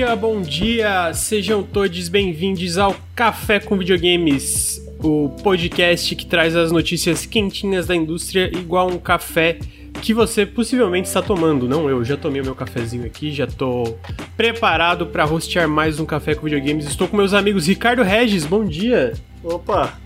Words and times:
dia, 0.00 0.16
bom 0.16 0.40
dia, 0.40 1.12
sejam 1.12 1.62
todos 1.62 2.08
bem-vindos 2.08 2.78
ao 2.78 2.96
Café 3.14 3.60
com 3.60 3.76
Videogames, 3.76 4.82
o 4.98 5.28
podcast 5.42 6.16
que 6.16 6.24
traz 6.24 6.56
as 6.56 6.72
notícias 6.72 7.26
quentinhas 7.26 7.86
da 7.86 7.94
indústria 7.94 8.50
igual 8.56 8.88
um 8.88 8.96
café 8.96 9.58
que 10.00 10.14
você 10.14 10.46
possivelmente 10.46 11.06
está 11.06 11.20
tomando. 11.20 11.68
Não 11.68 11.86
eu, 11.90 12.02
já 12.02 12.16
tomei 12.16 12.40
o 12.40 12.44
meu 12.46 12.54
cafezinho 12.54 13.04
aqui, 13.04 13.30
já 13.30 13.46
tô 13.46 13.94
preparado 14.38 15.04
para 15.04 15.26
hostear 15.26 15.68
mais 15.68 16.00
um 16.00 16.06
Café 16.06 16.34
com 16.34 16.46
Videogames. 16.46 16.86
Estou 16.86 17.06
com 17.06 17.18
meus 17.18 17.34
amigos 17.34 17.66
Ricardo 17.66 18.02
Regis, 18.02 18.46
bom 18.46 18.64
dia. 18.64 19.12
Opa, 19.44 19.98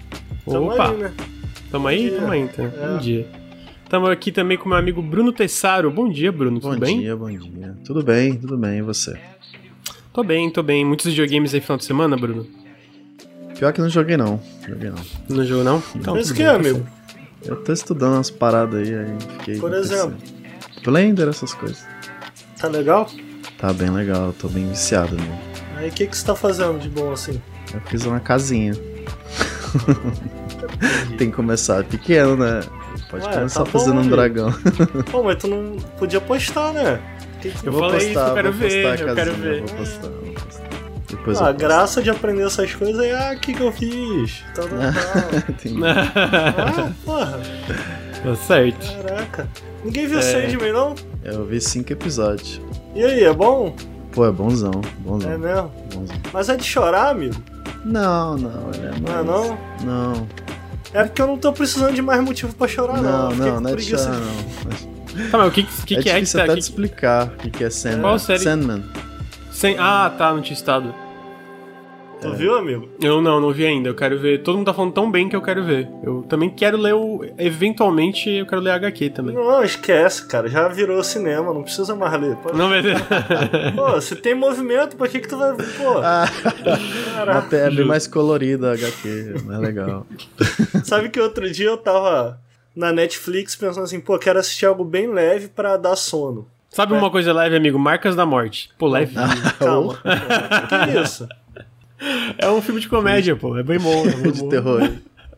tamo 0.45 0.73
Opa, 0.73 0.91
aí, 0.91 0.97
né? 0.97 1.13
tamo 1.71 1.87
aí? 1.87 2.11
Tamo 2.11 2.33
aí, 2.33 2.41
então. 2.41 2.65
É. 2.65 2.89
Bom 2.89 2.99
dia. 2.99 3.29
Tamo 3.89 4.09
aqui 4.09 4.33
também 4.33 4.59
com 4.59 4.69
meu 4.69 4.77
amigo 4.77 5.01
Bruno 5.01 5.33
Tessaro. 5.33 5.89
Bom 5.89 6.09
dia, 6.09 6.33
Bruno, 6.33 6.59
Bom 6.59 6.71
tudo 6.71 6.81
bem? 6.81 6.99
dia, 6.99 7.15
bom 7.15 7.31
dia. 7.31 7.77
Tudo 7.85 8.03
bem, 8.03 8.35
tudo 8.35 8.59
bem, 8.59 8.79
e 8.79 8.83
você? 8.83 9.17
Tô 10.15 10.23
bem, 10.23 10.49
tô 10.49 10.63
bem. 10.63 10.85
Muitos 10.85 11.07
videogames 11.07 11.53
aí 11.55 11.61
final 11.61 11.77
de 11.77 11.85
semana, 11.85 12.17
Bruno? 12.17 12.47
Pior 13.59 13.73
que 13.73 13.81
não 13.81 13.89
joguei 13.89 14.17
não, 14.17 14.41
joguei 14.65 14.89
não. 14.89 15.05
No 15.29 15.45
jogo 15.45 15.65
não? 15.65 15.83
Então, 15.97 16.15
Mas 16.15 16.31
que 16.31 16.45
é, 16.45 16.47
amigo? 16.47 16.87
Eu 17.45 17.57
tô 17.57 17.73
estudando 17.73 18.15
umas 18.15 18.31
paradas 18.31 18.87
aí, 18.87 18.95
aí 18.95 19.17
fiquei... 19.39 19.59
Por 19.59 19.75
exemplo? 19.75 20.17
Blender, 20.85 21.29
essas 21.29 21.53
coisas. 21.53 21.85
Tá 22.57 22.69
legal? 22.69 23.11
Tá 23.59 23.73
bem 23.73 23.91
legal, 23.91 24.33
tô 24.39 24.47
bem 24.47 24.69
viciado 24.69 25.17
mesmo. 25.17 25.41
Aí 25.79 25.89
o 25.89 25.93
que, 25.93 26.07
que 26.07 26.17
você 26.17 26.25
tá 26.25 26.37
fazendo 26.37 26.79
de 26.79 26.89
bom 26.89 27.11
assim? 27.11 27.43
Eu 27.75 27.81
fiz 27.81 28.07
uma 28.07 28.21
casinha. 28.21 28.71
Tem 31.19 31.29
que 31.29 31.37
começar 31.37 31.83
pequeno, 31.83 32.37
né? 32.37 32.61
Pode 33.11 33.27
Ué, 33.27 33.33
começar 33.33 33.65
tá 33.65 33.65
bom, 33.65 33.79
fazendo 33.79 33.97
um 33.97 34.01
amigo. 34.01 34.15
dragão. 34.15 34.53
Pô, 35.11 35.25
mas 35.25 35.37
tu 35.39 35.49
não 35.49 35.77
podia 35.99 36.21
postar, 36.21 36.73
né? 36.73 37.01
Que 37.45 37.51
que- 37.51 37.67
Eu 37.67 37.73
Vou 37.73 37.81
falei 37.83 37.99
isso, 37.99 38.15
postar, 38.15 38.29
eu 38.29 38.35
quero 38.35 38.53
vou 38.53 38.61
ver, 38.69 38.83
postar 38.91 39.07
eu 39.09 39.15
quero 39.15 39.33
ver. 39.35 39.61
Vou 39.61 39.77
postar, 39.77 40.09
vou 40.09 40.33
postar. 40.33 40.65
Depois 41.11 41.43
Ah, 41.43 41.49
a 41.49 41.53
graça 41.53 42.03
de 42.03 42.09
aprender 42.11 42.43
essas 42.47 42.75
coisas 42.75 43.03
é 43.05 43.13
ah, 43.15 43.35
o 43.37 43.39
que, 43.41 43.53
que 43.53 43.61
eu 43.63 43.71
fiz. 43.71 44.43
Tá 44.55 44.63
normal. 44.67 44.93
Tem- 45.63 45.79
ah, 45.85 46.93
porra, 47.05 47.41
tá 48.23 48.37
certo. 48.37 49.03
caraca. 49.03 49.49
Ninguém 49.85 50.07
viu 50.07 50.19
É. 50.19 50.23
Sandman, 50.23 50.73
não? 50.73 50.95
Eu 51.23 51.45
vi 51.45 51.61
cinco 51.61 51.93
episódios. 51.93 52.61
E 52.95 53.05
aí, 53.05 53.25
é 53.25 53.33
bom? 53.33 53.77
Pô, 54.13 54.25
é 54.27 54.31
bonzão, 54.33 54.71
bonzão. 55.01 55.31
É 55.31 55.37
mesmo? 55.37 55.71
bonzão. 55.95 56.17
Mas 56.33 56.49
é 56.49 56.57
de 56.57 56.65
chorar, 56.65 57.11
amigo? 57.11 57.35
Não, 57.85 58.37
não, 58.39 58.71
ele 58.73 58.87
é 58.87 58.91
mais... 58.91 59.01
Não 59.03 59.19
é 59.19 59.23
não? 59.23 59.59
Não, 59.85 60.27
É 60.95 61.05
porque 61.05 61.21
eu 61.21 61.27
não 61.27 61.37
tô 61.37 61.53
precisando 61.53 61.93
de 61.95 62.01
mais 62.01 62.23
motivo 62.23 62.55
pra 62.55 62.67
chorar, 62.67 63.03
não. 63.03 63.29
não, 63.31 63.37
não, 63.37 63.61
não 63.61 63.71
é 63.71 63.75
de 63.77 63.83
chorar, 63.83 64.09
não. 64.15 64.94
Tá, 65.31 65.39
mas 65.39 65.49
o 65.49 65.51
que 65.51 65.63
que, 65.63 65.85
que, 65.87 65.95
é 65.97 66.03
que 66.03 66.09
é 66.09 66.13
que 66.13 66.21
difícil 66.21 66.39
tá 66.39 66.45
até 66.45 66.53
aqui? 66.53 66.61
de 66.61 66.67
explicar 66.67 67.27
o 67.27 67.31
que, 67.37 67.51
que 67.51 67.65
é 67.65 67.71
Sandman. 67.71 68.01
Qual 68.03 68.19
série? 68.19 68.39
Sandman. 68.41 68.85
Sem... 69.51 69.77
Ah, 69.79 70.13
tá, 70.17 70.33
não 70.33 70.41
tinha 70.43 70.55
estado. 70.55 70.95
Tu 72.21 72.33
viu, 72.33 72.57
amigo? 72.57 72.89
Eu 73.03 73.21
não, 73.21 73.39
não 73.39 73.53
vi 73.53 73.67
ainda. 73.67 73.91
Eu 73.91 73.95
quero 73.95 74.19
ver. 74.19 74.43
Todo 74.43 74.57
mundo 74.57 74.65
tá 74.67 74.73
falando 74.73 74.95
tão 74.95 75.11
bem 75.11 75.29
que 75.29 75.37
eu 75.37 75.43
quero 75.43 75.63
ver. 75.63 75.91
Eu 76.03 76.23
também 76.23 76.49
quero 76.49 76.79
ler 76.79 76.95
o. 76.95 77.23
Eventualmente, 77.37 78.31
eu 78.31 78.47
quero 78.47 78.63
ler 78.63 78.71
HQ 78.71 79.11
também. 79.11 79.35
Não, 79.35 79.63
esquece, 79.63 80.27
cara. 80.27 80.49
Já 80.49 80.67
virou 80.69 81.05
cinema, 81.05 81.53
não 81.53 81.63
precisa 81.63 81.95
mais 81.95 82.19
ler. 82.19 82.35
Pode- 82.37 82.57
Não 82.57 82.71
vai. 82.71 82.81
Pô, 83.77 84.01
se 84.01 84.17
tem 84.17 84.35
movimento, 84.35 84.97
pra 84.97 85.07
que 85.07 85.21
que 85.21 85.29
tu 85.29 85.37
vai... 85.37 85.55
Pô, 85.55 85.99
Ah, 86.03 86.25
caraca. 87.15 87.39
até 87.41 87.67
é 87.67 87.71
bem 87.71 87.85
mais 87.85 88.07
colorida 88.07 88.71
a 88.71 88.73
HQ, 88.75 89.35
mais 89.45 89.61
legal. 89.61 90.07
Sabe 90.83 91.11
que 91.11 91.21
outro 91.21 91.51
dia 91.51 91.67
eu 91.67 91.77
tava 91.77 92.41
na 92.75 92.93
Netflix 92.93 93.55
pensando 93.57 93.85
assim, 93.85 94.01
pô, 94.01 94.19
quero 94.19 94.39
assistir 94.39 94.67
algo 94.67 94.85
bem 94.85 95.07
leve 95.13 95.49
pra 95.49 95.77
dar 95.77 95.97
sono. 95.97 96.49
Sabe 96.71 96.93
uma 96.93 97.11
coisa 97.11 97.33
leve, 97.33 97.55
amigo? 97.57 97.79
Marcas 97.79 98.17
da 98.17 98.27
Morte. 98.27 98.69
Pô, 98.77 98.89
leve. 98.89 99.15
Calma. 99.61 99.97
que 100.69 101.01
isso? 101.01 101.29
É 102.37 102.51
um 102.51 102.61
filme 102.61 102.81
de 102.81 102.89
comédia, 102.89 103.37
pô. 103.37 103.57
É 103.57 103.63
bem 103.63 103.79
bom. 103.79 104.05
É 104.07 104.11
bem 104.17 104.33
de 104.33 104.41
bom. 104.41 104.49
terror. 104.49 104.91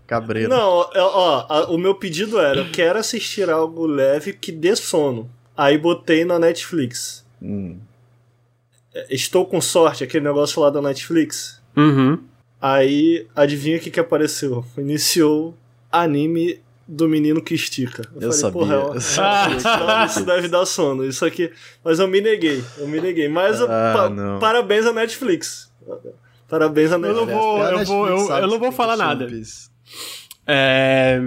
Cabreiro. 0.06 0.49
Não, 0.49 0.88
eu- 0.94 1.05
ó, 1.05 1.47
a- 1.49 1.71
o 1.71 1.77
meu 1.77 1.94
pedido 1.94 2.38
era, 2.38 2.61
eu 2.61 2.71
quero 2.71 2.99
assistir 2.99 3.50
algo 3.50 3.87
leve 3.87 4.32
que 4.32 4.50
dê 4.50 4.75
sono. 4.75 5.28
Aí 5.56 5.77
botei 5.77 6.25
na 6.25 6.38
Netflix. 6.38 7.27
Hum. 7.43 7.77
É, 8.94 9.06
Estou 9.15 9.44
com 9.44 9.61
sorte, 9.61 10.05
aquele 10.05 10.25
negócio 10.25 10.62
lá 10.62 10.71
da 10.71 10.81
Netflix. 10.81 11.61
Uhum. 11.77 12.19
Aí, 12.61 13.27
adivinha 13.37 13.77
o 13.77 13.81
que 13.81 13.91
que 13.91 14.00
apareceu? 14.00 14.65
Iniciou 14.78 15.55
anime 15.93 16.61
do 16.89 17.09
menino 17.09 17.43
que 17.43 17.55
estica. 17.55 18.03
Eu 18.21 18.31
sabia. 18.33 18.53
porra, 18.61 18.75
eu- 18.75 18.95
Eu 18.95 19.01
sabia. 19.01 19.57
Não, 19.87 20.07
isso 20.07 20.25
deve 20.25 20.49
dar 20.49 20.65
sono. 20.67 21.05
Isso 21.05 21.25
aqui. 21.25 21.51
Mas 21.85 21.99
eu 21.99 22.07
me 22.09 22.21
neguei. 22.21 22.63
Eu 22.79 22.87
me 22.89 23.01
neguei. 23.01 23.29
Mas 23.29 23.59
eu- 23.61 23.67
Ah, 23.71 23.93
pa- 23.97 24.09
não. 24.11 24.39
parabéns 24.39 24.87
à 24.87 24.93
Netflix. 24.93 25.71
Parabéns 26.49 26.93
à 26.93 26.95
Eu 26.95 26.99
não 27.01 27.09
Netflix. 27.27 27.33
vou- 27.35 27.59
eu 27.59 27.65
a 27.65 27.85
vou- 27.85 28.07
Netflix 28.07 28.31
eu- 28.31 28.37
eu 28.37 28.47
não 28.49 28.59
vou 28.59 28.73
falar 28.73 28.93
é 28.93 28.97
One 28.97 29.05
nada. 29.05 29.27
Piece. 29.27 29.69
É. 30.47 31.21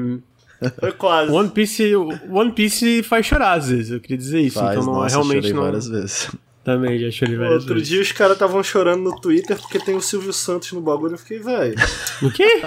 Foi 0.80 0.92
quase. 0.92 1.32
One 1.32 1.50
Piece, 1.50 1.96
One 1.96 2.52
Piece 2.52 3.02
faz 3.04 3.26
chorar 3.26 3.54
às 3.54 3.70
vezes, 3.70 3.92
eu 3.92 4.00
queria 4.02 4.18
dizer 4.18 4.42
isso. 4.42 4.60
Faz, 4.60 4.72
então 4.72 4.86
não, 4.86 4.94
nossa, 5.02 5.16
realmente 5.16 5.36
chorei 5.44 5.54
não. 5.54 5.64
várias 5.64 5.88
vezes. 5.88 6.30
Também 6.72 7.00
já 7.00 7.10
chorei 7.10 7.36
várias 7.36 7.62
Outro 7.62 7.74
vezes. 7.76 7.90
dia 7.90 8.02
os 8.02 8.12
caras 8.12 8.34
estavam 8.34 8.62
chorando 8.62 9.02
no 9.04 9.20
Twitter 9.20 9.58
porque 9.58 9.80
tem 9.80 9.96
o 9.96 10.02
Silvio 10.02 10.32
Santos 10.32 10.72
no 10.72 10.82
bagulho. 10.82 11.14
Eu 11.14 11.18
fiquei, 11.18 11.40
velho. 11.40 11.76
O 12.22 12.30
quê? 12.32 12.62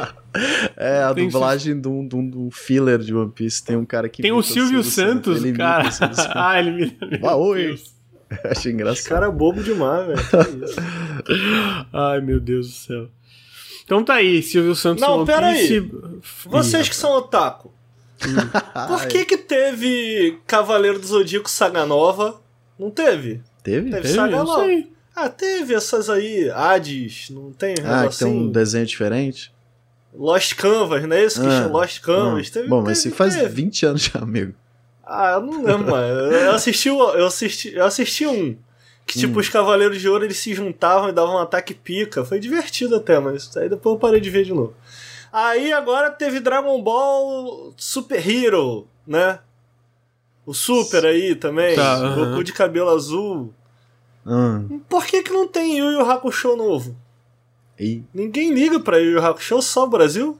É, 0.76 1.02
a 1.04 1.12
Tem 1.14 1.28
dublagem 1.28 1.78
de 1.80 1.86
um, 1.86 2.08
de 2.08 2.16
um- 2.16 2.30
de 2.30 2.36
um 2.38 2.50
filler 2.50 2.98
de 2.98 3.14
One 3.14 3.30
Piece. 3.30 3.62
Tem 3.62 3.76
um 3.76 3.84
cara 3.84 4.08
que. 4.08 4.22
Tem 4.22 4.32
o 4.32 4.42
Silvio 4.42 4.82
Santos, 4.82 5.40
cara. 5.56 5.88
o 5.88 5.92
Silvio 5.92 6.16
Santos. 6.16 6.26
ah, 6.34 6.58
ele 6.58 6.70
me. 6.72 6.98
Ah, 7.22 7.36
oi. 7.36 7.78
Achei 8.46 8.72
engraçado. 8.72 9.08
Cara 9.08 9.30
bobo 9.30 9.62
demais, 9.62 10.06
velho. 10.06 10.66
Ai, 11.92 12.20
meu 12.20 12.40
Deus 12.40 12.66
do 12.68 12.72
céu. 12.74 13.08
Então 13.84 14.02
tá 14.02 14.14
aí, 14.14 14.42
Silvio 14.42 14.74
Santos 14.74 15.02
Não, 15.02 15.24
pera 15.24 15.48
aí. 15.48 15.90
Vocês 16.46 16.88
que 16.88 16.96
são 16.96 17.12
otaku. 17.12 17.70
Por 18.88 19.06
que 19.06 19.24
que 19.24 19.36
teve 19.36 20.38
Cavaleiro 20.46 20.98
do 20.98 21.06
Zodíaco 21.06 21.50
Saga 21.50 21.84
Nova? 21.84 22.40
Não 22.78 22.90
teve? 22.90 23.40
Teve? 23.62 23.90
Teve 23.90 24.02
Teve? 24.02 24.14
Saga 24.14 24.46
sei. 24.46 24.92
Ah, 25.14 25.28
teve 25.28 25.74
essas 25.74 26.08
aí, 26.08 26.50
Hades, 26.50 27.28
não 27.30 27.52
tem? 27.52 27.74
Ah, 27.84 28.08
que 28.08 28.18
tem 28.18 28.26
um 28.28 28.50
desenho 28.50 28.86
diferente? 28.86 29.52
Lost 30.14 30.54
Canvas, 30.54 31.02
não 31.06 31.16
é 31.16 31.26
que 31.26 31.38
Ah, 31.40 31.66
Lost 31.66 32.00
Canvas? 32.00 32.48
Ah, 32.48 32.52
Teve, 32.54 32.68
Bom, 32.68 32.82
mas 32.82 32.98
teve, 33.02 33.08
isso 33.08 33.16
faz 33.16 33.34
teve. 33.34 33.48
20 33.48 33.86
anos 33.86 34.02
já, 34.12 34.20
amigo. 34.20 34.54
Ah, 35.04 35.32
eu 35.32 35.40
não 35.42 35.62
lembro, 35.64 35.90
mano. 35.90 36.06
Eu 36.32 36.52
assisti, 36.52 36.88
eu 36.88 37.26
assisti, 37.26 37.74
eu 37.74 37.84
assisti 37.84 38.26
um. 38.26 38.56
Que 39.06 39.18
Hum. 39.18 39.20
tipo, 39.22 39.40
os 39.40 39.48
Cavaleiros 39.48 40.00
de 40.00 40.08
Ouro 40.08 40.24
eles 40.24 40.36
se 40.38 40.54
juntavam 40.54 41.08
e 41.08 41.12
davam 41.12 41.34
um 41.34 41.38
ataque 41.38 41.74
pica. 41.74 42.24
Foi 42.24 42.38
divertido 42.38 42.96
até, 42.96 43.18
mas 43.18 43.54
aí 43.56 43.68
depois 43.68 43.94
eu 43.94 43.98
parei 43.98 44.20
de 44.20 44.30
ver 44.30 44.44
de 44.44 44.54
novo. 44.54 44.74
Aí 45.32 45.72
agora 45.72 46.10
teve 46.10 46.40
Dragon 46.40 46.80
Ball 46.82 47.74
Super 47.76 48.26
Hero, 48.26 48.86
né? 49.06 49.38
O 50.44 50.52
Super 50.54 51.04
aí 51.06 51.34
também. 51.34 51.76
Tá, 51.76 51.98
Goku 52.00 52.20
aham. 52.20 52.42
de 52.42 52.52
cabelo 52.52 52.90
azul. 52.90 53.52
Ah, 54.26 54.60
Por 54.88 55.04
que 55.06 55.22
que 55.22 55.32
não 55.32 55.46
tem 55.48 55.78
Yu 55.78 55.90
Yu 55.92 56.00
Hakusho 56.10 56.56
novo? 56.56 56.96
e 57.78 58.02
Ninguém 58.14 58.52
liga 58.52 58.78
pra 58.80 58.98
Yu 58.98 59.12
Yu 59.12 59.24
Hakusho, 59.24 59.60
só 59.62 59.84
o 59.84 59.88
Brasil? 59.88 60.38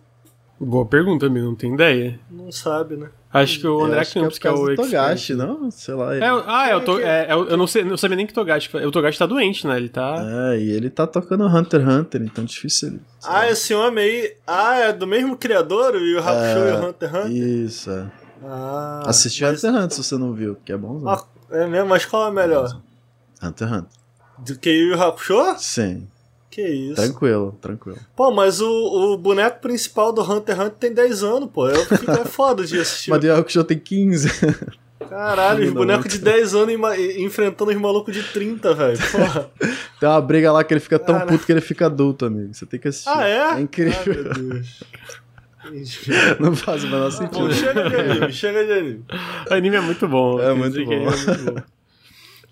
Boa 0.61 0.87
pergunta, 0.87 1.27
amigo, 1.27 1.47
não 1.47 1.57
tenho 1.57 1.75
ideia. 1.75 2.21
Não 2.31 2.53
sabe, 2.53 2.97
né? 2.97 3.09
Acho 3.33 3.59
que 3.59 3.67
o 3.67 3.81
eu 3.81 3.85
André 3.87 4.01
acho 4.01 4.15
Campos, 4.15 4.39
que 4.39 4.43
que 4.43 4.47
é, 4.49 4.51
é, 4.51 4.55
por 4.55 4.71
o. 4.73 4.77
Togashi, 4.77 5.35
não? 5.35 5.71
Sei 5.71 5.95
lá. 5.95 6.15
Ele... 6.15 6.25
É, 6.25 6.33
o- 6.33 6.45
ah, 6.47 6.69
é, 6.69 6.77
o 6.77 6.81
to, 6.85 6.97
que- 6.99 7.03
é, 7.03 7.27
é 7.31 7.35
o- 7.35 7.45
eu 7.49 7.57
não, 7.57 7.67
sei, 7.67 7.83
não 7.83 7.97
sabia 7.97 8.17
nem 8.17 8.27
que 8.27 8.35
Togashi. 8.35 8.77
O 8.77 8.91
Togashi 8.93 9.19
tá 9.19 9.27
doente, 9.27 9.67
né? 9.67 9.77
Ele 9.77 9.89
tá. 9.89 10.17
É, 10.53 10.61
e 10.61 10.71
ele 10.71 10.91
tá 10.91 11.05
tocando 11.07 11.45
Hunter 11.47 11.81
x 11.81 11.89
Hunter, 11.95 12.23
então 12.23 12.45
difícil 12.45 12.89
ele. 12.91 13.01
Ah, 13.25 13.39
lá. 13.39 13.51
esse 13.51 13.75
homem 13.75 14.05
aí. 14.05 14.37
Ah, 14.47 14.77
é 14.77 14.93
do 14.93 15.07
mesmo 15.07 15.37
criador, 15.37 15.95
o 15.97 15.99
Yu 15.99 16.19
Hakusho 16.21 16.59
É, 16.59 16.71
e 16.71 16.73
o 16.77 16.89
Hunter 16.89 17.09
x 17.09 17.19
Hunter? 17.25 17.33
Isso, 17.33 17.91
é. 17.91 18.11
Ah, 18.45 19.03
Assiste 19.07 19.43
mas- 19.43 19.63
Hunter 19.65 19.71
x 19.71 19.85
Hunter 19.85 19.97
se 19.97 20.03
você 20.03 20.17
não 20.19 20.33
viu, 20.33 20.57
que 20.65 20.73
é 20.73 20.77
bom. 20.77 21.03
Ah, 21.09 21.23
é 21.51 21.67
mesmo, 21.67 21.89
mas 21.89 22.05
qual 22.05 22.29
é 22.29 22.31
melhor? 22.31 22.81
Hunter 23.43 23.69
x 23.69 23.77
Hunter. 23.79 23.91
Do 24.39 24.59
que 24.59 24.71
Yu 24.71 24.89
Yu 24.95 25.01
Hakusho? 25.03 25.55
Sim, 25.59 26.09
Que 26.51 26.63
isso. 26.67 26.97
tranquilo, 26.97 27.57
tranquilo. 27.61 27.99
Pô, 28.17 28.31
mas 28.33 28.61
o, 28.61 28.69
o 29.13 29.17
boneco 29.19 29.61
principal 29.61 30.13
do 30.13 30.23
Hunter 30.23 30.55
x 30.57 30.65
Hunter 30.67 30.79
tem 30.79 30.93
10 30.93 31.23
anos, 31.23 31.49
pô. 31.53 31.69
Eu 31.69 31.85
fico 31.87 32.11
é 32.11 32.25
foda 32.27 32.65
de 32.65 32.81
assistir. 32.81 33.11
Mas 33.11 33.23
o 33.25 33.33
Hakusho 33.33 33.63
tem 33.65 33.79
15. 33.79 34.29
Caralho, 35.09 35.65
os 35.69 35.73
bonecos 35.73 36.11
de 36.13 36.19
10 36.19 36.55
anos 36.55 36.75
enfrentando 37.19 37.71
os 37.71 37.77
malucos 37.77 38.13
de 38.15 38.23
30, 38.23 38.75
velho. 38.75 38.99
Porra. 39.13 39.51
Tem 40.01 40.09
uma 40.09 40.21
briga 40.21 40.51
lá 40.51 40.65
que 40.65 40.73
ele 40.75 40.81
fica 40.81 40.99
tão 40.99 41.21
puto 41.21 41.45
que 41.47 41.53
ele 41.53 41.61
fica 41.61 41.87
adulto, 41.87 42.25
amigo. 42.27 42.53
Você 42.53 42.67
tem 42.67 42.81
que 42.81 42.89
assistir. 42.89 43.09
Ah, 43.11 43.29
é? 43.29 43.33
É 43.37 43.43
Ai, 43.53 43.61
incrível. 43.63 44.25
meu 44.25 44.33
Deus. 44.35 44.83
Não 46.41 46.55
faz 46.57 46.85
o 46.85 46.89
menor 46.89 47.11
Bom, 47.11 47.17
sentido. 47.17 47.55
chega 47.55 47.89
de 47.89 47.97
anime, 47.97 48.33
chega 48.33 48.65
de 48.65 48.73
anime. 48.73 49.05
O 49.51 49.55
anime 49.55 49.77
é 49.77 49.81
muito 49.81 50.09
bom. 50.09 50.41
É 50.41 50.53
muito 50.55 50.75
que 50.77 50.85
bom. 50.85 50.93
é 50.93 50.99
muito 50.99 51.53
bom. 51.53 51.63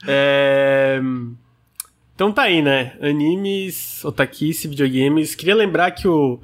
É, 0.07 1.01
Então 2.15 2.33
tá 2.33 2.43
aí, 2.43 2.63
né? 2.63 2.97
Animes, 3.01 4.05
otakice, 4.05 4.69
videogames. 4.69 5.35
Queria 5.35 5.55
lembrar 5.55 5.91
que 5.93 6.07
o 6.07 6.39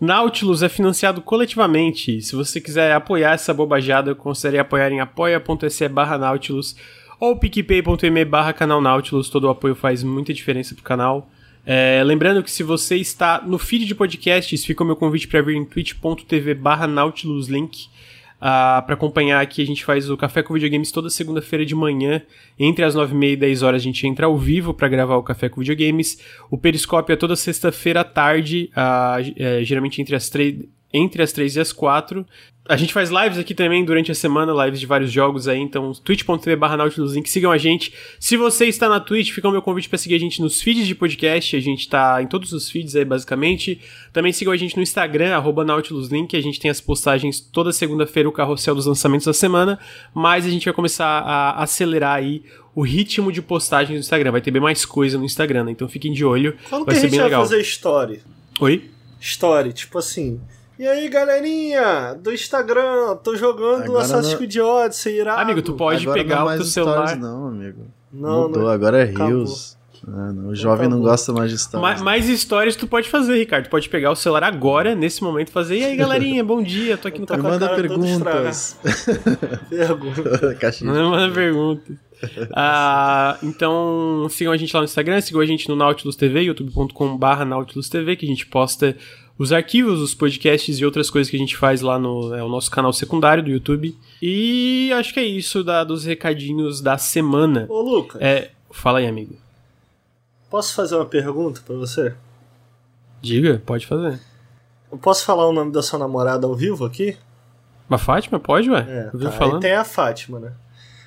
Nautilus 0.00 0.62
é 0.62 0.68
financiado 0.68 1.20
coletivamente. 1.22 2.20
Se 2.22 2.34
você 2.34 2.60
quiser 2.60 2.92
apoiar 2.92 3.32
essa 3.34 3.54
bobajada, 3.54 4.14
considere 4.14 4.58
apoiar 4.58 4.90
em 4.90 5.00
apoia.se 5.00 5.88
barra 5.88 6.18
Nautilus 6.18 6.76
ou 7.20 7.36
picpay.me 7.36 8.24
barra 8.24 8.52
canal 8.52 8.80
Nautilus, 8.80 9.28
todo 9.28 9.44
o 9.44 9.50
apoio 9.50 9.76
faz 9.76 10.02
muita 10.02 10.34
diferença 10.34 10.74
pro 10.74 10.82
canal. 10.82 11.30
É, 11.64 12.02
lembrando 12.04 12.42
que 12.42 12.50
se 12.50 12.62
você 12.62 12.96
está 12.96 13.40
no 13.40 13.58
feed 13.58 13.84
de 13.86 13.94
podcasts, 13.94 14.64
fica 14.64 14.82
o 14.82 14.86
meu 14.86 14.96
convite 14.96 15.28
para 15.28 15.42
vir 15.42 15.56
em 15.56 15.64
twitch.tv 15.64 16.54
barra 16.54 16.86
nautiluslink 16.86 17.86
uh, 18.38 18.84
para 18.84 18.94
acompanhar 18.94 19.40
aqui. 19.40 19.62
A 19.62 19.66
gente 19.66 19.84
faz 19.84 20.10
o 20.10 20.16
Café 20.16 20.42
com 20.42 20.54
Videogames 20.54 20.90
toda 20.90 21.08
segunda-feira 21.08 21.64
de 21.64 21.74
manhã, 21.74 22.20
entre 22.58 22.84
as 22.84 22.96
9h30 22.96 23.32
e 23.32 23.36
10 23.36 23.62
horas 23.62 23.82
a 23.82 23.84
gente 23.84 24.06
entra 24.06 24.26
ao 24.26 24.36
vivo 24.36 24.74
para 24.74 24.88
gravar 24.88 25.16
o 25.16 25.22
Café 25.22 25.48
com 25.48 25.60
Videogames. 25.60 26.18
O 26.50 26.58
Periscópio 26.58 27.12
é 27.12 27.16
toda 27.16 27.36
sexta-feira 27.36 28.00
à 28.00 28.04
tarde, 28.04 28.70
uh, 28.76 29.32
é, 29.36 29.64
geralmente 29.64 30.02
entre 30.02 30.16
as 30.16 30.28
3 30.28 30.64
entre 30.92 31.22
as 31.22 31.32
3 31.32 31.56
e 31.56 31.60
as 31.60 31.72
4. 31.72 32.26
A 32.68 32.76
gente 32.76 32.92
faz 32.92 33.10
lives 33.10 33.38
aqui 33.38 33.54
também 33.56 33.84
durante 33.84 34.12
a 34.12 34.14
semana, 34.14 34.64
lives 34.64 34.78
de 34.78 34.86
vários 34.86 35.10
jogos 35.10 35.48
aí, 35.48 35.58
então 35.58 35.92
twitch.tv 35.92 36.54
barra 36.54 36.78
sigam 37.24 37.50
a 37.50 37.58
gente. 37.58 37.92
Se 38.20 38.36
você 38.36 38.66
está 38.66 38.88
na 38.88 39.00
Twitch, 39.00 39.32
fica 39.32 39.48
o 39.48 39.50
meu 39.50 39.60
convite 39.60 39.88
para 39.88 39.98
seguir 39.98 40.14
a 40.14 40.18
gente 40.18 40.40
nos 40.40 40.62
feeds 40.62 40.86
de 40.86 40.94
podcast, 40.94 41.56
a 41.56 41.60
gente 41.60 41.88
tá 41.88 42.22
em 42.22 42.28
todos 42.28 42.52
os 42.52 42.70
feeds 42.70 42.94
aí 42.94 43.04
basicamente. 43.04 43.80
Também 44.12 44.32
sigam 44.32 44.52
a 44.52 44.56
gente 44.56 44.76
no 44.76 44.82
Instagram, 44.82 45.34
arroba 45.34 45.66
Link, 46.08 46.36
a 46.36 46.40
gente 46.40 46.60
tem 46.60 46.70
as 46.70 46.80
postagens 46.80 47.40
toda 47.40 47.72
segunda-feira, 47.72 48.28
o 48.28 48.32
carrossel 48.32 48.76
dos 48.76 48.86
lançamentos 48.86 49.26
da 49.26 49.32
semana, 49.32 49.76
mas 50.14 50.46
a 50.46 50.48
gente 50.48 50.64
vai 50.64 50.72
começar 50.72 51.04
a 51.04 51.64
acelerar 51.64 52.14
aí 52.14 52.44
o 52.76 52.82
ritmo 52.82 53.32
de 53.32 53.42
postagens 53.42 53.94
no 53.96 54.00
Instagram, 54.00 54.30
vai 54.30 54.40
ter 54.40 54.52
bem 54.52 54.62
mais 54.62 54.84
coisa 54.86 55.18
no 55.18 55.24
Instagram, 55.24 55.64
né? 55.64 55.72
então 55.72 55.88
fiquem 55.88 56.12
de 56.12 56.24
olho, 56.24 56.56
Quando 56.70 56.86
vai 56.86 56.94
que 56.94 57.00
ser 57.00 57.06
a 57.06 57.08
gente 57.08 57.10
bem 57.10 57.20
vai 57.20 57.28
legal. 57.28 57.42
fazer 57.42 57.60
story? 57.60 58.20
Oi? 58.60 58.88
Story, 59.20 59.72
tipo 59.72 59.98
assim... 59.98 60.40
E 60.82 60.86
aí, 60.88 61.08
galerinha 61.08 62.12
do 62.20 62.32
Instagram, 62.32 63.14
tô 63.22 63.36
jogando 63.36 63.84
Agora 63.84 64.00
Assassin's 64.02 64.30
não- 64.32 64.36
Creed 64.38 64.56
Odyssey, 64.56 65.20
irado. 65.20 65.40
Amigo, 65.40 65.62
tu 65.62 65.74
pode 65.74 66.02
Agora 66.02 66.20
pegar 66.20 66.36
não 66.36 66.42
o 66.42 66.46
mais 66.46 66.60
teu 66.60 66.66
stories, 66.84 67.10
celular. 67.10 67.16
não, 67.16 67.46
amigo. 67.46 67.86
Não, 68.12 68.42
Mudou, 68.48 68.62
não. 68.64 68.68
agora 68.68 68.98
é. 68.98 69.04
Reels. 69.04 69.78
Ah, 70.08 70.32
não, 70.32 70.48
o 70.48 70.54
jovem 70.56 70.88
não 70.88 70.96
acabou. 70.96 71.10
gosta 71.12 71.32
mais 71.32 71.52
de 71.52 71.58
stories. 71.58 71.98
Ma- 72.00 72.04
mais 72.04 72.28
histórias 72.28 72.74
tu 72.74 72.88
pode 72.88 73.08
fazer, 73.08 73.36
Ricardo. 73.38 73.66
Tu 73.66 73.70
pode 73.70 73.88
pegar 73.88 74.10
o 74.10 74.16
celular 74.16 74.42
agora, 74.42 74.96
nesse 74.96 75.22
momento, 75.22 75.52
fazer. 75.52 75.78
E 75.78 75.84
aí, 75.84 75.96
galerinha, 75.96 76.42
bom 76.42 76.60
dia, 76.60 76.98
tô 76.98 77.06
aqui 77.06 77.20
no 77.20 77.26
Tá 77.26 77.36
a 77.36 77.38
manda 77.38 77.68
perguntas. 77.76 78.76
Pergunta. 79.70 80.54
Caixinha. 80.60 80.92
Não 80.92 81.10
manda 81.10 81.32
pergunta. 81.32 81.92
Ah, 82.52 83.38
então, 83.42 84.26
sigam 84.30 84.52
a 84.52 84.56
gente 84.56 84.74
lá 84.74 84.80
no 84.80 84.84
Instagram, 84.86 85.20
sigam 85.20 85.40
a 85.40 85.46
gente 85.46 85.68
no 85.68 85.76
Nautilus 85.76 86.16
TV, 86.16 86.40
youtube.com.br 86.42 87.44
Nautilus 87.46 87.88
TV, 87.88 88.16
que 88.16 88.26
a 88.26 88.28
gente 88.28 88.46
posta 88.46 88.96
os 89.42 89.52
arquivos, 89.52 90.00
os 90.00 90.14
podcasts 90.14 90.78
e 90.78 90.84
outras 90.84 91.10
coisas 91.10 91.30
que 91.30 91.36
a 91.36 91.38
gente 91.38 91.56
faz 91.56 91.80
lá 91.80 91.98
no 91.98 92.34
é 92.34 92.42
o 92.42 92.48
nosso 92.48 92.70
canal 92.70 92.92
secundário 92.92 93.42
do 93.42 93.50
YouTube. 93.50 93.96
E 94.20 94.92
acho 94.94 95.12
que 95.12 95.20
é 95.20 95.24
isso 95.24 95.64
da, 95.64 95.82
dos 95.84 96.04
recadinhos 96.04 96.80
da 96.80 96.96
semana. 96.96 97.66
Ô, 97.68 97.80
Lucas, 97.82 98.20
É, 98.20 98.50
fala 98.70 99.00
aí, 99.00 99.06
amigo. 99.06 99.36
posso 100.50 100.74
fazer 100.74 100.94
uma 100.96 101.06
pergunta 101.06 101.60
pra 101.66 101.74
você? 101.76 102.14
Diga, 103.20 103.60
pode 103.64 103.86
fazer. 103.86 104.20
Eu 104.90 104.98
posso 104.98 105.24
falar 105.24 105.46
o 105.48 105.52
nome 105.52 105.72
da 105.72 105.82
sua 105.82 105.98
namorada 105.98 106.46
ao 106.46 106.54
vivo 106.54 106.84
aqui? 106.84 107.16
Mas 107.88 108.02
Fátima, 108.02 108.38
pode, 108.38 108.70
ué? 108.70 108.84
É, 108.88 109.10
Eu 109.12 109.20
tá. 109.20 109.32
falando. 109.32 109.54
Aí 109.56 109.60
tem 109.60 109.72
a 109.72 109.84
Fátima, 109.84 110.38
né? 110.38 110.52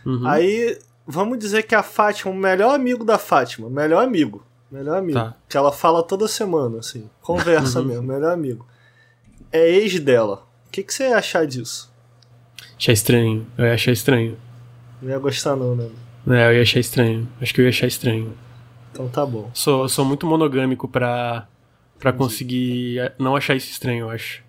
Uhum. 0.05 0.27
Aí, 0.27 0.77
vamos 1.05 1.37
dizer 1.39 1.63
que 1.63 1.73
a 1.75 1.81
Fátima, 1.83 2.31
o 2.31 2.35
melhor 2.35 2.73
amigo 2.75 3.03
da 3.03 3.17
Fátima, 3.17 3.69
melhor 3.69 4.03
amigo, 4.03 4.43
melhor 4.75 4.97
amigo, 4.97 5.17
Tá. 5.19 5.35
que 5.47 5.55
ela 5.57 5.71
fala 5.71 6.03
toda 6.03 6.27
semana, 6.27 6.79
assim, 6.79 7.09
conversa 7.21 7.79
Uhum. 7.79 7.85
mesmo, 7.85 8.03
melhor 8.03 8.31
amigo, 8.33 8.65
é 9.51 9.69
ex 9.69 9.99
dela. 9.99 10.45
O 10.67 10.71
que, 10.71 10.83
que 10.83 10.93
você 10.93 11.09
ia 11.09 11.17
achar 11.17 11.45
disso? 11.47 11.91
Achar 12.77 12.91
estranho. 12.91 13.47
Eu 13.57 13.65
ia 13.65 13.73
achar 13.73 13.91
estranho. 13.91 14.37
Não 15.01 15.09
ia 15.09 15.17
gostar 15.19 15.55
não, 15.55 15.75
né? 15.75 15.89
É, 16.27 16.47
eu 16.49 16.55
ia 16.55 16.61
achar 16.63 16.79
estranho. 16.79 17.27
Acho 17.41 17.53
que 17.53 17.61
eu 17.61 17.65
ia 17.65 17.69
achar 17.69 17.87
estranho. 17.87 18.33
Então 18.91 19.07
tá 19.07 19.25
bom. 19.25 19.49
Sou, 19.53 19.87
sou 19.87 20.03
muito 20.03 20.25
monogâmico 20.25 20.87
pra, 20.87 21.47
pra 21.99 22.11
conseguir 22.11 22.99
eh, 22.99 23.13
não 23.19 23.35
achar 23.35 23.55
isso 23.55 23.69
estranho, 23.71 24.05
eu 24.05 24.09
acho. 24.09 24.43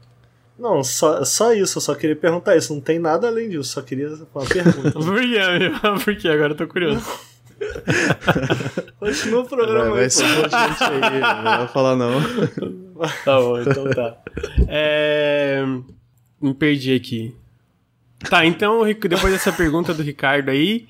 Não, 0.59 0.83
só, 0.83 1.23
só 1.25 1.53
isso, 1.53 1.77
eu 1.79 1.83
só 1.83 1.95
queria 1.95 2.17
perguntar 2.17 2.57
isso, 2.57 2.73
não 2.75 2.81
tem 2.81 2.99
nada 2.99 3.29
além 3.29 3.49
disso, 3.51 3.65
só 3.65 3.83
queria 3.83 4.09
uma 4.35 4.45
pergunta. 4.47 4.91
Por 4.99 5.21
quê? 5.21 6.03
Por 6.05 6.17
quê? 6.17 6.29
Agora 6.29 6.53
eu 6.53 6.57
tô 6.57 6.67
curioso. 6.67 7.05
Continua 8.99 9.41
o 9.41 9.45
Vai, 9.45 9.49
programa 9.59 9.91
vai 9.91 10.05
aí, 10.05 10.11
pô. 10.11 10.17
for 10.17 10.51
gente 10.51 10.83
aí, 10.85 11.45
não 11.45 11.59
vou 11.59 11.69
falar 11.69 11.97
não. 11.97 12.13
Tá 13.25 13.39
bom, 13.39 13.61
então 13.61 13.91
tá. 13.91 14.17
É... 14.69 15.63
Me 16.41 16.55
perdi 16.55 16.95
aqui. 16.95 17.35
Tá, 18.31 18.47
então, 18.47 18.83
depois 19.09 19.33
dessa 19.35 19.53
pergunta 19.53 19.93
do 19.93 20.03
Ricardo 20.03 20.51
aí, 20.51 20.87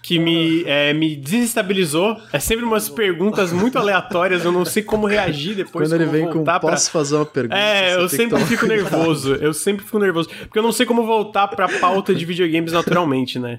que 0.00 0.20
me, 0.20 0.62
é, 0.66 0.92
me 0.94 1.16
desestabilizou. 1.16 2.16
É 2.32 2.38
sempre 2.38 2.64
umas 2.64 2.88
perguntas 2.88 3.52
muito 3.52 3.76
aleatórias, 3.76 4.44
eu 4.44 4.52
não 4.52 4.64
sei 4.64 4.84
como 4.84 5.04
reagir 5.06 5.56
depois. 5.56 5.88
Quando 5.88 6.00
ele 6.00 6.08
vem 6.08 6.30
com 6.30 6.44
pra- 6.44 6.60
posso 6.60 6.92
fazer 6.92 7.16
uma 7.16 7.26
pergunta. 7.26 7.58
É, 7.58 7.96
eu 7.96 8.08
sempre 8.08 8.38
fico 8.44 8.64
cuidado. 8.66 8.90
nervoso. 8.92 9.34
Eu 9.34 9.52
sempre 9.52 9.84
fico 9.84 9.98
nervoso. 9.98 10.28
Porque 10.28 10.58
eu 10.60 10.62
não 10.62 10.72
sei 10.72 10.86
como 10.86 11.04
voltar 11.04 11.48
pra 11.48 11.68
pauta 11.80 12.14
de 12.14 12.24
videogames 12.24 12.72
naturalmente, 12.72 13.38
né? 13.40 13.58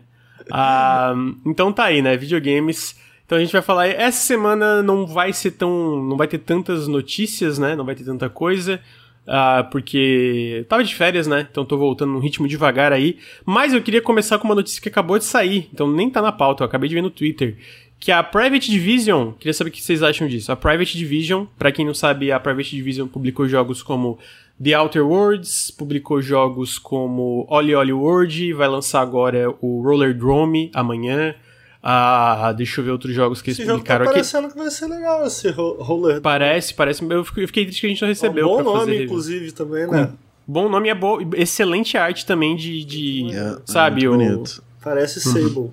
Ah, 0.51 1.13
então 1.45 1.71
tá 1.71 1.85
aí, 1.85 2.01
né? 2.01 2.17
Videogames. 2.17 2.95
Então 3.25 3.37
a 3.37 3.41
gente 3.41 3.51
vai 3.51 3.61
falar. 3.61 3.87
Essa 3.87 4.19
semana 4.25 4.81
não 4.81 5.05
vai 5.05 5.31
ser 5.33 5.51
tão. 5.51 6.03
Não 6.03 6.17
vai 6.17 6.27
ter 6.27 6.39
tantas 6.39 6.87
notícias, 6.87 7.59
né? 7.59 7.75
Não 7.75 7.85
vai 7.85 7.95
ter 7.95 8.03
tanta 8.03 8.29
coisa. 8.29 8.79
ah, 9.27 9.63
porque 9.71 10.65
tava 10.67 10.83
de 10.83 10.95
férias, 10.95 11.27
né? 11.27 11.47
Então 11.49 11.63
tô 11.63 11.77
voltando 11.77 12.11
num 12.13 12.19
ritmo 12.19 12.47
devagar 12.47 12.91
aí. 12.91 13.17
Mas 13.45 13.73
eu 13.73 13.81
queria 13.81 14.01
começar 14.01 14.39
com 14.39 14.47
uma 14.47 14.55
notícia 14.55 14.81
que 14.81 14.89
acabou 14.89 15.19
de 15.19 15.25
sair. 15.25 15.69
Então 15.71 15.87
nem 15.91 16.09
tá 16.09 16.21
na 16.21 16.31
pauta, 16.31 16.63
eu 16.63 16.65
acabei 16.65 16.89
de 16.89 16.95
ver 16.95 17.01
no 17.03 17.11
Twitter. 17.11 17.55
Que 17.99 18.11
a 18.11 18.23
Private 18.23 18.71
Division, 18.71 19.33
queria 19.33 19.53
saber 19.53 19.69
o 19.69 19.73
que 19.73 19.83
vocês 19.83 20.01
acham 20.01 20.27
disso. 20.27 20.51
A 20.51 20.55
Private 20.55 20.97
Division, 20.97 21.45
pra 21.57 21.71
quem 21.71 21.85
não 21.85 21.93
sabe, 21.93 22.31
a 22.31 22.39
Private 22.39 22.75
Division 22.75 23.07
publicou 23.07 23.47
jogos 23.47 23.83
como 23.83 24.17
The 24.61 24.73
Outer 24.77 25.05
Worlds, 25.07 25.71
publicou 25.71 26.21
jogos 26.21 26.77
como 26.77 27.45
Oli 27.49 27.73
Oli 27.73 27.93
World, 27.93 28.53
vai 28.53 28.67
lançar 28.67 29.01
agora 29.01 29.53
o 29.61 29.81
Roller 29.81 30.13
Drome 30.17 30.69
amanhã. 30.73 31.33
Ah, 31.81 32.53
deixa 32.57 32.81
eu 32.81 32.85
ver 32.85 32.91
outros 32.91 33.13
jogos 33.15 33.41
que 33.41 33.51
eles 33.51 33.59
Esse 33.59 33.65
jogo 33.65 33.77
tá 33.79 33.95
publicaram 33.97 34.03
aqui. 34.05 34.13
parecendo 34.15 34.49
que 34.49 34.57
vai 34.57 34.69
ser 34.69 34.87
legal, 34.87 35.25
esse 35.25 35.49
ro- 35.49 35.77
roller. 35.81 36.19
Parece, 36.19 36.73
parece. 36.73 37.01
Eu 37.09 37.23
fiquei, 37.23 37.47
triste 37.63 37.79
que 37.79 37.87
a 37.87 37.89
gente 37.89 38.01
não 38.01 38.07
É 38.07 38.11
um 38.11 38.13
recebeu 38.13 38.47
bom 38.49 38.57
fazer 38.57 38.69
nome, 38.69 38.91
review. 38.91 39.05
inclusive, 39.05 39.51
também, 39.53 39.87
né? 39.87 40.11
Bom 40.45 40.67
nome 40.67 40.89
é 40.89 40.95
boa, 40.95 41.21
excelente 41.37 41.97
arte 41.97 42.25
também 42.25 42.55
de, 42.57 42.83
de 42.83 43.29
É, 43.33 43.57
sabe, 43.65 44.03
é 44.03 44.09
o. 44.09 44.43
Parece 44.83 45.25
Uhum. 45.25 45.33
Sable. 45.33 45.71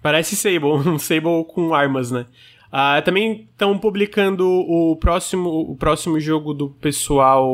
Parece 0.00 0.36
Sable, 0.36 0.66
um 0.88 0.98
Sable 1.00 1.44
com 1.48 1.74
armas, 1.74 2.12
né? 2.12 2.26
Ah, 2.70 3.00
também 3.02 3.48
estão 3.50 3.78
publicando 3.78 4.46
o 4.48 4.94
próximo, 4.96 5.48
o 5.48 5.74
próximo 5.76 6.20
jogo 6.20 6.52
do 6.52 6.68
pessoal. 6.68 7.46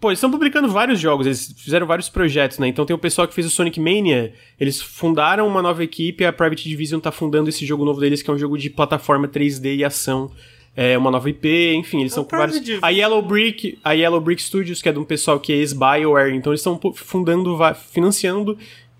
Pô, 0.00 0.10
eles 0.10 0.18
estão 0.18 0.30
publicando 0.30 0.68
vários 0.68 1.00
jogos, 1.00 1.26
eles 1.26 1.52
fizeram 1.58 1.84
vários 1.86 2.08
projetos, 2.08 2.58
né? 2.58 2.68
Então 2.68 2.86
tem 2.86 2.94
o 2.94 2.98
pessoal 2.98 3.26
que 3.26 3.34
fez 3.34 3.46
o 3.46 3.50
Sonic 3.50 3.80
Mania, 3.80 4.32
eles 4.60 4.80
fundaram 4.80 5.46
uma 5.48 5.60
nova 5.60 5.82
equipe, 5.82 6.24
a 6.24 6.32
Private 6.32 6.68
Division 6.68 7.00
tá 7.00 7.10
fundando 7.10 7.48
esse 7.48 7.66
jogo 7.66 7.84
novo 7.84 7.98
deles, 7.98 8.22
que 8.22 8.30
é 8.30 8.32
um 8.32 8.38
jogo 8.38 8.56
de 8.56 8.70
plataforma 8.70 9.26
3D 9.26 9.76
e 9.76 9.84
ação. 9.84 10.30
É 10.76 10.96
uma 10.96 11.10
nova 11.10 11.28
IP, 11.28 11.74
enfim, 11.74 12.00
eles 12.02 12.12
A 12.12 12.20
estão 12.20 12.24
com 12.24 12.36
vários. 12.36 12.60
Division- 12.60 12.78
A 12.84 12.90
Yellow 12.90 13.20
Brick, 13.20 13.76
a 13.82 13.92
Yellow 13.94 14.20
Brick 14.20 14.40
Studios, 14.40 14.80
que 14.80 14.88
é 14.88 14.92
de 14.92 14.98
um 15.00 15.04
pessoal 15.04 15.40
que 15.40 15.52
é 15.52 15.56
ex-BioWare, 15.56 16.32
então 16.36 16.52
eles 16.52 16.60
estão 16.60 16.78
fundando, 16.94 17.58
financiando 17.90 18.56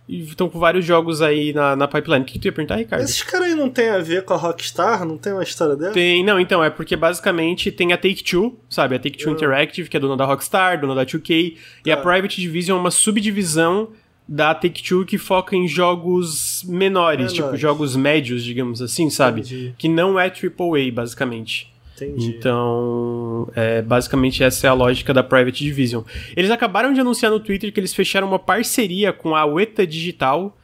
e 0.09 0.23
estão 0.23 0.49
com 0.49 0.59
vários 0.59 0.85
jogos 0.85 1.21
aí 1.21 1.53
na, 1.53 1.77
na 1.77 1.87
pipeline. 1.87 2.23
O 2.23 2.25
que, 2.25 2.33
que 2.35 2.38
tu 2.38 2.45
ia 2.47 2.53
perguntar, 2.53 2.77
Ricardo? 2.77 3.03
Esses 3.03 3.23
caras 3.23 3.49
aí 3.49 3.55
não 3.55 3.69
tem 3.69 3.91
a 3.91 3.99
ver 3.99 4.25
com 4.25 4.33
a 4.33 4.37
Rockstar? 4.37 5.05
Não 5.05 5.19
tem 5.19 5.33
uma 5.35 5.43
história 5.43 5.77
dela? 5.77 5.93
Tem, 5.93 6.25
não, 6.25 6.41
então, 6.41 6.65
é 6.65 6.71
porque 6.71 6.97
basicamente 6.97 7.71
tem 7.71 7.93
a 7.93 7.97
Take-Two, 7.99 8.59
sabe? 8.71 8.95
A 8.97 8.99
Take-Two 8.99 9.31
Ah. 9.31 9.33
Interactive, 9.35 9.88
que 9.88 9.97
é 9.97 10.00
dona 10.00 10.17
da 10.17 10.25
Rockstar, 10.25 10.81
dona 10.81 10.95
da 10.95 11.05
2K, 11.05 11.57
e 11.85 11.91
a 11.93 11.97
Tá. 11.97 12.03
Private 12.03 12.41
Division 12.41 12.79
é 12.79 12.81
uma 12.81 12.91
subdivisão 12.91 13.91
da 14.27 14.55
Take-Two 14.55 15.05
que 15.07 15.17
foca 15.19 15.55
em 15.57 15.67
jogos 15.69 16.62
menores, 16.67 17.19
Menores. 17.19 17.33
tipo 17.33 17.57
jogos 17.57 17.97
médios, 17.97 18.45
digamos 18.45 18.81
assim, 18.83 19.09
sabe? 19.11 19.41
Entendi. 19.41 19.75
Que 19.79 19.88
não 19.88 20.19
é 20.19 20.29
AAA, 20.31 20.91
basicamente. 20.93 21.73
Entendi. 22.07 22.37
Então, 22.38 23.49
é, 23.55 23.83
basicamente 23.83 24.43
essa 24.45 24.67
é 24.67 24.71
a 24.71 24.75
lógica 24.75 25.12
da 25.14 25.23
Private 25.23 25.62
Division. 25.64 26.02
Eles 26.37 26.50
acabaram 26.50 26.93
de 26.93 27.00
anunciar 27.00 27.31
no 27.33 27.40
Twitter 27.40 27.73
que 27.73 27.81
eles 27.81 27.95
fecharam 27.95 28.26
uma 28.28 28.38
parceria 28.38 29.12
com 29.12 29.35
a 29.35 29.45
Ueta 29.45 29.87
Digital 29.87 30.57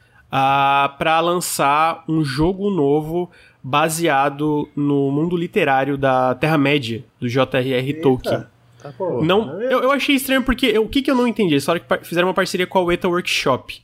para 0.97 1.19
lançar 1.21 2.03
um 2.07 2.23
jogo 2.23 2.69
novo 2.69 3.29
baseado 3.63 4.69
no 4.75 5.09
mundo 5.11 5.35
literário 5.35 5.97
da 5.97 6.35
Terra-média, 6.35 7.03
do 7.19 7.27
J.R.R. 7.27 7.93
Tolkien. 7.95 8.43
Tá. 8.81 8.93
Não, 9.23 9.59
eu, 9.61 9.79
eu 9.81 9.91
achei 9.91 10.15
estranho 10.15 10.43
porque 10.43 10.67
eu- 10.67 10.83
o 10.83 10.87
que, 10.87 11.01
que 11.01 11.09
eu 11.09 11.15
não 11.15 11.27
entendi? 11.27 11.53
Eles 11.55 11.65
falaram 11.65 11.83
que 11.85 12.07
fizeram 12.07 12.27
uma 12.27 12.33
parceria 12.35 12.67
com 12.67 12.77
a 12.77 12.83
Ueta 12.83 13.07
Workshop. 13.07 13.81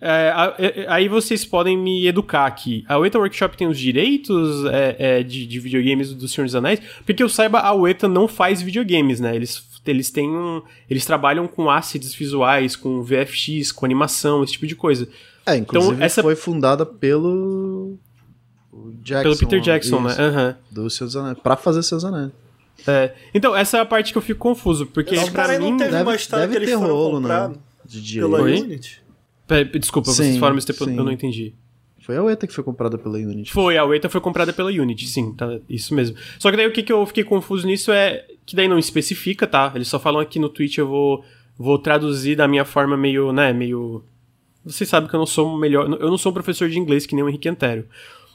É, 0.00 0.32
a- 0.34 0.54
é, 0.58 0.86
aí 0.88 1.08
vocês 1.08 1.44
podem 1.44 1.78
me 1.78 2.06
educar 2.06 2.46
aqui. 2.46 2.84
A 2.88 2.98
Ueta 2.98 3.18
Workshop 3.18 3.56
tem 3.56 3.66
os 3.66 3.78
direitos 3.78 4.64
é, 4.66 4.96
é, 4.98 5.22
de, 5.22 5.46
de 5.46 5.58
videogames 5.60 6.12
do 6.12 6.28
Senhor 6.28 6.44
dos 6.44 6.54
Anéis? 6.54 6.80
Porque 7.06 7.22
eu 7.22 7.28
saiba, 7.28 7.60
a 7.60 7.72
Ueta 7.74 8.06
não 8.06 8.28
faz 8.28 8.60
videogames, 8.60 9.20
né? 9.20 9.34
Eles, 9.34 9.64
eles 9.86 10.10
têm 10.10 10.28
um. 10.28 10.62
Eles 10.90 11.06
trabalham 11.06 11.46
com 11.46 11.70
assets 11.70 12.14
visuais, 12.14 12.76
com 12.76 13.02
VFX, 13.02 13.72
com 13.72 13.86
animação, 13.86 14.42
esse 14.44 14.52
tipo 14.52 14.66
de 14.66 14.76
coisa. 14.76 15.08
É, 15.46 15.56
inclusive 15.56 15.94
então, 15.94 16.04
essa... 16.04 16.22
foi 16.22 16.36
fundada 16.36 16.84
pelo. 16.84 17.96
Jackson, 19.02 19.22
pelo 19.22 19.38
Peter 19.38 19.60
Jackson, 19.60 20.06
isso, 20.08 20.20
né? 20.20 20.28
Uhum. 20.28 20.54
Do 20.70 20.90
Seus 20.90 21.14
Anéis. 21.14 21.38
Pra 21.38 21.56
fazer 21.56 21.82
Seus 21.82 22.04
Anéis. 22.04 22.32
É. 22.86 23.14
Então, 23.32 23.54
essa 23.54 23.78
é 23.78 23.80
a 23.80 23.86
parte 23.86 24.12
que 24.12 24.18
eu 24.18 24.22
fico 24.22 24.40
confuso, 24.40 24.86
porque 24.86 25.14
pra 25.30 25.58
mim... 25.58 25.70
não 25.70 25.76
teve 25.76 25.90
deve, 25.90 26.02
uma 26.02 26.14
história 26.16 26.48
que 26.48 26.56
eles 26.56 26.68
ter 26.68 26.76
foram 26.76 26.94
rolo, 26.94 27.20
né? 27.20 27.52
De 27.84 28.02
dia 28.02 28.22
pela 28.22 28.42
Unity? 28.42 29.03
Desculpa, 29.78 30.10
sim, 30.10 30.16
vocês 30.16 30.36
falaram 30.38 30.58
isso, 30.58 30.72
eu 30.72 31.04
não 31.04 31.12
entendi. 31.12 31.54
Foi 32.04 32.18
a 32.18 32.22
UETA 32.22 32.46
que 32.46 32.52
foi 32.52 32.62
comprada 32.62 32.98
pela 32.98 33.16
Unity. 33.16 33.50
Foi, 33.50 33.78
a 33.78 33.84
UETA 33.84 34.10
foi 34.10 34.20
comprada 34.20 34.52
pela 34.52 34.70
Unity, 34.70 35.08
sim, 35.08 35.32
tá, 35.32 35.58
isso 35.70 35.94
mesmo. 35.94 36.14
Só 36.38 36.50
que 36.50 36.56
daí 36.56 36.66
o 36.66 36.72
que, 36.72 36.82
que 36.82 36.92
eu 36.92 37.04
fiquei 37.06 37.24
confuso 37.24 37.66
nisso 37.66 37.90
é 37.90 38.26
que 38.44 38.54
daí 38.54 38.68
não 38.68 38.78
especifica, 38.78 39.46
tá? 39.46 39.72
Eles 39.74 39.88
só 39.88 39.98
falam 39.98 40.20
aqui 40.20 40.38
no 40.38 40.50
tweet, 40.50 40.78
eu 40.78 40.86
vou, 40.86 41.24
vou 41.56 41.78
traduzir 41.78 42.36
da 42.36 42.46
minha 42.46 42.66
forma 42.66 42.94
meio, 42.94 43.32
né, 43.32 43.54
meio... 43.54 44.04
Vocês 44.62 44.88
sabem 44.88 45.08
que 45.08 45.16
eu 45.16 45.18
não 45.18 45.26
sou 45.26 45.56
melhor, 45.56 45.90
eu 45.98 46.10
não 46.10 46.18
sou 46.18 46.30
um 46.30 46.34
professor 46.34 46.68
de 46.68 46.78
inglês 46.78 47.06
que 47.06 47.14
nem 47.14 47.24
o 47.24 47.28
Henrique 47.28 47.48
Antero. 47.48 47.86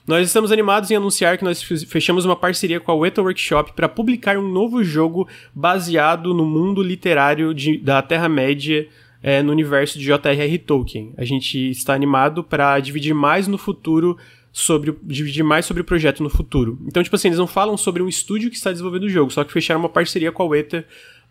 Nós 0.08 0.26
estamos 0.26 0.52
animados 0.52 0.90
em 0.90 0.96
anunciar 0.96 1.38
que 1.38 1.44
nós 1.44 1.62
fechamos 1.62 2.26
uma 2.26 2.36
parceria 2.36 2.80
com 2.80 2.92
a 2.92 2.96
UETA 2.96 3.22
Workshop 3.22 3.74
para 3.74 3.88
publicar 3.88 4.36
um 4.40 4.52
novo 4.52 4.84
jogo 4.84 5.28
baseado 5.54 6.34
no 6.34 6.44
mundo 6.44 6.82
literário 6.82 7.54
de, 7.54 7.78
da 7.78 8.02
Terra-média 8.02 8.88
é, 9.22 9.42
no 9.42 9.52
universo 9.52 9.98
de 9.98 10.06
J.R.R. 10.06 10.58
Tolkien. 10.60 11.14
A 11.18 11.26
gente 11.26 11.70
está 11.70 11.94
animado 11.94 12.44
para 12.44 12.80
dividir 12.80 13.14
mais 13.14 13.48
no 13.48 13.58
futuro 13.58 14.18
sobre 14.52 14.96
dividir 15.04 15.44
mais 15.44 15.66
sobre 15.66 15.82
o 15.82 15.86
projeto 15.86 16.24
no 16.24 16.30
futuro. 16.30 16.80
Então, 16.86 17.04
tipo 17.04 17.16
assim, 17.16 17.28
eles 17.28 17.38
não 17.38 17.48
falam 17.48 17.78
sobre 17.78 18.02
um 18.02 18.08
estúdio 18.08 18.50
que 18.50 18.56
está 18.56 18.72
desenvolvendo 18.72 19.04
o 19.04 19.10
jogo, 19.10 19.32
só 19.32 19.44
que 19.44 19.54
fecharam 19.54 19.80
uma 19.80 19.90
parceria 19.90 20.32
com 20.32 20.44
a 20.44 20.46
Weta 20.48 20.86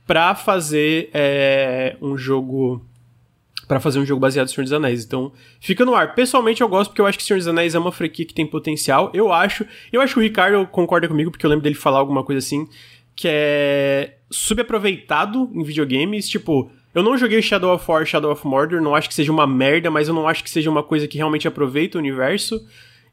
para 0.07 0.35
fazer 0.35 1.11
é, 1.13 1.97
um 2.01 2.17
jogo 2.17 2.83
para 3.67 3.81
fazer 3.81 3.99
um 3.99 4.07
jogo 4.07 4.19
baseado 4.19 4.49
em 4.49 4.51
Senhor 4.51 4.65
dos 4.65 4.73
Anéis. 4.73 5.05
Então, 5.05 5.31
fica 5.61 5.85
no 5.85 5.95
ar. 5.95 6.15
Pessoalmente 6.15 6.63
eu 6.63 6.69
gosto 6.69 6.89
porque 6.89 7.03
eu 7.03 7.07
acho 7.07 7.19
que 7.19 7.25
Senhor 7.25 7.37
dos 7.37 7.47
Anéis 7.47 7.75
é 7.75 7.79
uma 7.79 7.93
franquia 7.93 8.25
que 8.25 8.33
tem 8.33 8.47
potencial. 8.47 9.11
Eu 9.13 9.31
acho, 9.31 9.67
eu 9.93 10.01
acho 10.01 10.15
que 10.15 10.21
o 10.21 10.23
Ricardo 10.23 10.67
concorda 10.69 11.07
comigo 11.07 11.31
porque 11.31 11.45
eu 11.45 11.51
lembro 11.51 11.63
dele 11.63 11.75
falar 11.75 11.99
alguma 11.99 12.25
coisa 12.25 12.39
assim 12.39 12.67
que 13.15 13.29
é 13.29 14.17
subaproveitado 14.31 15.51
em 15.53 15.63
videogames, 15.65 16.29
tipo, 16.29 16.71
eu 16.95 17.03
não 17.03 17.17
joguei 17.17 17.41
Shadow 17.43 17.75
of 17.75 17.85
War, 17.91 18.05
Shadow 18.07 18.33
of 18.33 18.47
Mordor, 18.47 18.81
não 18.81 18.95
acho 18.95 19.09
que 19.09 19.15
seja 19.15 19.31
uma 19.31 19.47
merda, 19.47 19.91
mas 19.91 20.09
eu 20.09 20.15
não 20.15 20.27
acho 20.27 20.43
que 20.43 20.51
seja 20.51 20.71
uma 20.71 20.83
coisa 20.83 21.07
que 21.07 21.19
realmente 21.19 21.47
aproveita 21.47 21.99
o 21.99 22.01
universo. 22.01 22.65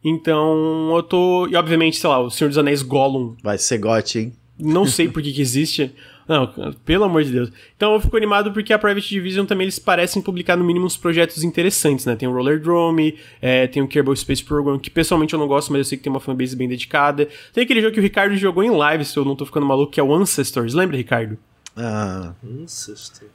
Então, 0.03 0.91
eu 0.95 1.03
tô. 1.03 1.47
E 1.47 1.55
obviamente, 1.55 1.97
sei 1.97 2.09
lá, 2.09 2.19
o 2.19 2.29
Senhor 2.29 2.47
dos 2.47 2.57
Anéis 2.57 2.81
Gollum. 2.81 3.35
Vai 3.43 3.57
ser 3.57 3.79
gote, 3.79 4.19
hein? 4.19 4.33
Não 4.57 4.85
sei 4.85 5.09
por 5.09 5.21
que, 5.21 5.33
que 5.33 5.41
existe. 5.41 5.91
Não, 6.27 6.51
pelo 6.83 7.03
amor 7.03 7.23
de 7.23 7.31
Deus. 7.31 7.51
Então 7.75 7.93
eu 7.93 7.99
fico 7.99 8.17
animado 8.17 8.51
porque 8.51 8.73
a 8.73 8.79
Private 8.79 9.07
Division 9.07 9.45
também 9.45 9.65
eles 9.65 9.77
parecem 9.77 10.21
publicar 10.21 10.55
no 10.55 10.63
mínimo 10.63 10.85
uns 10.85 10.97
projetos 10.97 11.43
interessantes, 11.43 12.05
né? 12.05 12.15
Tem 12.15 12.27
o 12.27 12.33
Roller 12.33 12.59
Drome, 12.59 13.15
é, 13.39 13.67
tem 13.67 13.83
o 13.83 13.87
Kerbal 13.87 14.15
Space 14.15 14.43
Program, 14.43 14.79
que 14.79 14.89
pessoalmente 14.89 15.33
eu 15.33 15.39
não 15.39 15.47
gosto, 15.47 15.71
mas 15.71 15.79
eu 15.79 15.85
sei 15.85 15.97
que 15.97 16.03
tem 16.03 16.11
uma 16.11 16.19
fanbase 16.19 16.55
bem 16.55 16.67
dedicada. 16.67 17.27
Tem 17.53 17.63
aquele 17.63 17.79
jogo 17.79 17.93
que 17.93 17.99
o 17.99 18.03
Ricardo 18.03 18.35
jogou 18.35 18.63
em 18.63 18.71
live, 18.71 19.05
se 19.05 19.15
eu 19.17 19.23
não 19.23 19.35
tô 19.35 19.45
ficando 19.45 19.67
maluco, 19.67 19.91
que 19.91 19.99
é 19.99 20.03
o 20.03 20.13
Ancestors. 20.13 20.73
Lembra, 20.73 20.97
Ricardo? 20.97 21.37
Ah. 21.77 22.33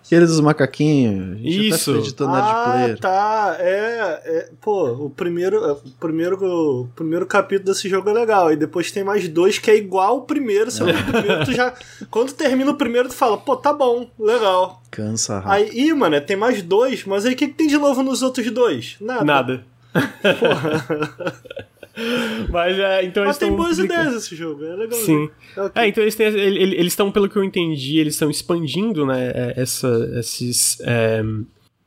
Aquele 0.02 0.24
dos 0.24 0.40
macaquinhos. 0.40 1.32
A 1.32 1.36
gente 1.36 1.68
Isso. 1.68 1.96
editando 1.96 2.34
ah, 2.34 2.64
player. 2.64 2.98
tá. 2.98 3.56
É, 3.58 4.22
é, 4.24 4.50
Pô, 4.60 4.92
o 4.92 5.10
primeiro, 5.10 5.62
é, 5.62 5.72
o, 5.72 5.76
primeiro, 6.00 6.38
o 6.42 6.88
primeiro 6.88 7.26
capítulo 7.26 7.66
desse 7.66 7.86
jogo 7.88 8.08
é 8.08 8.12
legal. 8.14 8.50
E 8.50 8.56
depois 8.56 8.90
tem 8.90 9.04
mais 9.04 9.28
dois 9.28 9.58
que 9.58 9.70
é 9.70 9.76
igual 9.76 10.18
o 10.18 10.22
primeiro. 10.22 10.70
Só 10.70 10.84
o 10.84 10.86
primeiro 10.86 11.44
tu 11.44 11.52
já. 11.52 11.74
Quando 12.10 12.32
termina 12.32 12.70
o 12.70 12.76
primeiro, 12.76 13.10
tu 13.10 13.14
fala, 13.14 13.36
pô, 13.36 13.56
tá 13.56 13.74
bom, 13.74 14.10
legal. 14.18 14.80
Cansa 14.90 15.40
rápido. 15.40 15.52
Aí, 15.52 15.88
ih, 15.88 15.92
mano, 15.92 16.18
tem 16.22 16.36
mais 16.36 16.62
dois, 16.62 17.04
mas 17.04 17.26
aí 17.26 17.34
o 17.34 17.36
que, 17.36 17.48
que 17.48 17.54
tem 17.54 17.66
de 17.66 17.76
novo 17.76 18.02
nos 18.02 18.22
outros 18.22 18.50
dois? 18.50 18.96
Nada. 19.00 19.24
Nada. 19.24 19.64
Porra. 19.92 21.60
Mas 22.48 22.78
é, 22.78 23.04
então 23.04 23.24
Mas 23.24 23.38
tem 23.38 23.54
boas 23.54 23.76
publicando... 23.76 24.02
ideias 24.02 24.24
esse 24.24 24.36
jogo, 24.36 24.64
é 24.64 24.76
legal. 24.76 24.98
Sim. 24.98 25.30
Okay. 25.56 25.82
É, 25.82 25.88
então 25.88 26.02
eles 26.02 26.18
eles 26.18 26.92
estão, 26.92 27.10
pelo 27.10 27.28
que 27.28 27.36
eu 27.36 27.44
entendi, 27.44 27.98
eles 27.98 28.14
estão 28.14 28.30
expandindo, 28.30 29.06
né, 29.06 29.32
é, 29.34 29.54
essa, 29.56 30.10
esses. 30.18 30.78
É, 30.80 31.22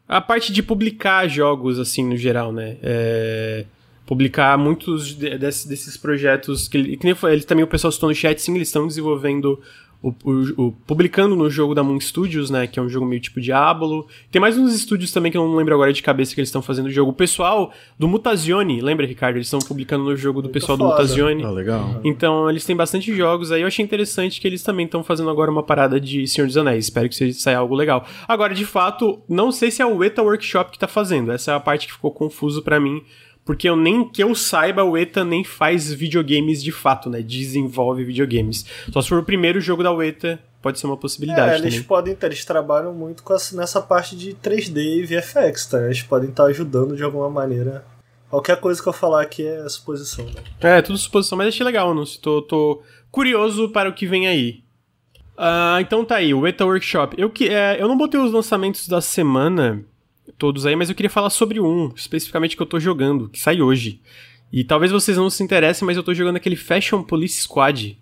a 0.07 0.21
parte 0.21 0.51
de 0.51 0.61
publicar 0.61 1.27
jogos, 1.27 1.79
assim, 1.79 2.05
no 2.05 2.17
geral, 2.17 2.51
né? 2.51 2.77
É, 2.83 3.65
publicar 4.05 4.57
muitos 4.57 5.13
desses, 5.13 5.65
desses 5.65 5.97
projetos 5.97 6.67
que, 6.67 6.97
que 6.97 7.05
nem 7.05 7.15
eles 7.31 7.45
também 7.45 7.63
o 7.63 7.67
pessoal 7.67 7.91
citou 7.91 8.09
no 8.09 8.15
chat, 8.15 8.39
sim, 8.39 8.53
eles 8.55 8.67
estão 8.67 8.85
desenvolvendo 8.85 9.59
o, 10.03 10.13
o, 10.25 10.65
o, 10.65 10.71
publicando 10.85 11.33
no 11.33 11.49
jogo 11.49 11.73
da 11.73 11.81
Moon 11.81 11.97
Studios, 11.97 12.49
né? 12.49 12.67
Que 12.67 12.77
é 12.77 12.81
um 12.81 12.89
jogo 12.89 13.05
meio 13.05 13.21
tipo 13.21 13.39
Diablo. 13.39 14.05
Tem 14.29 14.41
mais 14.41 14.57
uns 14.57 14.75
estúdios 14.75 15.13
também 15.13 15.31
que 15.31 15.37
eu 15.37 15.47
não 15.47 15.55
lembro 15.55 15.73
agora 15.73 15.93
de 15.93 16.03
cabeça 16.03 16.35
que 16.35 16.41
eles 16.41 16.49
estão 16.49 16.61
fazendo 16.61 16.87
o 16.87 16.91
jogo. 16.91 17.11
O 17.11 17.13
pessoal 17.13 17.71
do 17.97 18.05
Mutazione, 18.05 18.81
lembra, 18.81 19.05
Ricardo? 19.05 19.37
Eles 19.37 19.47
estão 19.47 19.59
publicando 19.59 20.03
no 20.03 20.17
jogo 20.17 20.41
do 20.41 20.45
Muito 20.45 20.53
pessoal 20.53 20.77
foda. 20.77 20.89
do 20.89 20.91
Mutazione. 20.91 21.43
Ah, 21.45 21.49
legal. 21.49 22.01
Então, 22.03 22.49
eles 22.49 22.65
têm 22.65 22.75
bastante 22.75 23.15
jogos 23.15 23.49
aí. 23.49 23.61
Eu 23.61 23.67
achei 23.67 23.83
interessante 23.83 24.41
que 24.41 24.47
eles 24.47 24.61
também 24.61 24.85
estão 24.85 25.05
fazendo 25.05 25.29
agora 25.29 25.49
uma 25.49 25.63
parada 25.63 26.01
de 26.01 26.27
Senhor 26.27 26.47
dos 26.47 26.57
Anéis. 26.57 26.85
Espero 26.85 27.07
que 27.07 27.33
saia 27.33 27.57
algo 27.57 27.73
legal. 27.73 28.05
Agora, 28.27 28.53
de 28.53 28.65
fato, 28.65 29.21
não 29.29 29.53
sei 29.53 29.71
se 29.71 29.81
é 29.81 29.85
o 29.85 30.03
ETA 30.03 30.21
Workshop 30.21 30.71
que 30.71 30.79
tá 30.79 30.87
fazendo. 30.87 31.31
Essa 31.31 31.53
é 31.53 31.55
a 31.55 31.61
parte 31.61 31.87
que 31.87 31.93
ficou 31.93 32.11
confuso 32.11 32.61
para 32.61 32.77
mim 32.77 33.01
porque 33.45 33.67
eu 33.67 33.75
nem 33.75 34.07
que 34.07 34.23
eu 34.23 34.33
saiba, 34.33 34.83
o 34.83 34.97
ETA 34.97 35.23
nem 35.23 35.43
faz 35.43 35.91
videogames 35.91 36.63
de 36.63 36.71
fato, 36.71 37.09
né? 37.09 37.21
Desenvolve 37.21 38.03
videogames. 38.03 38.65
Só 38.91 39.01
se 39.01 39.09
for 39.09 39.19
o 39.19 39.23
primeiro 39.23 39.59
jogo 39.59 39.83
da 39.83 39.91
UETA, 39.91 40.39
pode 40.61 40.79
ser 40.79 40.87
uma 40.87 40.95
possibilidade. 40.95 41.51
É, 41.51 41.57
eles 41.57 41.73
também. 41.73 41.87
podem 41.87 42.15
ter, 42.15 42.27
eles 42.27 42.45
trabalham 42.45 42.93
muito 42.93 43.21
com 43.21 43.33
essa, 43.33 43.55
nessa 43.55 43.81
parte 43.81 44.15
de 44.15 44.33
3D 44.33 44.77
e 44.77 45.03
VFX, 45.03 45.65
tá? 45.65 45.85
Eles 45.85 46.01
podem 46.01 46.29
estar 46.29 46.45
ajudando 46.45 46.95
de 46.95 47.03
alguma 47.03 47.29
maneira. 47.29 47.85
Qualquer 48.29 48.59
coisa 48.59 48.81
que 48.81 48.89
eu 48.89 48.93
falar 48.93 49.21
aqui 49.21 49.45
é 49.45 49.67
suposição, 49.69 50.25
né? 50.25 50.41
É, 50.59 50.81
tudo 50.81 50.97
suposição, 50.97 51.37
mas 51.37 51.49
achei 51.49 51.65
legal, 51.65 51.93
não? 51.93 52.03
Tô, 52.21 52.41
tô 52.41 52.81
curioso 53.11 53.69
para 53.69 53.89
o 53.89 53.93
que 53.93 54.07
vem 54.07 54.27
aí. 54.27 54.63
Uh, 55.37 55.81
então 55.81 56.05
tá 56.05 56.15
aí, 56.15 56.33
o 56.33 56.47
ETA 56.47 56.65
Workshop. 56.65 57.15
Eu, 57.19 57.29
que, 57.29 57.49
é, 57.49 57.79
eu 57.79 57.87
não 57.87 57.97
botei 57.97 58.19
os 58.19 58.31
lançamentos 58.31 58.87
da 58.87 59.01
semana 59.01 59.83
todos 60.37 60.65
aí, 60.65 60.75
mas 60.75 60.89
eu 60.89 60.95
queria 60.95 61.09
falar 61.09 61.29
sobre 61.29 61.59
um, 61.59 61.91
especificamente 61.95 62.55
que 62.55 62.61
eu 62.61 62.67
tô 62.67 62.79
jogando, 62.79 63.29
que 63.29 63.39
sai 63.39 63.61
hoje. 63.61 63.99
E 64.51 64.63
talvez 64.63 64.91
vocês 64.91 65.17
não 65.17 65.29
se 65.29 65.43
interessem, 65.43 65.85
mas 65.85 65.97
eu 65.97 66.03
tô 66.03 66.13
jogando 66.13 66.35
aquele 66.35 66.55
Fashion 66.55 67.01
Police 67.01 67.41
Squad, 67.41 67.97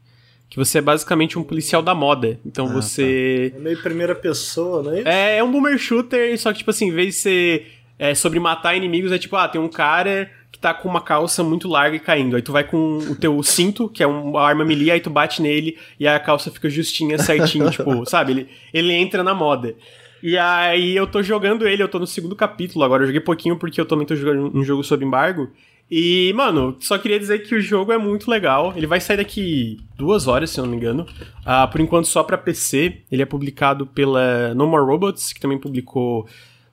que 0.50 0.58
você 0.58 0.80
é 0.80 0.82
basicamente 0.82 1.40
um 1.40 1.44
policial 1.44 1.82
da 1.82 1.96
moda. 1.96 2.38
Então 2.46 2.68
ah, 2.68 2.74
você. 2.74 3.51
Tá. 3.54 3.58
É 3.58 3.62
meio 3.62 3.82
primeira 3.82 4.13
pessoa, 4.13 4.84
não 4.84 4.92
é 4.92 5.00
isso? 5.00 5.08
É, 5.08 5.38
é 5.38 5.44
um 5.44 5.50
boomer 5.50 5.78
shooter, 5.78 6.38
só 6.38 6.51
que, 6.51 6.60
tipo 6.60 6.70
assim, 6.70 6.90
em 6.90 6.92
vez 6.92 7.16
de 7.16 7.22
ser 7.22 7.72
é, 7.98 8.13
sobre 8.13 8.40
matar 8.40 8.75
inimigos, 8.75 9.12
é 9.12 9.18
tipo, 9.18 9.36
ah, 9.38 9.48
tem 9.48 9.62
um 9.62 9.70
cara 9.70 10.30
que 10.51 10.60
tá 10.60 10.74
com 10.74 10.90
uma 10.90 11.00
calça 11.00 11.42
muito 11.42 11.70
larga 11.70 11.96
e 11.96 12.00
caindo. 12.01 12.36
Aí 12.36 12.42
tu 12.42 12.51
vai 12.51 12.66
com 12.66 12.98
o 12.98 13.16
teu 13.16 13.42
cinto, 13.44 13.88
que 13.88 14.04
é 14.04 14.08
uma 14.08 14.42
arma 14.42 14.66
melee, 14.66 14.92
aí 14.92 15.00
tu 15.00 15.10
bate 15.10 15.42
nele 15.42 15.78
e 15.98 16.06
a 16.06 16.20
calça 16.20 16.51
fica 16.51 16.70
justinha, 16.70 17.18
certinho, 17.18 17.70
tipo, 17.72 18.06
sabe? 18.06 18.34
Ele, 18.34 18.50
ele 18.74 18.92
entra 18.92 19.24
na 19.24 19.34
moda. 19.34 19.74
E 20.22 20.38
aí 20.38 20.96
eu 20.96 21.08
tô 21.08 21.24
jogando 21.24 21.68
ele, 21.68 21.82
eu 21.82 21.88
tô 21.88 22.00
no 22.00 22.08
segundo 22.08 22.36
capítulo 22.36 22.84
agora. 22.84 23.04
Eu 23.04 23.08
joguei 23.08 23.22
pouquinho 23.22 23.58
porque 23.58 23.80
eu 23.80 23.86
também 23.86 24.06
tô 24.06 24.16
jogando 24.16 24.56
um 24.56 24.63
jogo 24.63 24.84
sob 24.84 25.04
embargo. 25.04 25.50
E, 25.90 26.32
mano, 26.34 26.78
só 26.80 26.98
queria 26.98 27.20
dizer 27.20 27.40
que 27.40 27.54
o 27.54 27.60
jogo 27.60 27.92
é 27.92 27.98
muito 27.98 28.32
legal. 28.32 28.72
Ele 28.78 28.88
vai 28.88 29.01
sair 29.01 29.18
daqui 29.18 29.78
duas 29.98 30.25
horas, 30.25 30.50
se 30.50 30.60
eu 30.60 30.63
não 30.63 30.72
me 30.72 30.78
engano. 30.78 31.06
Uh, 31.42 31.70
por 31.70 31.82
enquanto 31.82 32.06
só 32.06 32.24
pra 32.24 32.38
PC. 32.38 33.00
Ele 33.12 33.22
é 33.22 33.25
publicado 33.25 33.86
pela 33.86 34.54
No 34.54 34.68
More 34.68 34.86
Robots, 34.86 35.34
que 35.34 35.40
também 35.42 35.58
publicou 35.58 36.25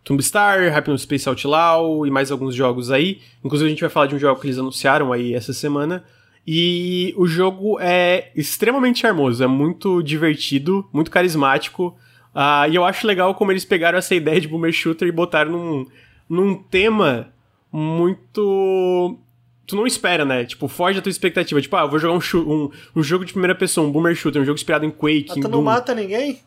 Tomb 0.04 0.22
Star, 0.22 0.72
Hypno 0.72 0.96
Space 0.96 1.28
Outlaw 1.28 2.06
e 2.06 2.10
mais 2.10 2.30
alguns 2.30 2.54
jogos 2.54 2.92
aí. 2.92 3.20
Inclusive 3.44 3.66
a 3.66 3.70
gente 3.70 3.80
vai 3.80 3.90
falar 3.90 4.06
de 4.06 4.14
um 4.14 4.18
jogo 4.18 4.40
que 4.40 4.46
eles 4.46 4.58
anunciaram 4.58 5.12
aí 5.12 5.34
essa 5.34 5.52
semana. 5.52 6.04
E 6.46 7.12
o 7.16 7.26
jogo 7.26 7.78
é 7.80 8.30
extremamente 8.34 9.00
charmoso, 9.00 9.44
é 9.44 9.46
muito 9.46 10.02
divertido, 10.02 10.88
muito 10.92 11.10
carismático. 11.10 11.94
Uh, 12.38 12.70
e 12.70 12.76
eu 12.76 12.84
acho 12.84 13.04
legal 13.04 13.34
como 13.34 13.50
eles 13.50 13.64
pegaram 13.64 13.98
essa 13.98 14.14
ideia 14.14 14.40
de 14.40 14.46
boomer 14.46 14.72
shooter 14.72 15.08
e 15.08 15.12
botaram 15.12 15.50
num, 15.50 15.86
num 16.28 16.54
tema 16.54 17.32
muito. 17.72 19.18
Tu 19.66 19.74
não 19.74 19.84
espera, 19.84 20.24
né? 20.24 20.44
Tipo, 20.44 20.68
foge 20.68 20.98
da 20.98 21.02
tua 21.02 21.10
expectativa. 21.10 21.60
Tipo, 21.60 21.74
ah, 21.74 21.80
eu 21.80 21.90
vou 21.90 21.98
jogar 21.98 22.14
um, 22.14 22.38
um, 22.40 22.70
um 22.94 23.02
jogo 23.02 23.24
de 23.24 23.32
primeira 23.32 23.56
pessoa, 23.56 23.84
um 23.84 23.90
boomer 23.90 24.14
shooter, 24.14 24.40
um 24.40 24.44
jogo 24.44 24.54
inspirado 24.54 24.84
em 24.84 24.90
Quake. 24.90 25.30
Ah, 25.30 25.34
tu 25.34 25.40
não 25.40 25.50
Doom. 25.50 25.62
mata 25.62 25.92
ninguém? 25.92 26.40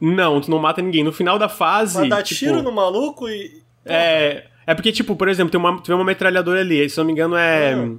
Não, 0.00 0.40
tu 0.40 0.48
não 0.48 0.60
mata 0.60 0.80
ninguém. 0.80 1.02
No 1.02 1.12
final 1.12 1.40
da 1.40 1.48
fase. 1.48 1.98
Vai 1.98 2.08
dar 2.08 2.22
tipo, 2.22 2.38
tiro 2.38 2.62
no 2.62 2.70
maluco 2.70 3.28
e. 3.28 3.62
É. 3.84 4.44
É 4.64 4.74
porque, 4.76 4.92
tipo, 4.92 5.16
por 5.16 5.28
exemplo, 5.28 5.50
tem 5.50 5.58
uma, 5.58 5.82
tem 5.82 5.92
uma 5.92 6.04
metralhadora 6.04 6.60
ali, 6.60 6.88
se 6.88 6.96
não 6.98 7.04
me 7.04 7.10
engano, 7.10 7.34
é. 7.34 7.74
Ah. 7.74 7.96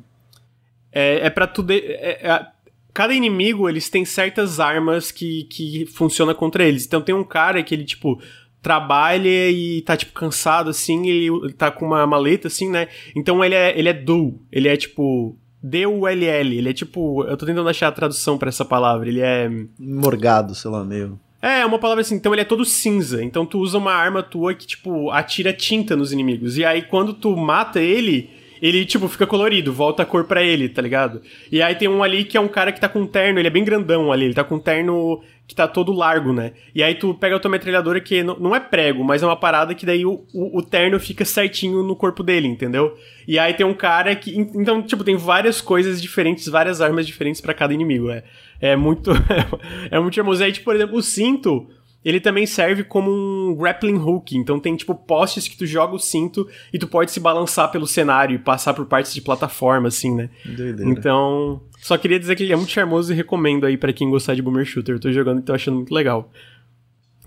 É, 0.93 1.27
é 1.27 1.29
pra 1.29 1.45
tu. 1.45 1.62
De, 1.62 1.77
é, 1.77 2.19
é, 2.25 2.47
cada 2.93 3.13
inimigo, 3.13 3.67
eles 3.67 3.89
têm 3.89 4.05
certas 4.05 4.59
armas 4.59 5.12
que, 5.12 5.45
que 5.45 5.85
funcionam 5.88 6.33
contra 6.35 6.63
eles. 6.63 6.85
Então 6.85 7.01
tem 7.01 7.15
um 7.15 7.23
cara 7.23 7.63
que 7.63 7.73
ele, 7.73 7.83
tipo, 7.83 8.21
trabalha 8.62 9.50
e 9.50 9.81
tá, 9.81 9.97
tipo, 9.97 10.13
cansado, 10.13 10.69
assim, 10.69 11.07
ele 11.07 11.53
tá 11.53 11.71
com 11.71 11.85
uma 11.85 12.05
maleta, 12.05 12.47
assim, 12.47 12.69
né? 12.69 12.88
Então 13.15 13.43
ele 13.43 13.55
é, 13.55 13.77
ele 13.77 13.89
é 13.89 13.93
dual, 13.93 14.35
ele 14.51 14.67
é, 14.67 14.77
tipo, 14.77 15.35
D-U-L-L, 15.62 16.57
ele 16.57 16.69
é, 16.69 16.73
tipo, 16.73 17.23
eu 17.25 17.35
tô 17.35 17.45
tentando 17.45 17.67
achar 17.67 17.88
a 17.88 17.91
tradução 17.91 18.38
para 18.38 18.50
essa 18.50 18.63
palavra, 18.63 19.09
ele 19.09 19.21
é... 19.21 19.50
Morgado, 19.79 20.53
sei 20.53 20.69
lá, 20.69 20.83
meio... 20.83 21.19
É, 21.41 21.65
uma 21.65 21.77
palavra 21.77 22.00
assim, 22.00 22.15
então 22.15 22.33
ele 22.33 22.41
é 22.41 22.45
todo 22.45 22.63
cinza. 22.63 23.21
Então 23.21 23.45
tu 23.45 23.59
usa 23.59 23.77
uma 23.77 23.91
arma 23.91 24.23
tua 24.23 24.53
que, 24.53 24.65
tipo, 24.65 25.12
atira 25.12 25.51
tinta 25.51 25.93
nos 25.93 26.13
inimigos. 26.13 26.57
E 26.57 26.63
aí 26.63 26.83
quando 26.83 27.13
tu 27.13 27.35
mata 27.35 27.81
ele, 27.81 28.29
ele, 28.63 28.86
tipo, 28.86 29.10
fica 29.10 29.27
colorido, 29.27 29.74
volta 29.74 30.03
a 30.03 30.05
cor 30.05 30.24
pra 30.24 30.41
ele, 30.41 30.70
tá 30.70 30.82
ligado? 30.82 31.22
E 31.51 31.62
aí 31.62 31.75
tem 31.75 31.89
um 31.89 32.01
ali 32.01 32.24
que 32.24 32.38
é 32.38 32.39
um 32.39 32.48
cara 32.48 32.72
que 32.72 32.79
tá 32.79 32.88
com 32.88 33.01
um 33.01 33.05
terno, 33.05 33.38
ele 33.38 33.50
é 33.50 33.51
bem 33.51 33.65
grandão 33.65 34.10
ali, 34.10 34.24
ele 34.24 34.34
tá 34.34 34.41
com 34.41 34.55
um 34.55 34.60
terno 34.60 35.22
que 35.46 35.53
tá 35.53 35.67
todo 35.67 35.91
largo, 35.91 36.32
né? 36.32 36.53
E 36.74 36.82
aí 36.82 36.96
tu 36.96 37.13
pega 37.13 37.36
a 37.36 37.39
tua 37.41 37.51
metralhadora 37.51 38.00
que 38.00 38.24
não 38.24 38.55
é 38.55 38.62
prego, 38.62 39.03
mas 39.03 39.22
é 39.22 39.25
uma 39.25 39.36
parada 39.36 39.75
que 39.75 39.86
daí 39.86 40.05
o, 40.05 40.25
o, 40.34 40.60
o 40.60 40.62
terno 40.62 40.98
fica 40.98 41.25
certinho 41.25 41.84
no 41.84 41.93
corpo 41.93 42.24
dele, 42.24 42.48
entendeu? 42.48 42.98
E 43.27 43.38
aí 43.38 43.53
tem 43.53 43.65
um 43.65 43.74
cara 43.74 44.15
que. 44.15 44.34
Então, 44.34 44.82
tipo, 44.82 45.03
tem 45.03 45.17
várias 45.17 45.60
coisas 45.60 46.01
diferentes, 46.01 46.48
várias 46.48 46.79
armas 46.79 47.05
diferentes 47.05 47.41
para 47.41 47.53
cada 47.53 47.74
inimigo. 47.74 48.10
É, 48.10 48.24
é 48.62 48.77
muito. 48.77 49.12
é 49.91 50.00
muito 50.00 50.15
charmoso. 50.15 50.41
Aí, 50.41 50.53
tipo, 50.53 50.63
por 50.63 50.75
exemplo, 50.75 50.98
o 50.98 51.03
cinto 51.03 51.67
ele 52.03 52.19
também 52.19 52.45
serve 52.45 52.83
como 52.83 53.12
um 53.12 53.55
grappling 53.55 53.98
hook. 53.98 54.36
Então 54.36 54.60
tem 54.60 54.75
tipo 54.75 54.93
postes 54.93 55.48
que 55.48 55.57
tu 55.57 55.65
joga 55.65 55.95
o 55.95 56.00
cinto 56.00 56.48
e 56.72 56.77
tu 56.77 56.88
pode 56.88 57.12
se 57.12 57.19
balançar 57.19 57.72
pelo 57.72 57.88
cenário 57.88 58.36
e 58.36 58.39
passar 58.39 58.74
por 58.74 58.86
partes 58.86 59.13
de 59.13 59.22
plataforma, 59.22 59.88
assim, 59.88 60.13
né? 60.13 60.29
Doideira. 60.45 60.89
Então, 60.89 61.62
só 61.79 61.98
queria 61.98 62.19
dizer 62.19 62.36
que 62.36 62.43
ele 62.43 62.53
é 62.53 62.55
muito 62.55 62.72
charmoso 62.72 63.13
e 63.13 63.15
recomendo 63.15 63.65
aí 63.65 63.77
para 63.77 63.93
quem 63.93 64.10
gostar 64.10 64.36
de 64.36 64.41
Boomer 64.41 64.65
Shooter. 64.65 64.95
Eu 64.95 65.00
tô 65.00 65.12
jogando 65.12 65.39
e 65.39 65.43
tô 65.43 65.53
achando 65.53 65.75
muito 65.75 65.93
legal. 65.93 66.31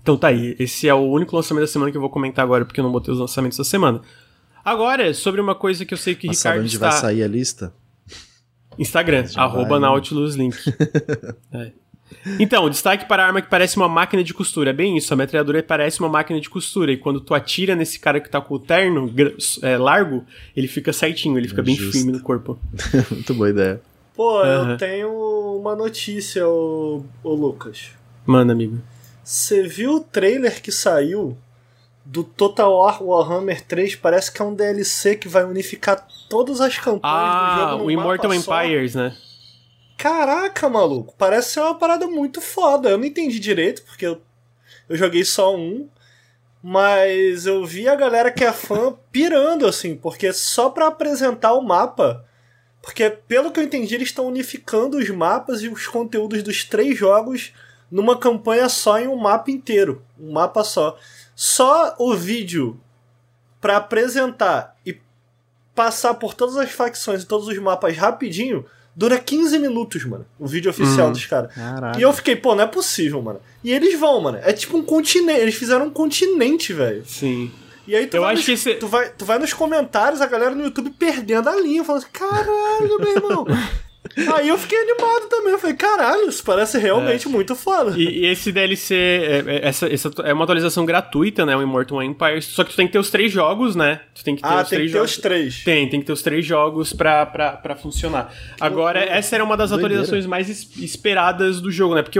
Então 0.01 0.15
tá 0.15 0.27
aí, 0.27 0.55
esse 0.57 0.87
é 0.87 0.93
o 0.93 1.01
único 1.01 1.35
lançamento 1.35 1.63
da 1.63 1.67
semana 1.67 1.91
que 1.91 1.97
eu 1.97 2.01
vou 2.01 2.09
comentar 2.09 2.45
agora, 2.45 2.63
porque 2.63 2.79
eu 2.79 2.83
não 2.83 2.91
botei 2.91 3.13
os 3.13 3.19
lançamentos 3.19 3.57
da 3.57 3.63
semana. 3.65 4.01
Agora, 4.63 5.13
sobre 5.13 5.41
uma 5.41 5.55
coisa 5.55 5.85
que 5.85 5.93
eu 5.93 5.97
sei 5.97 6.15
que 6.15 6.27
o 6.27 6.31
Ricardo 6.31 6.61
onde 6.61 6.75
está... 6.75 6.89
vai 6.89 6.99
sair 6.99 7.23
a 7.23 7.27
lista? 7.27 7.73
Instagram, 8.77 9.25
arroba 9.35 9.69
vai, 9.69 9.79
né? 9.79 9.87
Nautilus 9.87 10.35
Link. 10.35 10.55
é. 11.51 11.71
Então, 12.39 12.69
destaque 12.69 13.05
para 13.05 13.23
a 13.23 13.27
arma 13.27 13.41
que 13.41 13.49
parece 13.49 13.77
uma 13.77 13.87
máquina 13.87 14.23
de 14.23 14.33
costura. 14.33 14.71
É 14.71 14.73
bem 14.73 14.97
isso, 14.97 15.13
a 15.13 15.17
metralhadora 15.17 15.61
parece 15.63 15.99
uma 15.99 16.09
máquina 16.09 16.39
de 16.39 16.49
costura. 16.49 16.91
E 16.91 16.97
quando 16.97 17.21
tu 17.21 17.33
atira 17.33 17.75
nesse 17.75 17.99
cara 17.99 18.19
que 18.19 18.29
tá 18.29 18.41
com 18.41 18.55
o 18.55 18.59
terno 18.59 19.13
é, 19.61 19.77
largo, 19.77 20.25
ele 20.55 20.67
fica 20.67 20.91
certinho, 20.91 21.37
ele 21.37 21.47
fica 21.47 21.61
é 21.61 21.63
bem 21.63 21.75
justo. 21.75 21.93
firme 21.93 22.11
no 22.11 22.21
corpo. 22.21 22.59
Muito 23.11 23.33
boa 23.33 23.49
ideia. 23.49 23.81
Pô, 24.15 24.41
uhum. 24.41 24.71
eu 24.71 24.77
tenho 24.77 25.09
uma 25.59 25.75
notícia, 25.75 26.47
ô, 26.47 27.03
ô 27.23 27.33
Lucas. 27.33 27.91
Manda, 28.25 28.51
amigo. 28.51 28.81
Você 29.23 29.63
viu 29.63 29.95
o 29.95 29.99
trailer 29.99 30.61
que 30.61 30.71
saiu 30.71 31.37
do 32.03 32.23
Total 32.23 32.73
War 32.73 33.03
Warhammer 33.03 33.61
3? 33.61 33.95
Parece 33.97 34.31
que 34.31 34.41
é 34.41 34.45
um 34.45 34.55
DLC 34.55 35.15
que 35.15 35.27
vai 35.27 35.43
unificar 35.43 36.07
todas 36.29 36.61
as 36.61 36.77
campanhas 36.77 37.01
ah, 37.03 37.55
do 37.55 37.61
jogo. 37.61 37.83
Ah, 37.83 37.85
o 37.85 37.91
Immortal 37.91 38.33
Empires, 38.33 38.93
só. 38.93 38.99
né? 38.99 39.15
Caraca, 39.97 40.69
maluco, 40.69 41.15
parece 41.17 41.53
ser 41.53 41.61
uma 41.61 41.73
parada 41.73 42.05
muito 42.05 42.39
foda. 42.39 42.89
Eu 42.89 42.99
não 42.99 43.05
entendi 43.05 43.39
direito, 43.39 43.81
porque 43.81 44.05
eu, 44.05 44.21
eu 44.87 44.95
joguei 44.95 45.25
só 45.25 45.55
um. 45.55 45.89
Mas 46.61 47.45
eu 47.45 47.65
vi 47.65 47.87
a 47.87 47.95
galera 47.95 48.31
que 48.31 48.43
é 48.43 48.53
fã 48.53 48.95
pirando, 49.11 49.65
assim, 49.65 49.95
porque 49.95 50.31
só 50.31 50.69
para 50.69 50.87
apresentar 50.87 51.53
o 51.53 51.61
mapa. 51.61 52.23
Porque, 52.81 53.09
pelo 53.09 53.51
que 53.51 53.59
eu 53.59 53.63
entendi, 53.63 53.95
eles 53.95 54.09
estão 54.09 54.27
unificando 54.27 54.97
os 54.97 55.09
mapas 55.09 55.61
e 55.61 55.67
os 55.67 55.87
conteúdos 55.87 56.43
dos 56.43 56.63
três 56.63 56.97
jogos 56.97 57.51
numa 57.89 58.17
campanha 58.17 58.69
só 58.69 58.99
em 58.99 59.07
um 59.07 59.15
mapa 59.15 59.49
inteiro. 59.49 60.03
Um 60.19 60.31
mapa 60.31 60.63
só. 60.63 60.97
Só 61.35 61.95
o 61.97 62.15
vídeo 62.15 62.79
para 63.59 63.77
apresentar 63.77 64.75
e 64.85 64.99
passar 65.73 66.13
por 66.15 66.33
todas 66.33 66.55
as 66.57 66.71
facções 66.71 67.23
e 67.23 67.27
todos 67.27 67.47
os 67.47 67.57
mapas 67.57 67.97
rapidinho 67.97 68.65
Dura 68.97 69.19
15 69.19 69.59
minutos, 69.59 70.03
mano. 70.05 70.25
O 70.39 70.47
vídeo 70.47 70.71
oficial 70.71 71.09
hum, 71.09 71.11
dos 71.11 71.23
caras. 71.27 71.51
E 71.99 72.01
eu 72.01 72.11
fiquei, 72.11 72.35
pô, 72.35 72.55
não 72.55 72.63
é 72.63 72.67
possível, 72.67 73.21
mano. 73.21 73.39
E 73.63 73.71
eles 73.71 73.97
vão, 73.99 74.19
mano. 74.19 74.39
É 74.41 74.51
tipo 74.51 74.75
um 74.75 74.81
continente. 74.81 75.39
Eles 75.39 75.53
fizeram 75.53 75.85
um 75.85 75.89
continente, 75.91 76.73
velho. 76.73 77.03
Sim. 77.05 77.51
E 77.87 77.95
aí 77.95 78.07
tu, 78.07 78.17
eu 78.17 78.21
vai 78.21 78.33
acho 78.33 78.39
nos, 78.39 78.45
que 78.45 78.51
esse... 78.53 78.73
tu, 78.79 78.87
vai, 78.87 79.09
tu 79.09 79.23
vai 79.23 79.37
nos 79.37 79.53
comentários, 79.53 80.19
a 80.19 80.25
galera 80.25 80.55
no 80.55 80.63
YouTube 80.63 80.89
perdendo 80.97 81.47
a 81.47 81.55
linha, 81.55 81.83
falando 81.83 82.01
assim, 82.01 82.11
caralho, 82.11 82.97
meu 82.99 83.15
irmão. 83.15 83.45
Aí 84.35 84.47
eu 84.47 84.57
fiquei 84.57 84.77
animado 84.77 85.27
também. 85.29 85.53
Eu 85.53 85.59
falei, 85.59 85.75
caralho, 85.75 86.29
isso 86.29 86.43
parece 86.43 86.77
realmente 86.77 87.27
é. 87.27 87.29
muito 87.29 87.55
foda. 87.55 87.97
E, 87.97 88.21
e 88.21 88.25
esse 88.25 88.51
DLC, 88.51 88.95
é, 88.95 89.43
é, 89.45 89.67
essa, 89.67 89.91
essa 89.91 90.11
é 90.23 90.33
uma 90.33 90.43
atualização 90.43 90.85
gratuita, 90.85 91.45
né? 91.45 91.55
O 91.55 91.61
Immortal 91.61 92.03
Empires. 92.03 92.45
Só 92.45 92.63
que 92.63 92.71
tu 92.71 92.75
tem 92.75 92.87
que 92.87 92.93
ter 92.93 92.99
os 92.99 93.09
três 93.09 93.31
jogos, 93.31 93.75
né? 93.75 94.01
Tu 94.13 94.23
tem 94.23 94.35
que 94.35 94.41
ter 94.41 94.47
ah, 94.47 94.61
os 94.61 94.69
tem 94.69 94.77
três 94.77 94.91
que 94.91 94.93
ter 94.93 94.97
jogos. 94.97 95.11
os 95.11 95.17
três. 95.17 95.63
Tem, 95.63 95.89
tem 95.89 95.99
que 95.99 96.05
ter 96.05 96.13
os 96.13 96.21
três 96.21 96.45
jogos 96.45 96.93
pra, 96.93 97.25
pra, 97.25 97.51
pra 97.53 97.75
funcionar. 97.75 98.33
Agora, 98.59 98.99
essa 98.99 99.35
era 99.35 99.43
uma 99.43 99.57
das 99.57 99.69
Doideira. 99.69 99.95
atualizações 99.95 100.25
mais 100.25 100.49
esperadas 100.77 101.61
do 101.61 101.71
jogo, 101.71 101.95
né? 101.95 102.01
Porque 102.01 102.19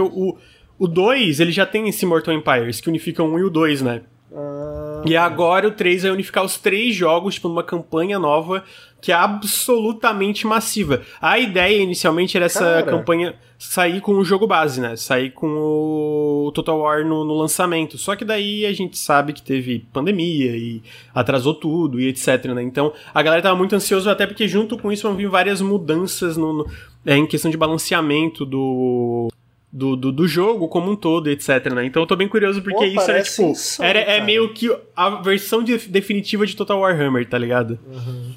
o 0.78 0.86
2, 0.86 1.40
ele 1.40 1.50
já 1.50 1.66
tem 1.66 1.88
esse 1.88 2.04
Immortal 2.04 2.34
Empires, 2.34 2.80
que 2.80 2.88
unifica 2.88 3.22
o 3.22 3.26
1 3.26 3.32
um 3.32 3.38
e 3.38 3.44
o 3.44 3.50
2, 3.50 3.82
né? 3.82 4.02
Ah. 4.32 5.02
E 5.04 5.16
agora 5.16 5.66
o 5.66 5.70
3 5.72 6.02
vai 6.02 6.12
unificar 6.12 6.44
os 6.44 6.56
três 6.58 6.94
jogos, 6.94 7.34
tipo, 7.34 7.48
numa 7.48 7.64
campanha 7.64 8.18
nova 8.18 8.64
que 9.00 9.12
é 9.12 9.14
absolutamente 9.14 10.46
massiva. 10.46 11.02
A 11.20 11.38
ideia 11.38 11.82
inicialmente 11.82 12.36
era 12.36 12.46
essa 12.46 12.60
Cara. 12.60 12.82
campanha 12.84 13.34
sair 13.58 14.00
com 14.00 14.12
o 14.12 14.24
jogo 14.24 14.46
base, 14.46 14.80
né? 14.80 14.96
Sair 14.96 15.30
com 15.30 15.48
o 15.48 16.52
Total 16.54 16.78
War 16.78 17.04
no, 17.04 17.24
no, 17.24 17.34
lançamento. 17.34 17.98
Só 17.98 18.14
que 18.14 18.24
daí 18.24 18.64
a 18.64 18.72
gente 18.72 18.96
sabe 18.96 19.32
que 19.32 19.42
teve 19.42 19.86
pandemia 19.92 20.56
e 20.56 20.82
atrasou 21.12 21.54
tudo 21.54 22.00
e 22.00 22.08
etc, 22.08 22.46
né? 22.54 22.62
Então 22.62 22.92
a 23.12 23.22
galera 23.22 23.42
tava 23.42 23.56
muito 23.56 23.74
ansiosa, 23.74 24.12
até 24.12 24.26
porque 24.26 24.46
junto 24.46 24.78
com 24.78 24.92
isso 24.92 25.08
vão 25.08 25.16
vir 25.16 25.28
várias 25.28 25.60
mudanças 25.60 26.36
no, 26.36 26.52
no 26.52 26.70
é, 27.04 27.16
em 27.16 27.26
questão 27.26 27.50
de 27.50 27.56
balanceamento 27.56 28.44
do 28.44 29.28
do, 29.70 29.96
do, 29.96 30.10
do, 30.10 30.26
jogo 30.26 30.66
como 30.66 30.90
um 30.90 30.96
todo, 30.96 31.28
etc, 31.28 31.72
né? 31.74 31.84
Então 31.84 32.02
eu 32.02 32.06
tô 32.06 32.16
bem 32.16 32.26
curioso 32.26 32.62
porque 32.62 32.78
Pô, 32.78 32.84
isso 32.84 33.10
era 33.10 33.22
tipo. 33.22 33.42
Insano, 33.42 33.88
era, 33.88 33.98
é 33.98 34.20
meio 34.20 34.52
que 34.54 34.74
a 34.96 35.10
versão 35.10 35.62
de, 35.62 35.76
definitiva 35.76 36.46
de 36.46 36.56
Total 36.56 36.78
Warhammer, 36.78 37.28
tá 37.28 37.36
ligado? 37.36 37.78
Uhum. 37.86 38.34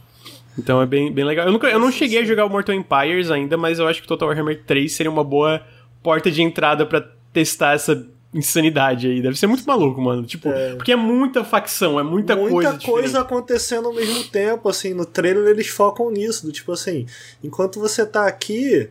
Então 0.57 0.81
é 0.81 0.85
bem, 0.85 1.11
bem 1.11 1.25
legal. 1.25 1.45
Eu, 1.45 1.51
nunca, 1.51 1.67
eu 1.67 1.79
não 1.79 1.91
cheguei 1.91 2.19
a 2.19 2.25
jogar 2.25 2.45
o 2.45 2.49
Mortal 2.49 2.75
Empires 2.75 3.31
ainda, 3.31 3.57
mas 3.57 3.79
eu 3.79 3.87
acho 3.87 4.01
que 4.01 4.07
Total 4.07 4.27
Warhammer 4.27 4.63
3 4.65 4.91
seria 4.91 5.11
uma 5.11 5.23
boa 5.23 5.61
porta 6.03 6.29
de 6.29 6.41
entrada 6.41 6.85
para 6.85 7.07
testar 7.31 7.73
essa 7.73 8.05
insanidade 8.33 9.07
aí. 9.07 9.21
Deve 9.21 9.37
ser 9.37 9.47
muito 9.47 9.65
maluco, 9.65 10.01
mano. 10.01 10.25
Tipo, 10.25 10.49
é. 10.49 10.75
porque 10.75 10.91
é 10.91 10.95
muita 10.95 11.43
facção, 11.43 11.99
é 11.99 12.03
muita, 12.03 12.35
muita 12.35 12.51
coisa. 12.51 12.69
Muita 12.71 12.85
coisa 12.85 13.21
acontecendo 13.21 13.87
ao 13.87 13.93
mesmo 13.93 14.23
tempo, 14.25 14.69
assim. 14.69 14.93
No 14.93 15.05
trailer 15.05 15.47
eles 15.47 15.67
focam 15.67 16.09
nisso. 16.09 16.45
Do 16.45 16.51
tipo 16.51 16.71
assim, 16.71 17.05
enquanto 17.43 17.79
você 17.79 18.05
tá 18.05 18.27
aqui 18.27 18.89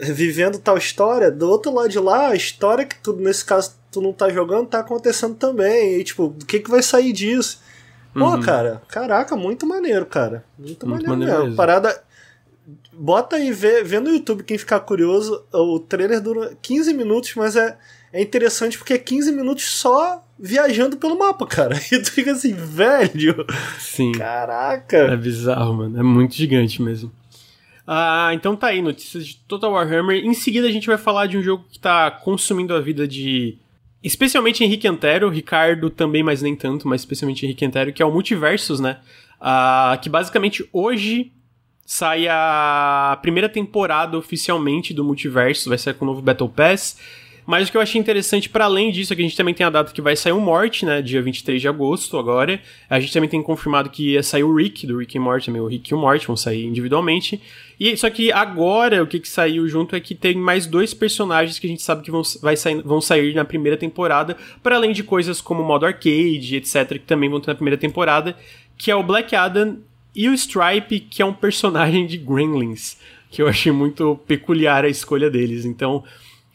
vivendo 0.00 0.58
tal 0.58 0.78
história, 0.78 1.30
do 1.30 1.48
outro 1.48 1.72
lado 1.72 1.88
de 1.88 1.98
lá, 1.98 2.28
a 2.28 2.34
história 2.34 2.84
que 2.84 2.96
tu, 2.98 3.12
nesse 3.12 3.44
caso, 3.44 3.74
tu 3.90 4.00
não 4.00 4.12
tá 4.12 4.30
jogando, 4.30 4.68
tá 4.68 4.80
acontecendo 4.80 5.34
também. 5.34 6.00
E 6.00 6.04
tipo, 6.04 6.24
o 6.24 6.46
que 6.46 6.60
que 6.60 6.70
vai 6.70 6.82
sair 6.82 7.12
disso? 7.12 7.60
Pô, 8.12 8.26
uhum. 8.26 8.40
cara, 8.42 8.82
caraca, 8.88 9.34
muito 9.34 9.66
maneiro, 9.66 10.04
cara. 10.04 10.44
Muito, 10.58 10.86
muito 10.86 11.08
maneiro, 11.08 11.10
maneiro 11.10 11.32
mesmo. 11.32 11.44
mesmo. 11.44 11.56
Parada. 11.56 12.02
Bota 12.92 13.36
aí, 13.36 13.50
vê, 13.50 13.82
vê 13.82 13.98
no 13.98 14.10
YouTube 14.10 14.44
quem 14.44 14.58
ficar 14.58 14.80
curioso. 14.80 15.44
O 15.52 15.80
trailer 15.80 16.20
dura 16.20 16.56
15 16.60 16.92
minutos, 16.92 17.34
mas 17.34 17.56
é, 17.56 17.76
é 18.12 18.20
interessante 18.20 18.76
porque 18.76 18.92
é 18.92 18.98
15 18.98 19.32
minutos 19.32 19.64
só 19.64 20.22
viajando 20.38 20.96
pelo 20.96 21.18
mapa, 21.18 21.46
cara. 21.46 21.74
E 21.90 21.98
tu 21.98 22.12
fica 22.12 22.32
assim, 22.32 22.52
velho. 22.52 23.46
Sim. 23.78 24.12
Caraca. 24.12 24.96
É 24.96 25.16
bizarro, 25.16 25.74
mano. 25.74 25.98
É 25.98 26.02
muito 26.02 26.34
gigante 26.34 26.82
mesmo. 26.82 27.10
Ah, 27.86 28.30
então 28.32 28.54
tá 28.54 28.68
aí, 28.68 28.80
notícias 28.80 29.26
de 29.26 29.36
Total 29.48 29.72
Warhammer. 29.72 30.24
Em 30.24 30.34
seguida 30.34 30.68
a 30.68 30.70
gente 30.70 30.86
vai 30.86 30.98
falar 30.98 31.26
de 31.26 31.36
um 31.36 31.42
jogo 31.42 31.64
que 31.70 31.78
tá 31.78 32.10
consumindo 32.10 32.74
a 32.74 32.80
vida 32.80 33.08
de 33.08 33.58
especialmente 34.02 34.64
Henrique 34.64 34.88
Antero, 34.88 35.28
Ricardo 35.28 35.90
também, 35.90 36.22
mas 36.22 36.42
nem 36.42 36.56
tanto, 36.56 36.88
mas 36.88 37.02
especialmente 37.02 37.44
Henrique 37.44 37.64
Antero, 37.64 37.92
que 37.92 38.02
é 38.02 38.06
o 38.06 38.12
Multiversus, 38.12 38.80
né? 38.80 38.98
Uh, 39.40 40.00
que 40.00 40.08
basicamente 40.08 40.68
hoje 40.72 41.32
sai 41.84 42.26
a 42.28 43.18
primeira 43.20 43.48
temporada 43.48 44.16
oficialmente 44.16 44.94
do 44.94 45.04
Multiversus, 45.04 45.66
vai 45.66 45.78
sair 45.78 45.94
com 45.94 46.04
o 46.04 46.08
novo 46.08 46.22
Battle 46.22 46.48
Pass. 46.48 46.96
Mas 47.44 47.68
o 47.68 47.72
que 47.72 47.76
eu 47.76 47.80
achei 47.80 48.00
interessante, 48.00 48.48
para 48.48 48.66
além 48.66 48.92
disso, 48.92 49.12
é 49.12 49.16
que 49.16 49.22
a 49.22 49.24
gente 49.24 49.36
também 49.36 49.52
tem 49.52 49.66
a 49.66 49.70
data 49.70 49.92
que 49.92 50.00
vai 50.00 50.14
sair 50.14 50.32
o 50.32 50.40
Morte, 50.40 50.86
né? 50.86 51.02
Dia 51.02 51.20
23 51.20 51.60
de 51.60 51.66
agosto 51.66 52.16
agora. 52.16 52.60
A 52.88 53.00
gente 53.00 53.12
também 53.12 53.28
tem 53.28 53.42
confirmado 53.42 53.90
que 53.90 54.12
ia 54.12 54.22
sair 54.22 54.44
o 54.44 54.54
Rick, 54.54 54.86
do 54.86 54.98
Rick 54.98 55.16
e 55.16 55.20
Morty 55.20 55.46
também. 55.46 55.60
O 55.60 55.66
Rick 55.66 55.90
e 55.90 55.94
o 55.94 55.98
Morty 55.98 56.26
vão 56.26 56.36
sair 56.36 56.64
individualmente. 56.64 57.40
E 57.84 57.96
Só 57.96 58.08
que 58.08 58.30
agora, 58.30 59.02
o 59.02 59.08
que, 59.08 59.18
que 59.18 59.28
saiu 59.28 59.66
junto 59.66 59.96
é 59.96 60.00
que 60.00 60.14
tem 60.14 60.36
mais 60.36 60.68
dois 60.68 60.94
personagens 60.94 61.58
que 61.58 61.66
a 61.66 61.70
gente 61.70 61.82
sabe 61.82 62.04
que 62.04 62.12
vão, 62.12 62.22
vai 62.40 62.56
sair, 62.56 62.80
vão 62.80 63.00
sair 63.00 63.34
na 63.34 63.44
primeira 63.44 63.76
temporada. 63.76 64.36
para 64.62 64.76
além 64.76 64.92
de 64.92 65.02
coisas 65.02 65.40
como 65.40 65.64
modo 65.64 65.84
arcade, 65.84 66.54
etc., 66.54 66.90
que 66.90 67.00
também 67.00 67.28
vão 67.28 67.40
ter 67.40 67.48
na 67.48 67.56
primeira 67.56 67.76
temporada. 67.76 68.36
Que 68.78 68.92
é 68.92 68.94
o 68.94 69.02
Black 69.02 69.34
Adam 69.34 69.78
e 70.14 70.28
o 70.28 70.32
Stripe, 70.32 71.00
que 71.00 71.22
é 71.22 71.26
um 71.26 71.32
personagem 71.32 72.06
de 72.06 72.18
Gremlins. 72.18 72.98
Que 73.28 73.42
eu 73.42 73.48
achei 73.48 73.72
muito 73.72 74.16
peculiar 74.28 74.84
a 74.84 74.88
escolha 74.88 75.28
deles. 75.28 75.64
Então... 75.64 76.04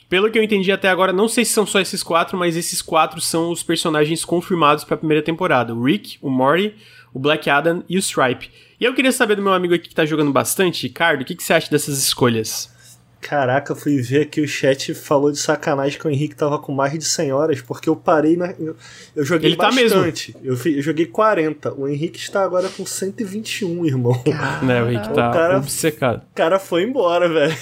Pelo 0.10 0.32
que 0.32 0.40
eu 0.40 0.44
entendi 0.44 0.72
até 0.72 0.88
agora, 0.88 1.12
não 1.12 1.28
sei 1.28 1.44
se 1.44 1.52
são 1.52 1.66
só 1.66 1.82
esses 1.82 2.02
quatro, 2.02 2.38
mas 2.38 2.56
esses 2.56 2.82
quatro 2.82 3.20
são 3.20 3.52
os 3.52 3.62
personagens 3.62 4.24
confirmados 4.24 4.86
para 4.86 4.96
a 4.96 4.98
primeira 4.98 5.22
temporada: 5.22 5.76
o 5.76 5.84
Rick, 5.84 6.18
o 6.22 6.30
Morty, 6.30 6.74
o 7.14 7.20
Black 7.20 7.50
Adam 7.50 7.84
e 7.90 7.98
o 7.98 8.00
Stripe. 8.00 8.50
E 8.80 8.86
eu 8.86 8.94
queria 8.94 9.12
saber 9.12 9.36
do 9.36 9.42
meu 9.42 9.54
amigo 9.54 9.74
aqui 9.74 9.90
que 9.90 9.96
tá 9.96 10.06
jogando 10.06 10.32
bastante, 10.32 10.84
Ricardo, 10.88 11.22
o 11.22 11.26
que, 11.26 11.36
que 11.36 11.44
você 11.44 11.54
acha 11.54 11.70
dessas 11.72 11.98
escolhas? 11.98 12.76
Caraca, 13.20 13.74
fui 13.76 14.00
ver 14.00 14.22
aqui 14.22 14.40
o 14.42 14.48
chat 14.48 14.94
falou 14.94 15.32
de 15.32 15.40
sacanagem 15.40 16.00
que 16.00 16.08
o 16.08 16.10
Henrique 16.10 16.36
tava 16.36 16.60
com 16.60 16.72
mais 16.72 16.94
de 16.98 17.04
100 17.04 17.32
horas, 17.34 17.62
porque 17.62 17.90
eu 17.90 17.96
parei 17.96 18.38
na. 18.38 18.52
Eu, 18.52 18.76
eu 19.16 19.26
joguei 19.26 19.50
Ele 19.50 19.58
tá 19.58 19.72
bastante. 19.72 20.36
eu, 20.44 20.56
fi- 20.56 20.76
eu 20.78 20.82
joguei 20.84 21.08
40. 21.08 21.74
O 21.74 21.88
Henrique 21.88 22.20
está 22.20 22.44
agora 22.44 22.70
com 22.70 22.86
121, 22.86 23.86
irmão. 23.88 24.14
Né, 24.62 24.84
o 24.84 24.86
Rick 24.88 25.12
tá 25.16 25.30
O 25.32 25.34
cara- 25.34 25.58
obcecado. 25.58 26.22
O 26.32 26.36
cara 26.36 26.60
foi 26.60 26.84
embora, 26.84 27.28
velho. 27.28 27.56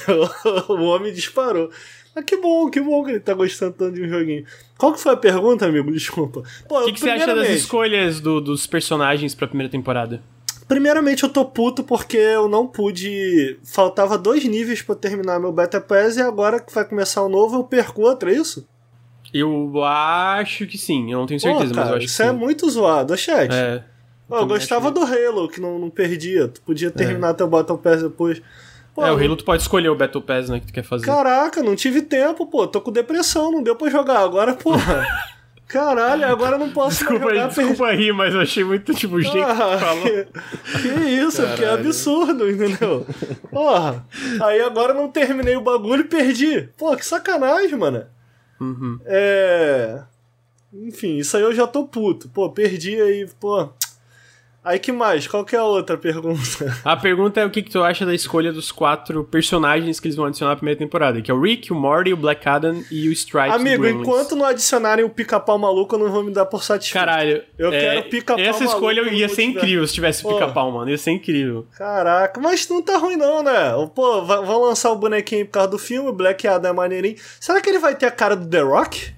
o 0.67 0.83
homem 0.83 1.13
disparou. 1.13 1.71
Mas 2.13 2.25
que 2.25 2.35
bom, 2.37 2.69
que 2.69 2.81
bom 2.81 3.03
que 3.05 3.11
ele 3.11 3.19
tá 3.21 3.33
gostando 3.33 3.73
tanto 3.73 3.95
de 3.95 4.03
um 4.03 4.09
joguinho. 4.09 4.43
Qual 4.77 4.93
que 4.93 4.99
foi 4.99 5.13
a 5.13 5.17
pergunta, 5.17 5.65
amigo? 5.65 5.89
Desculpa. 5.91 6.43
O 6.69 6.85
que, 6.85 6.91
que 6.91 6.99
você 6.99 7.09
acha 7.09 7.33
das 7.33 7.49
escolhas 7.49 8.19
do- 8.19 8.41
dos 8.41 8.67
personagens 8.67 9.33
pra 9.33 9.47
primeira 9.47 9.71
temporada? 9.71 10.21
Primeiramente, 10.67 11.23
eu 11.23 11.29
tô 11.29 11.45
puto 11.45 11.83
porque 11.83 12.17
eu 12.17 12.47
não 12.47 12.65
pude. 12.65 13.59
Faltava 13.63 14.17
dois 14.17 14.43
níveis 14.45 14.81
pra 14.81 14.93
eu 14.93 14.99
terminar 14.99 15.39
meu 15.39 15.51
Beta 15.51 15.79
Pass 15.79 16.17
e 16.17 16.21
agora 16.21 16.59
que 16.59 16.73
vai 16.73 16.83
começar 16.83 17.21
o 17.21 17.29
novo 17.29 17.57
eu 17.57 17.63
perco 17.63 18.01
outro, 18.01 18.29
é 18.29 18.33
isso? 18.33 18.67
Eu 19.33 19.83
acho 19.83 20.65
que 20.65 20.77
sim, 20.77 21.11
eu 21.11 21.19
não 21.19 21.25
tenho 21.27 21.39
certeza, 21.39 21.73
Pô, 21.73 21.75
mas 21.75 21.77
eu 21.77 21.83
cara, 21.83 21.97
acho 21.97 22.05
isso 22.05 22.17
que 22.17 22.23
é 22.23 22.31
sim. 22.31 22.37
muito 22.37 22.69
zoado, 22.69 23.17
chat. 23.17 23.53
É. 23.53 23.83
Pô, 24.27 24.37
eu 24.37 24.47
gostava 24.47 24.85
acho 24.85 24.93
do 24.95 25.01
Halo, 25.01 25.47
que 25.47 25.61
não, 25.61 25.77
não 25.77 25.89
perdia. 25.89 26.47
Tu 26.47 26.61
podia 26.61 26.89
terminar 26.89 27.33
teu 27.35 27.47
Battle 27.47 27.77
Pass 27.77 28.01
depois. 28.01 28.41
Pô, 28.95 29.05
é, 29.05 29.11
o 29.11 29.17
Halo 29.17 29.35
tu 29.35 29.43
pode 29.43 29.61
escolher 29.61 29.89
o 29.89 29.95
Battle 29.95 30.23
Pass, 30.23 30.49
né, 30.49 30.59
que 30.59 30.67
tu 30.67 30.73
quer 30.73 30.83
fazer. 30.83 31.05
Caraca, 31.05 31.61
não 31.61 31.75
tive 31.75 32.01
tempo, 32.01 32.47
pô. 32.47 32.65
Tô 32.65 32.81
com 32.81 32.91
depressão, 32.91 33.51
não 33.51 33.61
deu 33.61 33.75
pra 33.75 33.89
jogar. 33.89 34.19
Agora, 34.19 34.55
porra. 34.55 35.05
Caralho, 35.67 36.25
agora 36.27 36.55
eu 36.55 36.59
não 36.59 36.69
posso 36.71 36.99
Desculpa 36.99 37.25
mais 37.25 37.37
aí, 37.37 37.43
jogar. 37.43 37.55
desculpa 37.55 37.91
rir, 37.93 38.13
mas 38.13 38.33
eu 38.33 38.41
achei 38.41 38.63
muito, 38.63 38.93
tipo, 38.93 39.15
o 39.15 39.21
jeito 39.21 39.35
que 39.35 39.41
Ah, 39.43 39.77
falou. 39.79 40.03
que, 40.03 40.25
que 40.81 40.87
isso, 41.09 41.41
que 41.55 41.63
é 41.63 41.69
absurdo, 41.73 42.49
entendeu? 42.49 43.05
Porra. 43.51 44.05
Aí 44.43 44.61
agora 44.61 44.93
eu 44.93 44.97
não 45.01 45.09
terminei 45.09 45.55
o 45.55 45.61
bagulho 45.61 46.01
e 46.01 46.07
perdi. 46.07 46.69
Pô, 46.77 46.95
que 46.95 47.05
sacanagem, 47.05 47.77
mano. 47.77 48.05
Uhum. 48.61 48.99
É. 49.05 50.01
Enfim, 50.73 51.17
isso 51.17 51.35
aí 51.37 51.43
eu 51.43 51.53
já 51.53 51.65
tô 51.65 51.85
puto. 51.85 52.29
Pô, 52.29 52.49
perdi 52.51 53.01
aí, 53.01 53.27
pô. 53.39 53.69
Aí 54.65 54.79
que 54.79 54.91
mais? 54.91 55.27
Qual 55.27 55.45
que 55.45 55.55
é 55.55 55.59
a 55.59 55.63
outra 55.63 55.95
pergunta? 55.95 56.75
A 56.83 56.97
pergunta 56.97 57.39
é 57.39 57.45
o 57.45 57.51
que, 57.51 57.61
que 57.61 57.69
tu 57.69 57.83
acha 57.83 58.03
da 58.03 58.15
escolha 58.15 58.51
dos 58.51 58.71
quatro 58.71 59.23
personagens 59.23 59.99
que 59.99 60.07
eles 60.07 60.15
vão 60.15 60.25
adicionar 60.25 60.51
na 60.53 60.55
primeira 60.55 60.77
temporada, 60.77 61.21
que 61.21 61.29
é 61.29 61.33
o 61.33 61.39
Rick, 61.39 61.71
o 61.71 61.75
Morty, 61.75 62.13
o 62.13 62.17
Black 62.17 62.49
Adam 62.49 62.83
e 62.89 63.07
o 63.07 63.11
Stripes 63.11 63.53
do 63.53 63.61
Amigo, 63.61 63.85
enquanto 63.85 64.35
não 64.35 64.43
adicionarem 64.43 65.05
o 65.05 65.09
pica-pau 65.09 65.59
maluco, 65.59 65.93
eu 65.95 65.99
não 65.99 66.11
vou 66.11 66.23
me 66.23 66.31
dar 66.31 66.47
por 66.47 66.63
satisfeito. 66.63 67.05
Caralho, 67.05 67.43
Eu 67.59 67.71
é, 67.71 67.79
quero 67.79 68.09
pica-pau 68.09 68.43
Essa 68.43 68.63
escolha 68.63 69.03
maluco 69.03 69.15
ia 69.15 69.29
ser 69.29 69.43
incrível 69.43 69.85
se 69.85 69.93
tivesse 69.93 70.23
Pô. 70.23 70.33
pica-pau, 70.33 70.71
mano. 70.71 70.89
Ia 70.89 70.97
ser 70.97 71.11
incrível. 71.11 71.67
Caraca, 71.77 72.41
mas 72.41 72.67
não 72.67 72.81
tá 72.81 72.97
ruim 72.97 73.17
não, 73.17 73.43
né? 73.43 73.71
Pô, 73.93 74.23
vai- 74.23 74.43
vão 74.43 74.61
lançar 74.61 74.91
o 74.91 74.95
bonequinho 74.95 75.45
por 75.45 75.51
causa 75.51 75.69
do 75.69 75.77
filme, 75.77 76.09
o 76.09 76.13
Black 76.13 76.47
Adam 76.47 76.71
é 76.71 76.73
maneirinho. 76.73 77.17
Será 77.39 77.61
que 77.61 77.69
ele 77.69 77.79
vai 77.79 77.93
ter 77.93 78.07
a 78.07 78.11
cara 78.11 78.35
do 78.35 78.47
The 78.47 78.61
Rock? 78.61 79.13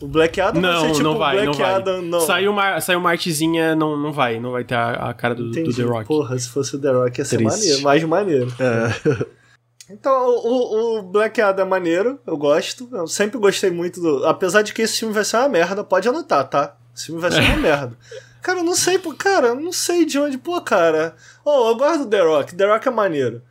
O 0.00 0.06
Black 0.06 0.40
Adam 0.40 0.60
vai 0.60 0.72
Não, 0.72 0.80
ser 0.80 0.90
tipo 0.92 1.02
não 1.02 1.18
vai, 1.18 1.36
o 1.36 1.38
não 1.38 1.52
Black 1.52 1.58
vai. 1.62 1.74
Adam, 1.74 2.02
não. 2.02 2.20
Saiu 2.20 2.50
uma, 2.50 2.80
saiu 2.80 2.98
uma 2.98 3.10
artezinha, 3.10 3.74
não, 3.74 3.96
não 3.96 4.12
vai. 4.12 4.38
Não 4.38 4.50
vai 4.52 4.64
ter 4.64 4.74
a, 4.74 5.10
a 5.10 5.14
cara 5.14 5.34
do, 5.34 5.50
do. 5.50 5.74
The 5.74 5.82
Rock. 5.82 6.06
Porra, 6.06 6.38
se 6.38 6.48
fosse 6.48 6.76
o 6.76 6.80
The 6.80 6.90
Rock 6.90 7.18
ia 7.18 7.24
ser 7.24 7.36
Triste. 7.38 7.58
maneiro, 7.58 7.82
mais 7.82 8.04
maneiro. 8.04 8.54
É. 8.60 9.26
Então, 9.88 10.12
o, 10.28 10.98
o 10.98 11.02
Black 11.02 11.40
Adam 11.40 11.64
é 11.64 11.68
maneiro, 11.68 12.18
eu 12.26 12.36
gosto. 12.36 12.88
Eu 12.90 13.06
sempre 13.06 13.38
gostei 13.38 13.70
muito 13.70 14.00
do. 14.00 14.26
Apesar 14.26 14.62
de 14.62 14.74
que 14.74 14.82
esse 14.82 14.98
filme 14.98 15.14
vai 15.14 15.24
ser 15.24 15.36
uma 15.36 15.48
merda, 15.48 15.84
pode 15.84 16.08
anotar, 16.08 16.48
tá? 16.48 16.76
Esse 16.92 17.06
filme 17.06 17.20
vai 17.20 17.30
ser 17.30 17.40
uma 17.40 17.56
merda. 17.62 17.96
Cara, 18.42 18.58
eu 18.58 18.64
não 18.64 18.74
sei, 18.74 18.98
cara, 19.16 19.46
eu 19.48 19.54
não 19.54 19.70
sei 19.72 20.04
de 20.04 20.18
onde. 20.18 20.38
Pô, 20.38 20.60
cara. 20.60 21.14
Oh, 21.44 21.68
eu 21.68 21.76
gosto 21.76 21.98
do 22.00 22.10
The 22.10 22.20
Rock, 22.20 22.56
The 22.56 22.66
Rock 22.66 22.88
é 22.88 22.90
maneiro. 22.90 23.42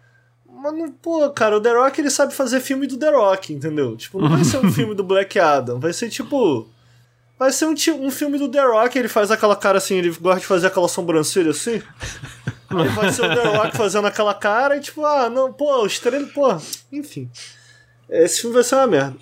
Pô, 1.02 1.30
cara, 1.32 1.58
o 1.58 1.62
The 1.62 1.72
Rock 1.74 2.00
ele 2.02 2.10
sabe 2.10 2.34
fazer 2.34 2.60
filme 2.60 2.88
do 2.88 2.98
The 2.98 3.12
Rock, 3.12 3.54
entendeu? 3.54 3.96
Tipo, 3.96 4.20
não 4.22 4.30
vai 4.30 4.44
ser 4.44 4.58
um 4.58 4.70
filme 4.74 4.94
do 4.96 5.04
Black 5.04 5.40
Adam, 5.40 5.80
vai 5.80 5.94
ser 5.94 6.10
tipo. 6.10 6.68
Vai 7.38 7.52
ser 7.52 7.66
um, 7.66 7.74
um 8.06 8.10
filme 8.12 8.38
do 8.40 8.48
The 8.48 8.64
Rock, 8.66 8.98
ele 8.98 9.10
faz 9.10 9.30
aquela 9.30 9.56
cara 9.58 9.78
assim, 9.78 9.98
ele 9.98 10.10
gosta 10.12 10.40
de 10.40 10.46
fazer 10.46 10.68
aquela 10.68 10.88
sobrancelha 10.88 11.52
assim. 11.52 11.82
Aí 12.70 12.88
vai 12.90 13.12
ser 13.12 13.26
o 13.26 13.30
The 13.36 13.58
Rock 13.58 13.76
fazendo 13.78 14.08
aquela 14.08 14.34
cara 14.34 14.78
e 14.78 14.80
tipo, 14.80 15.04
ah, 15.06 15.30
não, 15.30 15.52
pô, 15.52 15.84
o 15.84 15.86
estrela, 15.86 16.26
pô, 16.34 16.56
enfim. 16.92 17.30
Esse 18.10 18.42
filme 18.42 18.54
vai 18.54 18.64
ser 18.64 18.76
uma 18.76 18.88
merda. 18.88 19.18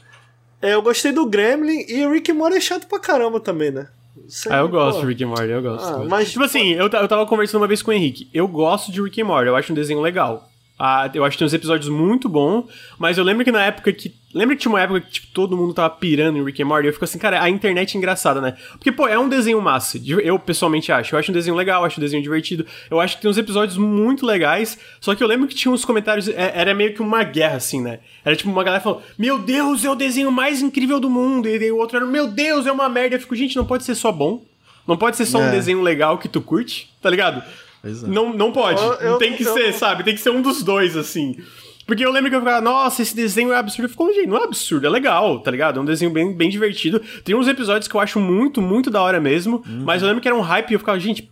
É, 0.61 0.73
eu 0.75 0.81
gostei 0.81 1.11
do 1.11 1.25
Gremlin 1.25 1.85
e 1.89 2.05
o 2.05 2.11
Rick 2.11 2.31
and 2.31 2.35
Morty 2.35 2.57
é 2.57 2.61
chato 2.61 2.87
pra 2.87 2.99
caramba 2.99 3.39
também, 3.39 3.71
né? 3.71 3.87
Sei, 4.27 4.51
Ah, 4.51 4.57
eu 4.59 4.69
gosto 4.69 4.97
pô. 4.97 5.01
de 5.01 5.07
Rick 5.07 5.23
and 5.23 5.27
Morty, 5.27 5.49
eu 5.49 5.61
gosto. 5.61 5.85
Ah, 5.87 6.03
eu 6.03 6.07
mas- 6.09 6.31
tipo 6.31 6.43
assim, 6.43 6.71
eu, 6.73 6.89
ta- 6.89 6.99
eu 7.01 7.07
tava 7.07 7.25
conversando 7.25 7.61
uma 7.61 7.67
vez 7.67 7.81
com 7.81 7.89
o 7.91 7.93
Henrique. 7.93 8.29
Eu 8.33 8.47
gosto 8.47 8.91
de 8.91 9.01
Rick 9.01 9.21
and 9.21 9.25
Morty, 9.25 9.47
eu 9.47 9.55
acho 9.55 9.71
um 9.71 9.75
desenho 9.75 9.99
legal. 10.01 10.49
Ah, 10.85 11.09
eu 11.13 11.23
acho 11.23 11.35
que 11.35 11.39
tem 11.39 11.45
uns 11.45 11.53
episódios 11.53 11.87
muito 11.87 12.27
bons, 12.27 12.65
mas 12.99 13.17
eu 13.17 13.23
lembro 13.23 13.45
que 13.45 13.51
na 13.53 13.63
época 13.63 13.93
que. 13.93 14.13
Lembra 14.33 14.53
que 14.55 14.61
tinha 14.63 14.71
uma 14.71 14.81
época 14.81 14.99
que 14.99 15.11
tipo, 15.11 15.27
todo 15.31 15.55
mundo 15.55 15.73
tava 15.75 15.91
pirando 15.91 16.37
em 16.37 16.43
Rick 16.43 16.61
and 16.61 16.65
Morty? 16.65 16.87
Eu 16.87 16.93
fico 16.93 17.05
assim, 17.05 17.17
cara, 17.19 17.41
a 17.41 17.49
internet 17.49 17.95
é 17.95 17.97
engraçada, 17.99 18.41
né? 18.41 18.55
Porque, 18.71 18.91
pô, 18.91 19.07
é 19.07 19.17
um 19.17 19.29
desenho 19.29 19.61
massa. 19.61 19.97
Eu 20.03 20.37
pessoalmente 20.39 20.91
acho. 20.91 21.15
Eu 21.15 21.19
acho 21.19 21.29
um 21.31 21.33
desenho 21.33 21.55
legal, 21.55 21.81
eu 21.81 21.85
acho 21.85 21.99
um 21.99 22.03
desenho 22.03 22.21
divertido. 22.21 22.65
Eu 22.91 22.99
acho 22.99 23.15
que 23.15 23.21
tem 23.21 23.31
uns 23.31 23.37
episódios 23.37 23.77
muito 23.77 24.25
legais. 24.25 24.77
Só 24.99 25.13
que 25.15 25.23
eu 25.23 25.27
lembro 25.27 25.47
que 25.47 25.53
tinha 25.55 25.71
uns 25.71 25.85
comentários. 25.85 26.27
é- 26.27 26.51
Era 26.55 26.73
meio 26.73 26.93
que 26.93 27.01
uma 27.01 27.23
guerra, 27.23 27.57
assim, 27.57 27.79
né? 27.81 27.99
Era 28.25 28.35
tipo 28.35 28.49
uma 28.49 28.63
galera 28.63 28.83
falando: 28.83 29.03
Meu 29.17 29.39
Deus, 29.39 29.85
é 29.85 29.89
o 29.89 29.95
desenho 29.95 30.31
mais 30.31 30.61
incrível 30.61 30.99
do 30.99 31.09
mundo. 31.09 31.47
E 31.47 31.71
o 31.71 31.77
outro 31.77 31.95
era: 31.97 32.05
Meu 32.05 32.27
Deus, 32.27 32.65
é 32.67 32.71
uma 32.73 32.89
merda. 32.89 33.15
Eu 33.15 33.19
fico, 33.21 33.35
gente, 33.37 33.55
não 33.55 33.65
pode 33.65 33.83
ser 33.85 33.95
só 33.95 34.11
bom. 34.11 34.43
Não 34.85 34.97
pode 34.97 35.15
ser 35.15 35.25
só 35.25 35.37
um 35.37 35.45
É. 35.47 35.51
desenho 35.51 35.81
legal 35.81 36.17
que 36.17 36.27
tu 36.27 36.41
curte, 36.41 36.89
tá 37.01 37.09
ligado? 37.09 37.41
Não, 38.07 38.33
não 38.33 38.51
pode. 38.51 38.81
Eu- 39.03 39.17
tem 39.17 39.33
que 39.35 39.43
eu- 39.43 39.53
ser, 39.53 39.73
sabe? 39.73 40.03
Tem 40.03 40.13
que 40.15 40.21
ser 40.21 40.29
um 40.29 40.41
dos 40.41 40.63
dois, 40.63 40.95
assim. 40.95 41.35
Porque 41.85 42.05
eu 42.05 42.11
lembro 42.11 42.29
que 42.29 42.35
eu 42.35 42.39
ficava, 42.39 42.61
nossa, 42.61 43.01
esse 43.01 43.13
desenho 43.13 43.51
é 43.51 43.57
absurdo. 43.57 43.85
Eu 43.85 43.89
fico, 43.89 44.13
gente, 44.13 44.27
não 44.27 44.37
é 44.37 44.43
absurdo, 44.45 44.87
é 44.87 44.89
legal, 44.89 45.39
tá 45.41 45.51
ligado? 45.51 45.79
É 45.79 45.81
um 45.81 45.85
desenho 45.85 46.11
bem, 46.11 46.33
bem 46.33 46.49
divertido. 46.49 47.01
Tem 47.25 47.35
uns 47.35 47.47
episódios 47.47 47.89
que 47.89 47.95
eu 47.95 47.99
acho 47.99 48.21
muito, 48.21 48.61
muito 48.61 48.89
da 48.89 49.01
hora 49.01 49.19
mesmo. 49.19 49.61
Uhum. 49.67 49.83
Mas 49.83 50.01
eu 50.01 50.07
lembro 50.07 50.21
que 50.21 50.27
era 50.29 50.37
um 50.37 50.39
hype 50.41 50.71
e 50.71 50.73
eu 50.75 50.79
ficava, 50.79 50.97
gente, 50.97 51.29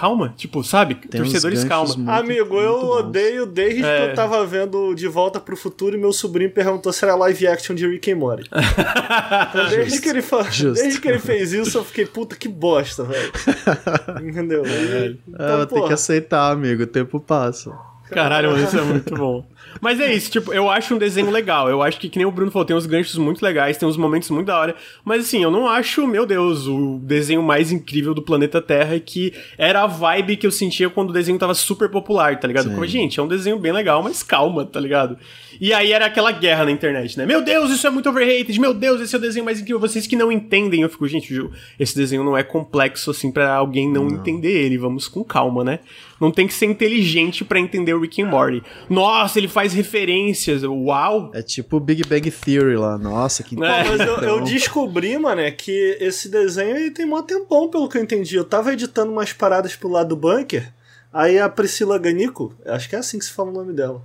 calma. 0.00 0.32
Tipo, 0.36 0.64
sabe? 0.64 0.94
Tem 0.94 1.20
Torcedores, 1.20 1.64
calma. 1.64 1.94
muito- 1.94 2.10
Amigo, 2.10 2.56
eu 2.58 2.80
bons. 2.80 2.96
odeio 3.00 3.46
desde 3.46 3.80
que 3.82 3.86
É. 3.86 4.10
eu 4.10 4.14
tava 4.14 4.44
vendo 4.46 4.94
De 4.94 5.06
Volta 5.06 5.38
pro 5.38 5.56
Futuro 5.56 5.96
e 5.96 6.00
meu 6.00 6.12
sobrinho 6.12 6.50
perguntou 6.50 6.92
se 6.92 7.04
era 7.04 7.14
live 7.14 7.46
action 7.46 7.74
de 7.74 7.86
Rick 7.86 8.10
and 8.12 8.16
Morty. 8.16 8.48
Então, 9.50 9.68
desde, 9.68 10.00
que 10.00 10.08
ele 10.08 10.22
fa... 10.22 10.42
Justo. 10.44 10.82
desde 10.82 11.00
que 11.00 11.08
ele 11.08 11.18
fez 11.18 11.52
isso, 11.52 11.78
eu 11.78 11.84
fiquei, 11.84 12.06
puta, 12.06 12.34
que 12.36 12.48
bosta, 12.48 13.04
velho. 13.04 13.30
Entendeu? 14.22 14.62
E- 14.66 15.18
É, 15.38 15.56
vou 15.56 15.66
ter 15.66 15.74
porra, 15.74 15.88
que 15.88 15.92
aceitar, 15.94 16.50
amigo. 16.52 16.82
O 16.82 16.86
tempo 16.86 17.20
passa. 17.20 17.72
Caralho, 18.10 18.56
isso 18.58 18.76
é 18.78 18.82
muito 18.82 19.14
bom. 19.14 19.46
Mas 19.80 20.00
é 20.00 20.12
isso, 20.12 20.30
tipo, 20.30 20.52
eu 20.52 20.70
acho 20.70 20.94
um 20.94 20.98
desenho 20.98 21.30
legal. 21.30 21.68
Eu 21.68 21.82
acho 21.82 21.98
que, 21.98 22.08
que 22.08 22.18
nem 22.18 22.26
o 22.26 22.30
Bruno 22.30 22.50
falou, 22.50 22.64
tem 22.64 22.76
uns 22.76 22.86
ganchos 22.86 23.16
muito 23.16 23.42
legais, 23.42 23.76
tem 23.76 23.88
uns 23.88 23.96
momentos 23.96 24.30
muito 24.30 24.46
da 24.46 24.58
hora. 24.58 24.74
Mas 25.04 25.26
assim, 25.26 25.42
eu 25.42 25.50
não 25.50 25.68
acho, 25.68 26.06
meu 26.06 26.24
Deus, 26.24 26.66
o 26.66 26.98
desenho 27.02 27.42
mais 27.42 27.70
incrível 27.70 28.14
do 28.14 28.22
planeta 28.22 28.60
Terra 28.60 28.96
e 28.96 29.00
que 29.00 29.32
era 29.56 29.82
a 29.82 29.86
vibe 29.86 30.36
que 30.36 30.46
eu 30.46 30.50
sentia 30.50 30.88
quando 30.88 31.10
o 31.10 31.12
desenho 31.12 31.38
tava 31.38 31.54
super 31.54 31.88
popular, 31.88 32.38
tá 32.38 32.48
ligado? 32.48 32.70
Como, 32.70 32.86
gente, 32.86 33.20
é 33.20 33.22
um 33.22 33.28
desenho 33.28 33.58
bem 33.58 33.72
legal, 33.72 34.02
mas 34.02 34.22
calma, 34.22 34.64
tá 34.64 34.80
ligado? 34.80 35.18
E 35.60 35.74
aí 35.74 35.92
era 35.92 36.06
aquela 36.06 36.32
guerra 36.32 36.64
na 36.64 36.70
internet, 36.70 37.18
né? 37.18 37.26
Meu 37.26 37.42
Deus, 37.42 37.70
isso 37.70 37.86
é 37.86 37.90
muito 37.90 38.08
overrated. 38.08 38.58
Meu 38.58 38.72
Deus, 38.72 39.00
esse 39.00 39.14
é 39.14 39.18
o 39.18 39.20
desenho 39.20 39.44
mais 39.44 39.60
incrível. 39.60 39.78
Vocês 39.78 40.06
que 40.06 40.16
não 40.16 40.32
entendem, 40.32 40.80
eu 40.80 40.88
fico, 40.88 41.06
gente, 41.06 41.34
Ju, 41.34 41.50
esse 41.78 41.94
desenho 41.94 42.24
não 42.24 42.36
é 42.36 42.42
complexo 42.42 43.10
assim 43.10 43.30
pra 43.30 43.54
alguém 43.54 43.90
não, 43.90 44.08
entender 44.08 44.52
ele. 44.52 44.78
Vamos 44.78 45.06
com 45.06 45.22
calma, 45.22 45.62
né? 45.62 45.80
Não 46.18 46.30
tem 46.30 46.46
que 46.46 46.54
ser 46.54 46.66
inteligente 46.66 47.44
pra 47.44 47.60
entender 47.60 47.92
o 47.92 48.00
Rick 48.00 48.22
and 48.22 48.28
Morty. 48.28 48.62
Nossa, 48.88 49.38
ele 49.38 49.48
faz 49.48 49.59
referências. 49.68 50.62
Uau! 50.62 51.30
É 51.34 51.42
tipo 51.42 51.76
o 51.76 51.80
Big 51.80 52.02
Bang 52.08 52.30
Theory 52.30 52.76
lá. 52.76 52.96
Nossa, 52.98 53.42
que 53.42 53.54
É. 53.54 53.58
Mas 53.58 54.00
eu, 54.00 54.16
eu 54.18 54.40
descobri, 54.42 55.16
mano, 55.18 55.40
é 55.40 55.50
que 55.50 55.96
esse 56.00 56.28
desenho 56.28 56.76
ele 56.76 56.90
tem 56.90 57.06
mó 57.06 57.22
tempão, 57.22 57.68
pelo 57.68 57.88
que 57.88 57.98
eu 57.98 58.02
entendi. 58.02 58.36
Eu 58.36 58.44
tava 58.44 58.72
editando 58.72 59.12
umas 59.12 59.32
paradas 59.32 59.76
pro 59.76 59.88
lado 59.88 60.10
do 60.10 60.16
bunker, 60.16 60.72
aí 61.12 61.38
a 61.38 61.48
Priscila 61.48 61.98
Ganico, 61.98 62.54
acho 62.64 62.88
que 62.88 62.96
é 62.96 62.98
assim 62.98 63.18
que 63.18 63.24
se 63.24 63.32
fala 63.32 63.50
o 63.50 63.54
nome 63.54 63.72
dela, 63.72 64.02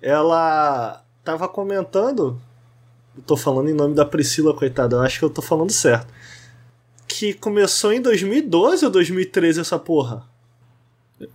ela 0.00 1.02
tava 1.24 1.48
comentando, 1.48 2.40
eu 3.16 3.22
tô 3.22 3.36
falando 3.36 3.70
em 3.70 3.74
nome 3.74 3.94
da 3.94 4.04
Priscila, 4.04 4.54
coitada, 4.54 4.96
eu 4.96 5.00
acho 5.00 5.18
que 5.18 5.24
eu 5.24 5.30
tô 5.30 5.42
falando 5.42 5.70
certo, 5.70 6.12
que 7.06 7.34
começou 7.34 7.92
em 7.92 8.00
2012 8.00 8.84
ou 8.84 8.90
2013 8.90 9.60
essa 9.60 9.78
porra. 9.78 10.24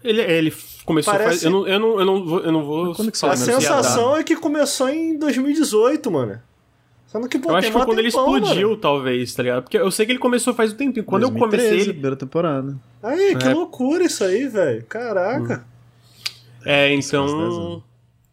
Ele, 0.04 0.22
ele 0.22 0.52
começou 0.88 1.13
Parece- 1.13 1.30
faz. 1.30 1.43
Eu 1.43 1.52
não, 1.52 1.67
eu 1.67 1.80
não, 1.80 2.00
eu 2.00 2.06
não 2.06 2.26
vou. 2.26 2.39
Eu 2.39 2.52
não 2.52 2.63
vou 2.63 2.95
Quando 2.95 3.12
que 3.12 3.26
A 3.26 3.36
sensação 3.36 4.17
é 4.17 4.23
que 4.23 4.36
começou 4.36 4.89
em 4.89 5.19
2018, 5.19 6.10
mano. 6.10 6.39
Sendo 7.06 7.30
que, 7.30 7.38
pô, 7.39 7.52
Eu 7.52 7.56
acho 7.56 7.67
que 7.67 7.73
foi 7.73 7.86
quando 7.86 8.00
ele 8.00 8.10
tempão, 8.12 8.36
explodiu, 8.38 8.69
mano. 8.69 8.82
talvez, 8.82 9.34
tá 9.34 9.41
ligado? 9.43 9.63
Porque 9.63 9.78
eu 9.78 9.89
sei 9.91 10.06
que 10.06 10.12
ele 10.12 10.19
começou 10.19 10.54
faz 10.54 10.73
um 10.73 10.76
tempinho. 10.76 11.06
Quando 11.06 11.23
eu 11.23 11.30
2013, 11.30 11.63
comecei 11.67 11.82
ele. 11.86 11.93
primeira 11.93 12.15
temporada. 12.17 12.78
Aí, 13.04 13.36
que 13.38 13.47
É. 13.47 13.54
loucura 13.54 14.04
isso 14.04 14.23
aí, 14.23 14.47
velho. 14.47 14.84
Caraca. 14.89 15.65
É, 16.65 16.93
então. 16.93 17.82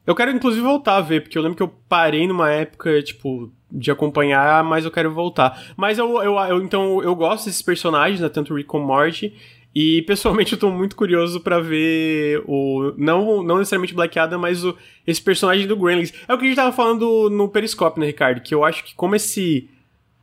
Eu 0.07 0.15
quero 0.15 0.31
inclusive 0.33 0.63
voltar 0.63 0.97
a 0.97 1.01
ver, 1.01 1.23
porque 1.23 1.39
eu 1.39 1.43
lembro 1.43 1.57
que 1.57 1.63
eu 1.63 1.73
parei 1.89 2.27
numa 2.27 2.51
época, 2.51 3.01
tipo, 3.03 3.51
de 3.73 3.91
acompanhar, 3.91 4.63
mas 4.63 4.85
eu 4.85 4.91
quero 4.91 5.13
voltar. 5.15 5.73
Mas 5.77 5.97
eu, 5.99 6.23
eu, 6.23 6.35
eu- 6.37 6.63
então, 6.63 7.03
eu 7.03 7.15
gosto 7.15 7.47
desses 7.47 7.63
personagens, 7.63 8.21
né? 8.21 8.29
Tanto 8.29 8.53
o 8.53 8.57
Rick 8.57 8.69
como 8.69 8.85
o 8.85 8.87
Morty. 8.87 9.35
E 9.75 10.03
pessoalmente 10.03 10.53
eu 10.53 10.59
tô 10.59 10.71
muito 10.71 10.95
curioso 10.95 11.41
para 11.41 11.59
ver 11.59 12.43
o. 12.47 12.93
Não, 12.97 13.43
não 13.43 13.59
necessariamente 13.59 13.93
Black 13.93 14.17
Adam, 14.17 14.39
mas 14.39 14.65
o, 14.65 14.77
esse 15.05 15.21
personagem 15.21 15.67
do 15.67 15.77
Gremlins. 15.77 16.13
É 16.29 16.33
o 16.33 16.39
que 16.39 16.45
a 16.45 16.47
gente 16.47 16.57
tava 16.57 16.71
falando 16.71 17.29
no 17.29 17.49
Periscope, 17.49 17.99
né, 17.99 18.07
Ricardo? 18.07 18.41
Que 18.41 18.55
eu 18.55 18.65
acho 18.65 18.85
que 18.85 18.95
como 18.95 19.17
esse. 19.17 19.69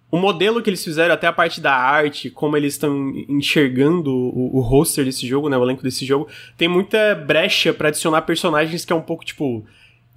O 0.09 0.17
modelo 0.17 0.61
que 0.61 0.69
eles 0.69 0.83
fizeram, 0.83 1.13
até 1.13 1.27
a 1.27 1.33
parte 1.33 1.61
da 1.61 1.73
arte, 1.73 2.29
como 2.29 2.57
eles 2.57 2.73
estão 2.73 3.13
enxergando 3.29 4.11
o, 4.11 4.57
o 4.57 4.59
roster 4.59 5.05
desse 5.05 5.25
jogo, 5.27 5.49
né? 5.49 5.57
O 5.57 5.63
elenco 5.63 5.83
desse 5.83 6.05
jogo, 6.05 6.27
tem 6.57 6.67
muita 6.67 7.15
brecha 7.15 7.73
para 7.73 7.89
adicionar 7.89 8.21
personagens 8.23 8.83
que 8.83 8.91
é 8.91 8.95
um 8.95 9.01
pouco 9.01 9.23
tipo 9.23 9.65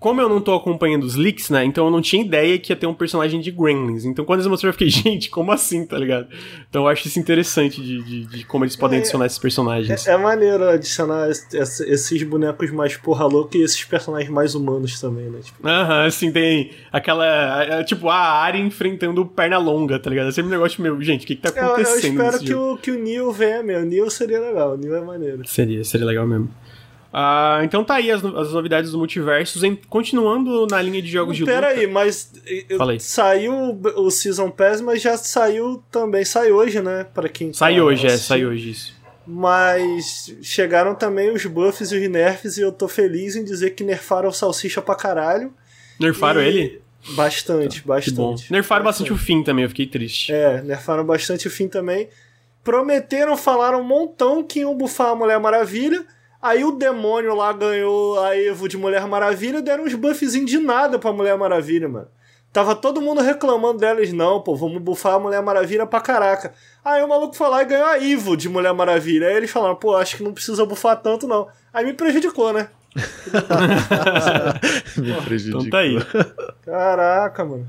como 0.05 0.21
eu 0.21 0.29
não 0.29 0.39
tô 0.39 0.55
acompanhando 0.55 1.05
os 1.05 1.15
leaks, 1.15 1.49
né? 1.49 1.65
Então 1.65 1.87
eu 1.87 1.91
não 1.91 2.03
tinha 2.03 2.23
ideia 2.23 2.59
que 2.59 2.71
ia 2.71 2.77
ter 2.77 2.87
um 2.87 2.93
personagem 2.93 3.41
de 3.41 3.51
Gremlins. 3.51 4.05
Então 4.05 4.23
quando 4.23 4.41
eles 4.41 4.47
mostraram, 4.47 4.69
eu 4.69 4.79
fiquei, 4.79 4.91
gente, 4.93 5.31
como 5.31 5.51
assim, 5.51 5.87
tá 5.87 5.97
ligado? 5.97 6.29
Então 6.69 6.83
eu 6.83 6.89
acho 6.89 7.09
isso 7.09 7.19
interessante 7.19 7.81
de, 7.81 8.03
de, 8.03 8.27
de 8.27 8.45
como 8.45 8.67
eles 8.67 8.77
podem 8.77 8.99
é, 8.99 9.01
adicionar 9.01 9.25
esses 9.25 9.39
personagens. 9.39 10.07
É, 10.07 10.13
é 10.13 10.17
maneiro 10.19 10.69
adicionar 10.69 11.31
esses 11.31 12.23
bonecos 12.23 12.71
mais 12.71 12.99
porra 12.99 13.25
louca 13.25 13.57
e 13.57 13.63
esses 13.63 13.83
personagens 13.83 14.31
mais 14.31 14.55
humanos 14.55 15.01
também, 15.01 15.31
né? 15.31 15.39
Tipo, 15.43 15.67
Aham, 15.67 16.05
assim, 16.05 16.31
tem 16.31 16.73
aquela. 16.93 17.83
Tipo, 17.85 18.11
a 18.11 18.15
área 18.15 18.59
enfrentando 18.59 19.25
perna 19.25 19.57
longa, 19.57 19.99
tá 19.99 20.11
ligado? 20.11 20.29
É 20.29 20.33
sempre 20.33 20.49
um 20.49 20.55
negócio 20.55 20.83
meu, 20.83 21.01
gente, 21.01 21.25
o 21.25 21.27
que, 21.27 21.35
que 21.35 21.41
tá 21.41 21.49
acontecendo? 21.49 22.21
Eu, 22.21 22.25
eu 22.25 22.31
espero 22.31 22.45
que 22.45 22.55
o, 22.55 22.77
que 22.77 22.91
o 22.91 23.03
Neil 23.03 23.33
venha 23.33 23.63
mesmo. 23.63 23.87
O 23.87 23.89
Neil 23.89 24.11
seria 24.11 24.39
legal, 24.39 24.75
o 24.75 24.77
Neil 24.77 24.97
é 24.97 25.01
maneiro. 25.01 25.49
Seria, 25.49 25.83
seria 25.83 26.07
legal 26.07 26.27
mesmo. 26.27 26.51
Uh, 27.15 27.63
então 27.63 27.85
tá 27.85 27.95
aí 27.95 28.11
as, 28.11 28.25
as 28.25 28.53
novidades 28.53 28.91
do 28.91 28.99
multiversos. 28.99 29.63
Em, 29.63 29.77
continuando 29.77 30.67
na 30.67 30.83
linha 30.83 31.01
de 31.01 31.09
jogos 31.09 31.37
de 31.37 31.45
Pera 31.45 31.69
luta... 31.69 31.81
aí, 31.81 31.87
mas 31.87 32.33
eu, 32.69 32.99
saiu 32.99 33.81
o 33.97 34.11
Season 34.11 34.51
Pass, 34.51 34.81
mas 34.81 35.01
já 35.01 35.17
saiu 35.17 35.81
também. 35.93 36.25
Sai 36.25 36.51
hoje, 36.51 36.81
né? 36.81 37.07
Pra 37.15 37.29
quem 37.29 37.53
Sai 37.53 37.77
tá 37.77 37.85
hoje, 37.85 38.09
é, 38.09 38.17
sai 38.17 38.45
hoje 38.45 38.71
isso. 38.71 38.95
Mas 39.25 40.35
chegaram 40.43 40.93
também 40.93 41.31
os 41.31 41.47
buffs 41.47 41.93
e 41.93 41.97
os 41.97 42.11
nerfs 42.11 42.59
e 42.59 42.63
eu 42.63 42.73
tô 42.73 42.89
feliz 42.89 43.37
em 43.37 43.45
dizer 43.45 43.71
que 43.71 43.85
nerfaram 43.85 44.29
o 44.29 44.33
Salsicha 44.33 44.83
pra 44.83 44.97
caralho. 44.97 45.55
Nerfaram 46.01 46.43
e... 46.43 46.49
ele? 46.49 46.83
Bastante, 47.11 47.81
tá, 47.81 47.87
bastante. 47.87 48.51
Nerfaram 48.53 48.85
bastante. 48.85 49.09
bastante 49.09 49.13
o 49.13 49.17
fim 49.17 49.45
também, 49.45 49.63
eu 49.63 49.69
fiquei 49.69 49.87
triste. 49.87 50.33
É, 50.33 50.61
nerfaram 50.63 51.05
bastante 51.05 51.47
o 51.47 51.51
fim 51.51 51.69
também. 51.69 52.09
Prometeram, 52.65 53.37
falaram 53.37 53.83
um 53.83 53.85
montão 53.85 54.43
que 54.43 54.61
iam 54.61 54.75
bufar 54.75 55.11
a 55.11 55.15
Mulher 55.15 55.39
Maravilha. 55.39 56.05
Aí 56.45 56.63
o 56.63 56.73
demônio 56.73 57.35
lá 57.35 57.51
ganhou 57.55 58.23
a 58.23 58.37
Evo 58.37 58.69
de 58.69 58.77
Mulher 58.77 59.07
Maravilha 59.07 59.61
e 59.61 59.63
deram 59.63 59.85
uns 59.85 59.95
buffzinhos 59.95 60.51
de 60.51 60.59
nada 60.59 60.99
pra 60.99 61.11
Mulher 61.11 61.39
Maravilha, 61.39 61.89
mano. 61.89 62.09
Tava 62.53 62.77
todo 62.77 63.01
mundo 63.01 63.23
reclamando 63.23 63.79
delas, 63.79 64.13
não, 64.13 64.43
pô, 64.43 64.55
vamos 64.55 64.83
bufar 64.83 65.15
a 65.15 65.19
Mulher 65.19 65.43
Maravilha 65.43 65.87
pra 65.87 66.03
caraca. 66.03 66.53
Aí 66.85 67.03
o 67.03 67.09
maluco 67.09 67.35
foi 67.35 67.49
lá 67.49 67.63
e 67.63 67.65
ganhou 67.65 67.87
a 67.87 67.97
Ivo 67.97 68.37
de 68.37 68.51
Mulher 68.51 68.75
Maravilha. 68.75 69.27
Aí 69.27 69.37
eles 69.37 69.51
falaram, 69.51 69.75
pô, 69.75 69.97
acho 69.97 70.19
que 70.19 70.23
não 70.23 70.35
precisa 70.35 70.67
bufar 70.67 71.01
tanto, 71.01 71.27
não. 71.27 71.49
Aí 71.73 71.83
me 71.83 71.95
prejudicou, 71.95 72.53
né? 72.53 72.69
me 74.99 75.15
prejudicou. 75.23 75.63
Então 75.63 75.71
tá 75.71 75.79
aí. 75.79 75.97
Caraca, 76.63 77.43
mano. 77.43 77.67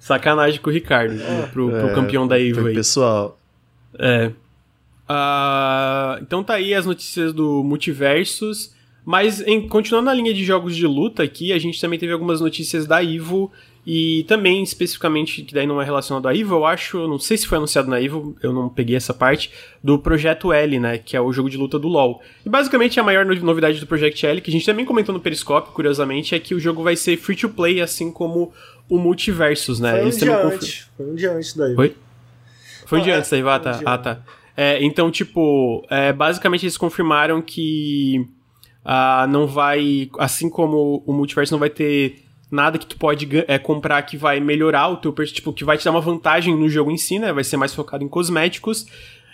Sacanagem 0.00 0.60
com 0.60 0.68
o 0.68 0.72
Ricardo, 0.72 1.14
é. 1.14 1.46
pro, 1.52 1.70
pro 1.70 1.90
é, 1.90 1.94
campeão 1.94 2.26
da 2.26 2.40
Ivo 2.40 2.66
aí. 2.66 2.74
Pessoal. 2.74 3.38
É. 3.96 4.32
Uh, 5.08 6.20
então 6.22 6.42
tá 6.42 6.54
aí 6.54 6.74
as 6.74 6.86
notícias 6.86 7.32
do 7.32 7.62
Multiversos. 7.62 8.74
Mas 9.04 9.40
em, 9.46 9.68
continuando 9.68 10.06
na 10.06 10.14
linha 10.14 10.34
de 10.34 10.44
jogos 10.44 10.74
de 10.74 10.84
luta 10.84 11.22
aqui, 11.22 11.52
a 11.52 11.58
gente 11.58 11.80
também 11.80 11.96
teve 11.96 12.12
algumas 12.12 12.40
notícias 12.40 12.86
da 12.86 13.00
Ivo 13.00 13.52
e 13.86 14.24
também 14.24 14.64
especificamente, 14.64 15.42
que 15.42 15.54
daí 15.54 15.64
não 15.64 15.80
é 15.80 15.84
relacionado 15.84 16.26
à 16.26 16.34
Ivo, 16.34 16.56
eu 16.56 16.66
acho, 16.66 17.06
não 17.06 17.20
sei 17.20 17.36
se 17.36 17.46
foi 17.46 17.56
anunciado 17.56 17.88
na 17.88 18.00
Ivo, 18.00 18.36
eu 18.42 18.52
não 18.52 18.68
peguei 18.68 18.96
essa 18.96 19.14
parte, 19.14 19.52
do 19.80 19.96
Projeto 19.96 20.52
L, 20.52 20.80
né, 20.80 20.98
que 20.98 21.16
é 21.16 21.20
o 21.20 21.32
jogo 21.32 21.48
de 21.48 21.56
luta 21.56 21.78
do 21.78 21.86
LoL. 21.86 22.20
E 22.44 22.48
basicamente 22.48 22.98
a 22.98 23.04
maior 23.04 23.24
novidade 23.24 23.78
do 23.78 23.86
Project 23.86 24.26
L, 24.26 24.40
que 24.40 24.50
a 24.50 24.52
gente 24.52 24.66
também 24.66 24.84
comentou 24.84 25.12
no 25.12 25.20
Periscope, 25.20 25.70
curiosamente, 25.70 26.34
é 26.34 26.40
que 26.40 26.52
o 26.52 26.58
jogo 26.58 26.82
vai 26.82 26.96
ser 26.96 27.16
free 27.16 27.36
to 27.36 27.48
play, 27.48 27.80
assim 27.80 28.10
como 28.10 28.52
o 28.88 28.98
Multiversos, 28.98 29.78
né? 29.78 29.92
Foi 29.92 30.00
um 30.00 30.02
Eles 30.02 30.18
dia 30.18 30.36
antes, 30.36 30.90
foi 30.96 31.06
um 31.06 31.14
dia 31.14 31.32
antes 31.32 31.54
da 31.54 31.66
Ivo. 31.66 31.76
Foi? 31.76 31.96
Foi 32.86 32.98
um 32.98 33.02
dia 33.02 33.14
é, 33.14 33.16
antes 33.18 33.30
da 33.30 33.38
Ivo, 33.38 33.48
ah 33.50 33.98
tá. 33.98 34.24
Ah. 34.56 34.62
É, 34.62 34.82
então, 34.82 35.10
tipo, 35.10 35.84
é, 35.90 36.12
basicamente 36.12 36.64
eles 36.64 36.76
confirmaram 36.76 37.42
que 37.42 38.26
uh, 38.84 39.26
não 39.28 39.46
vai. 39.46 40.10
Assim 40.18 40.48
como 40.48 41.02
o 41.06 41.12
multiverso 41.12 41.52
não 41.52 41.58
vai 41.58 41.70
ter 41.70 42.22
nada 42.50 42.78
que 42.78 42.86
tu 42.86 42.96
pode 42.96 43.28
é, 43.48 43.58
comprar 43.58 44.00
que 44.02 44.16
vai 44.16 44.38
melhorar 44.38 44.88
o 44.88 44.96
teu 44.96 45.12
tipo 45.26 45.52
que 45.52 45.64
vai 45.64 45.76
te 45.76 45.84
dar 45.84 45.90
uma 45.90 46.00
vantagem 46.00 46.56
no 46.56 46.68
jogo 46.68 46.90
em 46.90 46.96
si, 46.96 47.18
né? 47.18 47.32
Vai 47.32 47.44
ser 47.44 47.56
mais 47.56 47.74
focado 47.74 48.04
em 48.04 48.08
cosméticos. 48.08 48.86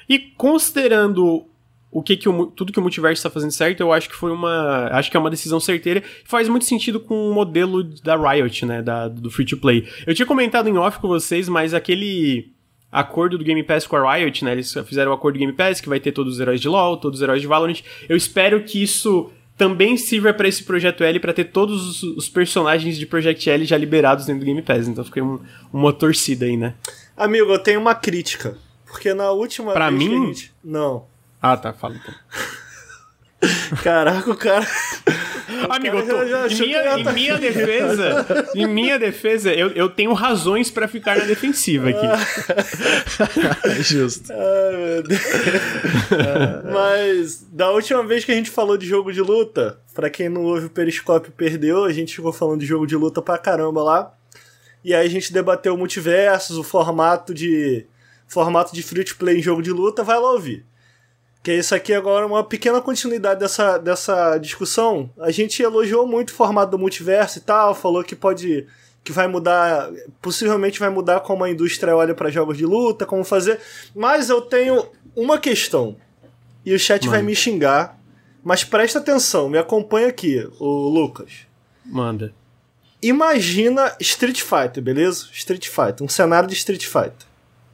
E 0.09 0.19
considerando 0.19 1.47
o 1.91 2.03
que, 2.03 2.17
que 2.17 2.29
o, 2.29 2.47
tudo 2.47 2.73
que 2.73 2.79
o 2.79 2.83
multiverso 2.83 3.19
está 3.19 3.29
fazendo 3.29 3.51
certo, 3.51 3.81
eu 3.81 3.93
acho 3.93 4.09
que 4.09 4.17
foi 4.17 4.33
uma, 4.33 4.89
acho 4.93 5.11
que 5.11 5.17
é 5.17 5.21
uma 5.21 5.31
decisão 5.31 5.61
certeira. 5.61 6.03
Faz 6.25 6.49
muito 6.49 6.65
sentido 6.65 6.99
com 6.99 7.31
o 7.31 7.35
modelo 7.35 7.85
da 7.85 8.17
Riot, 8.17 8.65
né, 8.65 8.83
da, 8.83 9.09
do 9.09 9.31
free 9.31 9.45
to 9.45 9.59
play. 9.59 9.87
Eu 10.07 10.15
tinha 10.15 10.25
comentado 10.25 10.69
em 10.69 10.79
off 10.79 10.99
com 10.99 11.07
vocês, 11.07 11.51
mas 11.51 11.75
aquele 11.75 12.51
acordo 12.93 13.39
do 13.39 13.45
Game 13.45 13.63
Pass 13.63 13.87
com 13.87 13.97
a 13.97 14.15
Riot, 14.15 14.45
né? 14.45 14.53
Eles 14.53 14.73
fizeram 14.87 15.11
o 15.11 15.15
acordo 15.15 15.37
do 15.37 15.39
Game 15.41 15.53
Pass 15.55 15.81
que 15.81 15.89
vai 15.89 15.99
ter 15.99 16.13
todos 16.13 16.35
os 16.35 16.41
heróis 16.41 16.61
de 16.61 16.69
LoL, 16.69 16.99
todos 16.99 17.19
os 17.19 17.23
heróis 17.23 17.41
de 17.41 17.49
Valorant. 17.49 17.81
Eu 18.07 18.17
espero 18.17 18.63
que 18.63 18.83
isso 18.83 19.33
também 19.57 19.97
sirva 19.97 20.33
para 20.35 20.47
esse 20.47 20.63
projeto 20.63 21.03
L 21.03 21.19
para 21.19 21.33
ter 21.33 21.45
todos 21.45 22.03
os, 22.03 22.29
personagens 22.29 22.97
de 22.97 23.07
Project 23.07 23.49
L 23.49 23.65
já 23.65 23.77
liberados 23.77 24.27
dentro 24.27 24.41
do 24.41 24.47
Game 24.47 24.61
Pass. 24.61 24.87
Então 24.87 25.05
fiquei 25.05 25.23
um, 25.23 25.41
uma 25.73 25.93
torcida 25.93 26.45
aí, 26.45 26.57
né? 26.57 26.75
Amigo, 27.17 27.51
eu 27.51 27.59
tenho 27.59 27.81
uma 27.81 27.95
crítica. 27.95 28.59
Porque 28.87 29.15
na 29.15 29.31
última 29.31 29.73
pra 29.73 29.91
mim? 29.91 30.27
gente... 30.27 30.53
Não. 30.63 31.07
Ah, 31.41 31.57
tá, 31.57 31.73
fala 31.73 31.97
então. 31.97 32.15
Caraca, 33.83 34.31
o 34.31 34.37
cara. 34.37 34.67
Amigo, 35.69 35.99
eu 35.99 36.07
tô, 36.07 36.23
em, 36.23 36.59
minha, 36.61 36.99
em 36.99 37.13
minha 37.13 37.39
defesa, 37.39 38.27
em 38.55 38.67
minha 38.67 38.99
defesa, 38.99 39.53
eu, 39.53 39.71
eu 39.71 39.89
tenho 39.89 40.13
razões 40.13 40.71
para 40.71 40.89
ficar 40.89 41.19
na 41.19 41.25
defensiva 41.25 41.91
aqui. 41.91 42.07
Justo. 43.83 44.33
Ai, 44.33 44.77
meu 44.77 45.03
Deus. 45.03 45.21
Mas 46.73 47.47
da 47.51 47.71
última 47.71 48.03
vez 48.05 48.25
que 48.25 48.33
a 48.33 48.35
gente 48.35 48.51
falou 48.51 48.77
de 48.77 48.87
jogo 48.87 49.13
de 49.13 49.21
luta, 49.21 49.79
para 49.95 50.09
quem 50.09 50.29
não 50.29 50.43
ouve 50.43 50.67
o 50.67 50.71
Periscópio 50.71 51.33
perdeu, 51.33 51.85
a 51.85 51.93
gente 51.93 52.15
ficou 52.15 52.33
falando 52.33 52.61
de 52.61 52.67
jogo 52.67 52.87
de 52.87 52.97
luta 52.97 53.21
pra 53.21 53.39
caramba 53.39 53.83
lá. 53.83 54.15
E 54.85 54.95
aí 54.95 55.07
a 55.07 55.11
gente 55.11 55.33
debateu 55.33 55.77
multiversos, 55.77 56.57
o 56.57 56.63
formato 56.63 57.33
de 57.33 57.87
formato 58.27 58.75
de 58.75 58.83
free 58.83 59.05
to 59.05 59.17
play 59.17 59.39
em 59.39 59.43
jogo 59.43 59.63
de 59.63 59.71
luta, 59.71 60.03
vai 60.03 60.19
lá 60.19 60.33
ouvir. 60.33 60.65
Que 61.43 61.55
isso 61.55 61.75
aqui 61.75 61.93
agora 61.93 62.25
é 62.25 62.27
uma 62.27 62.45
pequena 62.45 62.81
continuidade 62.81 63.41
dessa, 63.41 63.77
dessa 63.77 64.39
discussão. 64.39 65.11
A 65.19 65.33
gente 65.33 65.61
elogiou 65.61 66.07
muito 66.07 66.31
o 66.31 66.35
formato 66.35 66.71
do 66.71 66.79
multiverso 66.79 67.39
e 67.39 67.41
tal, 67.41 67.75
falou 67.75 68.05
que 68.05 68.15
pode. 68.15 68.67
que 69.03 69.11
vai 69.11 69.27
mudar. 69.27 69.91
possivelmente 70.21 70.79
vai 70.79 70.89
mudar 70.89 71.21
como 71.21 71.43
a 71.43 71.51
indústria 71.51 71.97
olha 71.97 72.15
para 72.15 72.31
jogos 72.31 72.57
de 72.57 72.65
luta, 72.65 73.05
como 73.05 73.25
fazer. 73.25 73.59
Mas 73.95 74.31
eu 74.31 74.41
tenho 74.41 74.87
uma 75.17 75.37
questão. 75.37 75.97
E 76.65 76.73
o 76.73 76.79
chat 76.79 77.05
Manda. 77.07 77.17
vai 77.17 77.23
me 77.27 77.35
xingar. 77.35 77.99
Mas 78.45 78.65
presta 78.65 78.99
atenção, 78.99 79.49
me 79.49 79.57
acompanha 79.57 80.09
aqui, 80.09 80.49
o 80.59 80.89
Lucas. 80.89 81.47
Manda. 81.85 82.35
Imagina 83.01 83.97
Street 84.01 84.41
Fighter, 84.41 84.83
beleza? 84.83 85.27
Street 85.33 85.69
Fighter, 85.69 86.05
um 86.05 86.09
cenário 86.09 86.49
de 86.49 86.55
Street 86.55 86.85
Fighter. 86.85 87.27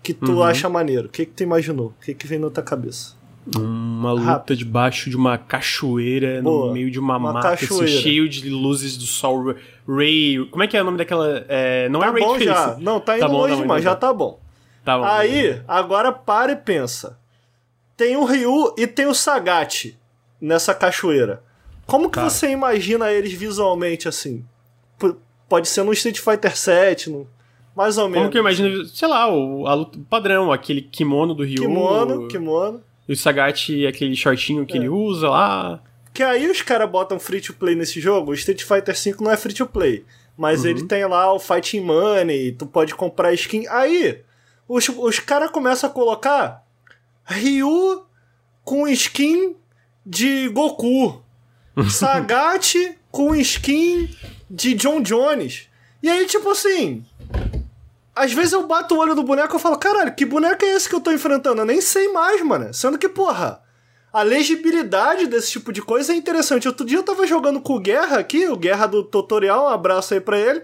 Que 0.03 0.15
tu 0.15 0.33
uhum. 0.33 0.43
acha 0.43 0.69
maneiro. 0.69 1.09
O 1.09 1.11
que, 1.11 1.27
que 1.27 1.33
tu 1.33 1.43
imaginou? 1.43 1.89
O 1.89 2.05
que, 2.05 2.15
que 2.15 2.27
vem 2.27 2.39
na 2.39 2.49
tua 2.49 2.63
cabeça? 2.63 3.18
Uma 3.57 4.13
luta 4.13 4.25
Rápido. 4.25 4.57
debaixo 4.59 5.09
de 5.09 5.17
uma 5.17 5.39
cachoeira, 5.39 6.43
Boa, 6.43 6.67
no 6.67 6.73
meio 6.73 6.91
de 6.91 6.99
uma, 6.99 7.17
uma 7.17 7.33
mata, 7.33 7.51
assim, 7.51 7.87
cheio 7.87 8.29
de 8.29 8.49
luzes 8.51 8.97
do 8.97 9.05
sol. 9.05 9.55
Ray. 9.89 10.47
Como 10.51 10.63
é 10.63 10.67
que 10.67 10.77
é 10.77 10.83
o 10.83 10.85
nome 10.85 10.99
daquela. 10.99 11.45
É, 11.49 11.89
não 11.89 12.01
tá 12.01 12.07
é 12.07 12.11
Ray 12.11 12.23
bom 12.23 12.39
já. 12.39 12.77
Não, 12.79 13.01
tá 13.01 13.17
indo 13.17 13.21
tá 13.21 13.29
bom, 13.29 13.39
longe 13.39 13.55
tá 13.55 13.61
demais, 13.63 13.85
já 13.85 13.97
tá 13.97 14.13
bom. 14.13 14.41
Tá 14.85 14.99
bom. 14.99 15.05
Aí, 15.05 15.63
agora 15.67 16.13
para 16.13 16.53
e 16.53 16.57
pensa. 16.57 17.19
Tem 17.97 18.17
o 18.17 18.25
Ryu 18.25 18.75
e 18.77 18.87
tem 18.87 19.07
o 19.07 19.15
Sagat 19.15 19.97
nessa 20.41 20.75
cachoeira. 20.75 21.43
Como 21.87 22.11
que 22.11 22.19
tá. 22.19 22.29
você 22.29 22.51
imagina 22.51 23.11
eles 23.11 23.33
visualmente 23.33 24.09
assim? 24.09 24.45
P 24.99 25.15
pode 25.49 25.69
ser 25.69 25.83
no 25.83 25.93
Street 25.93 26.19
Fighter 26.19 26.55
7, 26.57 27.09
no... 27.11 27.27
mais 27.75 27.97
ou 27.97 28.05
menos. 28.05 28.19
Como 28.19 28.31
que 28.31 28.39
eu 28.39 28.43
imagino, 28.43 28.85
sei 28.85 29.09
lá, 29.09 29.27
o, 29.33 29.67
a 29.67 29.75
luta 29.75 29.99
padrão, 30.09 30.53
aquele 30.53 30.83
kimono 30.83 31.35
do 31.35 31.43
Ryu. 31.43 31.63
Kimono, 31.63 32.29
kimono. 32.29 32.83
E 33.09 33.13
o 33.13 33.17
Sagat, 33.17 33.87
aquele 33.87 34.15
shortinho 34.15 34.67
que 34.67 34.75
é. 34.75 34.77
ele 34.77 34.89
usa 34.89 35.31
lá. 35.31 35.83
Que 36.13 36.23
aí 36.23 36.51
os 36.51 36.63
caras 36.63 36.91
botam 36.91 37.19
free 37.19 37.41
to 37.41 37.55
play 37.55 37.75
nesse 37.75 38.01
jogo. 38.01 38.33
O 38.33 38.35
Street 38.35 38.63
Fighter 38.63 38.95
V 38.95 39.17
não 39.21 39.31
é 39.31 39.37
free 39.37 39.55
to 39.55 39.67
play. 39.67 40.05
Mas 40.37 40.63
uhum. 40.63 40.71
ele 40.71 40.87
tem 40.87 41.05
lá 41.07 41.33
o 41.33 41.39
Fighting 41.39 41.81
Money, 41.81 42.53
tu 42.53 42.67
pode 42.67 42.95
comprar 42.95 43.33
skin. 43.33 43.67
Aí, 43.69 44.21
os, 44.69 44.89
os 44.89 45.19
caras 45.19 45.51
começam 45.51 45.89
a 45.89 45.93
colocar 45.93 46.65
Ryu 47.25 48.05
com 48.63 48.87
skin 48.89 49.57
de 50.05 50.49
Goku. 50.49 51.23
Sagat 51.91 52.97
com 53.11 53.35
skin 53.35 54.09
de 54.51 54.75
John 54.75 55.01
Jones. 55.01 55.69
E 56.03 56.09
aí, 56.09 56.27
tipo 56.27 56.51
assim, 56.51 57.05
às 58.19 58.33
vezes 58.33 58.53
eu 58.53 58.67
bato 58.67 58.95
o 58.95 58.99
olho 58.99 59.15
do 59.15 59.23
boneco 59.23 59.57
e 59.57 59.61
falo, 59.61 59.79
caralho, 59.79 60.15
que 60.15 60.25
boneco 60.25 60.65
é 60.65 60.75
esse 60.75 60.89
que 60.89 60.95
eu 60.95 61.01
tô 61.01 61.13
enfrentando? 61.13 61.63
Eu 61.63 61.67
nem 61.67 61.81
sei 61.81 62.09
mais, 62.13 62.43
mano. 62.43 62.75
Sendo 62.75 62.99
que, 62.99 63.09
porra, 63.09 63.63
a 64.13 64.23
legibilidade 64.23 65.27
desse 65.27 65.53
tipo 65.53 65.73
de 65.73 65.81
coisa 65.81 66.13
é 66.13 66.17
interessante. 66.17 66.67
Outro 66.67 66.85
dia 66.85 66.99
eu 66.99 67.05
tava 67.05 67.27
jogando 67.27 67.61
com 67.61 67.75
o 67.75 67.81
Guerra 67.81 68.19
aqui, 68.19 68.49
o 68.49 68.57
Guerra 68.57 68.87
do 68.87 69.05
tutorial, 69.05 69.67
um 69.67 69.69
abraço 69.69 70.15
aí 70.15 70.21
pra 70.21 70.39
ele. 70.39 70.63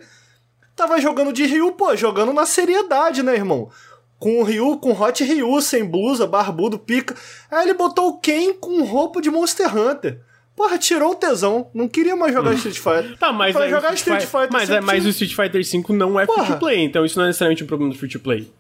Tava 0.75 1.01
jogando 1.01 1.33
de 1.33 1.47
Ryu, 1.47 1.73
pô, 1.73 1.95
jogando 1.95 2.33
na 2.33 2.45
seriedade, 2.45 3.23
né, 3.23 3.35
irmão? 3.35 3.71
Com 4.19 4.41
o 4.41 4.43
Ryu, 4.43 4.79
com 4.79 4.91
Hot 4.93 5.23
Ryu, 5.23 5.61
sem 5.61 5.85
blusa, 5.85 6.27
barbudo, 6.27 6.79
pica. 6.79 7.15
Aí 7.51 7.67
ele 7.67 7.75
botou 7.75 8.09
o 8.09 8.19
Ken 8.19 8.55
com 8.55 8.83
roupa 8.83 9.21
de 9.21 9.31
Monster 9.31 9.77
Hunter. 9.77 10.21
Porra, 10.57 10.79
tirou 10.79 11.13
o 11.13 11.15
tesão. 11.15 11.69
Não 11.75 11.89
queria 11.89 12.15
mais 12.15 12.33
jogar 12.33 12.55
Street 12.55 12.79
Fighter. 12.79 13.19
Tá, 13.19 13.33
mas 13.33 13.55
pra 13.55 13.65
aí 13.65 13.73
o 13.73 13.75
jogar 13.75 13.95
Street 13.95 14.25
Fighter. 14.25 14.53
Mas, 14.53 14.71
é, 14.71 14.81
mas 14.81 15.05
o 15.05 15.09
Street 15.09 15.35
Fighter 15.35 15.63
V 15.65 15.93
não 15.95 16.19
é 16.19 16.27
free 16.27 16.35
Porra. 16.35 16.55
to 16.55 16.59
play, 16.61 16.85
então 16.85 17.05
isso 17.05 17.19
não 17.19 17.25
é 17.25 17.29
necessariamente 17.29 17.65
um 17.65 17.67
problema 17.67 17.93
do 17.93 17.99
free 17.99 18.09
to 18.09 18.21
play. 18.21 18.53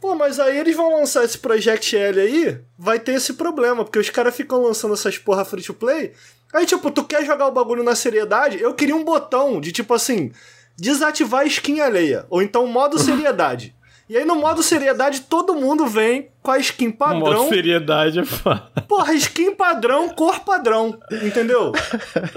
Pô, 0.00 0.14
mas 0.14 0.38
aí 0.38 0.58
eles 0.58 0.76
vão 0.76 0.94
lançar 0.94 1.24
esse 1.24 1.38
Project 1.38 1.96
L 1.96 2.20
aí, 2.20 2.60
vai 2.78 3.00
ter 3.00 3.12
esse 3.14 3.34
problema, 3.34 3.84
porque 3.84 3.98
os 3.98 4.10
caras 4.10 4.36
ficam 4.36 4.62
lançando 4.62 4.94
essas 4.94 5.18
porra 5.18 5.44
free 5.44 5.62
to 5.62 5.74
play. 5.74 6.12
Aí, 6.52 6.64
tipo, 6.64 6.90
tu 6.90 7.02
quer 7.04 7.24
jogar 7.24 7.48
o 7.48 7.52
bagulho 7.52 7.82
na 7.82 7.94
seriedade? 7.94 8.60
Eu 8.60 8.74
queria 8.74 8.94
um 8.94 9.04
botão 9.04 9.60
de 9.60 9.72
tipo 9.72 9.92
assim, 9.92 10.30
desativar 10.76 11.40
a 11.40 11.46
skin 11.46 11.80
alheia, 11.80 12.26
ou 12.30 12.40
então 12.42 12.66
modo 12.66 12.96
seriedade. 13.00 13.74
E 14.08 14.16
aí 14.16 14.24
no 14.24 14.36
modo 14.36 14.62
seriedade 14.62 15.20
todo 15.22 15.54
mundo 15.54 15.86
vem 15.86 16.30
com 16.42 16.50
a 16.50 16.58
skin 16.58 16.88
O 16.88 16.92
padrão. 16.94 17.20
modo 17.20 17.48
seriedade 17.48 18.18
é 18.20 18.24
foda. 18.24 18.62
Porra, 18.88 19.12
skin 19.14 19.54
padrão, 19.54 20.08
cor 20.08 20.40
padrão. 20.40 20.98
Entendeu? 21.22 21.72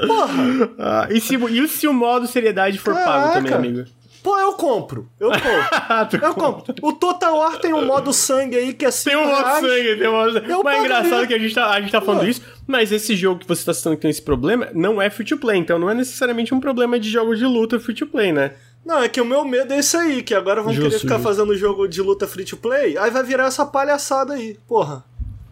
Porra. 0.05 0.69
Ah, 0.77 1.07
e, 1.09 1.19
se, 1.21 1.35
e 1.35 1.67
se 1.67 1.87
o 1.87 1.93
modo 1.93 2.27
seriedade 2.27 2.77
for 2.77 2.93
pago 2.93 3.05
Caraca. 3.29 3.33
também, 3.35 3.53
amigo? 3.53 3.89
Pô, 4.23 4.37
eu 4.37 4.53
compro. 4.53 5.09
Eu 5.19 5.31
compro. 5.31 6.21
Eu 6.27 6.35
compro. 6.35 6.75
O 6.83 6.93
Total 6.93 7.35
War 7.35 7.57
tem 7.57 7.73
um 7.73 7.85
modo 7.85 8.13
sangue 8.13 8.55
aí 8.55 8.73
que 8.73 8.85
é 8.85 8.91
5 8.91 9.09
Tem 9.09 9.17
um 9.25 9.27
modo 9.27 9.43
reais. 9.43 9.65
sangue, 9.65 9.95
tem 9.97 10.07
um 10.07 10.11
modo 10.11 10.33
sangue. 10.33 10.51
Eu 10.51 10.63
Mas 10.63 10.75
é 10.75 10.79
engraçado 10.79 11.27
que 11.27 11.33
a 11.33 11.39
gente 11.39 11.55
tá, 11.55 11.71
a 11.71 11.81
gente 11.81 11.91
tá 11.91 12.01
falando 12.01 12.21
Pô. 12.21 12.27
isso, 12.27 12.41
mas 12.67 12.91
esse 12.91 13.15
jogo 13.15 13.39
que 13.39 13.47
você 13.47 13.65
tá 13.65 13.73
citando 13.73 13.95
que 13.95 14.03
tem 14.03 14.11
esse 14.11 14.21
problema 14.21 14.67
não 14.75 15.01
é 15.01 15.09
free 15.09 15.25
to 15.25 15.37
play, 15.37 15.57
então 15.57 15.79
não 15.79 15.89
é 15.89 15.95
necessariamente 15.95 16.53
um 16.53 16.59
problema 16.59 16.99
de 16.99 17.09
jogos 17.09 17.39
de 17.39 17.45
luta 17.45 17.79
free 17.79 17.95
to 17.95 18.05
play, 18.05 18.31
né? 18.31 18.51
Não, 18.85 19.03
é 19.03 19.07
que 19.09 19.21
o 19.21 19.25
meu 19.25 19.45
medo 19.45 19.73
é 19.73 19.79
isso 19.79 19.95
aí, 19.97 20.23
que 20.23 20.33
agora 20.33 20.61
vão 20.61 20.73
Justo, 20.73 20.89
querer 20.89 20.99
ficar 20.99 21.15
justo. 21.15 21.27
fazendo 21.27 21.55
jogo 21.55 21.87
de 21.87 22.01
luta 22.01 22.27
free 22.27 22.45
to 22.45 22.57
play, 22.57 22.97
aí 22.97 23.11
vai 23.11 23.23
virar 23.23 23.45
essa 23.45 23.65
palhaçada 23.65 24.33
aí, 24.33 24.57
porra. 24.67 25.05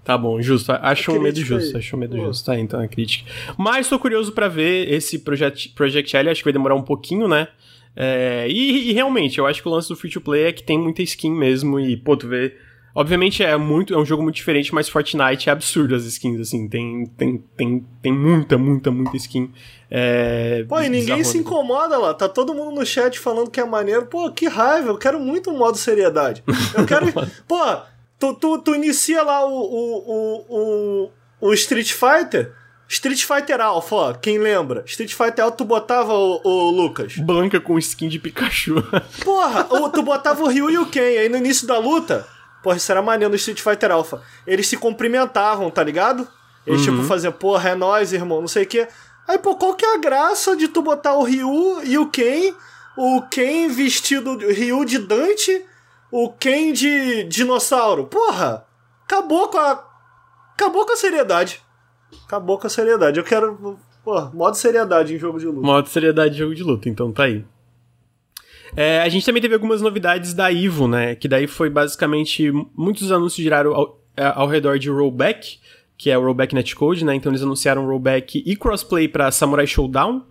Tá 0.04 0.18
bom, 0.18 0.42
justo. 0.42 0.72
Acho 0.72 1.12
um 1.12 1.20
medo 1.22 1.40
justo, 1.40 1.76
aí. 1.76 1.80
acho 1.84 1.96
um 1.96 2.00
medo 2.00 2.18
Pô. 2.18 2.26
justo. 2.26 2.46
Tá, 2.46 2.58
então 2.58 2.82
a 2.82 2.88
crítica. 2.88 3.30
Mas 3.56 3.88
tô 3.88 4.00
curioso 4.00 4.32
pra 4.32 4.48
ver 4.48 4.92
esse 4.92 5.20
Project, 5.20 5.70
Project 5.70 6.18
L, 6.18 6.30
acho 6.30 6.40
que 6.42 6.46
vai 6.46 6.54
demorar 6.54 6.74
um 6.74 6.82
pouquinho, 6.82 7.28
né? 7.28 7.48
É, 7.96 8.48
e, 8.50 8.90
e 8.90 8.94
realmente, 8.94 9.38
eu 9.38 9.46
acho 9.46 9.62
que 9.62 9.68
o 9.68 9.72
lance 9.72 9.88
do 9.90 9.96
free 9.96 10.10
to 10.10 10.22
play 10.22 10.46
é 10.46 10.52
que 10.52 10.64
tem 10.64 10.80
muita 10.80 11.04
skin 11.04 11.32
mesmo 11.32 11.80
e, 11.80 11.96
pô, 11.96 12.18
tu 12.18 12.28
vê. 12.28 12.56
Obviamente 13.00 13.42
é 13.42 13.56
muito, 13.56 13.94
é 13.94 13.98
um 13.98 14.04
jogo 14.04 14.22
muito 14.22 14.36
diferente, 14.36 14.76
mas 14.76 14.90
Fortnite 14.90 15.48
é 15.48 15.54
absurdo 15.54 15.96
as 15.96 16.04
skins, 16.04 16.38
assim, 16.38 16.68
tem, 16.68 17.06
tem, 17.18 17.42
tem, 17.56 17.88
tem 18.02 18.12
muita, 18.12 18.58
muita, 18.58 18.92
muita 18.92 19.16
skin. 19.16 19.54
É, 19.90 20.66
Pô, 20.68 20.82
e 20.82 20.90
ninguém 20.90 21.24
se 21.24 21.38
incomoda 21.38 21.98
lá, 21.98 22.14
tá 22.14 22.28
todo 22.28 22.54
mundo 22.54 22.76
no 22.76 22.86
chat 22.86 23.18
falando 23.18 23.50
que 23.50 23.62
é 23.62 23.64
maneiro. 23.64 24.08
Pô, 24.08 24.30
que 24.30 24.50
raiva, 24.50 24.90
eu 24.90 24.98
quero 24.98 25.18
muito 25.18 25.50
um 25.50 25.58
modo 25.58 25.78
seriedade. 25.78 26.44
Eu 26.78 26.86
quero. 26.86 27.06
Pô, 27.48 27.78
tu, 28.20 28.34
tu, 28.34 28.58
tu 28.58 28.76
inicia 28.76 29.24
lá 29.24 29.46
o, 29.46 29.54
o, 29.54 30.46
o, 30.50 31.10
o, 31.40 31.54
Street 31.54 31.94
Fighter. 31.94 32.52
Street 32.90 33.24
Fighter 33.24 33.62
Alpha, 33.62 33.96
ó, 33.96 34.14
quem 34.14 34.38
lembra? 34.38 34.84
Street 34.86 35.14
Fighter 35.14 35.46
Alpha, 35.46 35.56
tu 35.56 35.64
botava 35.64 36.12
o, 36.12 36.42
o 36.44 36.70
Lucas. 36.70 37.16
Blanca 37.16 37.62
com 37.62 37.80
skin 37.80 38.10
de 38.10 38.20
Pikachu. 38.20 38.84
Porra, 39.24 39.64
tu 39.94 40.04
botava 40.04 40.44
o 40.44 40.50
Ryu 40.50 40.70
e 40.70 40.78
o 40.78 40.86
Ken, 40.88 41.18
aí 41.18 41.30
no 41.30 41.38
início 41.38 41.66
da 41.66 41.78
luta, 41.78 42.28
porra, 42.64 42.78
isso 42.78 42.92
era 42.92 43.02
maneiro 43.02 43.30
no 43.30 43.36
Street 43.36 43.62
Fighter 43.62 43.92
Alpha. 43.92 44.22
Eles 44.46 44.68
se 44.68 44.78
cumprimentavam, 44.78 45.70
tá 45.70 45.84
ligado? 45.84 46.28
Eles 46.66 46.84
tipo 46.84 47.02
faziam, 47.04 47.32
porra, 47.32 47.70
é 47.70 47.76
nóis, 47.76 48.14
irmão, 48.14 48.42
não 48.42 48.48
sei 48.48 48.64
o 48.64 48.68
quê. 48.68 48.88
Aí, 49.28 49.38
pô, 49.38 49.56
qual 49.56 49.74
que 49.76 49.86
é 49.86 49.96
a 49.96 49.98
graça 49.98 50.56
de 50.56 50.68
tu 50.68 50.82
botar 50.82 51.14
o 51.14 51.24
Ryu 51.24 51.84
e 51.84 51.98
o 51.98 52.08
Ken, 52.08 52.54
o 52.98 53.22
Ken 53.24 53.68
vestido, 53.70 54.32
o 54.32 54.38
Ryu 54.52 54.84
de 54.86 54.98
Dante, 54.98 55.66
o 56.12 56.30
Ken 56.32 56.74
de 56.74 57.24
dinossauro? 57.26 58.06
Porra, 58.06 58.66
acabou 59.06 59.48
com 59.50 59.58
a. 59.58 59.84
Acabou 60.54 60.86
com 60.86 60.94
a 60.94 60.98
seriedade. 60.98 61.62
Acabou 62.26 62.58
com 62.58 62.68
a 62.68 62.70
seriedade. 62.70 63.20
Eu 63.20 63.24
quero. 63.24 63.80
Porra, 64.04 64.32
modo 64.34 64.56
seriedade 64.56 65.14
em 65.14 65.20
jogo 65.20 65.40
de 65.40 65.46
luta. 65.46 65.62
Modo 65.62 65.88
seriedade 65.88 66.32
de 66.32 66.40
jogo 66.40 66.56
de 66.56 66.64
luta, 66.64 66.90
então 66.90 67.12
tá 67.12 67.24
aí. 67.24 67.46
É, 68.76 69.02
a 69.02 69.10
gente 69.10 69.26
também 69.26 69.42
teve 69.42 69.54
algumas 69.54 69.82
novidades 69.82 70.34
da 70.34 70.52
Ivo, 70.52 70.88
né? 70.88 71.16
Que 71.16 71.28
daí 71.28 71.48
foi 71.48 71.70
basicamente. 71.70 72.52
Muitos 72.76 73.12
anúncios 73.12 73.44
giraram 73.44 73.74
ao, 73.74 74.00
é, 74.16 74.26
ao 74.26 74.48
redor 74.48 74.78
de 74.78 74.90
rollback, 74.90 75.60
que 75.98 76.10
é 76.10 76.18
o 76.18 76.24
rollback 76.24 76.54
netcode, 76.54 77.04
né? 77.04 77.16
Então 77.16 77.32
eles 77.32 77.42
anunciaram 77.42 77.86
rollback 77.86 78.44
e 78.46 78.56
crossplay 78.56 79.08
pra 79.08 79.32
Samurai 79.32 79.68
Showdown 79.68 80.24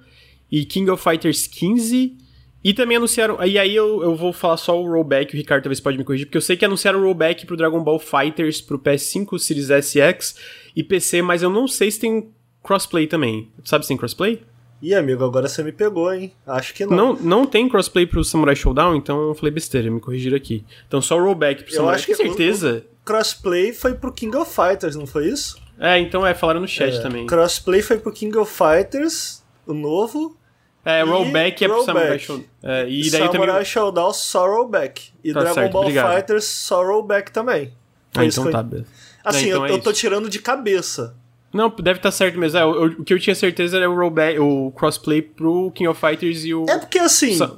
e 0.50 0.64
King 0.64 0.90
of 0.90 1.02
Fighters 1.02 1.46
15. 1.46 2.16
E 2.62 2.74
também 2.74 2.96
anunciaram. 2.96 3.42
E 3.44 3.58
aí 3.58 3.74
eu, 3.74 4.02
eu 4.02 4.16
vou 4.16 4.32
falar 4.32 4.56
só 4.56 4.80
o 4.80 4.86
rollback, 4.86 5.32
o 5.32 5.36
Ricardo 5.36 5.62
talvez 5.62 5.80
pode 5.80 5.96
me 5.96 6.04
corrigir, 6.04 6.26
porque 6.26 6.36
eu 6.36 6.42
sei 6.42 6.56
que 6.56 6.64
anunciaram 6.64 7.00
o 7.00 7.02
rollback 7.02 7.46
pro 7.46 7.56
Dragon 7.56 7.82
Ball 7.82 7.98
Fighters 7.98 8.60
pro 8.60 8.78
PS5, 8.78 9.38
Series 9.38 9.68
SX 9.68 10.34
e 10.74 10.82
PC, 10.82 11.22
mas 11.22 11.42
eu 11.42 11.50
não 11.50 11.68
sei 11.68 11.90
se 11.90 12.00
tem 12.00 12.28
crossplay 12.62 13.06
também. 13.06 13.48
Sabe 13.64 13.84
se 13.84 13.88
tem 13.88 13.96
crossplay? 13.96 14.42
Ih, 14.80 14.94
amigo, 14.94 15.24
agora 15.24 15.48
você 15.48 15.62
me 15.62 15.72
pegou, 15.72 16.12
hein? 16.12 16.32
Acho 16.46 16.72
que 16.72 16.86
não. 16.86 16.96
Não, 16.96 17.14
não 17.16 17.46
tem 17.46 17.68
crossplay 17.68 18.06
pro 18.06 18.22
Samurai 18.22 18.54
Showdown, 18.54 18.94
então 18.94 19.20
eu 19.28 19.34
falei 19.34 19.50
besteira, 19.52 19.90
me 19.90 20.00
corrigiram 20.00 20.36
aqui. 20.36 20.64
Então 20.86 21.02
só 21.02 21.16
o 21.18 21.22
rollback 21.24 21.62
pro 21.64 21.72
Eu 21.72 21.76
Samurai. 21.76 21.96
acho 21.96 22.06
Tem 22.06 22.16
que- 22.16 22.22
certeza? 22.22 22.84
Crossplay 23.04 23.72
foi 23.72 23.94
pro 23.94 24.12
King 24.12 24.36
of 24.36 24.52
Fighters, 24.54 24.94
não 24.94 25.06
foi 25.06 25.26
isso? 25.28 25.58
É, 25.80 25.98
então 25.98 26.26
é, 26.26 26.34
falaram 26.34 26.60
no 26.60 26.68
chat 26.68 26.94
É, 26.96 27.00
também. 27.00 27.26
Crossplay 27.26 27.80
foi 27.82 27.98
pro 27.98 28.12
King 28.12 28.36
of 28.36 28.52
Fighters, 28.52 29.42
o 29.66 29.72
novo. 29.72 30.36
É, 30.84 31.02
rollback 31.02 31.64
é 31.64 31.68
pro. 31.68 31.82
Samurai 31.84 32.18
Showdown. 32.18 32.44
É, 32.62 32.88
e 32.88 33.10
daí 33.10 33.20
Samurai 33.26 33.46
também. 33.48 33.64
Showdown 33.64 34.12
só 34.12 34.46
rollback. 34.46 35.10
E 35.24 35.32
Tá 35.32 35.40
Dragon 35.40 35.54
certo, 35.54 35.72
Ball 35.72 35.82
obrigado. 35.82 36.14
Fighters 36.14 36.44
só 36.44 36.84
rollback 36.84 37.32
também. 37.32 37.72
Foi 38.12 38.24
Ah, 38.24 38.26
então 38.28 38.44
que 38.44 38.50
tá, 38.52 38.58
eu- 38.58 38.64
beleza. 38.64 38.88
Assim, 39.24 39.40
Não, 39.42 39.48
então 39.56 39.66
eu, 39.66 39.72
é 39.74 39.76
eu 39.76 39.82
tô 39.82 39.92
tirando 39.92 40.30
de 40.30 40.38
cabeça. 40.38 41.14
Não, 41.52 41.70
deve 41.70 41.98
estar 41.98 42.10
certo 42.10 42.38
mesmo. 42.38 42.58
É, 42.58 42.64
o, 42.64 42.84
o 43.00 43.04
que 43.04 43.14
eu 43.14 43.18
tinha 43.18 43.34
certeza 43.34 43.76
era 43.78 43.90
o 43.90 43.94
rollback, 43.96 44.38
o 44.38 44.70
crossplay 44.72 45.22
pro 45.22 45.70
King 45.72 45.88
of 45.88 45.98
Fighters 46.00 46.44
e 46.44 46.52
o. 46.54 46.66
É 46.68 46.78
porque 46.78 46.98
assim, 46.98 47.36
Sa- 47.36 47.56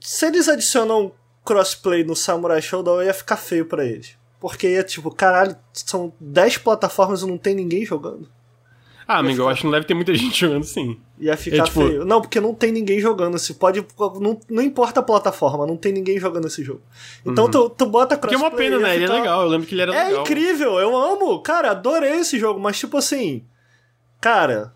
se 0.00 0.26
eles 0.26 0.48
adicionam 0.48 1.12
crossplay 1.44 2.02
no 2.04 2.16
Samurai 2.16 2.60
Showdown, 2.60 3.02
ia 3.02 3.14
ficar 3.14 3.36
feio 3.36 3.66
pra 3.66 3.84
eles. 3.84 4.16
Porque 4.40 4.68
ia 4.68 4.82
tipo, 4.82 5.10
caralho, 5.10 5.56
são 5.72 6.12
10 6.20 6.58
plataformas 6.58 7.22
e 7.22 7.26
não 7.26 7.38
tem 7.38 7.54
ninguém 7.54 7.84
jogando. 7.86 8.28
Ah, 9.06 9.18
amigo, 9.18 9.42
eu 9.42 9.48
acho 9.48 9.60
que 9.60 9.66
não 9.66 9.72
deve 9.72 9.86
ter 9.86 9.94
muita 9.94 10.14
gente 10.16 10.38
jogando 10.40 10.64
sim. 10.64 10.98
Ia 11.18 11.36
ficar 11.36 11.56
É, 11.58 11.62
tipo- 11.62 11.80
feio. 11.86 12.04
Não, 12.04 12.20
porque 12.20 12.40
não 12.40 12.54
tem 12.54 12.72
ninguém 12.72 12.98
jogando. 13.00 13.38
Se 13.38 13.54
pode. 13.54 13.84
Não, 14.20 14.38
não 14.50 14.62
importa 14.62 15.00
a 15.00 15.02
plataforma, 15.02 15.66
não 15.66 15.76
tem 15.76 15.92
ninguém 15.92 16.18
jogando 16.18 16.46
esse 16.46 16.62
jogo. 16.64 16.80
Então 17.24 17.50
tu, 17.50 17.68
tu 17.70 17.86
bota 17.86 18.14
Uhum. 18.14 18.20
Porque 18.20 18.34
é 18.34 18.38
crossplay. 18.38 18.68
uma 18.68 18.78
pena, 18.78 18.78
né? 18.88 18.94
Ele 18.96 19.04
é 19.04 19.06
ficar- 19.08 19.20
legal, 19.20 19.42
eu 19.42 19.48
lembro 19.48 19.66
que 19.66 19.74
ele 19.74 19.82
era 19.82 19.94
É 19.94 20.04
legal. 20.08 20.22
incrível, 20.22 20.78
eu 20.80 20.96
amo. 20.96 21.40
Cara, 21.40 21.70
adorei 21.72 22.12
esse 22.20 22.38
jogo, 22.38 22.58
mas 22.58 22.78
tipo 22.78 22.96
assim. 22.96 23.44
Cara, 24.20 24.72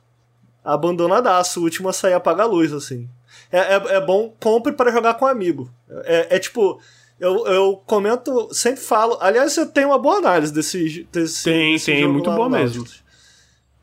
abandonadaço. 0.64 1.60
O 1.60 1.64
último 1.64 1.88
a 1.88 1.92
sair 1.92 2.14
apagar 2.14 2.46
a 2.46 2.50
luz, 2.50 2.72
assim. 2.72 3.08
É, 3.50 3.58
é, 3.58 3.82
é 3.96 4.00
bom, 4.00 4.34
compre 4.40 4.72
para 4.72 4.92
jogar 4.92 5.14
com 5.14 5.26
amigo. 5.26 5.70
É, 6.04 6.36
é 6.36 6.38
tipo. 6.38 6.80
Eu, 7.20 7.44
eu 7.48 7.82
comento, 7.84 8.48
sempre 8.52 8.80
falo. 8.80 9.18
Aliás, 9.20 9.56
eu 9.56 9.66
tenho 9.66 9.88
uma 9.88 9.98
boa 9.98 10.18
análise 10.18 10.52
desse. 10.52 11.06
desse 11.10 11.42
Tem, 11.44 11.72
desse 11.72 11.86
tem, 11.86 12.06
muito 12.06 12.30
boa 12.30 12.48
mesmo. 12.48 12.84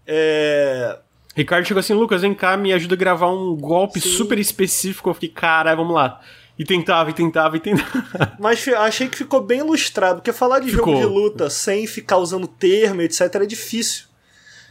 É. 0.05 0.99
Ricardo 1.35 1.65
chegou 1.65 1.79
assim, 1.79 1.93
Lucas, 1.93 2.21
vem 2.21 2.33
cá, 2.33 2.55
me 2.55 2.71
ajuda 2.71 2.95
a 2.95 2.97
gravar 2.97 3.29
um 3.29 3.55
golpe 3.55 3.99
Sim. 3.99 4.09
super 4.09 4.39
específico. 4.39 5.09
Eu 5.09 5.13
fiquei, 5.13 5.29
caralho, 5.29 5.77
vamos 5.77 5.93
lá. 5.93 6.21
E 6.57 6.63
tentava, 6.63 7.09
e 7.09 7.13
tentava, 7.13 7.57
e 7.57 7.59
tentava. 7.59 8.37
Mas 8.39 8.65
achei 8.67 9.09
que 9.09 9.17
ficou 9.17 9.41
bem 9.41 9.59
ilustrado, 9.59 10.19
porque 10.19 10.31
falar 10.31 10.59
de 10.59 10.71
Ficou. 10.71 10.95
jogo 10.95 10.99
de 10.99 11.13
luta 11.13 11.49
sem 11.49 11.85
ficar 11.85 12.17
usando 12.17 12.47
termo, 12.47 13.01
etc, 13.01 13.21
é 13.35 13.45
difícil. 13.45 14.05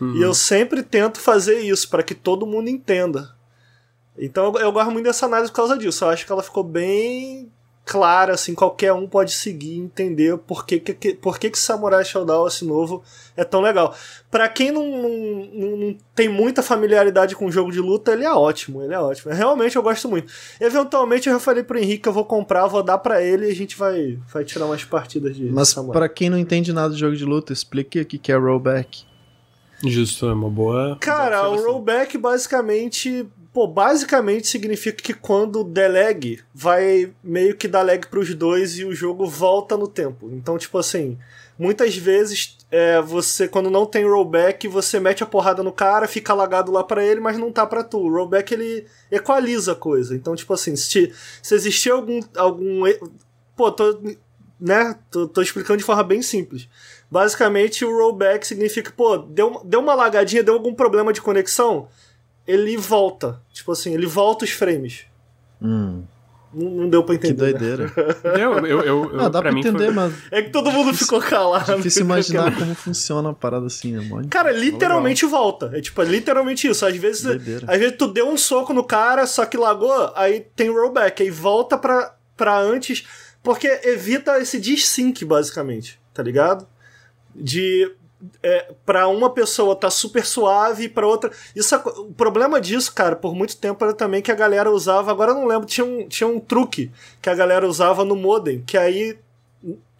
Uhum. 0.00 0.16
E 0.16 0.22
eu 0.22 0.32
sempre 0.32 0.82
tento 0.82 1.20
fazer 1.20 1.60
isso 1.60 1.88
para 1.90 2.02
que 2.02 2.14
todo 2.14 2.46
mundo 2.46 2.68
entenda. 2.70 3.35
Então 4.18 4.46
eu, 4.46 4.60
eu 4.60 4.72
gosto 4.72 4.90
muito 4.90 5.04
dessa 5.04 5.26
análise 5.26 5.50
por 5.50 5.56
causa 5.56 5.76
disso. 5.76 6.04
Eu 6.04 6.08
acho 6.08 6.24
que 6.24 6.32
ela 6.32 6.42
ficou 6.42 6.64
bem 6.64 7.52
clara, 7.87 8.32
assim, 8.32 8.54
qualquer 8.54 8.94
um 8.94 9.06
pode 9.06 9.32
seguir 9.32 9.74
e 9.74 9.78
entender 9.78 10.38
por 10.38 10.64
que, 10.64 10.80
que, 10.80 11.14
por 11.14 11.38
que, 11.38 11.50
que 11.50 11.58
Samurai 11.58 12.02
Showdown, 12.02 12.46
esse 12.46 12.64
novo, 12.64 13.02
é 13.37 13.44
tão 13.44 13.60
legal. 13.60 13.94
Pra 14.30 14.48
quem 14.48 14.70
não, 14.72 14.87
não, 14.87 15.76
não- 15.76 15.96
tem 16.14 16.28
muita 16.28 16.62
familiaridade 16.62 17.37
com 17.37 17.50
jogo 17.50 17.70
de 17.70 17.80
luta, 17.80 18.12
ele 18.12 18.24
é 18.24 18.32
ótimo, 18.32 18.82
ele 18.82 18.94
é 18.94 18.98
ótimo. 18.98 19.32
Realmente 19.35 19.76
eu 19.76 19.82
gosto 19.82 20.08
muito. 20.08 20.32
Eventualmente 20.58 21.28
eu 21.28 21.35
já 21.35 21.38
falei 21.40 21.62
pro 21.62 21.78
Henrique 21.78 22.04
que 22.04 22.08
eu 22.08 22.12
vou 22.12 22.24
comprar, 22.24 22.66
vou 22.66 22.82
dar 22.82 22.96
pra 22.98 23.20
ele 23.22 23.48
e 23.48 23.50
a 23.50 23.54
gente 23.54 23.76
vai, 23.76 24.18
vai 24.32 24.44
tirar 24.44 24.64
umas 24.64 24.82
partidas 24.85 25.37
de 25.37 25.44
Mas 25.50 25.68
Samurai. 25.68 25.92
pra 26.00 26.08
quem 26.08 26.30
não 26.30 26.38
entende 26.38 26.72
nada 26.72 26.94
de 26.94 27.00
jogo 27.00 27.14
de 27.16 27.24
luta, 27.26 27.52
explique 27.52 28.00
o 28.00 28.06
que 28.06 28.16
que 28.16 28.32
é 28.32 28.37
rollback. 28.37 29.04
Justo, 29.87 30.26
é 30.26 30.32
uma 30.32 30.48
boa. 30.48 30.96
Cara, 31.00 31.48
o 31.50 31.56
rollback 31.62 32.16
basicamente 32.16 33.26
Pô, 33.55 33.69
basicamente 33.69 34.48
significa 34.48 35.00
que 35.00 35.15
quando 35.15 35.63
der 35.63 35.87
lag, 35.87 36.40
vai 36.52 37.15
meio 37.23 37.57
que 37.57 37.69
dar 37.69 37.83
lag 37.83 38.05
pros 38.09 38.35
dois 38.35 38.81
e 38.81 38.85
o 38.85 38.92
jogo 38.92 39.29
volta 39.29 39.77
no 39.77 39.87
tempo. 39.87 40.29
Então, 40.33 40.59
tipo 40.59 40.77
assim, 40.77 41.17
muitas 41.57 41.96
vezes 41.96 42.59
é, 42.69 43.00
você, 43.00 43.46
quando 43.46 43.71
não 43.71 43.87
tem 43.87 44.05
rollback, 44.05 44.67
você 44.67 44.98
mete 44.98 45.23
a 45.23 45.27
porrada 45.27 45.63
no 45.63 45.71
cara, 45.71 46.09
fica 46.09 46.35
lagado 46.35 46.73
lá 46.73 46.83
para 46.83 47.05
ele, 47.05 47.21
mas 47.21 47.38
não 47.38 47.52
tá 47.52 47.65
pra 47.65 47.85
tu. 47.85 47.98
O 47.98 48.13
rollback 48.13 48.52
ele 48.52 48.87
equaliza 49.09 49.71
a 49.71 49.77
coisa. 49.77 50.17
Então, 50.17 50.35
tipo 50.35 50.52
assim, 50.52 50.75
se, 50.75 51.13
se 51.40 51.55
existir 51.55 51.90
algum. 51.90 52.19
algum 52.37 52.83
pô, 53.55 53.71
tô. 53.71 54.00
Né? 54.59 54.98
Tô, 55.13 55.29
tô 55.29 55.40
explicando 55.40 55.79
de 55.79 55.85
forma 55.85 56.02
bem 56.02 56.23
simples. 56.23 56.69
Basicamente, 57.09 57.85
o 57.85 57.96
rollback 57.96 58.44
significa, 58.44 58.90
pô, 58.96 59.17
deu, 59.17 59.63
deu 59.65 59.79
uma 59.79 59.94
lagadinha, 59.94 60.42
deu 60.42 60.55
algum 60.55 60.75
problema 60.75 61.13
de 61.13 61.23
conexão 61.23 61.88
ele 62.46 62.76
volta. 62.76 63.40
Tipo 63.52 63.72
assim, 63.72 63.94
ele 63.94 64.06
volta 64.06 64.44
os 64.44 64.50
frames. 64.50 65.06
Hum. 65.60 66.02
Não, 66.54 66.70
não 66.70 66.88
deu 66.88 67.02
pra 67.02 67.16
entender. 67.16 67.52
Que 67.52 67.58
doideira. 67.58 67.92
Deu, 68.36 68.52
eu, 68.58 68.66
eu, 68.66 69.10
eu, 69.12 69.20
ah, 69.20 69.28
dá 69.28 69.42
pra, 69.42 69.50
pra 69.50 69.58
entender, 69.58 69.86
foi... 69.86 69.92
mas. 69.92 70.14
É 70.30 70.40
que 70.40 70.50
todo 70.50 70.70
mundo 70.70 70.92
difícil, 70.92 71.06
ficou 71.06 71.20
calado. 71.20 71.76
Difícil 71.76 72.02
imaginar 72.02 72.54
como 72.56 72.74
funciona 72.74 73.28
uma 73.28 73.34
parada 73.34 73.66
assim, 73.66 73.92
né, 73.92 74.06
mano? 74.08 74.28
Cara, 74.28 74.52
literalmente 74.52 75.26
volta. 75.26 75.70
É 75.74 75.80
tipo, 75.80 76.00
é 76.00 76.04
literalmente 76.04 76.68
isso. 76.68 76.86
Às 76.86 76.96
vezes, 76.96 77.26
às 77.26 77.78
vezes 77.78 77.96
tu 77.98 78.06
deu 78.06 78.28
um 78.28 78.36
soco 78.36 78.72
no 78.72 78.84
cara, 78.84 79.26
só 79.26 79.44
que 79.44 79.56
lagou, 79.56 80.12
aí 80.14 80.46
tem 80.54 80.70
rollback, 80.70 81.24
aí 81.24 81.30
volta 81.30 81.76
pra, 81.76 82.14
pra 82.36 82.60
antes. 82.60 83.04
Porque 83.42 83.80
evita 83.82 84.38
esse 84.38 84.58
desync, 84.58 85.24
basicamente, 85.24 86.00
tá 86.14 86.22
ligado? 86.22 86.66
De 87.34 87.90
é, 88.42 88.72
para 88.85 89.08
uma 89.08 89.31
pessoa 89.31 89.75
tá 89.77 89.90
super 89.90 90.25
suave 90.25 90.85
e 90.85 90.88
para 90.88 91.06
outra. 91.06 91.31
Isso, 91.54 91.75
é 91.75 91.79
o 91.79 92.12
problema 92.12 92.60
disso, 92.60 92.94
cara, 92.94 93.16
por 93.16 93.35
muito 93.35 93.56
tempo 93.56 93.85
era 93.85 93.94
também 93.94 94.22
que 94.22 94.33
a 94.33 94.35
galera 94.35 94.70
usava. 94.70 95.10
Agora 95.10 95.33
eu 95.33 95.35
não 95.35 95.46
lembro, 95.46 95.66
tinha 95.66 95.85
um, 95.85 96.08
tinha 96.08 96.27
um 96.27 96.40
truque 96.40 96.90
que 97.20 97.31
a 97.31 97.35
galera 97.35 97.66
usava 97.66 98.04
no 98.04 98.16
modem, 98.16 98.62
que 98.66 98.77
aí 98.77 99.18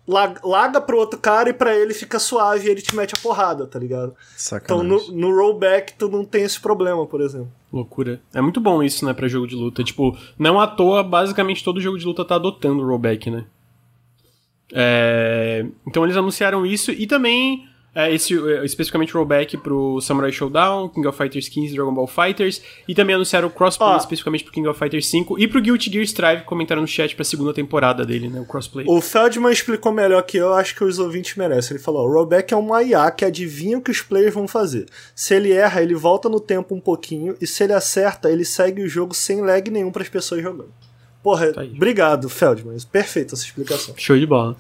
laga 0.07 0.81
pro 0.83 0.99
outro 0.99 1.19
cara 1.19 1.49
e 1.49 1.55
para 1.55 1.75
ele 1.75 1.95
fica 1.95 2.19
suave 2.19 2.69
e 2.69 2.71
ele 2.71 2.83
te 2.83 2.95
mete 2.95 3.15
a 3.15 3.23
porrada, 3.23 3.67
tá 3.67 3.79
ligado? 3.79 4.15
Sacanagem. 4.37 4.87
Então 4.87 5.09
no, 5.13 5.31
no 5.31 5.35
rollback 5.35 5.95
tu 5.95 6.09
não 6.09 6.25
tem 6.25 6.43
esse 6.43 6.61
problema, 6.61 7.07
por 7.07 7.23
exemplo. 7.23 7.51
Loucura. 7.73 8.21
É 8.35 8.41
muito 8.41 8.61
bom 8.61 8.83
isso, 8.83 9.05
né, 9.05 9.15
pra 9.15 9.29
jogo 9.29 9.47
de 9.47 9.57
luta. 9.57 9.83
Tipo, 9.83 10.17
não 10.39 10.61
à 10.61 10.67
toa, 10.67 11.03
basicamente 11.03 11.65
todo 11.65 11.81
jogo 11.81 11.99
de 11.99 12.05
luta 12.05 12.25
tá 12.25 12.35
adotando 12.35 12.83
o 12.83 12.87
rollback, 12.87 13.31
né? 13.31 13.47
É... 14.73 15.67
Então 15.87 16.05
eles 16.05 16.17
anunciaram 16.17 16.67
isso 16.67 16.91
e 16.91 17.07
também 17.07 17.67
é, 17.95 18.13
esse, 18.13 18.35
é, 18.35 18.65
especificamente 18.65 19.13
rollback 19.13 19.57
pro 19.59 20.01
Samurai 20.01 20.33
Showdown, 20.33 20.89
King 20.89 21.07
of 21.07 21.17
Fighters 21.17 21.49
15 21.49 21.75
Dragon 21.75 21.95
Ball 21.95 22.07
Fighters, 22.07 22.61
e 22.89 22.95
também 22.95 23.15
anunciaram 23.15 23.49
o 23.49 23.51
crossplay 23.51 23.97
especificamente 23.97 24.45
pro 24.45 24.53
King 24.53 24.67
of 24.67 24.79
Fighters 24.79 25.07
5 25.07 25.39
e 25.39 25.47
pro 25.47 25.61
Guilty 25.61 25.91
Gear 25.91 26.05
Strive, 26.05 26.43
comentaram 26.43 26.83
no 26.83 26.89
chat 26.89 27.15
pra 27.15 27.25
segunda 27.25 27.55
temporada 27.55 28.05
dele, 28.05 28.29
né, 28.29 28.41
o 28.41 28.45
crossplay. 28.45 28.85
O 28.89 29.01
Feldman 29.01 29.53
explicou 29.53 29.93
melhor 29.93 30.23
que 30.23 30.37
eu, 30.37 30.53
acho 30.55 30.75
que 30.75 30.83
os 30.83 30.99
ouvintes 30.99 31.37
merecem. 31.37 31.77
Ele 31.77 31.83
falou, 31.83 32.07
o 32.07 32.13
rollback 32.13 32.53
é 32.53 32.57
uma 32.57 32.83
IA 32.83 33.11
que 33.11 33.25
adivinha 33.25 33.79
o 33.79 33.81
que 33.81 33.91
os 33.91 34.03
players 34.03 34.35
vão 34.35 34.49
fazer. 34.49 34.87
Se 35.15 35.35
ele 35.35 35.53
erra, 35.53 35.83
ele 35.83 35.95
volta 35.95 36.29
no 36.29 36.41
tempo 36.41 36.75
um 36.75 36.81
pouquinho, 36.81 37.37
e 37.41 37.47
se 37.47 37.63
ele 37.63 37.73
acerta, 37.73 38.31
ele 38.31 38.45
segue 38.45 38.83
o 38.83 38.89
jogo 38.89 39.15
sem 39.15 39.41
lag 39.41 39.71
nenhum 39.71 39.91
para 39.91 40.03
as 40.03 40.09
pessoas 40.09 40.43
jogando. 40.43 40.73
Porra, 41.23 41.53
tá 41.53 41.63
obrigado, 41.63 42.29
Feldman. 42.29 42.77
Perfeita 42.93 43.35
essa 43.35 43.45
explicação. 43.45 43.95
Show 43.97 44.19
de 44.19 44.27
bola. 44.27 44.55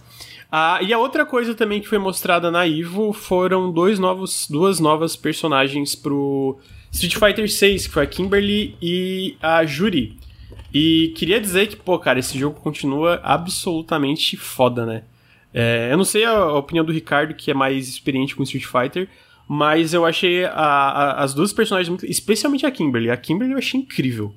Ah, 0.51 0.79
e 0.83 0.93
a 0.93 0.99
outra 0.99 1.27
coisa 1.27 1.55
também 1.55 1.81
que 1.81 1.89
foi 1.89 1.99
mostrada 1.99 2.51
na 2.51 2.67
Ivo 2.67 3.13
foram 3.13 3.73
dois 3.73 3.99
novos, 3.99 4.47
duas 4.49 4.79
novas 4.79 5.17
personagens 5.17 5.95
pro 5.95 6.59
Street 6.93 7.17
Fighter 7.17 7.51
6, 7.51 7.89
que 7.89 7.93
foi 7.93 8.05
a 8.05 8.07
Kimberly 8.07 8.77
e 8.81 9.37
a 9.43 9.65
Juri. 9.65 10.17
E 10.73 11.13
queria 11.17 11.41
dizer 11.41 11.69
que, 11.69 11.77
pô, 11.77 11.99
cara, 11.99 12.19
esse 12.19 12.39
jogo 12.39 12.61
continua 12.61 13.21
absolutamente 13.23 14.37
foda, 14.37 14.85
né? 14.87 15.03
É, 15.53 15.89
eu 15.93 15.97
não 15.97 16.05
sei 16.05 16.25
a, 16.25 16.33
a, 16.33 16.59
opinião 16.59 16.85
do 16.85 16.93
Ricardo, 16.93 17.33
que 17.33 17.51
é 17.51 17.55
mais 17.55 17.89
experiente 17.89 18.35
com 18.35 18.43
Street 18.43 18.65
Fighter, 18.65 19.09
mas 19.49 19.95
eu 19.95 20.05
achei 20.05 20.45
a, 20.45 20.51
a, 20.51 21.23
as 21.23 21.33
duas 21.33 21.53
personagens, 21.53 21.89
muito, 21.89 22.05
especialmente 22.07 22.67
a 22.67 22.71
Kimberly. 22.73 23.09
A 23.09 23.17
Kimberly 23.17 23.53
eu 23.53 23.59
achei 23.59 23.79
incrível. 23.81 24.35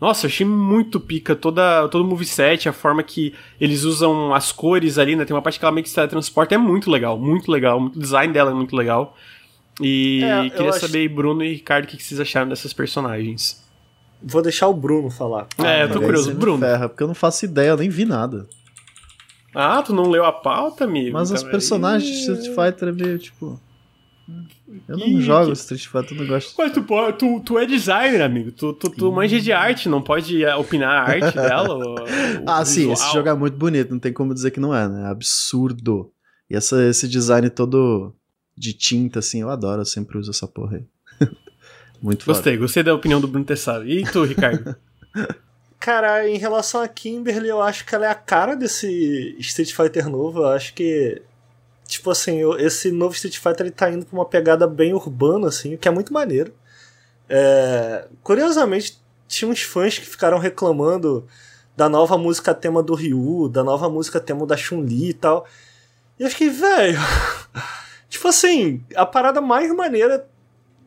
Nossa, 0.00 0.26
achei 0.26 0.46
muito 0.46 0.98
pica 0.98 1.36
toda, 1.36 1.86
todo 1.88 2.02
o 2.02 2.06
moveset, 2.06 2.68
a 2.68 2.72
forma 2.72 3.02
que 3.02 3.34
eles 3.60 3.84
usam 3.84 4.34
as 4.34 4.50
cores 4.50 4.96
ali, 4.96 5.14
né? 5.14 5.24
Tem 5.24 5.36
uma 5.36 5.42
parte 5.42 5.58
que 5.58 5.64
ela 5.64 5.72
meio 5.72 5.82
que 5.82 5.90
se 5.90 5.94
teletransporta, 5.94 6.54
é 6.54 6.58
muito 6.58 6.90
legal, 6.90 7.18
muito 7.18 7.52
legal. 7.52 7.80
O 7.80 7.90
design 7.90 8.32
dela 8.32 8.50
é 8.50 8.54
muito 8.54 8.74
legal. 8.74 9.14
E 9.80 10.22
é, 10.24 10.50
queria 10.50 10.72
saber, 10.72 11.08
Bruno 11.08 11.44
e 11.44 11.54
Ricardo, 11.54 11.84
o 11.84 11.88
que 11.88 12.02
vocês 12.02 12.18
acharam 12.18 12.48
dessas 12.48 12.72
personagens. 12.72 13.62
Vou 14.22 14.42
deixar 14.42 14.68
o 14.68 14.74
Bruno 14.74 15.10
falar. 15.10 15.46
É, 15.58 15.84
eu 15.84 15.90
tô 15.90 16.00
curioso. 16.00 16.34
Bruno. 16.34 16.58
Ferra, 16.58 16.88
porque 16.88 17.02
eu 17.02 17.08
não 17.08 17.14
faço 17.14 17.44
ideia, 17.44 17.70
eu 17.70 17.76
nem 17.76 17.88
vi 17.88 18.04
nada. 18.04 18.46
Ah, 19.54 19.82
tu 19.82 19.92
não 19.92 20.08
leu 20.08 20.24
a 20.24 20.32
pauta, 20.32 20.84
amigo? 20.84 21.12
Mas 21.12 21.30
os 21.30 21.42
personagens 21.42 22.10
de 22.10 22.18
Street 22.20 22.54
Fighter 22.54 22.88
é 22.88 22.92
meio, 22.92 23.18
tipo... 23.18 23.60
Eu 24.88 24.96
não 24.96 25.06
que, 25.06 25.20
jogo 25.20 25.46
que... 25.46 25.52
Street 25.52 25.86
Fighter, 25.86 26.16
não 26.16 26.26
gosto. 26.26 26.54
Mas 26.56 26.72
tu, 26.72 26.82
tu, 27.18 27.40
tu 27.40 27.58
é 27.58 27.66
designer, 27.66 28.22
amigo. 28.22 28.52
Tu, 28.52 28.72
tu, 28.74 28.90
tu 28.90 29.12
manja 29.12 29.40
de 29.40 29.52
arte, 29.52 29.88
não 29.88 30.02
pode 30.02 30.44
opinar 30.46 30.90
a 30.90 31.02
arte 31.02 31.34
dela? 31.36 31.74
ou, 31.74 31.96
ah, 32.46 32.64
sim, 32.64 32.92
esse 32.92 33.12
jogo 33.12 33.28
é 33.28 33.34
muito 33.34 33.56
bonito, 33.56 33.90
não 33.90 33.98
tem 33.98 34.12
como 34.12 34.34
dizer 34.34 34.50
que 34.50 34.60
não 34.60 34.74
é, 34.74 34.88
né? 34.88 35.02
É 35.04 35.06
absurdo. 35.06 36.12
E 36.48 36.56
essa, 36.56 36.84
esse 36.84 37.08
design 37.08 37.48
todo 37.50 38.14
de 38.56 38.72
tinta, 38.72 39.20
assim, 39.20 39.40
eu 39.40 39.50
adoro, 39.50 39.82
eu 39.82 39.86
sempre 39.86 40.18
uso 40.18 40.30
essa 40.30 40.46
porra 40.46 40.76
aí. 40.76 41.28
muito 42.02 42.26
Gostei, 42.26 42.54
foda. 42.54 42.64
gostei 42.64 42.82
da 42.82 42.94
opinião 42.94 43.20
do 43.20 43.28
Bruno 43.28 43.44
Tessaro. 43.44 43.88
E 43.88 44.04
tu, 44.04 44.24
Ricardo? 44.24 44.76
Cara, 45.80 46.28
em 46.28 46.36
relação 46.36 46.82
a 46.82 46.88
Kimberly, 46.88 47.48
eu 47.48 47.62
acho 47.62 47.86
que 47.86 47.94
ela 47.94 48.04
é 48.04 48.10
a 48.10 48.14
cara 48.14 48.54
desse 48.54 49.34
Street 49.38 49.72
Fighter 49.72 50.10
novo. 50.10 50.40
Eu 50.40 50.48
acho 50.48 50.74
que 50.74 51.22
tipo 51.90 52.10
assim, 52.10 52.40
esse 52.58 52.92
novo 52.92 53.14
Street 53.14 53.36
Fighter 53.36 53.66
ele 53.66 53.70
tá 53.70 53.90
indo 53.90 54.06
pra 54.06 54.16
uma 54.16 54.24
pegada 54.24 54.66
bem 54.66 54.94
urbana, 54.94 55.48
assim, 55.48 55.76
que 55.76 55.88
é 55.88 55.90
muito 55.90 56.12
maneiro. 56.12 56.54
É, 57.28 58.06
curiosamente, 58.22 59.00
tinha 59.26 59.50
uns 59.50 59.62
fãs 59.62 59.98
que 59.98 60.06
ficaram 60.06 60.38
reclamando 60.38 61.26
da 61.76 61.88
nova 61.88 62.16
música 62.16 62.54
tema 62.54 62.82
do 62.82 62.94
Ryu, 62.94 63.48
da 63.48 63.64
nova 63.64 63.88
música 63.88 64.20
tema 64.20 64.46
da 64.46 64.56
Chun-Li 64.56 65.10
e 65.10 65.14
tal. 65.14 65.46
E 66.18 66.22
eu 66.22 66.30
fiquei, 66.30 66.48
velho. 66.48 66.98
tipo 68.08 68.28
assim, 68.28 68.84
a 68.94 69.04
parada 69.04 69.40
mais 69.40 69.74
maneira 69.74 70.28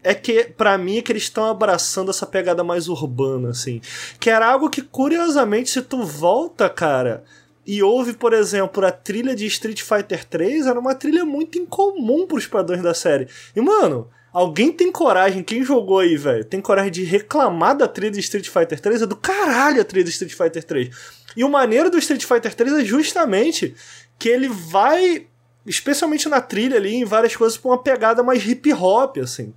é 0.04 0.14
que, 0.14 0.46
para 0.46 0.78
mim, 0.78 0.98
é 0.98 1.02
que 1.02 1.12
eles 1.12 1.24
estão 1.24 1.46
abraçando 1.46 2.12
essa 2.12 2.26
pegada 2.26 2.64
mais 2.64 2.88
urbana, 2.88 3.50
assim. 3.50 3.82
Que 4.20 4.30
era 4.30 4.48
algo 4.48 4.70
que, 4.70 4.82
curiosamente, 4.82 5.70
se 5.70 5.82
tu 5.82 6.04
volta, 6.04 6.70
cara, 6.70 7.24
e 7.66 7.82
houve, 7.82 8.14
por 8.14 8.34
exemplo, 8.34 8.86
a 8.86 8.92
trilha 8.92 9.36
de 9.36 9.46
Street 9.46 9.82
Fighter 9.82 10.26
3 10.26 10.68
era 10.68 10.80
uma 10.80 10.94
trilha 10.94 11.24
muito 11.24 11.58
incomum 11.58 12.28
pros 12.28 12.46
padrões 12.46 12.82
da 12.82 12.94
série. 12.94 13.28
E, 13.56 13.62
mano, 13.62 14.10
alguém 14.34 14.72
tem 14.72 14.92
coragem, 14.92 15.44
quem 15.44 15.64
jogou 15.64 16.00
aí, 16.00 16.18
velho, 16.18 16.44
tem 16.44 16.60
coragem 16.60 16.92
de 16.92 17.04
reclamar 17.04 17.78
da 17.78 17.88
trilha 17.88 18.12
de 18.12 18.20
Street 18.20 18.50
Fighter 18.50 18.80
3? 18.80 19.04
É 19.04 19.06
do 19.06 19.16
caralho 19.16 19.82
a 19.82 19.86
trilha 19.86 20.04
de 20.04 20.10
Street 20.10 20.34
Fighter 20.34 20.64
3. 20.64 20.90
E 21.38 21.44
o 21.44 21.50
maneiro 21.50 21.90
do 21.90 21.98
Street 21.98 22.24
Fighter 22.26 22.54
3 22.54 22.74
é 22.74 22.86
justamente 22.86 23.74
que 24.20 24.28
ele 24.28 24.50
vai, 24.50 25.28
especialmente 25.66 26.28
na 26.28 26.42
trilha 26.42 26.78
ali, 26.78 26.96
em 26.96 27.06
várias 27.06 27.36
coisas, 27.36 27.58
pra 27.58 27.72
uma 27.72 27.82
pegada 27.82 28.22
mais 28.22 28.46
hip 28.46 28.72
hop, 28.74 29.18
assim. 29.18 29.54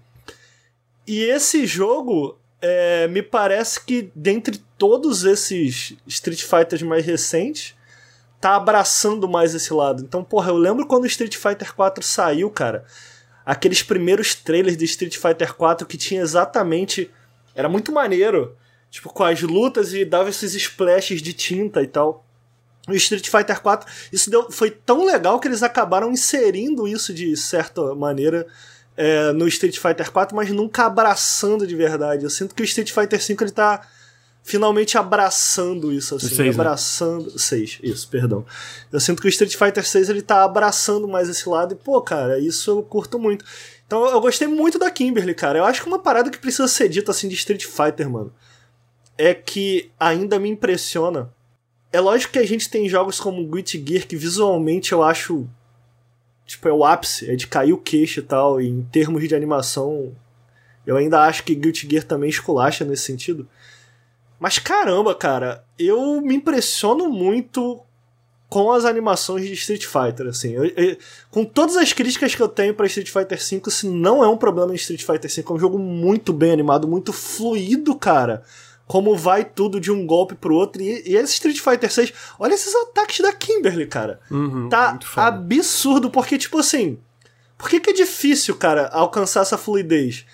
E 1.07 1.23
esse 1.25 1.67
jogo, 1.67 2.39
é, 2.61 3.09
me 3.09 3.23
parece 3.23 3.85
que 3.85 4.11
dentre 4.15 4.61
todos 4.79 5.25
esses 5.25 5.95
Street 6.07 6.43
Fighters 6.43 6.83
mais 6.83 7.05
recentes, 7.05 7.75
tá 8.47 8.55
abraçando 8.55 9.29
mais 9.29 9.57
esse 9.57 9.75
lado. 9.75 10.05
Então, 10.05 10.23
porra, 10.23 10.51
eu 10.53 10.57
lembro 10.57 10.87
quando 10.87 11.03
o 11.03 11.09
Street 11.09 11.35
Fighter 11.37 11.75
4 11.75 12.05
saiu, 12.05 12.49
cara, 12.49 12.85
aqueles 13.45 13.83
primeiros 13.83 14.37
trailers 14.37 14.77
de 14.77 14.85
Street 14.85 15.17
Fighter 15.17 15.53
4 15.53 15.85
que 15.85 15.97
tinha 15.99 16.23
exatamente. 16.23 17.11
Era 17.57 17.69
muito 17.69 17.91
maneiro. 17.91 18.57
Tipo, 18.89 19.13
com 19.13 19.25
as 19.25 19.43
lutas 19.43 19.93
e 19.93 20.05
dava 20.05 20.29
esses 20.29 20.55
splashes 20.55 21.21
de 21.21 21.33
tinta 21.33 21.83
e 21.83 21.89
tal. 21.89 22.25
O 22.89 22.93
Street 22.93 23.29
Fighter 23.29 23.61
4, 23.61 23.91
isso 24.13 24.31
deu, 24.31 24.49
foi 24.53 24.71
tão 24.71 25.05
legal 25.05 25.41
que 25.41 25.49
eles 25.49 25.65
acabaram 25.65 26.13
inserindo 26.13 26.87
isso 26.87 27.13
de 27.13 27.37
certa 27.37 27.97
maneira 27.97 28.47
é, 28.97 29.33
no 29.33 29.49
Street 29.49 29.77
Fighter 29.77 30.13
4, 30.13 30.37
mas 30.37 30.51
nunca 30.53 30.87
abraçando 30.87 31.67
de 31.67 31.75
verdade. 31.75 32.23
Eu 32.23 32.31
sinto 32.31 32.55
que 32.55 32.63
o 32.63 32.65
Street 32.65 32.93
Fighter 32.93 33.21
5 33.21 33.43
ele 33.43 33.51
tá 33.51 33.85
finalmente 34.47 34.97
abraçando 34.97 35.93
isso, 35.93 36.15
assim. 36.15 36.29
Seis, 36.29 36.57
né? 36.57 36.63
abraçando. 36.63 37.25
Né? 37.25 37.33
Seis, 37.37 37.81
isso, 37.83 38.09
perdão. 38.09 38.47
Eu 38.93 39.01
sinto 39.01 39.21
que 39.21 39.27
o 39.27 39.29
Street 39.29 39.57
Fighter 39.57 39.85
6 39.85 40.09
ele 40.09 40.23
tá 40.23 40.45
abraçando 40.45 41.09
mais 41.09 41.29
esse 41.29 41.49
lado 41.49 41.75
e, 41.75 41.77
pô, 41.77 42.01
cara, 42.01 42.39
isso 42.39 42.71
eu 42.71 42.83
curto 42.85 43.19
muito. 43.19 43.45
Então 43.85 44.07
eu 44.07 44.21
gostei 44.21 44.47
muito 44.47 44.79
da 44.79 44.89
Kimberly, 44.89 45.35
cara. 45.35 45.59
Eu 45.59 45.65
acho 45.65 45.83
que 45.83 45.89
uma 45.89 45.99
parada 45.99 46.31
que 46.31 46.39
precisa 46.39 46.69
ser 46.69 46.89
dita 46.89 47.11
assim 47.11 47.29
de 47.29 47.35
Street 47.35 47.65
Fighter, 47.65 48.09
mano, 48.09 48.33
é 49.19 49.35
que 49.35 49.91
ainda 49.99 50.39
me 50.39 50.49
impressiona. 50.49 51.29
É 51.93 51.99
lógico 51.99 52.35
que 52.35 52.39
a 52.39 52.47
gente 52.47 52.71
tem 52.71 52.89
jogos 52.89 53.19
como 53.19 53.45
Guilty 53.49 53.85
Gear 53.85 54.07
que 54.07 54.17
visualmente 54.17 54.93
eu 54.93 55.03
acho 55.03 55.49
tipo 56.47 56.69
é 56.69 56.73
o 56.73 56.85
ápice, 56.85 57.29
é 57.29 57.35
de 57.35 57.49
cair 57.49 57.73
o 57.73 57.79
queixo 57.79 58.21
e 58.21 58.23
tal, 58.23 58.61
e 58.61 58.69
em 58.69 58.83
termos 58.83 59.27
de 59.29 59.35
animação 59.35 60.15
Eu 60.87 60.97
ainda 60.97 61.23
acho 61.23 61.43
que 61.43 61.53
Guilty 61.53 61.89
Gear 61.91 62.05
também 62.05 62.31
esculacha 62.31 62.85
nesse 62.85 63.03
sentido. 63.03 63.49
Mas 64.39 64.59
caramba, 64.59 65.15
cara, 65.15 65.65
eu 65.79 66.21
me 66.21 66.35
impressiono 66.35 67.09
muito 67.09 67.81
com 68.49 68.71
as 68.71 68.85
animações 68.85 69.47
de 69.47 69.55
Street 69.55 69.85
Fighter, 69.85 70.29
assim. 70.29 70.53
Eu, 70.53 70.65
eu, 70.65 70.97
com 71.31 71.45
todas 71.45 71.77
as 71.77 71.93
críticas 71.93 72.35
que 72.35 72.43
eu 72.43 72.49
tenho 72.49 72.75
para 72.75 72.87
Street 72.87 73.11
Fighter 73.11 73.39
V, 73.39 73.63
isso 73.67 73.91
não 73.91 74.23
é 74.23 74.29
um 74.29 74.37
problema 74.37 74.73
em 74.73 74.77
Street 74.77 75.05
Fighter 75.05 75.31
V. 75.31 75.45
É 75.49 75.53
um 75.53 75.59
jogo 75.59 75.79
muito 75.79 76.33
bem 76.33 76.53
animado, 76.53 76.87
muito 76.87 77.13
fluido, 77.13 77.97
cara. 77.97 78.43
Como 78.87 79.17
vai 79.17 79.45
tudo 79.45 79.81
de 79.81 79.91
um 79.91 80.07
golpe 80.07 80.37
pro 80.37 80.55
outro. 80.55 80.81
E, 80.81 81.03
e 81.07 81.17
esse 81.17 81.35
Street 81.35 81.59
Fighter 81.59 81.91
6, 81.91 82.13
olha 82.39 82.55
esses 82.55 82.73
ataques 82.75 83.19
da 83.21 83.33
Kimberly, 83.33 83.87
cara. 83.87 84.21
Uhum, 84.31 84.69
tá 84.69 84.99
absurdo, 85.17 86.09
porque, 86.09 86.39
tipo 86.39 86.59
assim. 86.59 86.99
Por 87.59 87.71
que, 87.71 87.81
que 87.81 87.91
é 87.91 87.95
difícil, 87.95 88.55
cara, 88.57 88.89
alcançar 88.89 89.41
essa 89.41 89.57
fluidez? 89.57 90.27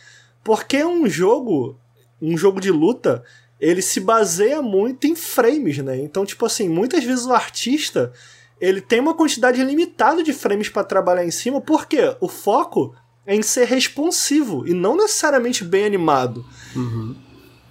Porque 0.43 0.79
é 0.79 0.87
um 0.87 1.09
jogo, 1.09 1.79
um 2.21 2.37
jogo 2.37 2.61
de 2.61 2.71
luta, 2.71 3.23
ele 3.63 3.81
se 3.81 4.01
baseia 4.01 4.61
muito 4.61 5.07
em 5.07 5.15
frames, 5.15 5.79
né? 5.79 5.97
Então, 5.97 6.27
tipo 6.27 6.45
assim, 6.45 6.69
muitas 6.69 7.05
vezes 7.05 7.25
o 7.25 7.33
artista 7.33 8.13
ele 8.61 8.81
tem 8.81 8.99
uma 8.99 9.15
quantidade 9.15 9.63
limitada 9.63 10.21
de 10.21 10.33
frames 10.33 10.69
para 10.69 10.83
trabalhar 10.83 11.25
em 11.25 11.31
cima, 11.31 11.61
porque 11.61 12.17
o 12.21 12.29
foco 12.29 12.93
é 13.25 13.37
em 13.37 13.43
ser 13.43 13.67
responsivo 13.67 14.67
e 14.67 14.75
não 14.75 14.97
necessariamente 14.97 15.63
bem 15.63 15.85
animado. 15.85 16.45
Uhum. 16.75 17.15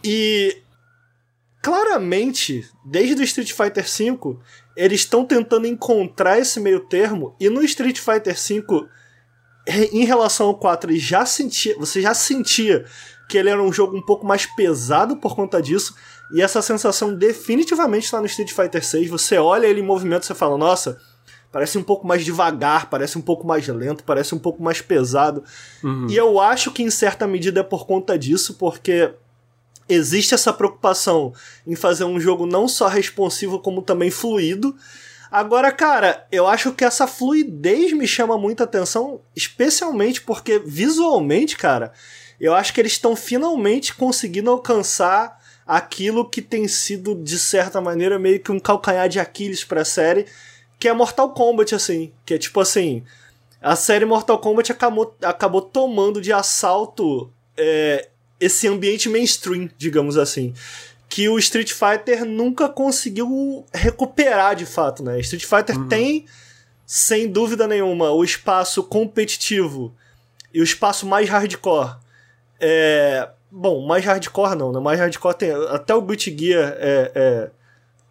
E 0.01 0.61
claramente, 1.61 2.65
desde 2.85 3.21
o 3.21 3.23
Street 3.23 3.51
Fighter 3.51 3.85
V, 3.85 4.37
eles 4.77 5.01
estão 5.01 5.25
tentando 5.25 5.67
encontrar 5.67 6.39
esse 6.39 6.59
meio 6.61 6.79
termo, 6.79 7.35
e 7.37 7.49
no 7.49 7.63
Street 7.63 7.99
Fighter 7.99 8.35
V, 8.35 8.87
em 9.91 10.05
relação 10.05 10.47
ao 10.47 10.57
4, 10.57 10.95
já 10.97 11.25
sentia, 11.25 11.75
você 11.77 12.01
já 12.01 12.13
sentia 12.13 12.85
que 13.31 13.37
ele 13.37 13.49
era 13.49 13.63
um 13.63 13.71
jogo 13.71 13.95
um 13.95 14.01
pouco 14.01 14.25
mais 14.25 14.45
pesado 14.45 15.15
por 15.15 15.37
conta 15.37 15.61
disso. 15.61 15.95
E 16.33 16.41
essa 16.41 16.61
sensação 16.61 17.13
definitivamente 17.15 18.03
está 18.03 18.19
no 18.19 18.25
Street 18.25 18.51
Fighter 18.51 18.85
6. 18.85 19.09
Você 19.09 19.37
olha 19.37 19.65
ele 19.65 19.79
em 19.79 19.85
movimento 19.85 20.29
e 20.29 20.35
fala, 20.35 20.57
nossa, 20.57 20.99
parece 21.49 21.77
um 21.77 21.83
pouco 21.83 22.05
mais 22.05 22.25
devagar, 22.25 22.89
parece 22.89 23.17
um 23.17 23.21
pouco 23.21 23.47
mais 23.47 23.65
lento, 23.69 24.03
parece 24.03 24.35
um 24.35 24.39
pouco 24.39 24.61
mais 24.61 24.81
pesado. 24.81 25.45
Uhum. 25.81 26.07
E 26.09 26.17
eu 26.17 26.41
acho 26.41 26.71
que 26.71 26.83
em 26.83 26.91
certa 26.91 27.25
medida 27.25 27.61
é 27.61 27.63
por 27.63 27.87
conta 27.87 28.19
disso, 28.19 28.55
porque 28.55 29.13
existe 29.87 30.33
essa 30.33 30.51
preocupação 30.51 31.33
em 31.65 31.75
fazer 31.75 32.03
um 32.03 32.19
jogo 32.19 32.45
não 32.45 32.67
só 32.67 32.89
responsivo, 32.89 33.59
como 33.59 33.81
também 33.81 34.11
fluido. 34.11 34.75
Agora, 35.31 35.71
cara, 35.71 36.27
eu 36.29 36.47
acho 36.47 36.73
que 36.73 36.83
essa 36.83 37.07
fluidez 37.07 37.93
me 37.93 38.05
chama 38.05 38.37
muita 38.37 38.65
atenção, 38.65 39.21
especialmente 39.33 40.21
porque 40.21 40.59
visualmente, 40.59 41.55
cara, 41.55 41.93
eu 42.41 42.55
acho 42.55 42.73
que 42.73 42.81
eles 42.81 42.93
estão 42.93 43.15
finalmente 43.15 43.93
conseguindo 43.93 44.49
alcançar 44.49 45.39
aquilo 45.65 46.27
que 46.27 46.41
tem 46.41 46.67
sido, 46.67 47.13
de 47.13 47.37
certa 47.37 47.79
maneira, 47.79 48.17
meio 48.17 48.39
que 48.39 48.51
um 48.51 48.59
calcanhar 48.59 49.07
de 49.07 49.19
Aquiles 49.19 49.63
pra 49.63 49.85
série, 49.85 50.25
que 50.79 50.87
é 50.87 50.93
Mortal 50.93 51.29
Kombat, 51.33 51.75
assim. 51.75 52.11
Que 52.25 52.33
é 52.33 52.37
tipo 52.39 52.59
assim. 52.59 53.03
A 53.61 53.75
série 53.75 54.05
Mortal 54.05 54.39
Kombat 54.39 54.71
acabou, 54.71 55.15
acabou 55.21 55.61
tomando 55.61 56.19
de 56.19 56.33
assalto 56.33 57.31
é, 57.55 58.09
esse 58.39 58.67
ambiente 58.67 59.07
mainstream, 59.07 59.69
digamos 59.77 60.17
assim. 60.17 60.51
Que 61.07 61.29
o 61.29 61.37
Street 61.37 61.71
Fighter 61.71 62.25
nunca 62.25 62.67
conseguiu 62.67 63.63
recuperar 63.71 64.55
de 64.55 64.65
fato, 64.65 65.03
né? 65.03 65.19
Street 65.19 65.45
Fighter 65.45 65.77
uhum. 65.77 65.87
tem, 65.87 66.25
sem 66.87 67.31
dúvida 67.31 67.67
nenhuma, 67.67 68.09
o 68.09 68.23
espaço 68.23 68.81
competitivo 68.81 69.93
e 70.51 70.59
o 70.59 70.63
espaço 70.63 71.05
mais 71.05 71.29
hardcore 71.29 72.00
é, 72.61 73.27
bom, 73.49 73.85
mais 73.85 74.05
hardcore 74.05 74.55
não, 74.55 74.71
né? 74.71 74.79
Mais 74.79 74.99
hardcore 74.99 75.33
tem. 75.33 75.51
Até 75.69 75.95
o 75.95 76.01
Guilty 76.01 76.37
Gear 76.37 76.75
é, 76.77 77.11
é, 77.15 77.49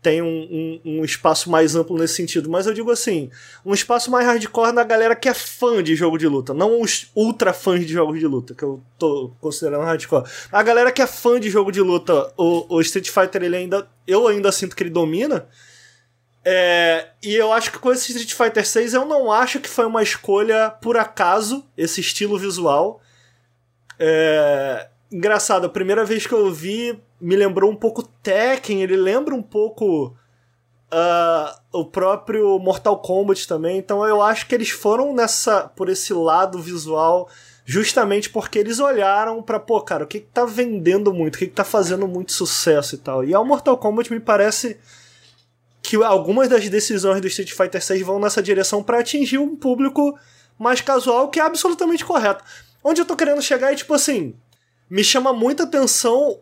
tem 0.03 0.20
um, 0.20 0.26
um, 0.26 0.80
um, 0.84 1.05
espaço 1.05 1.48
mais 1.48 1.76
amplo 1.76 1.96
nesse 1.96 2.14
sentido. 2.14 2.51
Mas 2.51 2.66
eu 2.66 2.74
digo 2.74 2.90
assim: 2.90 3.30
um 3.64 3.72
espaço 3.72 4.11
mais 4.11 4.26
hardcore 4.26 4.72
na 4.72 4.82
galera 4.82 5.14
que 5.14 5.28
é 5.28 5.34
fã 5.34 5.80
de 5.80 5.94
jogo 5.94 6.18
de 6.18 6.26
luta. 6.26 6.53
Não 6.53 6.80
os 6.80 7.11
ultra 7.14 7.53
fãs 7.53 7.86
de 7.86 7.92
jogos 7.92 8.18
de 8.18 8.26
luta, 8.26 8.53
que 8.53 8.64
eu 8.64 8.82
tô 8.98 9.30
considerando 9.40 9.84
hardcore. 9.84 10.28
A 10.51 10.62
galera 10.64 10.90
que 10.90 11.01
é 11.01 11.07
fã 11.07 11.38
de 11.38 11.48
jogo 11.48 11.70
de 11.70 11.80
luta, 11.80 12.32
o, 12.36 12.74
o 12.74 12.80
Street 12.80 13.09
Fighter, 13.09 13.44
ele 13.44 13.57
ainda. 13.57 13.88
Eu 14.05 14.26
ainda 14.26 14.51
sinto 14.51 14.74
que 14.74 14.82
ele 14.82 14.90
domina. 14.90 15.46
É, 16.44 17.09
e 17.22 17.34
eu 17.34 17.53
acho 17.53 17.70
que 17.70 17.78
com 17.78 17.92
esse 17.92 18.11
Street 18.12 18.32
Fighter 18.32 18.66
6 18.66 18.94
eu 18.94 19.05
não 19.05 19.30
acho 19.30 19.61
que 19.61 19.68
foi 19.68 19.84
uma 19.84 20.03
escolha 20.03 20.70
por 20.70 20.96
acaso, 20.96 21.64
esse 21.76 22.01
estilo 22.01 22.38
visual. 22.38 23.01
É... 24.01 24.88
Engraçado, 25.12 25.66
a 25.66 25.68
primeira 25.68 26.05
vez 26.05 26.26
que 26.26 26.32
eu 26.32 26.53
vi 26.53 26.98
me 27.20 27.36
lembrou 27.36 27.70
um 27.70 27.76
pouco 27.76 28.03
Tekken, 28.22 28.80
ele 28.80 28.96
lembra 28.96 29.34
um 29.34 29.42
pouco 29.42 30.16
uh, 30.92 31.61
o 31.72 31.84
próprio 31.84 32.59
Mortal 32.61 32.98
Kombat 32.98 33.46
também, 33.46 33.78
então 33.78 34.07
eu 34.07 34.22
acho 34.22 34.46
que 34.46 34.55
eles 34.55 34.70
foram 34.70 35.12
nessa 35.12 35.62
por 35.62 35.88
esse 35.88 36.12
lado 36.12 36.61
visual 36.61 37.28
justamente 37.64 38.30
porque 38.30 38.59
eles 38.59 38.80
olharam 38.80 39.42
para 39.42 39.61
pô, 39.61 39.80
cara, 39.80 40.05
o 40.05 40.07
que, 40.07 40.20
que 40.20 40.26
tá 40.26 40.44
vendendo 40.44 41.12
muito, 41.12 41.34
o 41.36 41.38
que, 41.38 41.46
que 41.46 41.53
tá 41.53 41.64
fazendo 41.64 42.07
muito 42.09 42.32
sucesso 42.32 42.94
e 42.94 42.98
tal. 42.98 43.24
E 43.24 43.34
ao 43.34 43.44
Mortal 43.44 43.76
Kombat 43.78 44.12
me 44.12 44.20
parece 44.20 44.78
que 45.82 45.96
algumas 46.03 46.48
das 46.48 46.68
decisões 46.68 47.20
do 47.20 47.26
Street 47.28 47.53
Fighter 47.53 47.82
6 47.82 48.03
vão 48.03 48.18
nessa 48.18 48.42
direção 48.42 48.82
para 48.82 49.01
atingir 49.01 49.38
um 49.38 49.57
público 49.57 50.18
mais 50.59 50.80
casual, 50.80 51.28
que 51.28 51.40
é 51.40 51.42
absolutamente 51.42 52.05
correto. 52.05 52.44
Onde 52.82 53.00
eu 53.00 53.04
tô 53.04 53.16
querendo 53.16 53.42
chegar 53.42 53.72
é 53.72 53.76
tipo 53.76 53.94
assim, 53.94 54.34
me 54.88 55.04
chama 55.04 55.32
muita 55.32 55.64
atenção 55.64 56.40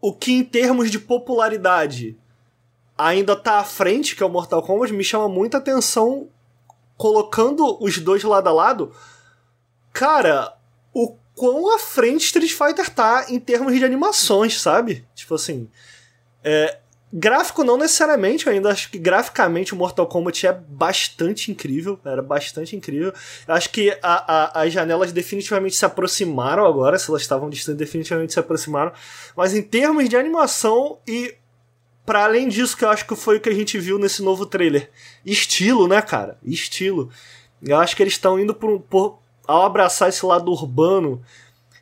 o 0.00 0.12
que 0.12 0.32
em 0.32 0.44
termos 0.44 0.90
de 0.90 0.98
popularidade 0.98 2.16
ainda 2.96 3.34
tá 3.34 3.58
à 3.58 3.64
frente, 3.64 4.14
que 4.14 4.22
é 4.22 4.26
o 4.26 4.30
Mortal 4.30 4.62
Kombat, 4.62 4.92
me 4.92 5.04
chama 5.04 5.28
muita 5.28 5.58
atenção 5.58 6.28
colocando 6.96 7.82
os 7.82 7.98
dois 7.98 8.22
lado 8.22 8.48
a 8.48 8.52
lado. 8.52 8.92
Cara, 9.92 10.56
o 10.92 11.16
quão 11.34 11.74
à 11.74 11.78
frente 11.78 12.24
Street 12.24 12.52
Fighter 12.52 12.88
tá 12.90 13.26
em 13.28 13.40
termos 13.40 13.74
de 13.74 13.84
animações, 13.84 14.60
sabe? 14.60 15.06
Tipo 15.14 15.34
assim, 15.34 15.68
é, 16.42 16.78
Gráfico 17.16 17.62
não 17.62 17.78
necessariamente, 17.78 18.44
eu 18.44 18.52
ainda 18.52 18.70
acho 18.70 18.90
que 18.90 18.98
graficamente 18.98 19.72
o 19.72 19.76
Mortal 19.76 20.04
Kombat 20.04 20.48
é 20.48 20.52
bastante 20.52 21.48
incrível, 21.48 21.96
era 22.04 22.20
bastante 22.20 22.74
incrível. 22.74 23.12
Eu 23.46 23.54
acho 23.54 23.70
que 23.70 23.96
a, 24.02 24.02
a, 24.02 24.62
as 24.62 24.72
janelas 24.72 25.12
definitivamente 25.12 25.76
se 25.76 25.84
aproximaram 25.84 26.66
agora, 26.66 26.98
se 26.98 27.08
elas 27.08 27.22
estavam 27.22 27.48
distantes, 27.48 27.78
definitivamente 27.78 28.32
se 28.32 28.40
aproximaram. 28.40 28.90
Mas 29.36 29.54
em 29.54 29.62
termos 29.62 30.08
de 30.08 30.16
animação 30.16 30.98
e 31.06 31.36
para 32.04 32.24
além 32.24 32.48
disso, 32.48 32.76
que 32.76 32.84
eu 32.84 32.88
acho 32.88 33.06
que 33.06 33.14
foi 33.14 33.36
o 33.36 33.40
que 33.40 33.48
a 33.48 33.54
gente 33.54 33.78
viu 33.78 33.96
nesse 33.96 34.20
novo 34.20 34.44
trailer, 34.44 34.90
estilo, 35.24 35.86
né, 35.86 36.02
cara? 36.02 36.36
Estilo. 36.42 37.10
Eu 37.62 37.78
acho 37.78 37.94
que 37.94 38.02
eles 38.02 38.14
estão 38.14 38.40
indo 38.40 38.52
por, 38.52 38.80
por 38.80 39.18
ao 39.46 39.62
abraçar 39.62 40.08
esse 40.08 40.26
lado 40.26 40.50
urbano 40.50 41.22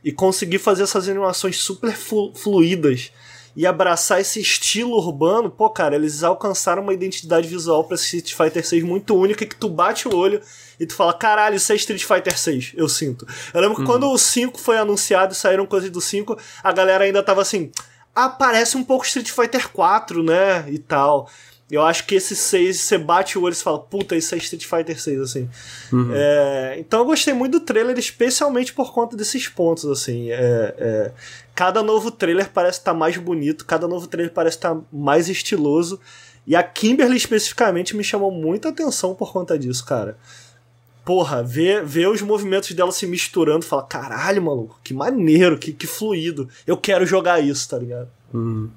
e 0.05 0.13
conseguir 0.13 0.59
fazer 0.59 0.83
essas 0.83 1.09
animações 1.09 1.57
super 1.57 1.97
fluídas 1.97 3.11
e 3.55 3.67
abraçar 3.67 4.21
esse 4.21 4.41
estilo 4.41 4.97
urbano, 4.97 5.51
pô, 5.51 5.69
cara, 5.69 5.95
eles 5.95 6.23
alcançaram 6.23 6.83
uma 6.83 6.95
identidade 6.95 7.47
visual 7.47 7.85
pra 7.85 7.97
Street 7.97 8.33
Fighter 8.35 8.67
6 8.67 8.83
muito 8.83 9.15
única 9.15 9.45
que 9.45 9.57
tu 9.57 9.69
bate 9.69 10.09
o 10.09 10.17
olho 10.17 10.41
e 10.81 10.87
tu 10.87 10.95
fala, 10.95 11.13
caralho, 11.13 11.57
isso 11.57 11.73
é 11.73 11.77
Street 11.77 12.03
Fighter 12.03 12.39
6, 12.39 12.73
eu 12.77 12.89
sinto. 12.89 13.27
Eu 13.53 13.61
lembro 13.61 13.77
que 13.77 13.83
uhum. 13.83 13.87
quando 13.87 14.11
o 14.11 14.19
5 14.19 14.59
foi 14.59 14.79
anunciado 14.79 15.33
e 15.33 15.37
saíram 15.37 15.67
coisas 15.67 15.91
do 15.91 16.01
5, 16.01 16.39
a 16.63 16.73
galera 16.73 17.05
ainda 17.05 17.23
tava 17.23 17.43
assim, 17.43 17.71
ah, 18.15 18.29
parece 18.29 18.77
um 18.77 18.85
pouco 18.85 19.05
Street 19.05 19.31
Fighter 19.31 19.69
4, 19.71 20.23
né, 20.23 20.65
e 20.69 20.79
tal. 20.79 21.29
Eu 21.73 21.83
acho 21.83 22.07
que 22.07 22.15
esse 22.15 22.37
6, 22.37 22.81
você 22.81 22.99
bate 22.99 23.39
o 23.39 23.43
olho 23.45 23.55
e 23.55 23.57
fala, 23.57 23.79
puta, 23.79 24.15
isso 24.15 24.35
é 24.35 24.39
Street 24.39 24.67
Fighter 24.67 25.01
6, 25.01 25.21
assim. 25.23 25.49
Uhum. 25.91 26.11
É, 26.13 26.77
então 26.79 27.01
eu 27.01 27.07
gostei 27.07 27.33
muito 27.33 27.59
do 27.59 27.65
trailer, 27.65 27.99
especialmente 27.99 28.75
por 28.75 28.93
conta 28.93 29.17
desses 29.17 29.49
pontos, 29.49 29.87
assim. 29.87 30.31
É, 30.31 30.75
é, 30.77 31.13
cada 31.55 31.83
novo 31.83 32.11
trailer 32.11 32.51
parece 32.51 32.81
estar 32.81 32.93
tá 32.93 32.99
mais 32.99 33.17
bonito, 33.17 33.65
cada 33.65 33.89
novo 33.89 34.07
trailer 34.07 34.35
parece 34.35 34.59
estar 34.59 34.75
tá 34.75 34.83
mais 34.93 35.31
estiloso. 35.31 35.99
E 36.47 36.55
a 36.55 36.63
Kimberly 36.63 37.17
especificamente 37.17 37.97
me 37.97 38.05
chamou 38.05 38.31
muita 38.31 38.69
atenção 38.69 39.15
por 39.15 39.33
conta 39.33 39.59
disso, 39.59 39.87
cara. 39.87 40.19
Porra, 41.07 41.43
ver, 41.43 41.87
ver 41.87 42.07
os 42.07 42.21
movimentos 42.21 42.71
dela 42.73 42.93
se 42.93 43.07
misturando, 43.07 43.65
falar, 43.65 43.85
caralho, 43.85 44.43
maluco, 44.43 44.79
que 44.85 44.93
maneiro, 44.93 45.59
que, 45.59 45.73
que 45.73 45.87
fluido. 45.87 46.51
Eu 46.67 46.77
quero 46.77 47.07
jogar 47.07 47.43
isso, 47.43 47.67
tá 47.67 47.79
ligado? 47.79 48.11
Hum. 48.35 48.71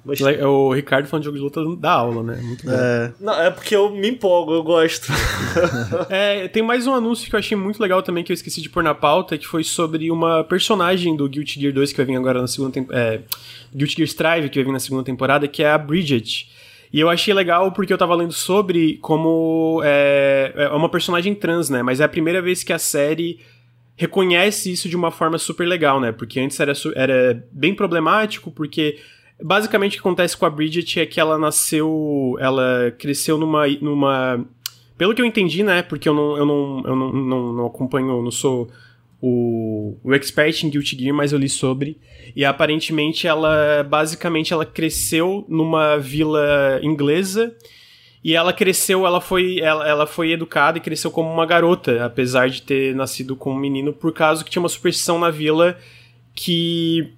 O 0.44 0.72
Ricardo 0.72 1.06
falando 1.06 1.22
de 1.22 1.26
jogo 1.26 1.38
de 1.38 1.60
luta 1.60 1.80
da 1.80 1.92
aula, 1.92 2.22
né? 2.22 2.38
Muito 2.42 2.66
bom. 2.66 2.72
É. 2.72 3.12
Não, 3.18 3.32
é 3.40 3.50
porque 3.50 3.74
eu 3.74 3.90
me 3.90 4.08
empolgo, 4.08 4.52
eu 4.52 4.62
gosto. 4.62 5.10
é, 6.10 6.46
tem 6.48 6.62
mais 6.62 6.86
um 6.86 6.94
anúncio 6.94 7.28
que 7.28 7.34
eu 7.34 7.38
achei 7.38 7.56
muito 7.56 7.80
legal 7.80 8.02
também 8.02 8.22
que 8.22 8.30
eu 8.30 8.34
esqueci 8.34 8.60
de 8.60 8.68
pôr 8.68 8.82
na 8.82 8.94
pauta, 8.94 9.38
que 9.38 9.46
foi 9.46 9.64
sobre 9.64 10.10
uma 10.10 10.44
personagem 10.44 11.16
do 11.16 11.28
Guilty 11.28 11.60
Gear 11.60 11.72
2 11.72 11.90
que 11.90 11.96
vai 11.96 12.06
vir 12.06 12.16
agora 12.16 12.40
na 12.40 12.46
segunda 12.46 12.72
temporada. 12.72 13.02
É, 13.02 13.20
Guilty 13.74 13.96
Gear 13.96 14.06
Strive, 14.06 14.48
que 14.50 14.58
vai 14.58 14.64
vir 14.64 14.72
na 14.72 14.80
segunda 14.80 15.02
temporada, 15.02 15.48
que 15.48 15.62
é 15.62 15.70
a 15.70 15.78
Bridget. 15.78 16.50
E 16.92 17.00
eu 17.00 17.08
achei 17.08 17.32
legal 17.32 17.72
porque 17.72 17.92
eu 17.92 17.98
tava 17.98 18.14
lendo 18.14 18.32
sobre 18.32 18.98
como 18.98 19.80
é, 19.84 20.52
é 20.54 20.68
uma 20.68 20.88
personagem 20.88 21.34
trans, 21.34 21.70
né? 21.70 21.82
Mas 21.82 22.00
é 22.00 22.04
a 22.04 22.08
primeira 22.08 22.42
vez 22.42 22.62
que 22.62 22.72
a 22.72 22.78
série 22.78 23.40
reconhece 23.96 24.70
isso 24.70 24.88
de 24.88 24.94
uma 24.94 25.10
forma 25.10 25.38
super 25.38 25.66
legal, 25.66 25.98
né? 25.98 26.12
Porque 26.12 26.38
antes 26.38 26.60
era, 26.60 26.72
era 26.94 27.44
bem 27.50 27.74
problemático, 27.74 28.50
porque 28.50 28.98
basicamente 29.42 29.92
o 29.92 29.94
que 29.94 30.00
acontece 30.08 30.36
com 30.36 30.46
a 30.46 30.50
Bridget 30.50 31.00
é 31.00 31.06
que 31.06 31.20
ela 31.20 31.38
nasceu, 31.38 32.36
ela 32.40 32.94
cresceu 32.98 33.38
numa, 33.38 33.66
numa 33.80 34.44
pelo 34.96 35.14
que 35.14 35.20
eu 35.20 35.26
entendi, 35.26 35.62
né? 35.62 35.82
Porque 35.82 36.08
eu 36.08 36.14
não, 36.14 36.36
eu 36.36 36.46
não, 36.46 36.82
eu 36.84 36.96
não, 36.96 37.12
não, 37.12 37.52
não 37.52 37.66
acompanho, 37.66 38.22
não 38.22 38.30
sou 38.30 38.68
o, 39.20 39.96
o 40.02 40.14
expert 40.14 40.62
em 40.62 40.70
Guilty 40.70 40.96
Gear, 40.98 41.14
mas 41.14 41.32
eu 41.32 41.38
li 41.38 41.48
sobre. 41.48 41.98
E 42.34 42.44
aparentemente 42.44 43.26
ela, 43.26 43.82
basicamente, 43.82 44.52
ela 44.52 44.64
cresceu 44.64 45.44
numa 45.48 45.98
vila 45.98 46.80
inglesa 46.82 47.54
e 48.24 48.34
ela 48.34 48.52
cresceu, 48.52 49.06
ela 49.06 49.20
foi, 49.20 49.60
ela, 49.60 49.86
ela 49.86 50.06
foi 50.06 50.32
educada 50.32 50.78
e 50.78 50.80
cresceu 50.80 51.10
como 51.10 51.30
uma 51.30 51.46
garota, 51.46 52.04
apesar 52.04 52.48
de 52.48 52.62
ter 52.62 52.94
nascido 52.94 53.36
como 53.36 53.56
um 53.56 53.60
menino, 53.60 53.92
por 53.92 54.12
causa 54.12 54.42
que 54.42 54.50
tinha 54.50 54.62
uma 54.62 54.68
superstição 54.68 55.18
na 55.18 55.30
vila 55.30 55.78
que 56.34 57.12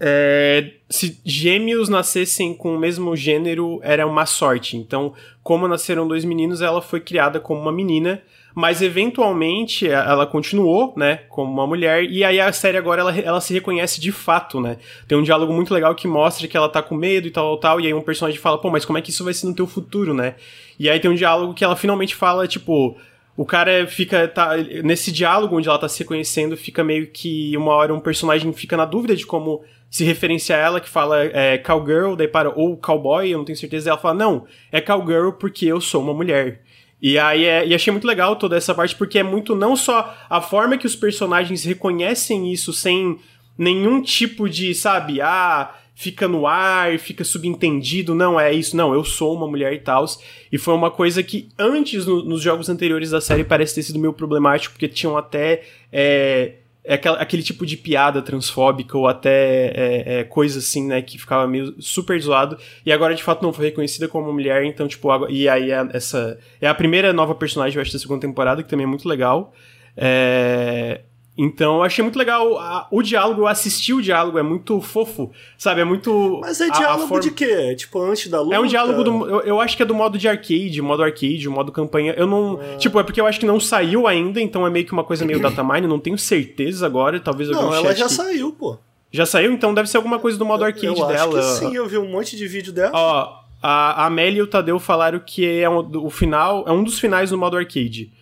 é, 0.00 0.70
se 0.88 1.20
gêmeos 1.24 1.88
nascessem 1.88 2.54
com 2.54 2.74
o 2.74 2.78
mesmo 2.78 3.14
gênero 3.14 3.78
era 3.82 4.06
uma 4.06 4.26
sorte. 4.26 4.76
Então, 4.76 5.12
como 5.42 5.68
nasceram 5.68 6.08
dois 6.08 6.24
meninos, 6.24 6.62
ela 6.62 6.80
foi 6.80 7.00
criada 7.00 7.38
como 7.38 7.60
uma 7.60 7.72
menina 7.72 8.22
mas 8.54 8.82
eventualmente 8.82 9.88
ela 9.88 10.26
continuou, 10.26 10.92
né, 10.96 11.20
como 11.28 11.52
uma 11.52 11.66
mulher, 11.66 12.04
e 12.04 12.24
aí 12.24 12.40
a 12.40 12.52
série 12.52 12.76
agora 12.76 13.00
ela, 13.00 13.18
ela 13.18 13.40
se 13.40 13.52
reconhece 13.54 14.00
de 14.00 14.10
fato, 14.10 14.60
né? 14.60 14.76
Tem 15.06 15.16
um 15.16 15.22
diálogo 15.22 15.52
muito 15.52 15.72
legal 15.72 15.94
que 15.94 16.08
mostra 16.08 16.48
que 16.48 16.56
ela 16.56 16.68
tá 16.68 16.82
com 16.82 16.94
medo 16.94 17.28
e 17.28 17.30
tal, 17.30 17.56
tal, 17.58 17.80
e 17.80 17.86
aí 17.86 17.94
um 17.94 18.02
personagem 18.02 18.40
fala, 18.40 18.58
pô, 18.58 18.70
mas 18.70 18.84
como 18.84 18.98
é 18.98 19.02
que 19.02 19.10
isso 19.10 19.24
vai 19.24 19.34
ser 19.34 19.46
no 19.46 19.54
teu 19.54 19.66
futuro, 19.66 20.12
né? 20.12 20.34
E 20.78 20.88
aí 20.88 20.98
tem 20.98 21.10
um 21.10 21.14
diálogo 21.14 21.54
que 21.54 21.64
ela 21.64 21.76
finalmente 21.76 22.14
fala, 22.14 22.48
tipo, 22.48 22.96
o 23.36 23.44
cara 23.44 23.86
fica. 23.86 24.28
Tá, 24.28 24.56
nesse 24.84 25.10
diálogo 25.10 25.56
onde 25.56 25.68
ela 25.68 25.78
tá 25.78 25.88
se 25.88 26.00
reconhecendo, 26.00 26.56
fica 26.56 26.84
meio 26.84 27.06
que 27.06 27.56
uma 27.56 27.72
hora 27.72 27.94
um 27.94 28.00
personagem 28.00 28.52
fica 28.52 28.76
na 28.76 28.84
dúvida 28.84 29.16
de 29.16 29.26
como 29.26 29.62
se 29.90 30.04
referenciar 30.04 30.60
a 30.60 30.62
ela, 30.62 30.80
que 30.80 30.88
fala 30.88 31.24
é, 31.24 31.58
cowgirl, 31.58 32.14
daí 32.14 32.28
para, 32.28 32.50
ou 32.50 32.76
cowboy, 32.76 33.28
eu 33.28 33.38
não 33.38 33.44
tenho 33.44 33.58
certeza, 33.58 33.88
e 33.88 33.90
ela 33.90 33.98
fala, 33.98 34.14
não, 34.14 34.46
é 34.70 34.80
cowgirl 34.80 35.32
porque 35.32 35.66
eu 35.66 35.80
sou 35.80 36.00
uma 36.00 36.14
mulher. 36.14 36.62
E 37.02 37.18
aí 37.18 37.44
é, 37.44 37.66
e 37.66 37.74
achei 37.74 37.90
muito 37.90 38.06
legal 38.06 38.36
toda 38.36 38.56
essa 38.56 38.74
parte, 38.74 38.94
porque 38.94 39.18
é 39.18 39.22
muito 39.22 39.56
não 39.56 39.74
só 39.74 40.16
a 40.28 40.40
forma 40.40 40.78
que 40.78 40.86
os 40.86 40.94
personagens 40.94 41.64
reconhecem 41.64 42.52
isso 42.52 42.72
sem 42.72 43.18
nenhum 43.58 44.00
tipo 44.00 44.48
de, 44.48 44.74
sabe, 44.74 45.20
ah, 45.20 45.74
fica 46.00 46.26
no 46.26 46.46
ar, 46.46 46.98
fica 46.98 47.22
subentendido, 47.22 48.14
não 48.14 48.40
é 48.40 48.50
isso, 48.50 48.74
não, 48.74 48.94
eu 48.94 49.04
sou 49.04 49.36
uma 49.36 49.46
mulher 49.46 49.74
e 49.74 49.80
tal. 49.80 50.06
E 50.50 50.56
foi 50.56 50.72
uma 50.72 50.90
coisa 50.90 51.22
que 51.22 51.50
antes, 51.58 52.06
no, 52.06 52.24
nos 52.24 52.40
jogos 52.40 52.70
anteriores 52.70 53.10
da 53.10 53.20
série, 53.20 53.44
parece 53.44 53.74
ter 53.74 53.82
sido 53.82 53.98
meio 53.98 54.14
problemático, 54.14 54.72
porque 54.72 54.88
tinham 54.88 55.14
até. 55.18 55.62
É, 55.92 56.54
é 56.82 56.94
aquele 56.94 57.42
tipo 57.42 57.66
de 57.66 57.76
piada 57.76 58.22
transfóbica 58.22 58.96
ou 58.96 59.06
até 59.06 59.66
é, 59.66 60.04
é, 60.06 60.24
coisa 60.24 60.60
assim, 60.60 60.86
né, 60.86 61.02
que 61.02 61.18
ficava 61.18 61.46
meio 61.46 61.74
super 61.78 62.18
zoado. 62.18 62.56
E 62.86 62.90
agora, 62.90 63.14
de 63.14 63.22
fato, 63.22 63.42
não 63.42 63.52
foi 63.52 63.66
reconhecida 63.66 64.08
como 64.08 64.32
mulher, 64.32 64.64
então, 64.64 64.88
tipo, 64.88 65.06
e 65.28 65.50
aí 65.50 65.70
é 65.70 65.86
essa. 65.92 66.38
É 66.62 66.66
a 66.66 66.74
primeira 66.74 67.12
nova 67.12 67.34
personagem, 67.34 67.76
eu 67.76 67.82
acho, 67.82 67.92
da 67.92 67.98
segunda 67.98 68.22
temporada, 68.22 68.62
que 68.62 68.70
também 68.70 68.84
é 68.84 68.88
muito 68.88 69.06
legal. 69.06 69.52
É, 69.94 71.02
então 71.38 71.76
eu 71.76 71.82
achei 71.82 72.02
muito 72.02 72.18
legal 72.18 72.58
a, 72.58 72.86
o 72.90 73.02
diálogo, 73.02 73.42
eu 73.42 73.46
assisti 73.46 73.94
o 73.94 74.02
diálogo, 74.02 74.38
é 74.38 74.42
muito 74.42 74.80
fofo, 74.80 75.30
sabe? 75.56 75.80
É 75.80 75.84
muito. 75.84 76.38
Mas 76.42 76.60
é 76.60 76.68
diálogo 76.68 77.08
forma... 77.08 77.22
de 77.22 77.30
quê? 77.30 77.74
Tipo, 77.76 78.02
antes 78.02 78.28
da 78.28 78.40
luta? 78.40 78.54
É 78.54 78.60
um 78.60 78.66
diálogo 78.66 79.02
do. 79.02 79.28
Eu, 79.28 79.40
eu, 79.40 79.60
acho 79.60 79.76
que 79.76 79.82
é 79.82 79.86
do 79.86 79.94
modo 79.94 80.18
de 80.18 80.28
arcade, 80.28 80.82
modo 80.82 81.02
arcade, 81.02 81.48
modo 81.48 81.72
campanha. 81.72 82.12
Eu 82.16 82.26
não. 82.26 82.60
Ah. 82.60 82.76
Tipo, 82.76 83.00
é 83.00 83.02
porque 83.02 83.20
eu 83.20 83.26
acho 83.26 83.40
que 83.40 83.46
não 83.46 83.58
saiu 83.58 84.06
ainda, 84.06 84.40
então 84.40 84.66
é 84.66 84.70
meio 84.70 84.84
que 84.84 84.92
uma 84.92 85.04
coisa 85.04 85.24
meio 85.24 85.40
datamine, 85.42 85.86
não 85.86 85.98
tenho 85.98 86.18
certeza 86.18 86.84
agora, 86.84 87.18
talvez 87.18 87.48
eu 87.48 87.54
Não, 87.54 87.74
ela 87.74 87.94
já 87.94 88.06
que... 88.06 88.12
saiu, 88.12 88.52
pô. 88.52 88.76
Já 89.12 89.24
saiu? 89.24 89.52
Então 89.52 89.72
deve 89.72 89.88
ser 89.88 89.96
alguma 89.96 90.18
coisa 90.18 90.38
do 90.38 90.44
modo 90.44 90.64
arcade 90.64 90.86
eu, 90.86 90.96
eu 90.96 91.06
dela. 91.06 91.38
Acho 91.38 91.60
que 91.60 91.66
sim, 91.66 91.74
eu 91.74 91.88
vi 91.88 91.96
um 91.96 92.08
monte 92.08 92.36
de 92.36 92.46
vídeo 92.46 92.72
dela. 92.72 92.92
Ó, 92.94 93.40
a 93.62 94.06
Amélia 94.06 94.40
e 94.40 94.42
o 94.42 94.46
Tadeu 94.46 94.78
falaram 94.78 95.18
que 95.18 95.46
é 95.46 95.68
um, 95.68 96.04
o 96.04 96.10
final, 96.10 96.64
é 96.66 96.72
um 96.72 96.84
dos 96.84 96.98
finais 96.98 97.30
do 97.30 97.38
modo 97.38 97.56
arcade. 97.56 98.12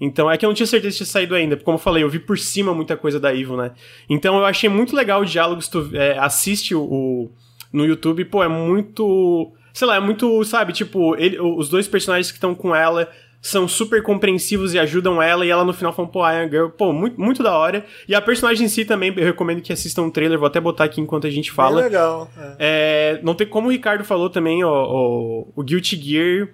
Então, 0.00 0.30
é 0.30 0.36
que 0.36 0.44
eu 0.44 0.48
não 0.48 0.54
tinha 0.54 0.66
certeza 0.66 0.92
de 0.92 0.98
ter 0.98 1.04
saído 1.04 1.34
ainda, 1.34 1.56
porque 1.56 1.64
como 1.64 1.76
eu 1.76 1.82
falei, 1.82 2.02
eu 2.04 2.08
vi 2.08 2.18
por 2.18 2.38
cima 2.38 2.72
muita 2.72 2.96
coisa 2.96 3.18
da 3.18 3.32
Ivo, 3.32 3.56
né? 3.56 3.72
Então 4.08 4.38
eu 4.38 4.44
achei 4.44 4.68
muito 4.68 4.94
legal 4.94 5.22
o 5.22 5.26
diálogo, 5.26 5.60
se 5.60 5.70
tu 5.70 5.90
é, 5.92 6.16
assiste 6.18 6.74
o, 6.74 6.82
o, 6.82 7.30
no 7.72 7.84
YouTube, 7.84 8.24
pô, 8.26 8.42
é 8.42 8.48
muito. 8.48 9.52
Sei 9.72 9.86
lá, 9.86 9.96
é 9.96 10.00
muito, 10.00 10.42
sabe, 10.44 10.72
tipo, 10.72 11.14
ele, 11.16 11.38
os 11.40 11.68
dois 11.68 11.86
personagens 11.86 12.30
que 12.30 12.36
estão 12.36 12.54
com 12.54 12.74
ela 12.74 13.08
são 13.40 13.68
super 13.68 14.02
compreensivos 14.02 14.74
e 14.74 14.78
ajudam 14.78 15.22
ela, 15.22 15.46
e 15.46 15.50
ela 15.50 15.64
no 15.64 15.72
final 15.72 15.92
fala, 15.92 16.08
pô, 16.08 16.28
I 16.28 16.42
am 16.42 16.50
girl, 16.50 16.68
pô, 16.68 16.92
muito, 16.92 17.20
muito 17.20 17.42
da 17.42 17.56
hora. 17.56 17.84
E 18.08 18.14
a 18.14 18.20
personagem 18.20 18.66
em 18.66 18.68
si 18.68 18.84
também, 18.84 19.12
eu 19.16 19.24
recomendo 19.24 19.62
que 19.62 19.72
assistam 19.72 20.02
um 20.02 20.10
trailer, 20.10 20.38
vou 20.38 20.48
até 20.48 20.60
botar 20.60 20.84
aqui 20.84 21.00
enquanto 21.00 21.26
a 21.26 21.30
gente 21.30 21.52
fala. 21.52 21.80
É 21.80 21.84
legal. 21.84 22.28
É. 22.36 22.56
É, 22.58 23.20
não 23.22 23.34
tem 23.34 23.46
como 23.46 23.68
o 23.68 23.70
Ricardo 23.70 24.04
falou 24.04 24.28
também, 24.28 24.64
ó, 24.64 24.70
ó, 24.70 25.44
o 25.54 25.62
Guilty 25.62 25.96
Gear 25.96 26.48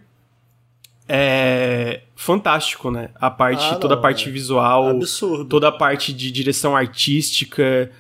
é 1.09 2.03
fantástico, 2.17 2.91
né? 2.91 3.11
A 3.15 3.31
parte, 3.31 3.67
ah, 3.71 3.77
toda 3.77 3.95
a 3.95 3.97
parte 3.97 4.29
é 4.29 4.33
visual, 4.33 4.89
absurdo. 4.89 5.45
toda 5.47 5.69
a 5.69 5.73
parte 5.73 6.13
de 6.13 6.31
direção 6.31 6.77
artística. 6.77 7.91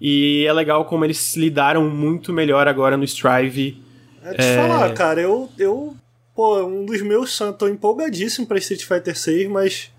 E 0.00 0.44
é 0.46 0.52
legal 0.52 0.84
como 0.84 1.04
eles 1.04 1.36
lidaram 1.36 1.88
muito 1.88 2.32
melhor 2.32 2.66
agora 2.68 2.96
no 2.96 3.04
Strive. 3.04 3.82
É 4.22 4.34
te 4.34 4.42
é... 4.42 4.56
falar, 4.56 4.92
cara, 4.92 5.20
eu, 5.20 5.48
eu. 5.58 5.94
Pô, 6.34 6.62
um 6.64 6.84
dos 6.84 7.00
meus 7.02 7.32
sonhos. 7.32 7.56
Tô 7.56 7.68
empolgadíssimo 7.68 8.46
pra 8.46 8.58
Street 8.58 8.84
Fighter 8.84 9.16
6, 9.16 9.48
mas 9.48 9.90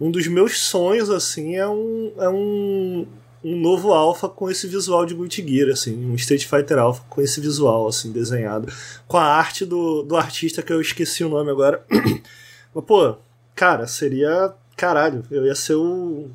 um 0.00 0.10
dos 0.10 0.26
meus 0.26 0.58
sonhos, 0.58 1.10
assim, 1.10 1.56
é 1.56 1.66
um. 1.66 2.12
É 2.18 2.28
um 2.28 3.06
um 3.44 3.56
novo 3.56 3.92
Alpha 3.92 4.28
com 4.28 4.50
esse 4.50 4.66
visual 4.66 5.04
de 5.04 5.14
Guilty 5.14 5.46
Gear, 5.46 5.70
assim, 5.70 6.04
um 6.06 6.14
Street 6.14 6.46
Fighter 6.46 6.78
Alpha 6.78 7.02
com 7.08 7.20
esse 7.20 7.40
visual, 7.40 7.88
assim, 7.88 8.12
desenhado, 8.12 8.72
com 9.08 9.16
a 9.16 9.24
arte 9.24 9.64
do, 9.64 10.02
do 10.02 10.16
artista 10.16 10.62
que 10.62 10.72
eu 10.72 10.80
esqueci 10.80 11.24
o 11.24 11.28
nome 11.28 11.50
agora. 11.50 11.84
Mas, 12.74 12.84
pô, 12.84 13.16
cara, 13.54 13.86
seria. 13.86 14.54
Caralho, 14.76 15.24
eu 15.30 15.44
ia 15.44 15.54
ser 15.54 15.74
o, 15.74 16.30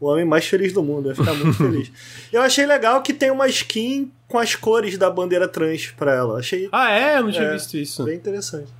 o 0.00 0.06
homem 0.06 0.24
mais 0.24 0.46
feliz 0.46 0.72
do 0.72 0.82
mundo, 0.82 1.06
eu 1.06 1.10
ia 1.10 1.16
ficar 1.16 1.34
muito 1.34 1.56
feliz. 1.58 1.90
Eu 2.32 2.42
achei 2.42 2.64
legal 2.66 3.02
que 3.02 3.12
tem 3.12 3.30
uma 3.30 3.48
skin 3.48 4.10
com 4.28 4.38
as 4.38 4.54
cores 4.54 4.96
da 4.96 5.10
bandeira 5.10 5.48
trans 5.48 5.88
pra 5.96 6.14
ela. 6.14 6.38
Achei. 6.38 6.68
Ah, 6.70 6.90
é? 6.92 7.18
Eu 7.18 7.24
não 7.24 7.32
tinha 7.32 7.44
é, 7.44 7.52
visto 7.52 7.76
isso. 7.76 8.04
Bem 8.04 8.16
interessante. 8.16 8.79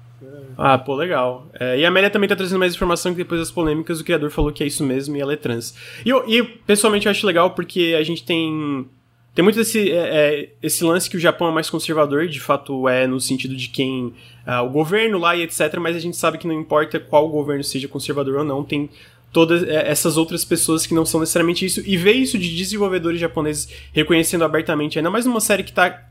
Ah, 0.56 0.78
pô, 0.78 0.94
legal. 0.94 1.48
É, 1.58 1.78
e 1.78 1.84
a 1.84 1.88
Amélia 1.88 2.10
também 2.10 2.28
tá 2.28 2.36
trazendo 2.36 2.58
mais 2.58 2.74
informação 2.74 3.12
que 3.12 3.18
depois 3.18 3.40
das 3.40 3.50
polêmicas 3.50 4.00
o 4.00 4.04
criador 4.04 4.30
falou 4.30 4.52
que 4.52 4.62
é 4.62 4.66
isso 4.66 4.84
mesmo 4.84 5.16
e 5.16 5.20
ela 5.20 5.32
é 5.32 5.36
trans. 5.36 5.74
E, 6.04 6.08
eu, 6.10 6.24
e 6.28 6.42
pessoalmente 6.42 7.06
eu 7.06 7.10
acho 7.10 7.26
legal 7.26 7.50
porque 7.50 7.96
a 7.98 8.02
gente 8.02 8.24
tem. 8.24 8.86
Tem 9.32 9.44
muito 9.44 9.60
esse, 9.60 9.92
é, 9.92 9.94
é, 9.94 10.52
esse 10.60 10.82
lance 10.82 11.08
que 11.08 11.16
o 11.16 11.20
Japão 11.20 11.48
é 11.48 11.52
mais 11.52 11.70
conservador, 11.70 12.26
de 12.26 12.40
fato 12.40 12.88
é 12.88 13.06
no 13.06 13.20
sentido 13.20 13.56
de 13.56 13.68
quem. 13.68 14.12
Ah, 14.44 14.62
o 14.62 14.68
governo 14.68 15.18
lá 15.18 15.36
e 15.36 15.42
etc., 15.42 15.76
mas 15.78 15.94
a 15.96 16.00
gente 16.00 16.16
sabe 16.16 16.36
que 16.36 16.46
não 16.46 16.54
importa 16.54 16.98
qual 16.98 17.28
governo 17.28 17.62
seja 17.62 17.86
conservador 17.86 18.38
ou 18.38 18.44
não, 18.44 18.64
tem 18.64 18.90
todas 19.32 19.62
é, 19.62 19.88
essas 19.88 20.16
outras 20.16 20.44
pessoas 20.44 20.86
que 20.86 20.94
não 20.94 21.06
são 21.06 21.20
necessariamente 21.20 21.64
isso, 21.64 21.80
e 21.86 21.96
ver 21.96 22.12
isso 22.12 22.36
de 22.36 22.54
desenvolvedores 22.56 23.20
japoneses 23.20 23.68
reconhecendo 23.92 24.44
abertamente, 24.44 24.98
ainda 24.98 25.10
mais 25.10 25.24
numa 25.24 25.40
série 25.40 25.62
que 25.62 25.72
tá 25.72 26.09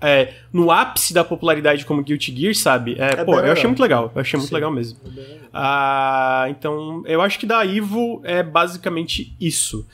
é, 0.00 0.32
no 0.52 0.70
ápice 0.70 1.12
da 1.12 1.22
popularidade 1.22 1.84
como 1.84 2.02
Guilty 2.02 2.34
Gear, 2.34 2.54
sabe? 2.54 2.96
É, 2.98 3.20
é 3.20 3.24
pô, 3.24 3.38
eu 3.38 3.52
achei 3.52 3.66
muito 3.66 3.82
legal. 3.82 4.10
Eu 4.14 4.20
achei 4.20 4.38
muito 4.38 4.48
Sim. 4.48 4.54
legal 4.54 4.70
mesmo. 4.70 4.98
É 5.16 5.40
ah, 5.52 6.46
então, 6.48 7.02
eu 7.06 7.20
acho 7.20 7.38
que 7.38 7.46
da 7.46 7.64
Ivo 7.64 8.20
é 8.24 8.42
basicamente 8.42 9.34
isso. 9.40 9.86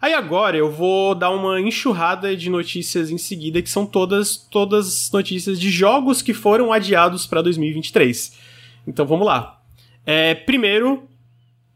Aí 0.00 0.14
agora 0.14 0.56
eu 0.56 0.70
vou 0.70 1.14
dar 1.14 1.30
uma 1.30 1.60
enxurrada 1.60 2.34
de 2.34 2.48
notícias 2.48 3.10
em 3.10 3.18
seguida, 3.18 3.60
que 3.60 3.68
são 3.68 3.84
todas 3.84 4.34
todas 4.34 5.10
notícias 5.12 5.60
de 5.60 5.68
jogos 5.68 6.22
que 6.22 6.32
foram 6.32 6.72
adiados 6.72 7.26
para 7.26 7.42
2023. 7.42 8.38
Então 8.86 9.04
vamos 9.04 9.26
lá. 9.26 9.60
É, 10.06 10.34
primeiro, 10.34 11.02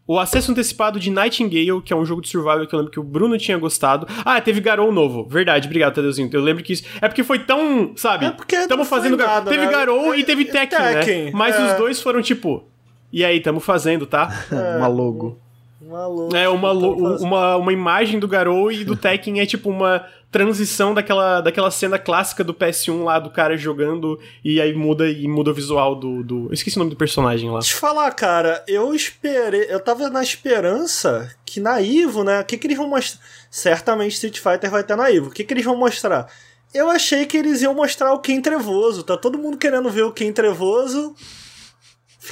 o 0.06 0.18
acesso 0.18 0.52
antecipado 0.52 1.00
de 1.00 1.10
Nightingale, 1.10 1.80
que 1.82 1.92
é 1.92 1.96
um 1.96 2.04
jogo 2.04 2.20
de 2.20 2.28
survival 2.28 2.66
que 2.66 2.74
eu 2.74 2.78
lembro 2.78 2.92
que 2.92 3.00
o 3.00 3.02
Bruno 3.02 3.38
tinha 3.38 3.56
gostado. 3.56 4.06
Ah, 4.24 4.40
teve 4.40 4.60
Garou 4.60 4.92
novo. 4.92 5.26
Verdade, 5.26 5.66
obrigado, 5.66 5.94
Tadeuzinho. 5.94 6.28
Eu 6.32 6.42
lembro 6.42 6.62
que 6.62 6.74
isso. 6.74 6.84
É 7.00 7.08
porque 7.08 7.24
foi 7.24 7.38
tão. 7.38 7.92
Sabe? 7.96 8.26
É 8.26 8.30
porque. 8.30 8.56
Estamos 8.56 8.88
fazendo. 8.88 9.16
Nada, 9.16 9.50
teve 9.50 9.64
né? 9.64 9.72
Garou 9.72 10.14
é, 10.14 10.18
e 10.18 10.24
teve 10.24 10.44
Tekken, 10.44 10.78
Tekken, 10.78 11.24
né? 11.26 11.30
Mas 11.32 11.56
é. 11.56 11.66
os 11.66 11.78
dois 11.78 12.00
foram 12.02 12.20
tipo. 12.20 12.64
E 13.12 13.24
aí, 13.24 13.40
tamo 13.40 13.60
fazendo, 13.60 14.06
tá? 14.06 14.28
É, 14.52 14.76
uma 14.76 14.88
logo. 14.88 15.38
Uma 15.80 16.06
logo. 16.06 16.36
É, 16.36 16.48
uma, 16.48 16.72
uma, 16.72 17.56
uma 17.56 17.72
imagem 17.72 18.18
do 18.18 18.28
Garou 18.28 18.70
e 18.70 18.84
do 18.84 18.96
Tekken 18.96 19.40
é 19.40 19.46
tipo 19.46 19.70
uma 19.70 20.04
transição 20.34 20.92
daquela, 20.92 21.40
daquela 21.40 21.70
cena 21.70 21.96
clássica 21.96 22.42
do 22.42 22.52
PS1 22.52 23.04
lá, 23.04 23.20
do 23.20 23.30
cara 23.30 23.56
jogando, 23.56 24.18
e 24.44 24.60
aí 24.60 24.74
muda 24.74 25.08
e 25.08 25.28
muda 25.28 25.52
o 25.52 25.54
visual 25.54 25.94
do. 25.94 26.24
do... 26.24 26.46
Eu 26.46 26.54
esqueci 26.54 26.76
o 26.76 26.80
nome 26.80 26.90
do 26.90 26.96
personagem 26.96 27.48
lá. 27.48 27.60
Deixa 27.60 27.76
eu 27.76 27.78
falar, 27.78 28.10
cara, 28.10 28.64
eu 28.66 28.92
esperei. 28.92 29.66
Eu 29.68 29.78
tava 29.78 30.10
na 30.10 30.24
esperança 30.24 31.32
que 31.46 31.60
na 31.60 31.80
Ivo, 31.80 32.24
né? 32.24 32.40
O 32.40 32.44
que, 32.44 32.58
que 32.58 32.66
eles 32.66 32.76
vão 32.76 32.88
mostrar? 32.88 33.20
Certamente 33.48 34.14
Street 34.14 34.40
Fighter 34.40 34.68
vai 34.72 34.82
ter 34.82 34.96
na 34.96 35.08
Ivo. 35.08 35.28
O 35.28 35.30
que, 35.30 35.44
que 35.44 35.54
eles 35.54 35.64
vão 35.64 35.76
mostrar? 35.76 36.28
Eu 36.74 36.90
achei 36.90 37.26
que 37.26 37.36
eles 37.36 37.62
iam 37.62 37.72
mostrar 37.72 38.12
o 38.12 38.18
Ken 38.18 38.40
Trevoso. 38.40 39.04
Tá 39.04 39.16
todo 39.16 39.38
mundo 39.38 39.56
querendo 39.56 39.88
ver 39.88 40.02
o 40.02 40.10
Ken 40.10 40.32
Trevoso. 40.32 41.14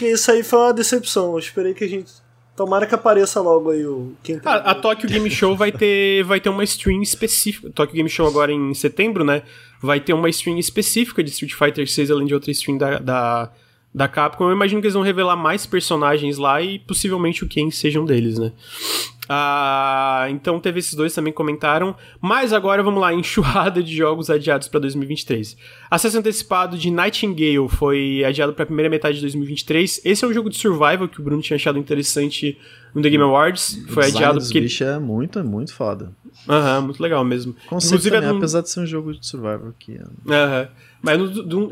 Isso 0.01 0.33
aí 0.33 0.43
foi 0.43 0.59
uma 0.59 0.75
decepção. 0.75 1.35
Eu 1.35 1.39
esperei 1.39 1.73
que 1.73 1.85
a 1.85 1.89
gente 1.89 2.11
Tomara 2.55 2.87
que 2.87 2.95
apareça 2.95 3.41
logo 3.41 3.71
aí 3.71 3.85
o. 3.87 4.13
Quem 4.23 4.41
a, 4.45 4.55
a 4.73 4.75
Tokyo 4.75 5.09
Game 5.09 5.29
Show 5.31 5.57
vai 5.57 5.73
ter, 5.73 6.23
vai 6.25 6.39
ter 6.39 6.51
uma 6.51 6.63
stream 6.65 7.01
específica. 7.01 7.71
Tokyo 7.71 7.97
Game 7.97 8.09
Show 8.09 8.27
agora 8.27 8.53
em 8.53 8.75
setembro, 8.75 9.25
né? 9.25 9.43
Vai 9.81 10.01
ter 10.01 10.13
uma 10.13 10.29
stream 10.29 10.59
específica 10.59 11.23
de 11.25 11.31
Street 11.31 11.55
Fighter 11.55 11.89
6, 11.89 12.11
além 12.11 12.27
de 12.27 12.35
outra 12.35 12.51
stream 12.51 12.77
da, 12.77 12.99
da, 12.99 13.51
da 13.95 14.07
Capcom. 14.07 14.45
Eu 14.45 14.53
imagino 14.53 14.83
que 14.83 14.87
eles 14.87 14.95
vão 14.95 15.03
revelar 15.03 15.35
mais 15.35 15.65
personagens 15.65 16.37
lá 16.37 16.61
e 16.61 16.79
possivelmente 16.79 17.43
o 17.43 17.49
Ken 17.49 17.71
seja 17.71 18.01
um 18.01 18.05
deles, 18.05 18.39
né? 18.39 18.53
Ah, 19.29 20.27
então 20.31 20.59
teve 20.59 20.81
esses 20.81 20.95
dois 20.95 21.15
também 21.15 21.33
comentaram. 21.33 21.95
Mas 22.21 22.53
agora 22.53 22.83
vamos 22.83 23.01
lá, 23.01 23.13
enxurrada 23.15 23.83
de 23.83 23.95
jogos 23.95 24.31
adiados 24.31 24.69
para 24.69 24.81
2023. 24.81 25.57
Acesso 25.91 26.19
antecipado 26.19 26.77
de 26.77 26.91
Nightingale 26.91 27.69
foi 27.69 28.25
adiado 28.25 28.53
para 28.53 28.65
a 28.65 28.67
primeira 28.67 28.91
metade 28.91 29.17
de 29.17 29.21
2023. 29.23 30.01
Esse 30.05 30.25
é 30.25 30.29
um 30.29 30.33
jogo 30.33 30.51
de 30.51 30.57
survival 30.57 31.09
que 31.09 31.21
o 31.21 31.25
Bruno 31.25 31.43
tinha 31.43 31.57
achado 31.57 31.79
interessante 31.79 32.59
no 32.95 33.01
The 33.01 33.11
Game 33.11 33.25
Awards. 33.25 33.85
Foi 33.89 34.07
adiado 34.07 34.41
porque. 34.41 34.61
bicho 34.61 34.85
é 34.85 34.99
muito, 34.99 35.43
muito 35.45 35.73
foda. 35.73 36.13
Aham, 36.49 36.79
uhum, 36.79 36.85
muito 36.87 37.03
legal 37.03 37.25
mesmo. 37.25 37.55
Inclusive, 37.67 38.11
também, 38.11 38.29
é 38.29 38.33
um... 38.33 38.37
apesar 38.39 38.63
de 38.63 38.71
ser 38.71 38.81
um 38.81 38.87
jogo 38.87 39.13
de 39.13 39.27
survival 39.27 39.69
aqui. 39.69 39.99
Aham. 40.29 40.63
Uhum. 40.63 40.92
Mas 41.03 41.19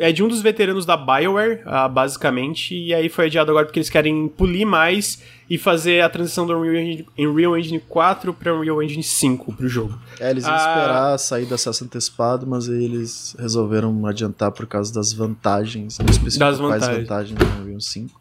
é 0.01 0.11
de 0.11 0.25
um 0.25 0.29
dos 0.29 0.43
veteranos 0.43 0.85
da 0.85 0.97
BioWare, 0.97 1.63
uh, 1.65 1.89
basicamente, 1.89 2.75
e 2.75 2.93
aí 2.93 3.09
foi 3.09 3.27
adiado 3.27 3.53
agora 3.53 3.65
porque 3.65 3.79
eles 3.79 3.89
querem 3.89 4.27
polir 4.27 4.67
mais 4.67 5.23
e 5.49 5.57
fazer 5.57 6.01
a 6.01 6.11
transição 6.11 6.45
do 6.45 6.53
Unreal 6.53 6.75
Engine, 6.75 7.07
Unreal 7.17 7.57
Engine 7.57 7.81
4 7.89 8.35
para 8.35 8.53
Unreal 8.53 8.83
Engine 8.83 9.05
5 9.05 9.53
pro 9.53 9.69
jogo. 9.69 9.97
É, 10.19 10.31
eles 10.31 10.45
iam 10.45 10.53
uh, 10.53 10.57
esperar 10.57 11.19
sair 11.19 11.47
do 11.47 11.55
acesso 11.55 11.85
antecipado, 11.85 12.45
mas 12.45 12.69
aí 12.69 12.85
eles 12.85 13.37
resolveram 13.39 14.05
adiantar 14.05 14.51
por 14.51 14.67
causa 14.67 14.93
das 14.93 15.13
vantagens, 15.13 15.99
não 16.01 16.07
das 16.07 16.59
vantagens. 16.59 16.59
quais 16.59 16.99
vantagens 16.99 17.39
do 17.39 17.63
Unreal 17.63 17.81
5, 17.81 18.21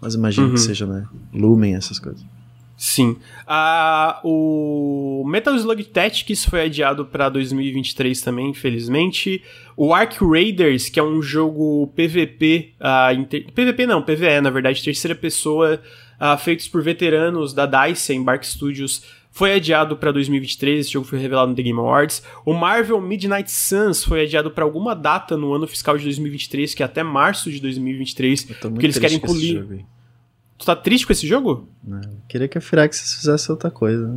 mas 0.00 0.14
imagino 0.14 0.46
uhum. 0.46 0.54
que 0.54 0.60
seja, 0.60 0.86
né, 0.86 1.06
Lumen, 1.34 1.76
essas 1.76 1.98
coisas. 1.98 2.24
Sim. 2.76 3.16
Ah, 3.46 4.20
o 4.22 5.24
Metal 5.26 5.54
Slug 5.56 5.82
Tactics 5.84 6.44
foi 6.44 6.66
adiado 6.66 7.06
para 7.06 7.30
2023 7.30 8.20
também, 8.20 8.50
infelizmente. 8.50 9.42
O 9.76 9.94
Ark 9.94 10.18
Raiders, 10.22 10.88
que 10.90 11.00
é 11.00 11.02
um 11.02 11.22
jogo 11.22 11.90
PVP, 11.96 12.74
ah, 12.78 13.14
inter... 13.14 13.46
PVP 13.52 13.86
não, 13.86 14.02
PVE, 14.02 14.40
na 14.42 14.50
verdade, 14.50 14.82
terceira 14.82 15.14
pessoa, 15.14 15.80
ah, 16.20 16.36
feitos 16.36 16.68
por 16.68 16.82
veteranos 16.82 17.54
da 17.54 17.64
DICE, 17.64 18.14
Embark 18.14 18.46
Studios, 18.46 19.02
foi 19.30 19.54
adiado 19.54 19.96
para 19.96 20.12
2023, 20.12 20.80
esse 20.80 20.92
jogo 20.92 21.06
foi 21.06 21.18
revelado 21.18 21.50
no 21.50 21.54
The 21.54 21.62
Game 21.62 21.78
Awards. 21.78 22.22
O 22.44 22.54
Marvel 22.54 22.98
Midnight 23.02 23.50
Suns 23.50 24.02
foi 24.02 24.22
adiado 24.22 24.50
para 24.50 24.64
alguma 24.64 24.94
data 24.94 25.36
no 25.36 25.52
ano 25.52 25.66
fiscal 25.66 25.96
de 25.98 26.04
2023, 26.04 26.72
que 26.72 26.82
é 26.82 26.86
até 26.86 27.02
março 27.02 27.50
de 27.50 27.60
2023, 27.60 28.44
porque 28.44 28.86
eles 28.86 28.98
querem 28.98 29.18
polir. 29.18 29.84
Tu 30.58 30.64
tá 30.64 30.74
triste 30.74 31.06
com 31.06 31.12
esse 31.12 31.26
jogo? 31.26 31.68
Não, 31.84 32.00
queria 32.26 32.48
que 32.48 32.56
a 32.56 32.60
Firaxis 32.60 33.14
fizesse 33.14 33.50
outra 33.50 33.70
coisa. 33.70 34.08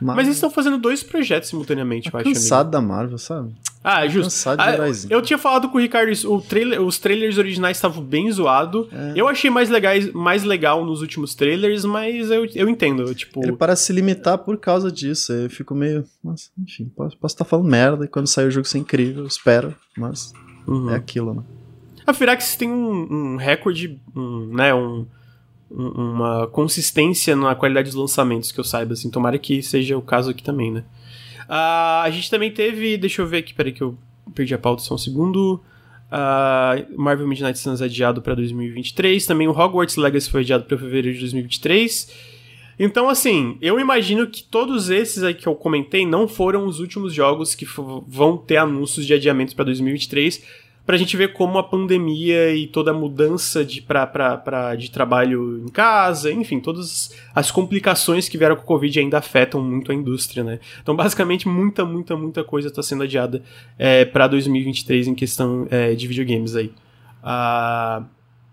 Mas, 0.00 0.16
Mas 0.16 0.26
eles 0.26 0.36
estão 0.36 0.50
fazendo 0.50 0.78
dois 0.78 1.02
projetos 1.02 1.48
simultaneamente, 1.48 2.08
eu 2.12 2.20
acho. 2.20 2.28
cansado 2.28 2.70
da 2.70 2.80
Marvel, 2.80 3.18
sabe? 3.18 3.52
Ah, 3.82 4.04
é 4.04 4.08
justo. 4.08 4.30
Cansado 4.30 4.58
de 4.58 4.62
ah, 4.62 5.06
Eu 5.10 5.20
tinha 5.22 5.38
falado 5.38 5.68
com 5.68 5.76
o 5.76 5.80
Ricardo 5.80 6.10
isso, 6.10 6.40
trailer, 6.42 6.80
os 6.80 6.98
trailers 6.98 7.36
originais 7.36 7.76
estavam 7.76 8.02
bem 8.02 8.30
zoados. 8.30 8.86
É. 8.92 9.14
Eu 9.16 9.26
achei 9.26 9.50
mais, 9.50 9.68
legais, 9.68 10.12
mais 10.12 10.44
legal 10.44 10.84
nos 10.84 11.00
últimos 11.00 11.34
trailers, 11.34 11.84
mas 11.84 12.30
eu, 12.30 12.46
eu 12.54 12.68
entendo, 12.68 13.12
tipo... 13.12 13.42
Ele 13.42 13.56
parece 13.56 13.86
se 13.86 13.92
limitar 13.92 14.38
por 14.38 14.56
causa 14.56 14.92
disso, 14.92 15.32
eu 15.32 15.50
fico 15.50 15.74
meio... 15.74 16.04
Mas, 16.22 16.52
enfim, 16.56 16.92
posso, 16.94 17.16
estar 17.24 17.44
falando 17.44 17.68
merda 17.68 18.04
e 18.04 18.08
quando 18.08 18.28
sair 18.28 18.46
o 18.46 18.50
jogo 18.52 18.68
ser 18.68 18.78
incrível, 18.78 19.26
espero, 19.26 19.74
mas 19.96 20.32
uhum. 20.64 20.90
é 20.90 20.94
aquilo, 20.94 21.34
né? 21.34 21.42
A 22.06 22.14
Firaxis 22.14 22.56
tem 22.56 22.70
um, 22.70 23.34
um 23.34 23.36
recorde, 23.36 24.00
um, 24.16 24.46
né, 24.54 24.72
um 24.72 25.06
uma 25.70 26.46
consistência 26.48 27.36
na 27.36 27.54
qualidade 27.54 27.88
dos 27.88 27.94
lançamentos, 27.94 28.50
que 28.50 28.58
eu 28.58 28.64
saiba, 28.64 28.94
assim. 28.94 29.10
Tomara 29.10 29.38
que 29.38 29.62
seja 29.62 29.96
o 29.96 30.02
caso 30.02 30.30
aqui 30.30 30.42
também, 30.42 30.70
né? 30.70 30.84
Uh, 31.48 32.02
a 32.04 32.10
gente 32.10 32.30
também 32.30 32.50
teve. 32.50 32.96
Deixa 32.96 33.22
eu 33.22 33.26
ver 33.26 33.38
aqui, 33.38 33.54
peraí 33.54 33.72
que 33.72 33.82
eu 33.82 33.96
perdi 34.34 34.54
a 34.54 34.58
pauta 34.58 34.82
só 34.82 34.94
um 34.94 34.98
segundo. 34.98 35.62
Uh, 36.10 37.00
Marvel 37.00 37.28
Midnight 37.28 37.58
Suns 37.58 37.82
adiado 37.82 38.22
para 38.22 38.34
2023. 38.34 39.24
Também 39.26 39.48
o 39.48 39.52
Hogwarts 39.52 39.96
Legacy 39.96 40.30
foi 40.30 40.40
adiado 40.40 40.64
para 40.64 40.78
fevereiro 40.78 41.14
de 41.14 41.20
2023. 41.20 42.38
Então, 42.78 43.08
assim, 43.08 43.58
eu 43.60 43.80
imagino 43.80 44.26
que 44.26 44.42
todos 44.42 44.88
esses 44.88 45.22
aí 45.22 45.34
que 45.34 45.46
eu 45.46 45.54
comentei 45.54 46.06
não 46.06 46.28
foram 46.28 46.64
os 46.64 46.78
últimos 46.78 47.12
jogos 47.12 47.54
que 47.54 47.66
vão 48.06 48.36
ter 48.36 48.56
anúncios 48.56 49.04
de 49.04 49.12
adiamentos 49.12 49.52
para 49.52 49.64
2023 49.66 50.67
para 50.88 50.94
a 50.94 50.98
gente 50.98 51.18
ver 51.18 51.34
como 51.34 51.58
a 51.58 51.62
pandemia 51.62 52.50
e 52.54 52.66
toda 52.66 52.92
a 52.92 52.94
mudança 52.94 53.62
de, 53.62 53.82
pra, 53.82 54.06
pra, 54.06 54.38
pra, 54.38 54.74
de 54.74 54.90
trabalho 54.90 55.62
em 55.62 55.68
casa, 55.68 56.32
enfim, 56.32 56.60
todas 56.60 57.14
as 57.34 57.50
complicações 57.50 58.26
que 58.26 58.38
vieram 58.38 58.56
com 58.56 58.62
o 58.62 58.64
Covid 58.64 58.98
ainda 58.98 59.18
afetam 59.18 59.62
muito 59.62 59.92
a 59.92 59.94
indústria, 59.94 60.42
né? 60.42 60.58
Então, 60.82 60.96
basicamente, 60.96 61.46
muita, 61.46 61.84
muita, 61.84 62.16
muita 62.16 62.42
coisa 62.42 62.68
está 62.68 62.82
sendo 62.82 63.02
adiada 63.02 63.42
é, 63.78 64.06
para 64.06 64.26
2023 64.28 65.08
em 65.08 65.14
questão 65.14 65.68
é, 65.70 65.92
de 65.94 66.06
videogames 66.06 66.56
aí. 66.56 66.72
Ah, 67.22 68.04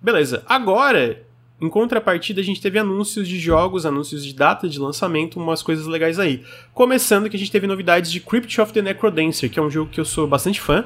beleza. 0.01 0.43
Agora, 0.45 1.23
em 1.61 1.69
contrapartida, 1.69 2.41
a 2.41 2.43
gente 2.43 2.61
teve 2.61 2.77
anúncios 2.77 3.29
de 3.29 3.39
jogos, 3.39 3.85
anúncios 3.85 4.25
de 4.25 4.35
data 4.35 4.67
de 4.67 4.77
lançamento, 4.77 5.39
umas 5.39 5.63
coisas 5.63 5.87
legais 5.87 6.19
aí. 6.19 6.43
Começando 6.73 7.29
que 7.29 7.37
a 7.37 7.39
gente 7.39 7.49
teve 7.49 7.65
novidades 7.65 8.11
de 8.11 8.19
Crypt 8.19 8.59
of 8.59 8.73
the 8.73 8.81
Necrodancer, 8.81 9.49
que 9.49 9.57
é 9.57 9.61
um 9.61 9.69
jogo 9.69 9.89
que 9.89 10.01
eu 10.01 10.05
sou 10.05 10.27
bastante 10.27 10.59
fã. 10.59 10.83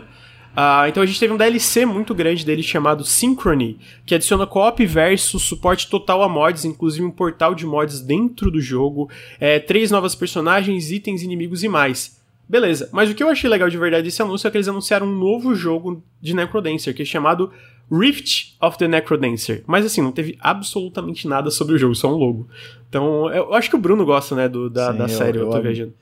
Uh, 0.51 0.89
então 0.89 1.01
a 1.01 1.05
gente 1.05 1.19
teve 1.19 1.33
um 1.33 1.37
DLC 1.37 1.85
muito 1.85 2.13
grande 2.13 2.45
dele 2.45 2.63
chamado 2.63 3.05
Synchrony, 3.05 3.79
que 4.05 4.15
adiciona 4.15 4.45
co-op 4.45 4.85
versus 4.85 5.43
suporte 5.43 5.89
total 5.89 6.23
a 6.23 6.29
mods, 6.29 6.65
inclusive 6.65 7.05
um 7.05 7.11
portal 7.11 7.55
de 7.55 7.65
mods 7.65 8.01
dentro 8.01 8.51
do 8.51 8.59
jogo, 8.59 9.09
é, 9.39 9.59
três 9.59 9.91
novas 9.91 10.15
personagens, 10.15 10.91
itens, 10.91 11.21
inimigos 11.21 11.63
e 11.63 11.69
mais. 11.69 12.19
Beleza, 12.47 12.89
mas 12.91 13.11
o 13.11 13.13
que 13.13 13.21
eu 13.21 13.29
achei 13.29 13.47
legal 13.47 13.69
de 13.69 13.77
verdade 13.77 14.03
desse 14.03 14.21
anúncio 14.23 14.47
é 14.47 14.51
que 14.51 14.57
eles 14.57 14.67
anunciaram 14.67 15.05
um 15.05 15.15
novo 15.15 15.53
jogo 15.53 16.03
de 16.19 16.33
Necrodancer, 16.33 16.95
que 16.95 17.03
é 17.03 17.05
chamado 17.05 17.51
Rift 17.91 18.55
of 18.59 18.75
the 18.79 18.87
Necrodancer. 18.87 19.63
Mas 19.67 19.85
assim, 19.85 20.01
não 20.01 20.11
teve 20.11 20.35
absolutamente 20.39 21.27
nada 21.27 21.51
sobre 21.51 21.75
o 21.75 21.77
jogo, 21.77 21.93
só 21.93 22.11
um 22.11 22.17
logo. 22.17 22.47
Então, 22.89 23.29
eu 23.29 23.53
acho 23.53 23.69
que 23.69 23.75
o 23.75 23.79
Bruno 23.79 24.03
gosta, 24.03 24.35
né, 24.35 24.49
do, 24.49 24.67
da, 24.67 24.91
Sim, 24.91 24.97
da 24.97 25.07
série, 25.07 25.37
eu, 25.37 25.43
eu, 25.43 25.47
eu 25.47 25.53
tô 25.53 25.61
viajando. 25.61 25.93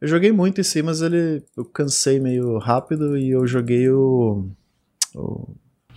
Eu 0.00 0.08
joguei 0.08 0.32
muito 0.32 0.60
em 0.60 0.64
si, 0.64 0.82
mas 0.82 1.00
ele. 1.00 1.42
Eu 1.56 1.64
cansei 1.64 2.20
meio 2.20 2.58
rápido 2.58 3.16
e 3.16 3.30
eu 3.30 3.46
joguei 3.46 3.88
o. 3.90 4.48
O, 5.14 5.48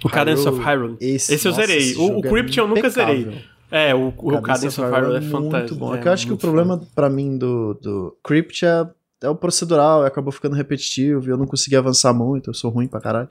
o 0.04 0.10
Cadence 0.10 0.48
of 0.48 0.60
Hyrule. 0.60 0.98
Esse, 1.00 1.34
esse 1.34 1.48
eu 1.48 1.52
zerei. 1.52 1.96
O, 1.96 2.20
o 2.20 2.22
Crypt 2.22 2.58
eu 2.58 2.68
nunca 2.68 2.90
zerei. 2.90 3.44
É, 3.70 3.94
o, 3.94 4.14
o 4.18 4.42
Cadence, 4.42 4.80
of 4.80 4.90
Hyrule 4.90 5.16
é, 5.16 5.18
é 5.18 5.22
fantástico. 5.22 5.76
Muito 5.76 5.76
bom. 5.76 5.96
É, 5.96 6.00
é 6.00 6.08
eu 6.08 6.12
acho 6.12 6.28
que 6.28 6.34
o 6.34 6.38
problema 6.38 6.82
para 6.96 7.10
mim 7.10 7.38
do, 7.38 7.74
do 7.74 8.18
Crypt 8.24 8.66
é, 8.66 8.88
é 9.24 9.30
o 9.30 9.36
procedural, 9.36 10.04
acabou 10.04 10.32
ficando 10.32 10.56
repetitivo 10.56 11.28
e 11.28 11.30
eu 11.32 11.38
não 11.38 11.46
consegui 11.46 11.76
avançar 11.76 12.14
muito, 12.14 12.50
eu 12.50 12.54
sou 12.54 12.72
ruim 12.72 12.88
pra 12.88 13.02
caralho. 13.02 13.28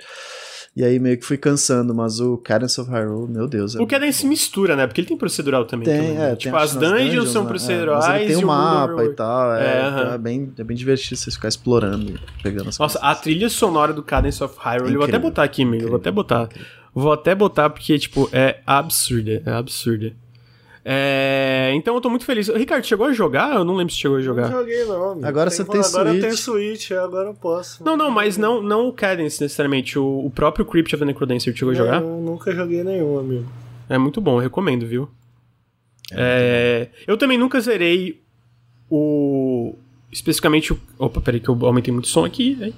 E 0.77 0.85
aí 0.85 0.99
meio 0.99 1.17
que 1.17 1.25
fui 1.25 1.39
cansando, 1.39 1.95
mas 1.95 2.21
o 2.21 2.37
Cadence 2.37 2.79
of 2.79 2.91
Hyrule, 2.91 3.33
meu 3.33 3.49
Deus. 3.49 3.75
É... 3.75 3.81
O 3.81 3.87
Cadence 3.87 4.27
mistura, 4.27 4.77
né? 4.77 4.87
Porque 4.87 5.01
ele 5.01 5.09
tem 5.09 5.17
procedural 5.17 5.65
também. 5.65 5.87
Tem, 5.87 6.09
também, 6.09 6.23
é, 6.23 6.37
tipo, 6.37 6.55
as 6.55 6.75
dungeons, 6.75 7.05
dungeons 7.05 7.29
são 7.31 7.43
né? 7.45 7.49
procedurais. 7.49 8.23
É, 8.23 8.27
tem 8.27 8.37
o 8.37 8.47
mapa 8.47 9.03
e 9.03 9.09
tal. 9.15 9.55
É, 9.55 9.65
é, 9.65 9.89
então 9.89 10.13
é, 10.13 10.19
bem, 10.19 10.53
é 10.59 10.63
bem 10.63 10.77
divertido 10.77 11.17
você 11.17 11.31
ficar 11.31 11.49
explorando, 11.49 12.21
pegando 12.43 12.69
as 12.69 12.79
Nossa, 12.79 12.99
coisas. 12.99 13.19
a 13.19 13.21
trilha 13.21 13.49
sonora 13.49 13.95
do 13.95 14.03
Cadence 14.03 14.45
of 14.45 14.55
Hyrule, 14.59 14.93
eu 14.93 14.99
vou 14.99 15.09
até 15.09 15.19
botar 15.19 15.45
aqui, 15.45 15.63
amigo. 15.63 15.85
Eu 15.85 15.89
vou 15.89 15.97
até 15.97 16.11
botar. 16.11 16.43
Incrível. 16.45 16.67
Vou 16.95 17.13
até 17.13 17.35
botar 17.35 17.71
porque, 17.71 17.99
tipo, 17.99 18.29
é 18.31 18.61
absurda. 18.67 19.43
É 19.47 19.53
absurda. 19.53 20.13
É, 20.89 21.73
então 21.75 21.97
eu 21.97 22.01
tô 22.01 22.09
muito 22.09 22.25
feliz. 22.25 22.47
Ricardo, 22.47 22.87
chegou 22.87 23.09
a 23.09 23.13
jogar? 23.13 23.57
Eu 23.57 23.65
não 23.65 23.75
lembro 23.75 23.93
se 23.93 23.99
chegou 23.99 24.19
a 24.19 24.21
jogar. 24.21 24.49
Não 24.49 24.61
joguei, 24.61 24.85
não. 24.85 25.11
Amigo. 25.11 25.27
Agora 25.27 25.51
tem, 25.51 25.57
você 25.57 25.65
tem 25.65 25.81
agora 25.81 25.83
Switch. 25.83 25.97
Agora 25.97 26.17
eu 26.17 26.21
tenho 26.21 26.37
Switch, 26.37 26.91
agora 26.93 27.29
eu 27.31 27.35
posso. 27.35 27.85
Não, 27.85 27.97
não, 27.97 28.09
mas 28.09 28.37
não, 28.37 28.63
não 28.63 28.87
o 28.87 28.93
Cadence 28.93 29.43
necessariamente. 29.43 29.99
O, 29.99 30.27
o 30.27 30.31
próprio 30.31 30.65
Crypt 30.65 30.95
of 30.95 31.01
the 31.01 31.05
Necrodancer 31.05 31.53
chegou 31.57 31.75
não, 31.75 31.81
a 31.81 31.85
jogar? 31.85 32.03
Eu 32.03 32.21
nunca 32.21 32.53
joguei 32.53 32.85
nenhum, 32.85 33.19
amigo. 33.19 33.47
É 33.89 33.99
muito 33.99 34.21
bom, 34.21 34.37
eu 34.37 34.43
recomendo, 34.45 34.87
viu? 34.87 35.11
É, 36.13 36.89
é 36.89 37.03
eu 37.11 37.17
também 37.17 37.37
nunca 37.37 37.61
zerei 37.61 38.23
o. 38.89 39.75
Especificamente 40.13 40.73
o. 40.73 40.79
Opa, 41.01 41.21
peraí 41.21 41.41
que 41.41 41.49
eu 41.49 41.59
aumentei 41.67 41.93
muito 41.93 42.05
o 42.05 42.09
som 42.09 42.25
aqui. 42.25 42.57
Aí. 42.63 42.75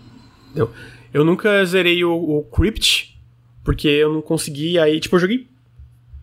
Deu. 0.55 0.71
Eu 1.13 1.27
nunca 1.27 1.63
zerei 1.67 2.03
o, 2.03 2.15
o 2.15 2.43
Crypt, 2.45 3.21
porque 3.63 3.87
eu 3.87 4.15
não 4.15 4.23
consegui. 4.23 4.79
Aí, 4.79 4.99
tipo, 4.99 5.15
eu 5.17 5.21
joguei 5.21 5.47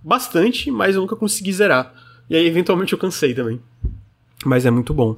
bastante, 0.06 0.70
mas 0.70 0.96
eu 0.96 1.02
nunca 1.02 1.16
consegui 1.16 1.52
zerar. 1.52 1.94
E 2.30 2.36
aí, 2.36 2.46
eventualmente, 2.46 2.94
eu 2.94 3.00
cansei 3.00 3.34
também. 3.34 3.60
Mas 4.46 4.66
é 4.66 4.72
muito 4.72 4.94
bom. 4.94 5.16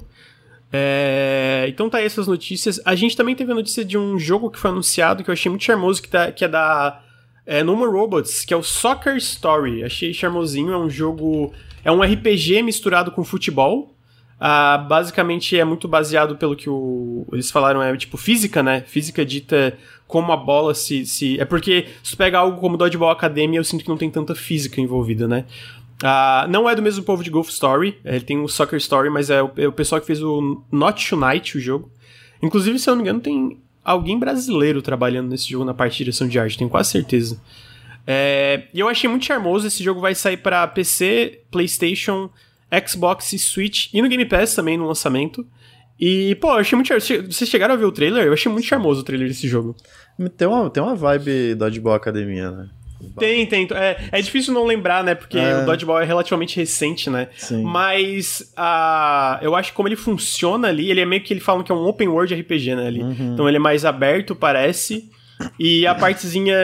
É... 0.72 1.66
Então 1.68 1.88
tá 1.88 1.98
aí 1.98 2.04
essas 2.04 2.26
notícias. 2.26 2.80
A 2.84 2.94
gente 2.94 3.16
também 3.16 3.34
teve 3.34 3.52
a 3.52 3.54
notícia 3.54 3.84
de 3.84 3.98
um 3.98 4.18
jogo 4.18 4.50
que 4.50 4.58
foi 4.58 4.70
anunciado 4.70 5.22
que 5.22 5.30
eu 5.30 5.32
achei 5.32 5.50
muito 5.50 5.64
charmoso, 5.64 6.02
que, 6.02 6.08
tá, 6.08 6.32
que 6.32 6.44
é 6.44 6.48
da 6.48 7.02
é, 7.46 7.62
More 7.62 7.90
Robots, 7.90 8.44
que 8.44 8.54
é 8.54 8.56
o 8.56 8.62
Soccer 8.62 9.16
Story. 9.16 9.84
Achei 9.84 10.12
charmosinho, 10.12 10.72
é 10.72 10.78
um 10.78 10.88
jogo... 10.88 11.52
É 11.84 11.92
um 11.92 12.02
RPG 12.02 12.62
misturado 12.62 13.12
com 13.12 13.24
futebol. 13.24 13.94
Ah, 14.40 14.78
basicamente 14.78 15.58
é 15.58 15.64
muito 15.64 15.88
baseado 15.88 16.36
pelo 16.36 16.54
que 16.54 16.70
o, 16.70 17.26
eles 17.32 17.50
falaram, 17.50 17.82
é 17.82 17.96
tipo 17.96 18.16
física, 18.16 18.62
né? 18.62 18.82
Física 18.82 19.24
dita 19.24 19.76
como 20.06 20.32
a 20.32 20.36
bola 20.36 20.74
se. 20.74 21.04
se 21.06 21.38
é 21.40 21.44
porque 21.44 21.88
se 22.02 22.16
pega 22.16 22.38
algo 22.38 22.60
como 22.60 22.76
Dodgeball 22.76 23.10
Academy, 23.10 23.56
eu 23.56 23.64
sinto 23.64 23.82
que 23.82 23.90
não 23.90 23.96
tem 23.96 24.10
tanta 24.10 24.34
física 24.34 24.80
envolvida, 24.80 25.26
né? 25.26 25.44
Uh, 26.02 26.48
não 26.48 26.70
é 26.70 26.76
do 26.76 26.82
mesmo 26.82 27.02
povo 27.02 27.24
de 27.24 27.30
Golf 27.30 27.48
Story, 27.48 27.98
ele 28.04 28.20
tem 28.20 28.38
o 28.38 28.46
Soccer 28.46 28.78
Story, 28.78 29.10
mas 29.10 29.30
é 29.30 29.42
o, 29.42 29.50
é 29.56 29.66
o 29.66 29.72
pessoal 29.72 30.00
que 30.00 30.06
fez 30.06 30.22
o 30.22 30.62
Not 30.70 31.08
Tonight, 31.08 31.58
o 31.58 31.60
jogo. 31.60 31.90
Inclusive, 32.40 32.78
se 32.78 32.88
eu 32.88 32.94
não 32.94 33.02
me 33.02 33.08
engano, 33.08 33.20
tem 33.20 33.58
alguém 33.84 34.16
brasileiro 34.16 34.80
trabalhando 34.80 35.28
nesse 35.28 35.50
jogo 35.50 35.64
na 35.64 35.74
parte 35.74 35.92
de 35.94 35.98
direção 36.04 36.28
de 36.28 36.38
arte, 36.38 36.56
tenho 36.56 36.70
quase 36.70 36.90
certeza. 36.90 37.40
É, 38.06 38.68
e 38.72 38.78
eu 38.78 38.88
achei 38.88 39.10
muito 39.10 39.24
charmoso, 39.24 39.66
esse 39.66 39.82
jogo 39.82 40.00
vai 40.00 40.14
sair 40.14 40.36
para 40.36 40.66
PC, 40.68 41.40
PlayStation, 41.50 42.30
Xbox 42.86 43.32
e 43.32 43.38
Switch, 43.38 43.88
e 43.92 44.02
no 44.02 44.08
Game 44.08 44.24
Pass 44.24 44.54
também 44.54 44.76
no 44.76 44.86
lançamento. 44.86 45.46
E, 45.98 46.36
pô, 46.36 46.48
eu 46.48 46.60
achei 46.60 46.76
muito 46.76 46.88
charmoso. 46.88 47.32
Vocês 47.32 47.50
chegaram 47.50 47.74
a 47.74 47.76
ver 47.76 47.84
o 47.84 47.92
trailer? 47.92 48.26
Eu 48.26 48.32
achei 48.32 48.50
muito 48.50 48.66
charmoso 48.66 49.00
o 49.00 49.04
trailer 49.04 49.26
desse 49.26 49.48
jogo. 49.48 49.74
Tem 50.36 50.46
uma, 50.46 50.70
tem 50.70 50.82
uma 50.82 50.94
vibe 50.94 51.54
Dodgeball 51.56 51.94
Academia, 51.94 52.50
né? 52.50 52.68
Tem, 53.16 53.46
tem. 53.46 53.68
É, 53.72 54.08
é 54.10 54.20
difícil 54.20 54.52
não 54.52 54.64
lembrar, 54.64 55.04
né? 55.04 55.14
Porque 55.14 55.38
é. 55.38 55.58
o 55.58 55.66
Dodgeball 55.66 56.00
é 56.00 56.04
relativamente 56.04 56.56
recente, 56.56 57.08
né? 57.08 57.28
Sim. 57.36 57.62
Mas 57.62 58.52
uh, 58.56 59.42
eu 59.42 59.54
acho 59.54 59.70
que 59.70 59.76
como 59.76 59.88
ele 59.88 59.96
funciona 59.96 60.68
ali, 60.68 60.90
ele 60.90 61.00
é 61.00 61.06
meio 61.06 61.22
que 61.22 61.32
ele 61.32 61.40
falam 61.40 61.62
que 61.62 61.70
é 61.70 61.74
um 61.74 61.86
open 61.86 62.08
world 62.08 62.34
RPG, 62.34 62.74
né? 62.74 62.86
Ali. 62.86 63.02
Uhum. 63.02 63.34
Então 63.34 63.48
ele 63.48 63.56
é 63.56 63.60
mais 63.60 63.84
aberto, 63.84 64.34
parece. 64.34 65.10
E 65.58 65.86
a 65.86 65.94
partezinha. 65.94 66.56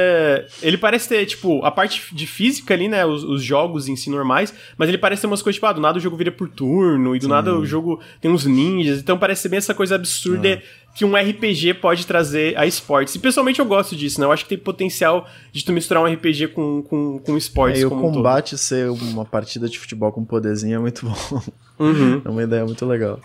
Ele 0.62 0.76
parece 0.76 1.08
ter, 1.08 1.26
tipo, 1.26 1.64
a 1.64 1.70
parte 1.70 2.14
de 2.14 2.26
física 2.26 2.74
ali, 2.74 2.88
né? 2.88 3.04
Os, 3.04 3.22
os, 3.22 3.42
jogos 3.42 3.88
em 3.88 3.96
si 3.96 4.10
normais, 4.10 4.52
mas 4.76 4.88
ele 4.88 4.98
parece 4.98 5.22
ter 5.22 5.26
umas 5.26 5.42
coisas, 5.42 5.56
tipo, 5.56 5.66
ah, 5.66 5.72
do 5.72 5.80
nada 5.80 5.98
o 5.98 6.00
jogo 6.00 6.16
vira 6.16 6.32
por 6.32 6.48
turno, 6.48 7.14
e 7.14 7.18
do 7.18 7.24
Sim. 7.24 7.30
nada 7.30 7.56
o 7.56 7.64
jogo 7.64 8.00
tem 8.20 8.30
uns 8.30 8.44
ninjas, 8.46 8.98
então 8.98 9.18
parece 9.18 9.42
ser 9.42 9.48
bem 9.48 9.58
essa 9.58 9.74
coisa 9.74 9.94
absurda. 9.94 10.48
É 10.48 10.62
que 10.94 11.04
um 11.04 11.16
RPG 11.16 11.74
pode 11.74 12.06
trazer 12.06 12.56
a 12.56 12.64
esportes. 12.64 13.16
E 13.16 13.18
pessoalmente 13.18 13.58
eu 13.58 13.66
gosto 13.66 13.96
disso, 13.96 14.20
né? 14.20 14.26
Eu 14.26 14.32
acho 14.32 14.44
que 14.44 14.50
tem 14.50 14.58
potencial 14.58 15.28
de 15.52 15.64
tu 15.64 15.72
misturar 15.72 16.02
um 16.02 16.06
RPG 16.06 16.48
com, 16.48 16.82
com, 16.82 17.18
com 17.18 17.36
esportes. 17.36 17.80
É, 17.80 17.82
e 17.82 17.86
o 17.86 17.90
combate 17.90 18.54
um 18.54 18.58
ser 18.58 18.88
uma 18.90 19.24
partida 19.24 19.68
de 19.68 19.76
futebol 19.76 20.12
com 20.12 20.24
poderzinho 20.24 20.76
é 20.76 20.78
muito 20.78 21.04
bom. 21.04 21.42
Uhum. 21.78 22.22
É 22.24 22.28
uma 22.28 22.42
ideia 22.42 22.64
muito 22.64 22.86
legal. 22.86 23.18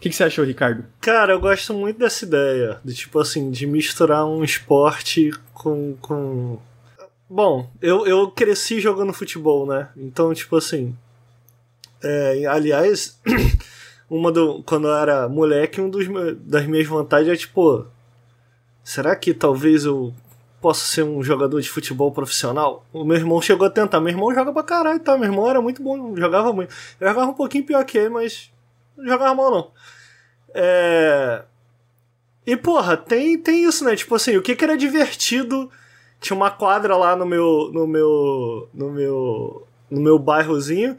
O 0.00 0.02
que, 0.02 0.08
que, 0.08 0.16
você 0.16 0.24
achou, 0.24 0.46
Ricardo? 0.46 0.86
Cara, 0.98 1.34
eu 1.34 1.38
gosto 1.38 1.74
muito 1.74 1.98
dessa 1.98 2.24
ideia. 2.24 2.80
De 2.82 2.94
tipo 2.94 3.18
assim, 3.18 3.50
de 3.50 3.66
misturar 3.66 4.24
um 4.24 4.42
esporte 4.42 5.30
com. 5.52 5.94
com... 6.00 6.58
Bom, 7.28 7.70
eu, 7.82 8.06
eu 8.06 8.30
cresci 8.30 8.80
jogando 8.80 9.12
futebol, 9.12 9.66
né? 9.66 9.90
Então, 9.94 10.32
tipo 10.32 10.56
assim. 10.56 10.96
É, 12.02 12.46
aliás. 12.46 13.20
uma 14.08 14.32
do. 14.32 14.62
Quando 14.62 14.88
eu 14.88 14.94
era 14.94 15.28
moleque, 15.28 15.82
um 15.82 15.90
dos 15.90 16.06
das 16.38 16.64
minhas 16.66 16.86
vantagens 16.86 17.34
é 17.34 17.36
tipo. 17.36 17.86
Será 18.82 19.14
que 19.14 19.34
talvez 19.34 19.84
eu 19.84 20.14
possa 20.62 20.86
ser 20.86 21.02
um 21.02 21.22
jogador 21.22 21.60
de 21.60 21.68
futebol 21.68 22.10
profissional? 22.10 22.86
O 22.90 23.04
meu 23.04 23.18
irmão 23.18 23.42
chegou 23.42 23.66
a 23.66 23.70
tentar. 23.70 24.00
Meu 24.00 24.14
irmão 24.14 24.34
joga 24.34 24.50
pra 24.50 24.62
caralho, 24.62 25.00
tá? 25.00 25.18
Meu 25.18 25.28
irmão 25.28 25.46
era 25.46 25.60
muito 25.60 25.82
bom, 25.82 26.16
jogava 26.16 26.54
muito. 26.54 26.74
Eu 26.98 27.06
jogava 27.06 27.30
um 27.30 27.34
pouquinho 27.34 27.66
pior 27.66 27.84
que 27.84 27.98
ele, 27.98 28.08
mas. 28.08 28.50
Não 28.96 29.06
jogava 29.06 29.34
mal, 29.34 29.50
não. 29.50 29.70
É. 30.54 31.42
E, 32.46 32.56
porra, 32.56 32.96
tem, 32.96 33.38
tem 33.38 33.64
isso, 33.64 33.84
né? 33.84 33.94
Tipo 33.94 34.14
assim, 34.14 34.36
o 34.36 34.42
que 34.42 34.56
que 34.56 34.64
era 34.64 34.76
divertido. 34.76 35.70
Tinha 36.20 36.36
uma 36.36 36.50
quadra 36.50 36.96
lá 36.96 37.16
no 37.16 37.26
meu. 37.26 37.70
no 37.72 37.86
meu. 37.86 38.68
no 38.74 38.90
meu. 38.90 39.66
no 39.90 40.00
meu 40.00 40.18
bairrozinho 40.18 40.96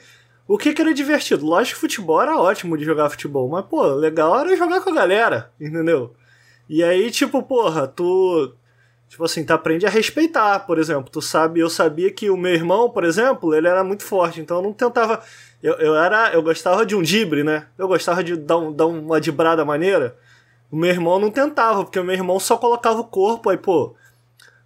o 0.53 0.57
que, 0.57 0.73
que 0.73 0.81
era 0.81 0.93
divertido? 0.93 1.45
Lógico 1.45 1.75
que 1.75 1.79
futebol 1.79 2.21
era 2.21 2.37
ótimo 2.37 2.77
de 2.77 2.83
jogar 2.83 3.09
futebol, 3.09 3.47
mas, 3.47 3.65
pô, 3.65 3.83
legal 3.93 4.37
era 4.37 4.53
jogar 4.57 4.81
com 4.81 4.89
a 4.89 4.93
galera, 4.93 5.49
entendeu? 5.57 6.13
E 6.67 6.83
aí, 6.83 7.09
tipo, 7.09 7.41
porra, 7.41 7.87
tu. 7.87 8.53
Tipo 9.07 9.23
assim, 9.23 9.45
tu 9.45 9.51
aprende 9.51 9.85
a 9.85 9.89
respeitar, 9.89 10.59
por 10.59 10.77
exemplo. 10.77 11.09
Tu 11.09 11.21
sabe, 11.21 11.61
eu 11.61 11.69
sabia 11.69 12.11
que 12.11 12.29
o 12.29 12.35
meu 12.35 12.53
irmão, 12.53 12.89
por 12.89 13.05
exemplo, 13.05 13.55
ele 13.55 13.69
era 13.69 13.81
muito 13.81 14.03
forte, 14.03 14.41
então 14.41 14.57
eu 14.57 14.63
não 14.63 14.73
tentava. 14.73 15.23
Eu, 15.61 15.73
eu 15.75 15.95
era. 15.95 16.33
Eu 16.33 16.41
gostava 16.41 16.85
de 16.85 16.95
um 16.95 17.01
dibre, 17.01 17.43
né? 17.43 17.67
Eu 17.77 17.87
gostava 17.87 18.23
de 18.23 18.35
dar, 18.35 18.57
um, 18.57 18.71
dar 18.71 18.87
uma 18.87 19.21
dibrada 19.21 19.63
maneira. 19.63 20.17
O 20.71 20.75
meu 20.75 20.89
irmão 20.89 21.19
não 21.19 21.29
tentava, 21.29 21.83
porque 21.83 21.99
o 21.99 22.03
meu 22.03 22.15
irmão 22.15 22.39
só 22.39 22.57
colocava 22.57 22.99
o 22.99 23.05
corpo, 23.05 23.49
aí, 23.49 23.57
pô. 23.57 23.95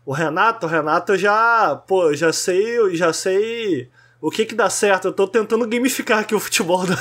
O 0.06 0.14
Renato, 0.14 0.66
o 0.66 0.70
Renato 0.70 1.18
já. 1.18 1.76
Pô, 1.88 2.14
já 2.14 2.32
sei, 2.32 2.78
eu 2.78 2.96
já 2.96 3.12
sei 3.12 3.90
o 4.22 4.32
que 4.32 4.44
que 4.44 4.56
dá 4.56 4.70
certo? 4.70 5.10
Eu 5.10 5.14
tô 5.14 5.28
tentando 5.28 5.68
gamificar 5.68 6.20
aqui 6.20 6.34
o 6.34 6.40
futebol 6.40 6.86
da... 6.88 6.96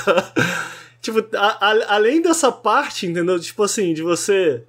tipo, 1.01 1.25
a, 1.35 1.69
a, 1.71 1.95
além 1.95 2.21
dessa 2.21 2.53
parte, 2.53 3.07
entendeu? 3.07 3.41
Tipo 3.41 3.63
assim, 3.63 3.95
de 3.95 4.03
você 4.03 4.65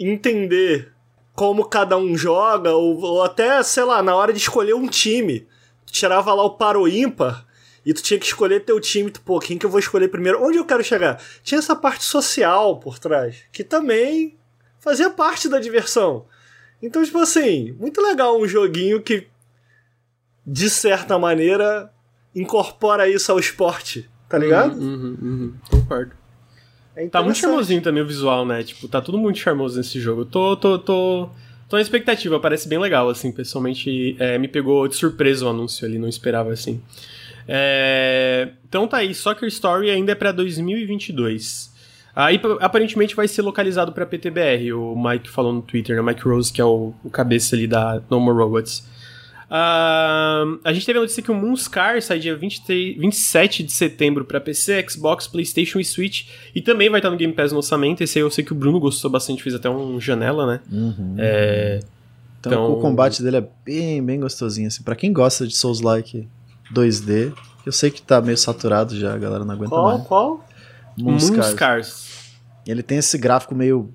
entender 0.00 0.92
como 1.34 1.66
cada 1.66 1.98
um 1.98 2.16
joga, 2.16 2.72
ou, 2.72 2.98
ou 2.98 3.22
até, 3.22 3.62
sei 3.62 3.84
lá, 3.84 4.02
na 4.02 4.16
hora 4.16 4.32
de 4.32 4.38
escolher 4.38 4.74
um 4.74 4.86
time. 4.86 5.46
Tirava 5.84 6.32
lá 6.32 6.44
o 6.44 6.56
paro 6.56 6.88
ímpar 6.88 7.44
e 7.84 7.92
tu 7.92 8.02
tinha 8.02 8.18
que 8.18 8.26
escolher 8.26 8.64
teu 8.64 8.80
time, 8.80 9.10
tu, 9.10 9.20
pô, 9.20 9.38
quem 9.38 9.58
que 9.58 9.66
eu 9.66 9.70
vou 9.70 9.80
escolher 9.80 10.08
primeiro? 10.08 10.42
Onde 10.42 10.58
eu 10.58 10.64
quero 10.64 10.82
chegar? 10.82 11.22
Tinha 11.42 11.58
essa 11.58 11.76
parte 11.76 12.04
social 12.04 12.78
por 12.78 12.98
trás, 12.98 13.36
que 13.52 13.62
também 13.62 14.36
fazia 14.80 15.10
parte 15.10 15.48
da 15.48 15.60
diversão. 15.60 16.26
Então, 16.82 17.04
tipo 17.04 17.18
assim, 17.18 17.72
muito 17.72 18.00
legal 18.00 18.38
um 18.38 18.46
joguinho 18.46 19.00
que 19.02 19.26
de 20.46 20.68
certa 20.68 21.18
maneira, 21.18 21.90
incorpora 22.34 23.08
isso 23.08 23.32
ao 23.32 23.38
esporte, 23.38 24.08
tá 24.28 24.36
ligado? 24.36 24.76
Uhum, 24.78 24.94
uhum, 24.94 25.18
uhum. 25.22 25.54
Concordo. 25.70 26.12
É 26.94 27.06
tá 27.08 27.22
muito 27.22 27.38
charmosinho 27.38 27.82
também 27.82 28.02
o 28.02 28.06
visual, 28.06 28.46
né? 28.46 28.62
Tipo, 28.62 28.86
tá 28.86 29.00
tudo 29.00 29.18
muito 29.18 29.38
charmoso 29.38 29.76
nesse 29.76 29.98
jogo. 29.98 30.20
Eu 30.22 30.26
tô, 30.26 30.56
tô, 30.56 30.78
tô, 30.78 31.28
tô 31.68 31.76
na 31.76 31.82
expectativa, 31.82 32.38
parece 32.38 32.68
bem 32.68 32.78
legal, 32.78 33.08
assim. 33.08 33.32
Pessoalmente, 33.32 34.16
é, 34.20 34.38
me 34.38 34.46
pegou 34.46 34.86
de 34.86 34.94
surpresa 34.94 35.46
o 35.46 35.48
anúncio 35.48 35.84
ali, 35.86 35.98
não 35.98 36.08
esperava 36.08 36.52
assim. 36.52 36.80
É... 37.46 38.48
Então 38.68 38.86
tá 38.86 38.98
aí, 38.98 39.14
Soccer 39.14 39.48
Story 39.48 39.90
ainda 39.90 40.12
é 40.12 40.14
pra 40.14 40.32
2022. 40.32 41.72
Aí 42.16 42.40
aparentemente 42.60 43.16
vai 43.16 43.26
ser 43.26 43.42
localizado 43.42 43.92
pra 43.92 44.06
PTBR, 44.06 44.72
o 44.72 44.94
Mike 44.96 45.28
falou 45.28 45.52
no 45.52 45.60
Twitter, 45.60 45.96
né? 45.96 46.02
Mike 46.02 46.22
Rose, 46.22 46.52
que 46.52 46.60
é 46.60 46.64
o, 46.64 46.94
o 47.02 47.10
cabeça 47.10 47.56
ali 47.56 47.66
da 47.66 48.00
No 48.08 48.20
More 48.20 48.38
Robots. 48.38 48.84
Uh, 49.46 50.58
a 50.64 50.72
gente 50.72 50.86
teve 50.86 50.98
a 50.98 51.02
notícia 51.02 51.22
que 51.22 51.30
o 51.30 51.34
Moonscar 51.34 52.00
sai 52.00 52.18
dia 52.18 52.34
23, 52.34 52.98
27 52.98 53.62
de 53.62 53.72
setembro 53.72 54.24
para 54.24 54.40
PC, 54.40 54.84
Xbox, 54.88 55.26
PlayStation 55.26 55.78
e 55.78 55.84
Switch. 55.84 56.26
E 56.54 56.62
também 56.62 56.88
vai 56.88 57.00
estar 57.00 57.10
no 57.10 57.16
Game 57.16 57.32
Pass 57.32 57.52
no 57.52 57.58
lançamento. 57.58 58.02
Esse 58.02 58.18
aí 58.18 58.24
eu 58.24 58.30
sei 58.30 58.44
que 58.44 58.52
o 58.52 58.54
Bruno 58.54 58.80
gostou 58.80 59.10
bastante, 59.10 59.42
fez 59.42 59.54
até 59.54 59.68
um 59.68 60.00
janela, 60.00 60.46
né? 60.46 60.60
Uhum. 60.72 61.16
É, 61.18 61.80
então, 62.40 62.52
então, 62.52 62.72
o 62.72 62.80
combate 62.80 63.22
dele 63.22 63.38
é 63.38 63.48
bem, 63.64 64.02
bem 64.02 64.20
gostosinho. 64.20 64.68
Assim. 64.68 64.82
Pra 64.82 64.96
quem 64.96 65.12
gosta 65.12 65.46
de 65.46 65.56
Souls-like 65.56 66.26
2D, 66.72 67.34
eu 67.66 67.72
sei 67.72 67.90
que 67.90 68.02
tá 68.02 68.20
meio 68.20 68.38
saturado 68.38 68.98
já, 68.98 69.14
a 69.14 69.18
galera 69.18 69.44
não 69.44 69.54
aguenta 69.54 69.70
qual, 69.70 69.84
mais. 69.84 70.06
Qual? 70.06 70.48
Moonscars. 70.96 71.46
Moonscars. 71.48 72.14
Ele 72.66 72.82
tem 72.82 72.98
esse 72.98 73.18
gráfico 73.18 73.54
meio 73.54 73.92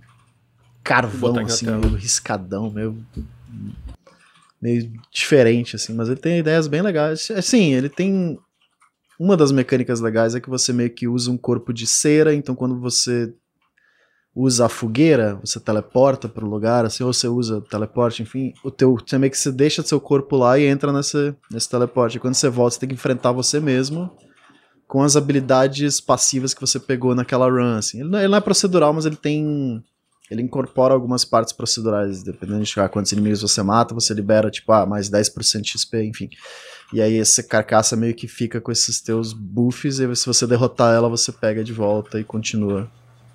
carvão, 0.83 1.37
assim, 1.39 1.65
meio 1.65 1.95
riscadão, 1.95 2.69
meio 2.69 3.05
meio 4.61 4.91
diferente, 5.11 5.75
assim, 5.75 5.93
mas 5.93 6.09
ele 6.09 6.19
tem 6.19 6.39
ideias 6.39 6.67
bem 6.67 6.81
legais. 6.81 7.31
Assim, 7.31 7.73
ele 7.73 7.89
tem. 7.89 8.37
Uma 9.19 9.35
das 9.35 9.51
mecânicas 9.51 9.99
legais 9.99 10.33
é 10.33 10.39
que 10.39 10.49
você 10.49 10.71
meio 10.71 10.89
que 10.89 11.07
usa 11.07 11.29
um 11.29 11.37
corpo 11.37 11.73
de 11.73 11.85
cera, 11.85 12.33
então 12.33 12.55
quando 12.55 12.79
você 12.79 13.33
usa 14.35 14.67
a 14.67 14.69
fogueira, 14.69 15.39
você 15.43 15.59
teleporta 15.59 16.29
para 16.29 16.45
o 16.45 16.49
lugar, 16.49 16.85
assim, 16.85 17.03
ou 17.03 17.11
você 17.11 17.27
usa 17.27 17.61
teleporte, 17.69 18.21
enfim, 18.21 18.53
o 18.63 18.71
teu, 18.71 18.95
você 18.95 19.17
meio 19.17 19.31
que 19.31 19.37
você 19.37 19.51
deixa 19.51 19.81
seu 19.81 19.99
corpo 19.99 20.37
lá 20.37 20.57
e 20.57 20.65
entra 20.65 20.93
nesse, 20.93 21.35
nesse 21.51 21.69
teleporte. 21.69 22.17
E 22.17 22.19
quando 22.19 22.35
você 22.35 22.49
volta, 22.49 22.75
você 22.75 22.79
tem 22.79 22.89
que 22.89 22.95
enfrentar 22.95 23.31
você 23.31 23.59
mesmo 23.59 24.09
com 24.87 25.03
as 25.03 25.15
habilidades 25.15 26.01
passivas 26.01 26.53
que 26.53 26.61
você 26.61 26.79
pegou 26.79 27.13
naquela 27.13 27.49
run, 27.49 27.77
assim. 27.77 27.99
Ele 27.99 28.09
não, 28.09 28.19
ele 28.19 28.27
não 28.27 28.37
é 28.37 28.41
procedural, 28.41 28.93
mas 28.93 29.05
ele 29.05 29.15
tem 29.15 29.83
ele 30.29 30.43
incorpora 30.43 30.93
algumas 30.93 31.25
partes 31.25 31.51
procedurais, 31.51 32.21
dependendo 32.21 32.63
de 32.63 32.73
quantos 32.91 33.11
inimigos 33.11 33.41
você 33.41 33.63
mata, 33.63 33.95
você 33.95 34.13
libera, 34.13 34.51
tipo, 34.51 34.71
ah, 34.71 34.85
mais 34.85 35.09
10% 35.09 35.61
de 35.61 35.71
XP, 35.71 36.03
enfim. 36.03 36.29
E 36.93 37.01
aí 37.01 37.17
essa 37.17 37.41
carcaça 37.41 37.95
meio 37.95 38.13
que 38.13 38.27
fica 38.27 38.61
com 38.61 38.71
esses 38.71 39.01
teus 39.01 39.33
buffs, 39.33 39.99
e 39.99 40.15
se 40.15 40.25
você 40.27 40.45
derrotar 40.45 40.93
ela, 40.93 41.09
você 41.09 41.31
pega 41.31 41.63
de 41.63 41.73
volta 41.73 42.19
e 42.19 42.23
continua. 42.23 42.89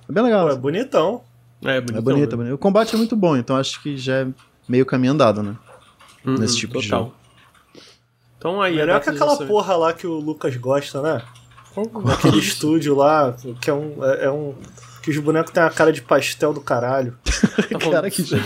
É 0.09 0.13
bem 0.13 0.23
legal. 0.23 0.47
Pô, 0.47 0.53
é 0.53 0.57
bonitão. 0.57 1.23
É, 1.63 1.81
bonitão, 1.81 1.99
é 1.99 2.01
bonito, 2.01 2.33
é 2.33 2.37
bonito. 2.37 2.55
O 2.55 2.59
combate 2.59 2.95
é 2.95 2.99
muito 2.99 3.17
bom, 3.17 3.37
então 3.37 3.57
acho 3.57 3.83
que 3.83 3.97
já 3.97 4.17
é 4.17 4.27
meio 4.69 4.85
caminho 4.85 5.13
andado, 5.13 5.43
né? 5.43 5.57
Uhum, 6.25 6.39
Nesse 6.39 6.57
tipo 6.57 6.75
total. 6.75 6.83
de 6.83 6.89
jogo. 6.89 7.15
Então 8.39 8.61
aí, 8.61 8.77
Melhor 8.77 9.01
que 9.01 9.11
aquela 9.11 9.37
porra 9.39 9.77
lá 9.77 9.93
que 9.93 10.07
o 10.07 10.15
Lucas 10.15 10.55
gosta, 10.57 11.01
né? 11.01 11.23
Aquele 12.13 12.39
estúdio 12.39 12.95
lá, 12.95 13.35
que 13.61 13.69
é 13.69 13.75
um, 13.75 14.05
é, 14.05 14.27
é 14.27 14.31
um 14.31 14.55
que 15.03 15.11
os 15.11 15.19
bonecos 15.19 15.53
têm 15.53 15.63
a 15.63 15.69
cara 15.69 15.93
de 15.93 16.01
pastel 16.01 16.53
do 16.53 16.61
caralho. 16.61 17.17
Tá 17.55 17.79
cara, 17.79 18.11
que 18.11 18.23
jogo 18.23 18.43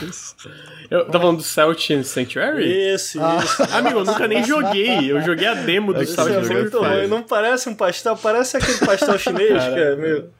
Eu 0.91 1.07
tava 1.07 1.21
falando 1.21 1.39
do 1.39 1.43
Celtian 1.43 2.03
Sanctuary? 2.03 2.71
Esse, 2.71 3.19
ah. 3.19 3.39
isso. 3.43 3.63
Amigo, 3.75 4.01
eu 4.01 4.05
nunca 4.05 4.29
nem 4.29 4.45
joguei. 4.45 5.11
Eu 5.11 5.23
joguei 5.23 5.47
a 5.47 5.55
demo 5.55 5.95
do 5.95 6.05
Celtian 6.05 6.45
Sanctuary. 6.45 7.07
Não 7.09 7.23
parece 7.23 7.69
um 7.69 7.75
pastel, 7.75 8.17
parece 8.17 8.57
aquele 8.57 8.79
pastel 8.79 9.19
chinês, 9.19 9.65
que 9.65 9.81
é 9.81 9.97
meio... 9.97 10.31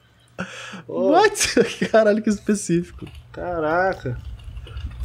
Oh. 0.87 1.11
What? 1.11 1.47
Caralho, 1.91 2.21
que 2.21 2.29
específico. 2.29 3.05
Caraca. 3.31 4.17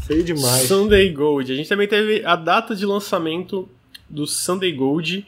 Feio 0.07 0.23
demais. 0.25 0.67
Sunday 0.69 1.11
Gold. 1.13 1.51
A 1.53 1.57
gente 1.57 1.69
também 1.69 1.89
teve 1.89 2.25
a 2.25 2.37
data 2.37 2.75
de 2.77 2.85
lançamento 2.85 3.69
do 4.09 4.27
Sunday 4.27 4.73
Gold 4.73 5.27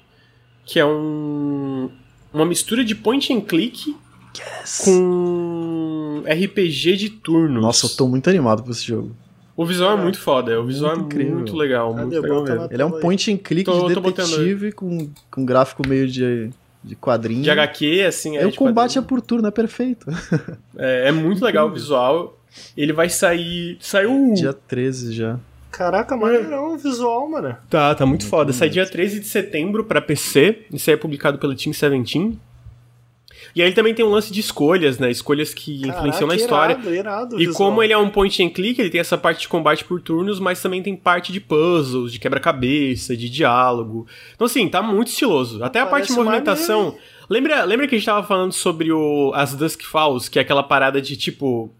que 0.64 0.78
é 0.80 0.84
um 0.84 1.90
uma 2.32 2.44
mistura 2.44 2.84
de 2.84 2.94
point 2.94 3.32
and 3.32 3.40
click 3.42 3.96
Yes. 4.36 4.82
com 4.84 6.22
RPG 6.26 6.96
de 6.96 7.08
turnos. 7.10 7.62
Nossa, 7.62 7.86
eu 7.86 7.90
tô 7.90 8.06
muito 8.06 8.28
animado 8.28 8.62
com 8.62 8.70
esse 8.70 8.84
jogo. 8.84 9.16
O 9.56 9.64
visual 9.64 9.96
é 9.98 10.02
muito 10.02 10.18
foda, 10.18 10.60
o 10.60 10.66
visual 10.66 10.94
Muito 10.94 11.04
é 11.04 11.06
incrível. 11.06 11.34
muito 11.36 11.56
legal, 11.56 11.94
muito 11.94 12.20
legal 12.20 12.68
Ele 12.70 12.82
é 12.82 12.84
um 12.84 13.00
point 13.00 13.32
and 13.32 13.38
click 13.38 13.64
Tô- 13.64 13.88
de 13.88 13.94
detetive 13.94 14.72
com, 14.72 15.08
com 15.30 15.46
gráfico 15.46 15.88
meio 15.88 16.06
de, 16.06 16.50
de 16.86 16.94
quadrinho. 16.94 17.42
De 17.42 17.50
HQ, 17.50 18.04
assim, 18.06 18.36
Aí 18.36 18.44
é 18.44 18.46
o 18.46 18.50
de 18.50 18.56
combate 18.56 18.92
é 18.92 19.02
quadrinho. 19.02 19.08
por 19.08 19.20
turno, 19.20 19.48
é 19.48 19.50
perfeito. 19.50 20.06
é, 20.78 21.08
é 21.08 21.12
muito 21.12 21.44
legal 21.44 21.66
o 21.68 21.72
visual. 21.72 22.38
Ele 22.76 22.92
vai 22.92 23.08
sair. 23.10 23.76
Saiu. 23.80 24.32
Dia 24.34 24.52
13 24.52 25.12
já. 25.12 25.38
Caraca, 25.70 26.16
maneirão 26.16 26.74
o 26.74 26.78
visual, 26.78 27.28
mano. 27.28 27.54
Tá, 27.68 27.94
tá 27.94 28.06
muito 28.06 28.26
foda. 28.26 28.52
Sai 28.52 28.70
dia 28.70 28.88
13 28.88 29.20
de 29.20 29.26
setembro 29.26 29.84
pra 29.84 30.00
PC. 30.00 30.64
Isso 30.72 30.88
aí 30.88 30.94
é 30.94 30.96
publicado 30.96 31.38
pela 31.38 31.54
Team 31.54 31.72
17. 31.72 32.38
E 33.56 33.62
aí 33.62 33.68
ele 33.68 33.74
também 33.74 33.94
tem 33.94 34.04
um 34.04 34.10
lance 34.10 34.30
de 34.30 34.38
escolhas, 34.38 34.98
né? 34.98 35.10
Escolhas 35.10 35.54
que 35.54 35.76
influenciam 35.78 36.28
na 36.28 36.36
Caraca, 36.36 36.36
história. 36.36 36.78
Irado, 36.94 37.40
E 37.40 37.46
como 37.54 37.82
ele 37.82 37.94
é 37.94 37.96
um 37.96 38.10
point 38.10 38.42
and 38.44 38.50
click, 38.50 38.78
ele 38.78 38.90
tem 38.90 39.00
essa 39.00 39.16
parte 39.16 39.40
de 39.40 39.48
combate 39.48 39.82
por 39.82 39.98
turnos, 40.02 40.38
mas 40.38 40.60
também 40.60 40.82
tem 40.82 40.94
parte 40.94 41.32
de 41.32 41.40
puzzles, 41.40 42.12
de 42.12 42.18
quebra-cabeça, 42.18 43.16
de 43.16 43.30
diálogo. 43.30 44.06
Então, 44.34 44.44
assim, 44.44 44.68
tá 44.68 44.82
muito 44.82 45.08
estiloso. 45.08 45.64
Até 45.64 45.80
a 45.80 45.86
parte 45.86 46.08
de 46.08 46.12
Parece 46.14 46.18
movimentação. 46.22 46.96
Lembra, 47.30 47.64
lembra 47.64 47.88
que 47.88 47.94
a 47.94 47.98
gente 47.98 48.04
tava 48.06 48.26
falando 48.26 48.52
sobre 48.52 48.92
o, 48.92 49.32
as 49.34 49.54
Dusk 49.54 49.82
Falls, 49.84 50.28
que 50.30 50.38
é 50.38 50.42
aquela 50.42 50.62
parada 50.62 51.00
de 51.00 51.16
tipo. 51.16 51.72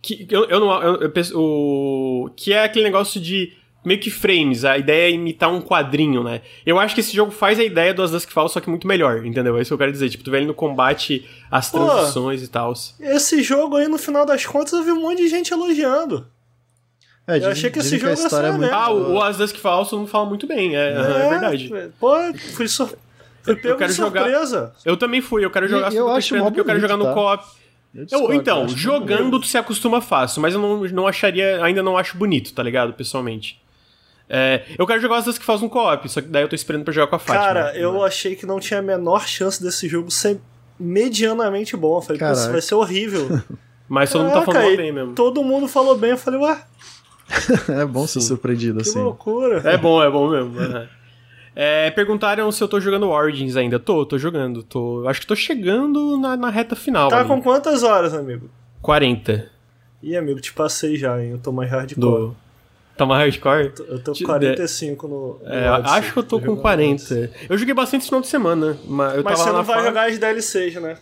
Que, 0.00 0.24
eu, 0.30 0.44
eu 0.44 0.60
não. 0.60 0.82
eu- 0.82 0.96
eu 1.02 1.10
penso- 1.10 1.36
o, 1.38 2.30
que 2.36 2.52
é 2.52 2.62
aquele 2.62 2.84
negócio 2.84 3.20
de. 3.20 3.52
Meio 3.84 3.98
que 3.98 4.10
frames, 4.10 4.64
a 4.64 4.78
ideia 4.78 5.10
é 5.10 5.10
imitar 5.10 5.50
um 5.52 5.60
quadrinho, 5.60 6.22
né? 6.22 6.40
Eu 6.64 6.78
acho 6.78 6.94
que 6.94 7.00
esse 7.00 7.14
jogo 7.16 7.32
faz 7.32 7.58
a 7.58 7.64
ideia 7.64 7.92
do 7.92 8.00
As 8.00 8.12
Dusk 8.12 8.30
Falls, 8.30 8.52
só 8.54 8.60
que 8.60 8.70
muito 8.70 8.86
melhor, 8.86 9.26
entendeu? 9.26 9.58
É 9.58 9.62
isso 9.62 9.70
que 9.70 9.74
eu 9.74 9.78
quero 9.78 9.90
dizer. 9.90 10.08
Tipo, 10.08 10.22
tu 10.22 10.30
vê 10.30 10.36
ele 10.36 10.46
no 10.46 10.54
combate, 10.54 11.28
as 11.50 11.68
Pô. 11.68 11.84
transições 11.84 12.42
e 12.44 12.48
tal. 12.48 12.72
Esse 13.00 13.42
jogo 13.42 13.76
aí, 13.76 13.88
no 13.88 13.98
final 13.98 14.24
das 14.24 14.46
contas, 14.46 14.72
eu 14.72 14.84
vi 14.84 14.92
um 14.92 15.00
monte 15.02 15.18
de 15.18 15.28
gente 15.28 15.52
elogiando. 15.52 16.26
É, 17.26 17.38
Eu 17.38 17.50
achei 17.50 17.70
que 17.70 17.78
esse 17.78 17.98
jogo 17.98 18.10
a 18.10 18.14
história 18.14 18.46
ia 18.46 18.50
é 18.50 18.52
ser 18.52 18.58
muito 18.58 18.74
Ah, 18.74 18.90
o, 18.90 19.12
o. 19.14 19.22
As 19.22 19.36
Dusk 19.36 19.56
Falls 19.56 19.90
todo 19.90 20.00
mundo 20.00 20.08
fala 20.10 20.26
muito 20.26 20.46
bem, 20.46 20.76
é, 20.76 20.92
é 20.92 21.28
verdade. 21.30 21.72
Pô, 21.98 22.14
fui, 22.54 22.66
sur... 22.68 22.88
fui 23.42 23.56
pego 23.56 23.78
quero 23.78 23.90
de 23.92 23.96
jogar- 23.98 24.22
surpresa. 24.22 24.72
Eu 24.84 24.96
também 24.96 25.20
fui, 25.20 25.44
eu 25.44 25.50
quero 25.50 25.68
jogar 25.68 25.92
E 25.92 25.96
eu 25.96 26.06
só 26.06 26.16
acho 26.16 26.36
porque 26.36 26.60
eu 26.60 26.64
quero 26.64 26.80
jogar 26.80 26.96
no 26.96 27.04
tá? 27.06 27.14
co-op. 27.14 27.44
Eu 27.94 28.06
Eu, 28.10 28.32
então, 28.34 28.62
eu 28.62 28.68
jogando 28.68 29.38
tu 29.38 29.46
se 29.46 29.58
acostuma 29.58 30.00
fácil, 30.00 30.40
mas 30.40 30.54
eu 30.54 30.60
não, 30.60 30.82
não 30.84 31.06
acharia, 31.06 31.62
ainda 31.62 31.82
não 31.82 31.96
acho 31.98 32.16
bonito, 32.16 32.52
tá 32.54 32.62
ligado, 32.62 32.92
pessoalmente. 32.94 33.60
É, 34.34 34.62
eu 34.78 34.86
quero 34.86 34.98
jogar 34.98 35.18
as 35.18 35.26
Dusk 35.26 35.42
Falls 35.42 35.62
no 35.62 35.68
co-op, 35.68 36.08
só 36.08 36.22
que 36.22 36.28
daí 36.28 36.42
eu 36.42 36.48
tô 36.48 36.54
esperando 36.54 36.84
pra 36.84 36.92
jogar 36.94 37.06
com 37.06 37.16
a 37.16 37.18
Fátima. 37.18 37.44
Cara, 37.44 37.76
eu 37.76 38.02
achei 38.02 38.34
que 38.34 38.46
não 38.46 38.58
tinha 38.58 38.80
a 38.80 38.82
menor 38.82 39.28
chance 39.28 39.62
desse 39.62 39.86
jogo 39.86 40.10
ser 40.10 40.40
medianamente 40.80 41.76
bom. 41.76 41.98
Eu 41.98 42.02
falei, 42.02 42.18
pô, 42.18 42.24
isso 42.26 42.34
Caraca. 42.36 42.52
vai 42.52 42.62
ser 42.62 42.74
horrível. 42.74 43.42
Mas 43.86 44.10
todo 44.10 44.22
mundo 44.22 44.32
tá 44.32 44.40
Caraca, 44.40 44.52
falando 44.60 44.76
bem 44.78 44.90
mesmo. 44.92 45.12
Todo 45.14 45.44
mundo 45.44 45.68
falou 45.68 45.98
bem. 45.98 46.12
Eu 46.12 46.16
falei, 46.16 46.40
ué, 46.40 46.62
É 47.68 47.84
bom 47.84 48.06
ser 48.06 48.22
surpreendido 48.22 48.82
que 48.82 48.88
assim. 48.88 49.02
loucura. 49.02 49.60
É 49.70 49.76
bom, 49.76 50.02
é 50.02 50.10
bom 50.10 50.28
mesmo. 50.30 50.58
aham. 50.58 50.88
É, 51.54 51.90
perguntaram 51.90 52.50
se 52.50 52.64
eu 52.64 52.68
tô 52.68 52.80
jogando 52.80 53.10
Origins 53.10 53.56
ainda. 53.56 53.78
Tô, 53.78 54.06
tô 54.06 54.16
jogando. 54.16 54.62
Tô, 54.62 55.06
acho 55.06 55.20
que 55.20 55.26
tô 55.26 55.36
chegando 55.36 56.16
na, 56.16 56.34
na 56.38 56.48
reta 56.48 56.74
final. 56.74 57.10
Tá 57.10 57.18
ali. 57.20 57.28
com 57.28 57.42
quantas 57.42 57.82
horas, 57.82 58.14
amigo? 58.14 58.48
40 58.80 59.50
Ih, 60.02 60.16
amigo, 60.16 60.40
te 60.40 60.52
passei 60.52 60.96
já, 60.96 61.22
hein? 61.22 61.32
Eu 61.32 61.38
tô 61.38 61.52
mais 61.52 61.70
hardcore. 61.70 62.00
do. 62.00 62.36
Tá 63.02 63.06
mais 63.06 63.34
hardcore? 63.34 63.72
Eu 63.88 64.02
tô 64.02 64.12
com 64.12 64.24
45 64.24 65.08
no. 65.08 65.40
no 65.42 65.44
É, 65.44 65.70
Odyssey. 65.70 65.98
acho 65.98 66.12
que 66.12 66.18
eu 66.18 66.22
tô 66.22 66.38
com 66.38 66.46
jogando 66.46 66.62
40. 66.62 66.92
Odyssey. 66.92 67.30
Eu 67.48 67.58
joguei 67.58 67.74
bastante 67.74 68.00
esse 68.02 68.08
final 68.08 68.20
de 68.20 68.28
semana. 68.28 68.76
Mas, 68.86 69.16
eu 69.16 69.24
Mas 69.24 69.38
tava 69.38 69.50
você 69.50 69.56
não 69.56 69.64
vai 69.64 69.84
jogar 69.84 70.08
as 70.08 70.18
DLCs, 70.18 70.74
né? 70.80 70.96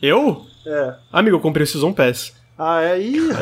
Eu? 0.00 0.44
É. 0.66 0.94
Amigo, 1.12 1.36
eu 1.36 1.40
comprei 1.40 1.64
o 1.64 1.66
Season 1.66 1.92
Pass. 1.92 2.32
Ah, 2.56 2.82
é? 2.82 3.00
Ih, 3.00 3.18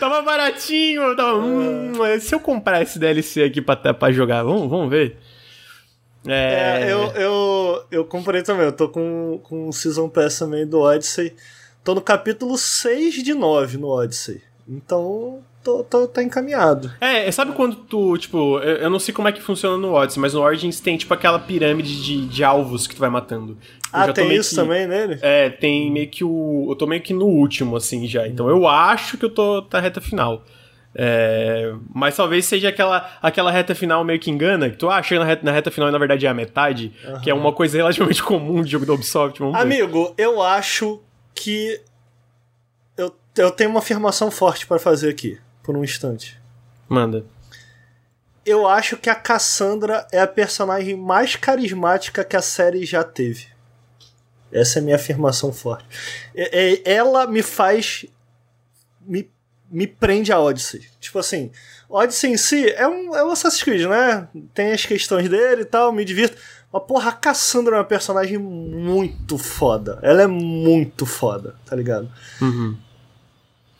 tava 0.00 0.22
baratinho, 0.22 1.02
eu 1.02 1.16
tava. 1.16 1.38
Hum, 1.38 1.92
se 2.20 2.34
eu 2.34 2.40
comprar 2.40 2.82
esse 2.82 2.98
DLC 2.98 3.42
aqui 3.42 3.60
pra, 3.60 3.76
pra 3.76 4.12
jogar, 4.12 4.42
vamos, 4.42 4.68
vamos 4.70 4.88
ver. 4.88 5.18
É. 6.26 6.84
É, 6.86 6.92
eu, 6.92 7.00
eu, 7.12 7.84
eu 7.90 8.04
comprei 8.04 8.42
também. 8.42 8.64
Eu 8.64 8.72
tô 8.72 8.88
com, 8.88 9.40
com 9.42 9.68
o 9.68 9.72
Season 9.72 10.08
Pass 10.08 10.38
também 10.38 10.66
do 10.66 10.80
Odyssey. 10.80 11.34
Tô 11.82 11.94
no 11.94 12.00
capítulo 12.00 12.56
6 12.56 13.22
de 13.22 13.34
9 13.34 13.76
no 13.76 13.88
Odyssey. 13.88 14.40
Então, 14.66 15.42
tô, 15.64 15.82
tô, 15.82 16.06
tá 16.06 16.22
encaminhado. 16.22 16.92
É, 17.00 17.30
sabe 17.32 17.52
quando 17.52 17.74
tu, 17.76 18.16
tipo, 18.18 18.58
eu, 18.60 18.76
eu 18.76 18.90
não 18.90 18.98
sei 19.00 19.12
como 19.14 19.26
é 19.26 19.32
que 19.32 19.40
funciona 19.42 19.76
no 19.76 19.94
Odyssey, 19.94 20.20
mas 20.20 20.34
no 20.34 20.40
Origins 20.42 20.78
tem, 20.78 20.96
tipo, 20.96 21.12
aquela 21.14 21.38
pirâmide 21.38 22.02
de, 22.02 22.26
de 22.26 22.44
alvos 22.44 22.86
que 22.86 22.94
tu 22.94 23.00
vai 23.00 23.10
matando. 23.10 23.52
Eu 23.52 24.00
Ah, 24.00 24.12
tem 24.12 24.32
isso 24.34 24.50
que- 24.50 24.56
também 24.56 24.86
nele? 24.86 25.18
É, 25.22 25.48
tem 25.50 25.90
meio 25.90 26.08
que 26.08 26.22
o. 26.24 26.66
Eu 26.70 26.76
tô 26.76 26.86
meio 26.86 27.00
que 27.02 27.12
no 27.14 27.26
último, 27.26 27.76
assim, 27.76 28.06
já. 28.06 28.28
Então 28.28 28.48
eu 28.48 28.68
acho 28.68 29.16
que 29.18 29.24
eu 29.24 29.30
tô 29.30 29.64
na 29.72 29.80
reta 29.80 30.00
final. 30.00 30.44
É, 30.96 31.72
mas 31.92 32.14
talvez 32.14 32.44
seja 32.44 32.68
aquela, 32.68 33.10
aquela 33.20 33.50
reta 33.50 33.74
final 33.74 34.04
meio 34.04 34.20
que 34.20 34.30
engana, 34.30 34.70
que 34.70 34.76
tu 34.76 34.88
acha 34.88 35.18
na 35.18 35.24
reta, 35.24 35.44
na 35.44 35.50
reta 35.50 35.68
final 35.68 35.88
e 35.88 35.92
na 35.92 35.98
verdade 35.98 36.24
é 36.24 36.28
a 36.28 36.34
metade, 36.34 36.92
que 37.22 37.28
é 37.28 37.34
uma 37.34 37.52
coisa 37.52 37.76
relativamente 37.78 38.22
comum 38.22 38.62
de 38.62 38.70
jogo 38.70 38.86
da 38.86 38.92
Ubisoft. 38.92 39.40
Amigo, 39.54 40.14
eu 40.16 40.40
acho 40.40 41.00
que. 41.34 41.80
Eu, 42.96 43.12
eu 43.36 43.50
tenho 43.50 43.70
uma 43.70 43.80
afirmação 43.80 44.30
forte 44.30 44.66
pra 44.68 44.78
fazer 44.78 45.08
aqui, 45.10 45.36
por 45.64 45.76
um 45.76 45.82
instante. 45.82 46.38
Manda. 46.88 47.24
Eu 48.46 48.68
acho 48.68 48.98
que 48.98 49.08
a 49.08 49.14
Cassandra 49.14 50.06
é 50.12 50.20
a 50.20 50.26
personagem 50.26 50.94
mais 50.94 51.34
carismática 51.34 52.22
que 52.22 52.36
a 52.36 52.42
série 52.42 52.84
já 52.84 53.02
teve. 53.02 53.46
Essa 54.52 54.78
é 54.78 54.80
a 54.80 54.84
minha 54.84 54.96
afirmação 54.96 55.52
forte. 55.52 55.86
É- 56.34 56.74
é- 56.74 56.92
ela 56.94 57.26
me 57.26 57.42
faz. 57.42 58.04
Me, 59.00 59.28
me 59.70 59.86
prende 59.86 60.30
a 60.30 60.38
Odyssey. 60.38 60.86
Tipo 61.00 61.18
assim, 61.18 61.50
Odyssey 61.88 62.32
em 62.32 62.36
si 62.36 62.68
é 62.70 62.86
um, 62.86 63.16
é 63.16 63.24
um 63.24 63.30
Assassin's 63.30 63.62
Creed, 63.62 63.88
né? 63.88 64.28
Tem 64.52 64.72
as 64.72 64.84
questões 64.84 65.28
dele 65.28 65.62
e 65.62 65.64
tal, 65.64 65.90
me 65.90 66.04
divirto. 66.04 66.36
Mas, 66.70 66.82
porra, 66.84 67.08
a 67.10 67.12
Cassandra 67.12 67.76
é 67.76 67.78
uma 67.78 67.84
personagem 67.84 68.36
muito 68.36 69.38
foda. 69.38 69.98
Ela 70.02 70.22
é 70.22 70.26
muito 70.26 71.06
foda, 71.06 71.56
tá 71.64 71.74
ligado? 71.74 72.10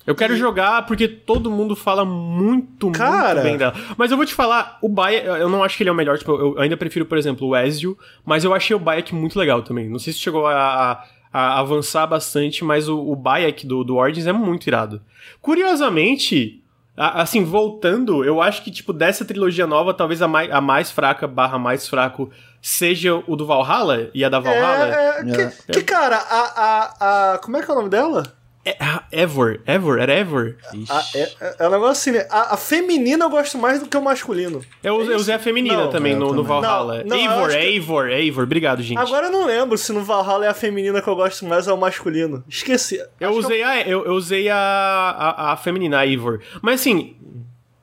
Eu 0.07 0.15
quero 0.15 0.37
jogar 0.37 0.85
porque 0.87 1.09
todo 1.09 1.51
mundo 1.51 1.75
fala 1.75 2.05
muito, 2.05 2.91
Cara. 2.91 3.35
muito 3.37 3.43
bem 3.43 3.57
dela. 3.57 3.75
Mas 3.97 4.11
eu 4.11 4.17
vou 4.17 4.27
te 4.27 4.35
falar, 4.35 4.79
o 4.83 4.89
Bayek, 4.89 5.27
eu 5.27 5.49
não 5.49 5.63
acho 5.65 5.77
que 5.77 5.83
ele 5.83 5.89
é 5.91 5.93
o 5.93 5.97
melhor, 5.97 6.19
tipo, 6.19 6.33
eu 6.33 6.59
ainda 6.59 6.77
prefiro, 6.77 7.07
por 7.07 7.17
exemplo, 7.17 7.49
o 7.49 7.57
Ezio, 7.57 7.97
mas 8.25 8.45
eu 8.45 8.53
achei 8.53 8.77
o 8.77 8.79
Bayek 8.79 9.15
muito 9.15 9.39
legal 9.39 9.63
também. 9.63 9.89
Não 9.89 9.99
sei 9.99 10.13
se 10.13 10.19
chegou 10.19 10.47
a, 10.47 10.53
a- 10.93 11.05
a 11.33 11.59
avançar 11.59 12.07
bastante, 12.07 12.63
mas 12.65 12.89
o, 12.89 12.97
o 13.01 13.17
Bayek 13.17 13.67
do, 13.67 13.83
do 13.83 13.97
Origins 13.97 14.27
é 14.27 14.33
muito 14.33 14.67
irado. 14.69 15.01
Curiosamente, 15.41 16.63
a- 16.97 17.23
assim, 17.23 17.43
voltando, 17.45 18.23
eu 18.25 18.43
acho 18.43 18.63
que, 18.63 18.71
tipo, 18.71 18.93
dessa 18.93 19.25
trilogia 19.25 19.67
nova, 19.67 19.95
talvez 19.95 20.21
a 20.21 20.29
mais, 20.29 20.51
a 20.51 20.61
mais 20.61 20.91
fraca 20.91 21.27
barra 21.27 21.59
mais 21.59 21.89
fraco 21.89 22.31
seja 22.61 23.23
o 23.27 23.35
do 23.37 23.47
Valhalla 23.47 24.11
e 24.15 24.25
a 24.25 24.29
da 24.29 24.39
Valhalla. 24.39 24.95
É, 24.95 24.95
é, 24.95 25.21
É. 25.21 25.51
Que, 25.67 25.73
que, 25.73 25.83
cara, 25.83 26.17
a, 26.19 26.41
a, 26.41 27.33
a. 27.35 27.39
Como 27.39 27.57
é 27.57 27.63
que 27.63 27.71
é 27.71 27.73
o 27.73 27.77
nome 27.77 27.89
dela? 27.89 28.23
É, 28.67 28.77
ah, 28.81 29.05
Ever, 29.13 29.61
Ever, 29.67 29.99
era 30.01 30.13
Ever? 30.15 30.57
A, 30.89 31.03
é, 31.15 31.23
é, 31.41 31.57
é 31.59 31.69
um 31.69 31.71
negócio 31.71 31.91
assim, 31.93 32.13
né? 32.13 32.27
A, 32.31 32.55
a 32.55 32.57
feminina 32.57 33.25
eu 33.27 33.29
gosto 33.31 33.59
mais 33.59 33.79
do 33.81 33.87
que 33.87 33.97
o 33.97 34.03
masculino. 34.03 34.63
Eu, 34.83 35.03
eu 35.03 35.17
usei 35.17 35.35
a 35.35 35.39
feminina 35.39 35.77
Não, 35.85 35.91
também 35.91 36.13
eu 36.13 36.19
no, 36.19 36.27
no 36.33 36.43
também. 36.43 36.61
Valhalla. 36.63 37.05
Não, 37.05 37.17
não, 37.17 37.17
eu 37.17 37.21
Eivor, 37.31 37.51
é 37.51 37.59
que- 37.61 37.67
Eivor, 37.67 38.09
é 38.09 38.21
Eivor. 38.23 38.45
Obrigado, 38.45 38.83
gente. 38.83 38.99
Agora 38.99 39.27
eu 39.27 39.33
não 39.33 39.45
lembro 39.47 39.77
se 39.77 39.93
no 39.93 40.03
Valhalla 40.03 40.47
é 40.47 40.49
a 40.49 40.55
feminina 40.55 41.03
que 41.03 41.09
eu 41.09 41.15
gosto 41.15 41.45
mais 41.45 41.67
ou 41.67 41.75
é 41.75 41.77
o 41.77 41.81
masculino. 41.81 42.43
Esqueci. 42.49 42.99
eu 43.21 43.29
Acho 43.31 43.39
usei, 43.41 43.63
a, 43.63 43.83
eu, 43.87 44.05
eu 44.07 44.13
usei 44.15 44.49
a, 44.49 44.57
a, 44.57 45.53
a 45.53 45.57
feminina, 45.59 45.99
a 45.99 46.07
Eivor. 46.07 46.41
Mas 46.63 46.81
assim, 46.81 47.17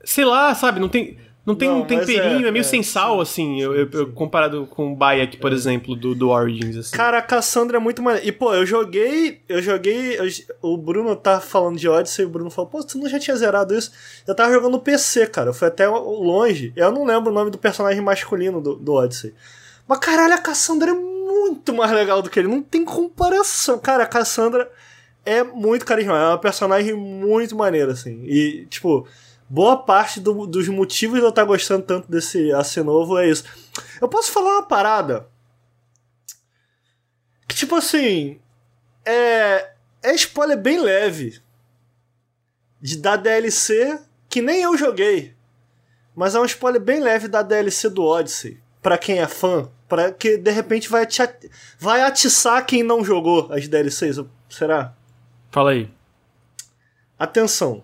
sei 0.04 0.26
lá, 0.26 0.56
sabe, 0.56 0.80
não 0.80 0.90
tem, 0.90 1.18
não 1.46 1.56
tem 1.56 1.68
Não, 1.70 1.82
um 1.82 1.86
temperinho, 1.86 2.46
é- 2.46 2.50
é, 2.50 2.52
meio 2.52 2.62
é, 2.62 2.64
sem 2.64 2.84
sal, 2.84 3.20
assim, 3.20 3.60
eu, 3.60 3.74
eu- 3.76 3.90
eu- 3.92 4.12
comparado 4.12 4.68
com 4.68 4.94
o 4.94 4.96
Bayek, 4.96 5.38
por 5.38 5.52
exemplo, 5.52 5.96
do, 5.96 6.14
do 6.14 6.30
Origins, 6.30 6.78
assim. 6.78 6.96
Cara, 6.96 7.18
a 7.18 7.22
Cassandra 7.22 7.78
é 7.78 7.80
muito 7.80 8.02
maneira. 8.02 8.28
E, 8.28 8.32
pô, 8.32 8.54
eu 8.54 8.66
joguei. 8.66 9.42
Eu 9.50 9.62
joguei. 9.62 10.20
eu- 10.20 10.28
o 10.62 10.78
Bruno 10.78 11.16
tá 11.16 11.40
falando 11.42 11.78
de 11.80 11.90
Odyssey 11.90 12.24
e 12.24 12.28
o 12.28 12.30
Bruno 12.30 12.52
falou, 12.52 12.70
pô, 12.70 12.84
tu 12.84 12.98
não 13.00 13.10
já 13.10 13.20
tinha 13.20 13.36
zerado 13.36 13.76
isso? 13.76 13.92
Eu 14.28 14.36
tava 14.36 14.52
jogando 14.54 14.74
no 14.74 14.80
PC, 14.80 15.26
cara. 15.28 15.50
Eu 15.50 15.54
fui 15.54 15.68
até 15.68 15.88
longe. 15.88 16.72
Eu 16.76 16.92
não 16.92 17.04
lembro 17.06 17.32
o 17.32 17.34
nome 17.34 17.50
do 17.50 17.58
personagem 17.58 18.02
masculino 18.02 18.62
do, 18.62 18.76
do 18.76 18.94
Odyssey. 18.94 19.34
Mas 19.88 19.98
caralho, 20.00 20.34
a 20.36 20.38
Cassandra 20.38 20.92
é 20.92 20.94
muito 20.94 21.74
mais 21.74 21.92
legal 21.92 22.22
do 22.22 22.30
que 22.30 22.40
ele. 22.40 22.48
Não 22.48 22.62
tem 22.62 22.86
comparação. 22.86 23.80
Cara, 23.80 24.04
a 24.04 24.08
Cassandra 24.08 24.70
é 25.26 25.44
muito 25.44 25.86
carismática. 25.86 26.24
É 26.24 26.30
uma 26.30 26.38
personagem 26.38 26.94
muito 26.94 27.56
maneira, 27.56 27.92
assim. 27.94 28.22
E, 28.26 28.66
tipo, 28.70 29.08
boa 29.52 29.76
parte 29.84 30.20
do- 30.22 30.48
dos 30.48 30.68
motivos 30.70 31.20
de 31.20 31.26
eu 31.26 31.30
estar 31.30 31.44
gostando 31.44 31.84
tanto 31.86 32.10
desse 32.10 32.52
AC 32.54 32.78
novo 32.78 33.18
é 33.18 33.28
isso. 33.30 33.44
Eu 34.00 34.08
posso 34.08 34.32
falar 34.32 34.52
uma 34.60 34.64
parada? 34.68 35.28
Que, 37.48 37.56
tipo 37.56 37.76
assim. 37.76 38.40
É. 39.06 39.74
É 40.04 40.14
spoiler 40.16 40.58
bem 40.58 40.80
leve. 40.80 41.42
De 42.82 42.98
da 42.98 43.16
DLC 43.16 44.00
que 44.30 44.42
nem 44.42 44.62
eu 44.62 44.76
joguei. 44.78 45.36
Mas 46.16 46.34
é 46.34 46.40
um 46.40 46.46
spoiler 46.46 46.82
bem 46.82 47.00
leve 47.00 47.28
da 47.28 47.42
DLC 47.42 47.90
do 47.90 48.04
Odyssey. 48.04 48.60
pra 48.82 48.98
quem 48.98 49.20
é 49.20 49.28
fã? 49.28 49.70
Pra 49.88 50.12
que 50.12 50.38
de 50.38 50.50
repente 50.50 50.90
vai, 50.90 51.04
ati 51.04 51.22
vai 51.78 52.02
atiçar 52.02 52.66
quem 52.66 52.82
não 52.82 53.04
jogou 53.06 53.52
as 53.54 53.68
DLCs? 53.68 54.18
Será? 54.50 54.96
Fala 55.52 55.72
aí. 55.72 55.88
Atenção. 57.20 57.84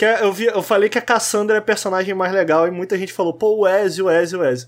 Que 0.00 0.06
é, 0.06 0.22
eu, 0.22 0.32
vi, 0.32 0.46
eu 0.46 0.62
falei 0.62 0.88
que 0.88 0.96
a 0.96 1.02
Cassandra 1.02 1.56
é 1.56 1.58
a 1.58 1.62
personagem 1.62 2.14
mais 2.14 2.32
legal 2.32 2.66
e 2.66 2.70
muita 2.70 2.96
gente 2.96 3.12
falou, 3.12 3.34
pô, 3.34 3.54
o 3.54 3.68
Ezio, 3.68 4.06
o 4.06 4.10
Ezio, 4.10 4.40
o 4.40 4.44
Ezio. 4.46 4.66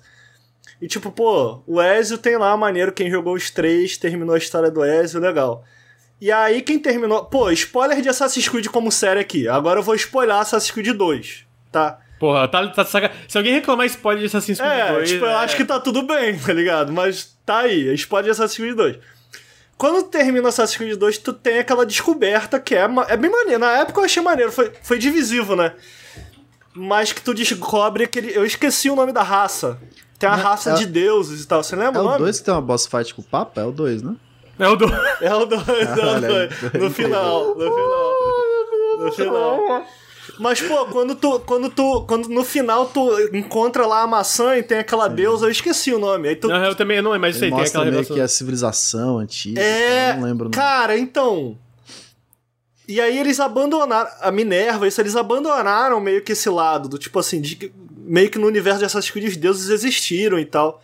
E 0.79 0.87
tipo, 0.87 1.11
pô, 1.11 1.63
o 1.67 1.81
Ezio 1.81 2.19
tem 2.19 2.37
lá 2.37 2.55
maneiro, 2.55 2.93
quem 2.93 3.11
jogou 3.11 3.33
os 3.33 3.51
três, 3.51 3.97
terminou 3.97 4.35
a 4.35 4.39
história 4.39 4.71
do 4.71 4.85
Ezio, 4.85 5.19
legal. 5.19 5.65
E 6.21 6.31
aí 6.31 6.61
quem 6.61 6.79
terminou... 6.79 7.25
Pô, 7.25 7.51
spoiler 7.51 8.03
de 8.03 8.11
Assassin's 8.11 8.47
Creed 8.47 8.67
como 8.67 8.93
série 8.93 9.21
aqui. 9.21 9.49
Agora 9.49 9.81
eu 9.81 9.83
vou 9.83 9.95
spoiler 9.95 10.37
Assassin's 10.37 10.71
Creed 10.71 10.95
2, 10.95 11.47
tá? 11.73 11.99
Porra, 12.21 12.47
tá, 12.47 12.69
tá 12.69 12.85
saca... 12.85 13.11
Se 13.27 13.39
alguém 13.39 13.55
reclamar 13.55 13.87
spoiler 13.87 14.21
de 14.21 14.27
Assassin's 14.27 14.61
Creed 14.61 14.71
é, 14.71 14.93
2... 14.93 15.11
Tipo, 15.13 15.25
é... 15.25 15.33
eu 15.33 15.39
acho 15.39 15.57
que 15.57 15.65
tá 15.65 15.81
tudo 15.81 16.03
bem, 16.03 16.37
tá 16.45 16.53
ligado? 16.53 16.93
Mas 16.93 17.35
tá 17.47 17.61
aí, 17.61 17.91
spoiler 17.95 18.27
de 18.27 18.31
Assassin's 18.33 18.59
Creed 18.59 18.77
2. 18.77 18.99
Quando 19.77 20.05
termina 20.05 20.49
Assassin's 20.49 20.77
Creed 20.77 20.99
2, 20.99 21.19
tu 21.19 21.33
tem 21.33 21.59
aquela 21.59 21.85
descoberta 21.85 22.61
que 22.61 22.75
é, 22.75 22.89
é 23.09 23.17
bem 23.17 23.31
maneiro. 23.31 23.59
Na 23.59 23.73
época 23.79 24.01
eu 24.01 24.05
achei 24.05 24.23
maneiro, 24.23 24.53
foi, 24.53 24.73
foi 24.83 24.99
divisivo, 24.99 25.57
né? 25.57 25.75
Mas 26.75 27.13
que 27.13 27.21
tu 27.21 27.35
descobre 27.35 28.05
aquele. 28.05 28.35
Eu 28.37 28.45
esqueci 28.45 28.89
o 28.89 28.97
nome 28.97 29.13
da 29.13 29.23
raça. 29.23 29.79
Tem 30.19 30.29
a 30.29 30.37
raça 30.37 30.71
é, 30.71 30.75
de 30.75 30.87
deuses 30.87 31.43
e 31.43 31.47
tal. 31.47 31.63
Você 31.63 31.75
lembra 31.75 31.99
é 31.99 32.01
o 32.01 32.05
nome? 32.05 32.15
É 32.15 32.21
o 32.21 32.25
2 32.25 32.39
que 32.39 32.45
tem 32.45 32.55
uma 32.55 32.63
boss 32.63 32.87
fight 32.87 33.13
com 33.13 33.23
o 33.23 33.25
Papa? 33.25 33.61
É 33.61 33.65
o 33.65 33.73
2, 33.73 34.03
né? 34.03 34.15
É 34.59 34.69
o 34.69 34.77
2. 34.77 34.93
É 35.21 35.35
o 35.35 35.45
2, 35.47 35.69
é 35.69 36.17
o 36.17 36.21
2. 36.71 36.73
No 36.75 36.91
final, 36.91 37.55
no 37.57 37.65
final. 37.65 38.13
No 38.99 39.13
final. 39.13 39.87
Mas, 40.43 40.61
pô, 40.61 40.87
quando 40.87 41.15
tu, 41.15 41.39
quando 41.41 41.71
tu. 41.71 42.05
Quando 42.05 42.29
no 42.29 42.43
final 42.43 42.87
tu 42.87 43.17
encontra 43.33 43.87
lá 43.87 44.03
a 44.03 44.07
maçã 44.09 44.57
e 44.57 44.63
tem 44.63 44.79
aquela 44.79 45.09
Sim. 45.09 45.15
deusa, 45.15 45.47
eu 45.47 45.51
esqueci 45.51 45.93
o 45.93 46.01
nome. 46.01 46.29
Aí 46.29 46.37
tu, 46.37 46.49
não, 46.49 46.65
eu 46.65 46.75
também 46.75 47.01
não 47.01 47.17
mas 47.17 47.37
sei, 47.37 47.49
tem 47.51 47.61
aquela 47.61 47.85
meio 47.85 48.05
que 48.05 48.19
é 48.19 48.25
a 48.25 48.29
civilização 48.29 49.19
antiga. 49.19 49.61
É. 49.61 50.15
Não 50.15 50.25
lembro. 50.25 50.51
Cara, 50.51 50.99
então. 50.99 51.57
E 52.89 53.01
aí 53.01 53.17
eles 53.17 53.39
abandonaram. 53.39 54.11
A 54.21 54.33
Minerva, 54.33 54.89
isso, 54.89 55.01
eles 55.01 55.15
abandonaram 55.15 56.01
meio 56.01 56.23
que 56.23 56.33
esse 56.33 56.51
lado, 56.51 56.89
do 56.89 56.99
tipo 56.99 57.21
assim, 57.21 57.41
de, 57.41 57.73
meio 57.99 58.29
que 58.29 58.39
no 58.39 58.49
universo 58.49 58.81
de 58.81 58.85
Assassin's 58.85 59.13
Creed 59.13 59.29
os 59.29 59.37
deuses 59.37 59.71
existiram 59.71 60.41
e 60.41 60.45
tal. 60.45 60.83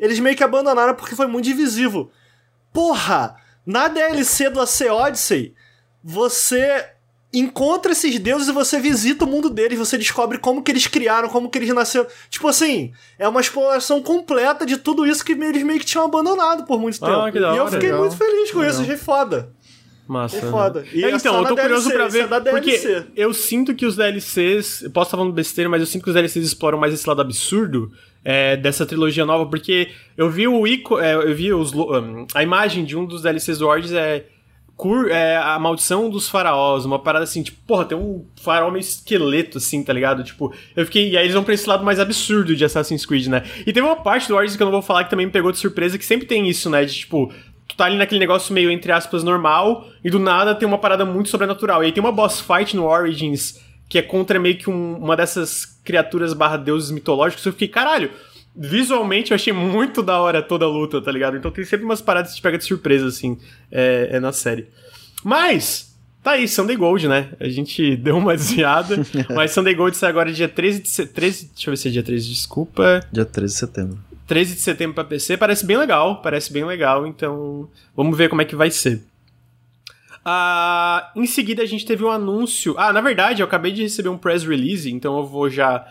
Eles 0.00 0.18
meio 0.18 0.36
que 0.36 0.42
abandonaram 0.42 0.96
porque 0.96 1.14
foi 1.14 1.28
muito 1.28 1.44
divisivo. 1.44 2.10
Porra! 2.72 3.36
Na 3.64 3.86
DLC 3.86 4.50
do 4.50 4.60
AC 4.60 4.80
Odyssey, 4.90 5.54
você 6.02 6.86
encontra 7.32 7.92
esses 7.92 8.18
deuses 8.18 8.48
e 8.48 8.52
você 8.52 8.80
visita 8.80 9.24
o 9.24 9.28
mundo 9.28 9.48
deles, 9.48 9.78
você 9.78 9.96
descobre 9.96 10.38
como 10.38 10.62
que 10.62 10.70
eles 10.70 10.86
criaram, 10.86 11.28
como 11.28 11.48
que 11.48 11.58
eles 11.58 11.72
nasceram. 11.72 12.06
Tipo 12.28 12.48
assim, 12.48 12.92
é 13.18 13.28
uma 13.28 13.40
exploração 13.40 14.02
completa 14.02 14.66
de 14.66 14.76
tudo 14.76 15.06
isso 15.06 15.24
que 15.24 15.32
eles 15.32 15.62
meio 15.62 15.78
que 15.78 15.86
tinham 15.86 16.04
abandonado 16.04 16.64
por 16.64 16.80
muito 16.80 16.98
tempo. 16.98 17.12
Ah, 17.12 17.30
que 17.30 17.38
da 17.38 17.48
hora, 17.48 17.56
e 17.56 17.58
eu 17.58 17.66
fiquei 17.68 17.88
legal. 17.90 18.00
muito 18.00 18.16
feliz 18.16 18.50
com 18.50 18.58
legal. 18.58 18.72
isso, 18.72 18.82
achei 18.82 18.96
foda. 18.96 19.52
Massa. 20.08 20.38
É 20.38 20.40
foda. 20.40 20.84
E 20.92 21.04
é, 21.04 21.10
então, 21.12 21.40
eu 21.40 21.46
tô 21.46 21.56
curioso 21.56 21.88
DLC, 21.88 22.26
pra 22.26 22.40
ver. 22.40 22.48
é 22.48 22.50
porque 22.50 23.06
eu 23.14 23.32
sinto 23.32 23.76
que 23.76 23.86
os 23.86 23.94
DLCs. 23.94 24.82
Eu 24.82 24.90
posso 24.90 25.06
estar 25.06 25.16
falando 25.16 25.32
besteira, 25.32 25.70
mas 25.70 25.80
eu 25.80 25.86
sinto 25.86 26.02
que 26.02 26.08
os 26.10 26.14
DLCs 26.14 26.44
exploram 26.44 26.78
mais 26.78 26.92
esse 26.92 27.08
lado 27.08 27.20
absurdo 27.20 27.92
é, 28.24 28.56
dessa 28.56 28.84
trilogia 28.84 29.24
nova, 29.24 29.46
porque 29.48 29.88
eu 30.16 30.28
vi 30.28 30.48
o 30.48 30.66
Ico, 30.66 30.98
é, 30.98 31.14
eu 31.14 31.32
vi 31.32 31.52
os, 31.52 31.72
um, 31.72 32.26
a 32.34 32.42
imagem 32.42 32.84
de 32.84 32.96
um 32.96 33.06
dos 33.06 33.22
DLCs 33.22 33.58
do 33.58 33.68
Origins 33.68 33.92
é, 33.92 34.26
cur, 34.80 35.10
é 35.10 35.36
a 35.36 35.58
maldição 35.58 36.08
dos 36.08 36.28
faraós, 36.28 36.86
uma 36.86 36.98
parada 36.98 37.24
assim, 37.24 37.42
tipo, 37.42 37.58
porra, 37.66 37.84
tem 37.84 37.98
um 37.98 38.24
faraó 38.40 38.70
meio 38.70 38.80
esqueleto, 38.80 39.58
assim, 39.58 39.82
tá 39.82 39.92
ligado? 39.92 40.24
Tipo, 40.24 40.52
eu 40.74 40.86
fiquei. 40.86 41.10
E 41.10 41.16
aí 41.16 41.24
eles 41.24 41.34
vão 41.34 41.44
pra 41.44 41.52
esse 41.52 41.68
lado 41.68 41.84
mais 41.84 42.00
absurdo 42.00 42.56
de 42.56 42.64
Assassin's 42.64 43.04
Creed, 43.04 43.26
né? 43.26 43.42
E 43.60 43.72
teve 43.72 43.82
uma 43.82 43.96
parte 43.96 44.26
do 44.28 44.34
Origins 44.34 44.56
que 44.56 44.62
eu 44.62 44.66
não 44.66 44.72
vou 44.72 44.82
falar 44.82 45.04
que 45.04 45.10
também 45.10 45.26
me 45.26 45.32
pegou 45.32 45.52
de 45.52 45.58
surpresa, 45.58 45.98
que 45.98 46.04
sempre 46.04 46.26
tem 46.26 46.48
isso, 46.48 46.70
né? 46.70 46.84
De 46.84 46.94
tipo 46.94 47.32
tu 47.68 47.76
tá 47.76 47.84
ali 47.84 47.96
naquele 47.96 48.18
negócio 48.18 48.52
meio, 48.52 48.70
entre 48.70 48.90
aspas, 48.90 49.22
normal, 49.22 49.86
e 50.02 50.10
do 50.10 50.18
nada 50.18 50.54
tem 50.54 50.66
uma 50.66 50.78
parada 50.78 51.04
muito 51.04 51.28
sobrenatural. 51.28 51.82
E 51.82 51.86
aí 51.86 51.92
tem 51.92 52.02
uma 52.02 52.10
boss 52.10 52.40
fight 52.40 52.74
no 52.74 52.84
Origins 52.84 53.60
que 53.90 53.98
é 53.98 54.02
contra 54.02 54.38
meio 54.38 54.56
que 54.56 54.70
um, 54.70 54.96
uma 54.98 55.16
dessas 55.16 55.66
criaturas 55.84 56.32
barra 56.32 56.56
deuses 56.56 56.92
mitológicos. 56.92 57.44
Eu 57.44 57.52
fiquei, 57.52 57.66
caralho, 57.66 58.10
visualmente 58.54 59.30
eu 59.30 59.34
achei 59.34 59.52
muito 59.52 60.02
da 60.02 60.18
hora 60.20 60.42
toda 60.42 60.64
a 60.64 60.68
luta, 60.68 61.00
tá 61.00 61.10
ligado? 61.10 61.36
Então 61.36 61.50
tem 61.50 61.64
sempre 61.64 61.84
umas 61.84 62.00
paradas 62.00 62.30
que 62.30 62.36
te 62.36 62.42
pega 62.42 62.58
de 62.58 62.64
surpresa, 62.64 63.06
assim, 63.06 63.38
é, 63.70 64.10
é 64.12 64.20
na 64.20 64.32
série. 64.32 64.68
Mas, 65.22 65.96
tá 66.22 66.32
aí, 66.32 66.48
Sunday 66.48 66.76
Gold, 66.76 67.08
né? 67.08 67.30
A 67.38 67.48
gente 67.48 67.96
deu 67.98 68.16
uma 68.16 68.36
desviada, 68.36 68.96
mas 69.34 69.52
Sunday 69.52 69.74
Gold 69.74 69.96
sai 69.96 70.10
agora 70.10 70.32
dia 70.32 70.48
13 70.48 70.82
de... 70.82 71.06
13, 71.06 71.50
deixa 71.54 71.70
eu 71.70 71.72
ver 71.72 71.76
se 71.76 71.88
é 71.88 71.90
dia 71.90 72.02
13, 72.02 72.28
desculpa. 72.28 73.06
Dia 73.12 73.24
13 73.24 73.52
de 73.52 73.58
setembro. 73.58 73.98
13 74.26 74.54
de 74.54 74.60
setembro 74.60 74.94
para 74.94 75.04
PC, 75.04 75.36
parece 75.36 75.66
bem 75.66 75.76
legal, 75.76 76.22
parece 76.22 76.52
bem 76.52 76.64
legal, 76.64 77.04
então 77.04 77.68
vamos 77.96 78.16
ver 78.16 78.28
como 78.28 78.40
é 78.40 78.44
que 78.44 78.54
vai 78.54 78.70
ser. 78.70 79.02
Ah, 80.24 81.10
em 81.16 81.26
seguida 81.26 81.62
a 81.62 81.66
gente 81.66 81.86
teve 81.86 82.04
um 82.04 82.10
anúncio. 82.10 82.74
Ah, 82.76 82.92
na 82.92 83.00
verdade, 83.00 83.42
eu 83.42 83.46
acabei 83.46 83.72
de 83.72 83.82
receber 83.82 84.08
um 84.08 84.18
press 84.18 84.44
release, 84.44 84.90
então 84.90 85.18
eu 85.18 85.26
vou 85.26 85.48
já. 85.48 85.86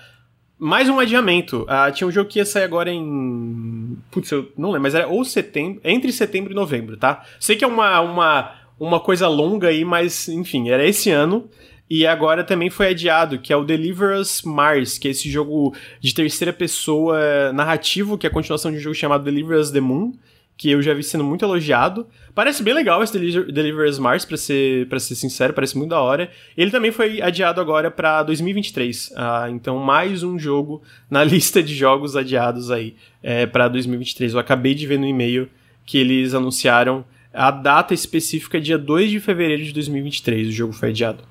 Mais 0.60 0.90
um 0.90 1.00
adiamento. 1.00 1.66
Ah, 1.70 1.90
tinha 1.90 2.06
um 2.06 2.12
jogo 2.12 2.30
que 2.30 2.38
ia 2.38 2.46
sair 2.46 2.64
agora 2.64 2.92
em. 2.92 3.98
Putz, 4.12 4.30
eu 4.30 4.52
não 4.58 4.72
lembro, 4.72 4.84
mas 4.84 4.94
era 4.94 5.08
ou 5.08 5.24
setembro. 5.24 5.80
Entre 5.86 6.12
setembro 6.12 6.52
e 6.52 6.56
novembro, 6.56 6.98
tá? 6.98 7.26
Sei 7.40 7.56
que 7.56 7.64
é 7.64 7.68
uma, 7.68 8.02
uma, 8.02 8.56
uma 8.78 9.00
coisa 9.00 9.30
longa 9.30 9.70
aí, 9.70 9.86
mas 9.86 10.28
enfim, 10.28 10.70
era 10.70 10.86
esse 10.86 11.10
ano. 11.10 11.50
E 11.90 12.06
agora 12.06 12.44
também 12.44 12.70
foi 12.70 12.90
adiado, 12.90 13.40
que 13.40 13.54
é 13.54 13.56
o 13.56 13.64
Deliver 13.64 14.20
Us 14.20 14.42
Mars, 14.44 14.98
que 14.98 15.08
é 15.08 15.12
esse 15.12 15.32
jogo 15.32 15.74
de 16.02 16.14
terceira 16.14 16.52
pessoa 16.52 17.54
narrativo, 17.54 18.18
que 18.18 18.28
é 18.28 18.30
a 18.30 18.34
continuação 18.34 18.70
de 18.70 18.78
um 18.78 18.82
jogo 18.82 18.94
chamado 18.94 19.24
Deliver 19.24 19.58
Us 19.58 19.72
The 19.72 19.80
Moon, 19.80 20.12
que 20.60 20.70
eu 20.70 20.82
já 20.82 20.94
vi 20.94 21.02
sendo 21.02 21.24
muito 21.24 21.46
elogiado. 21.46 22.06
Parece 22.36 22.62
bem 22.62 22.74
legal 22.74 23.02
esse 23.02 23.14
Deliver, 23.18 23.50
Deliver 23.50 23.88
Us 23.88 23.98
Mars, 23.98 24.26
pra 24.26 24.36
ser, 24.36 24.90
pra 24.90 25.00
ser 25.00 25.16
sincero, 25.16 25.54
parece 25.54 25.78
muito 25.78 25.92
da 25.92 26.02
hora. 26.02 26.30
Ele 26.58 26.70
também 26.70 26.92
foi 26.92 27.22
adiado 27.22 27.62
agora 27.62 27.90
para 27.90 28.24
2023. 28.24 29.14
Ah, 29.16 29.48
então, 29.50 29.78
mais 29.78 30.22
um 30.22 30.38
jogo 30.38 30.84
na 31.10 31.24
lista 31.24 31.64
de 31.64 31.74
jogos 31.74 32.18
adiados 32.18 32.72
aí 32.72 32.94
é, 33.24 33.46
para 33.46 33.70
2023. 33.70 34.34
Eu 34.34 34.40
acabei 34.40 34.76
de 34.76 34.86
ver 34.86 35.00
no 35.00 35.08
e-mail 35.08 35.48
que 35.86 35.98
eles 35.98 36.34
anunciaram 36.34 37.06
a 37.34 37.52
data 37.52 37.94
específica, 37.94 38.60
dia 38.60 38.78
2 38.78 39.12
de 39.12 39.22
fevereiro 39.22 39.64
de 39.64 39.72
2023. 39.72 40.50
O 40.50 40.52
jogo 40.52 40.74
foi 40.74 40.90
adiado. 40.90 41.24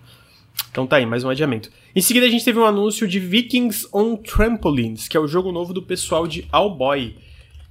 Então 0.71 0.87
tá 0.87 0.97
aí, 0.97 1.05
mais 1.05 1.23
um 1.23 1.29
adiamento. 1.29 1.71
Em 1.95 2.01
seguida 2.01 2.25
a 2.25 2.31
gente 2.31 2.47
teve 2.47 2.59
um 2.59 2.65
anúncio 2.65 3.07
de 3.07 3.21
Vikings 3.21 3.89
on 3.93 4.17
Trampolines, 4.17 5.07
que 5.07 5.19
é 5.19 5.21
o 5.21 5.29
jogo 5.29 5.53
novo 5.53 5.75
do 5.75 5.83
pessoal 5.83 6.27
de 6.27 6.47
Allboy. 6.51 7.28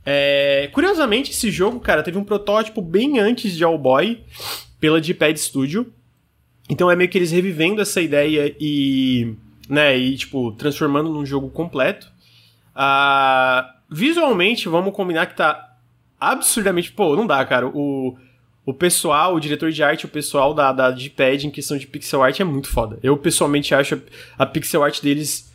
É... 0.10 0.70
Curiosamente, 0.72 1.32
esse 1.32 1.52
jogo, 1.52 1.82
cara, 1.82 2.02
teve 2.02 2.18
um 2.18 2.24
protótipo 2.24 2.82
bem 2.82 3.20
antes 3.20 3.54
de 3.58 3.64
Allboy, 3.66 4.24
pela 4.80 5.02
D-Pad 5.02 5.38
Studio. 5.38 5.92
Então 6.70 6.90
é 6.90 6.96
meio 6.96 7.10
que 7.10 7.18
eles 7.18 7.32
revivendo 7.32 7.82
essa 7.82 8.02
ideia 8.02 8.56
e, 8.58 9.36
né, 9.70 9.98
e 9.98 10.16
tipo, 10.16 10.54
transformando 10.54 11.10
num 11.10 11.26
jogo 11.26 11.50
completo. 11.50 12.10
Uh, 12.74 13.68
visualmente, 13.90 14.70
vamos 14.70 14.94
combinar 14.94 15.26
que 15.26 15.36
tá 15.36 15.76
absurdamente. 16.18 16.92
Pô, 16.92 17.14
não 17.16 17.28
dá, 17.28 17.44
cara. 17.46 17.68
O, 17.68 18.18
o 18.66 18.74
pessoal, 18.74 19.36
o 19.36 19.40
diretor 19.42 19.72
de 19.72 19.84
arte, 19.84 20.06
o 20.06 20.10
pessoal 20.10 20.54
da, 20.54 20.72
da 20.72 20.90
Gpad 20.92 21.48
em 21.48 21.52
questão 21.52 21.78
de 21.78 21.88
pixel 21.88 22.24
art 22.24 22.40
é 22.40 22.44
muito 22.46 22.70
foda. 22.70 22.98
Eu 23.04 23.18
pessoalmente 23.18 23.76
acho 23.76 23.96
a, 24.38 24.44
a 24.44 24.46
pixel 24.46 24.84
art 24.84 25.02
deles 25.02 25.52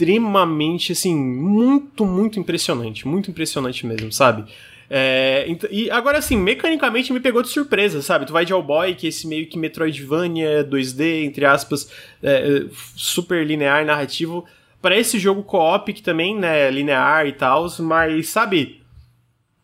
extremamente, 0.00 0.92
assim, 0.92 1.14
muito, 1.14 2.06
muito 2.06 2.40
impressionante. 2.40 3.06
Muito 3.06 3.30
impressionante 3.30 3.86
mesmo, 3.86 4.10
sabe? 4.10 4.50
É, 4.88 5.46
e 5.70 5.90
agora, 5.90 6.18
assim, 6.18 6.36
mecanicamente 6.36 7.12
me 7.12 7.20
pegou 7.20 7.42
de 7.42 7.48
surpresa, 7.48 8.00
sabe? 8.02 8.26
Tu 8.26 8.32
vai 8.32 8.44
de 8.44 8.52
Boy, 8.54 8.94
que 8.94 9.06
é 9.06 9.10
esse 9.10 9.26
meio 9.26 9.46
que 9.46 9.58
Metroidvania 9.58 10.64
2D, 10.64 11.24
entre 11.24 11.44
aspas, 11.44 11.92
é, 12.22 12.64
super 12.96 13.46
linear, 13.46 13.84
narrativo, 13.84 14.44
para 14.80 14.96
esse 14.96 15.18
jogo 15.18 15.42
co-op 15.42 15.92
que 15.92 16.02
também, 16.02 16.36
né, 16.36 16.70
linear 16.70 17.26
e 17.26 17.32
tal, 17.32 17.66
mas, 17.80 18.30
sabe? 18.30 18.82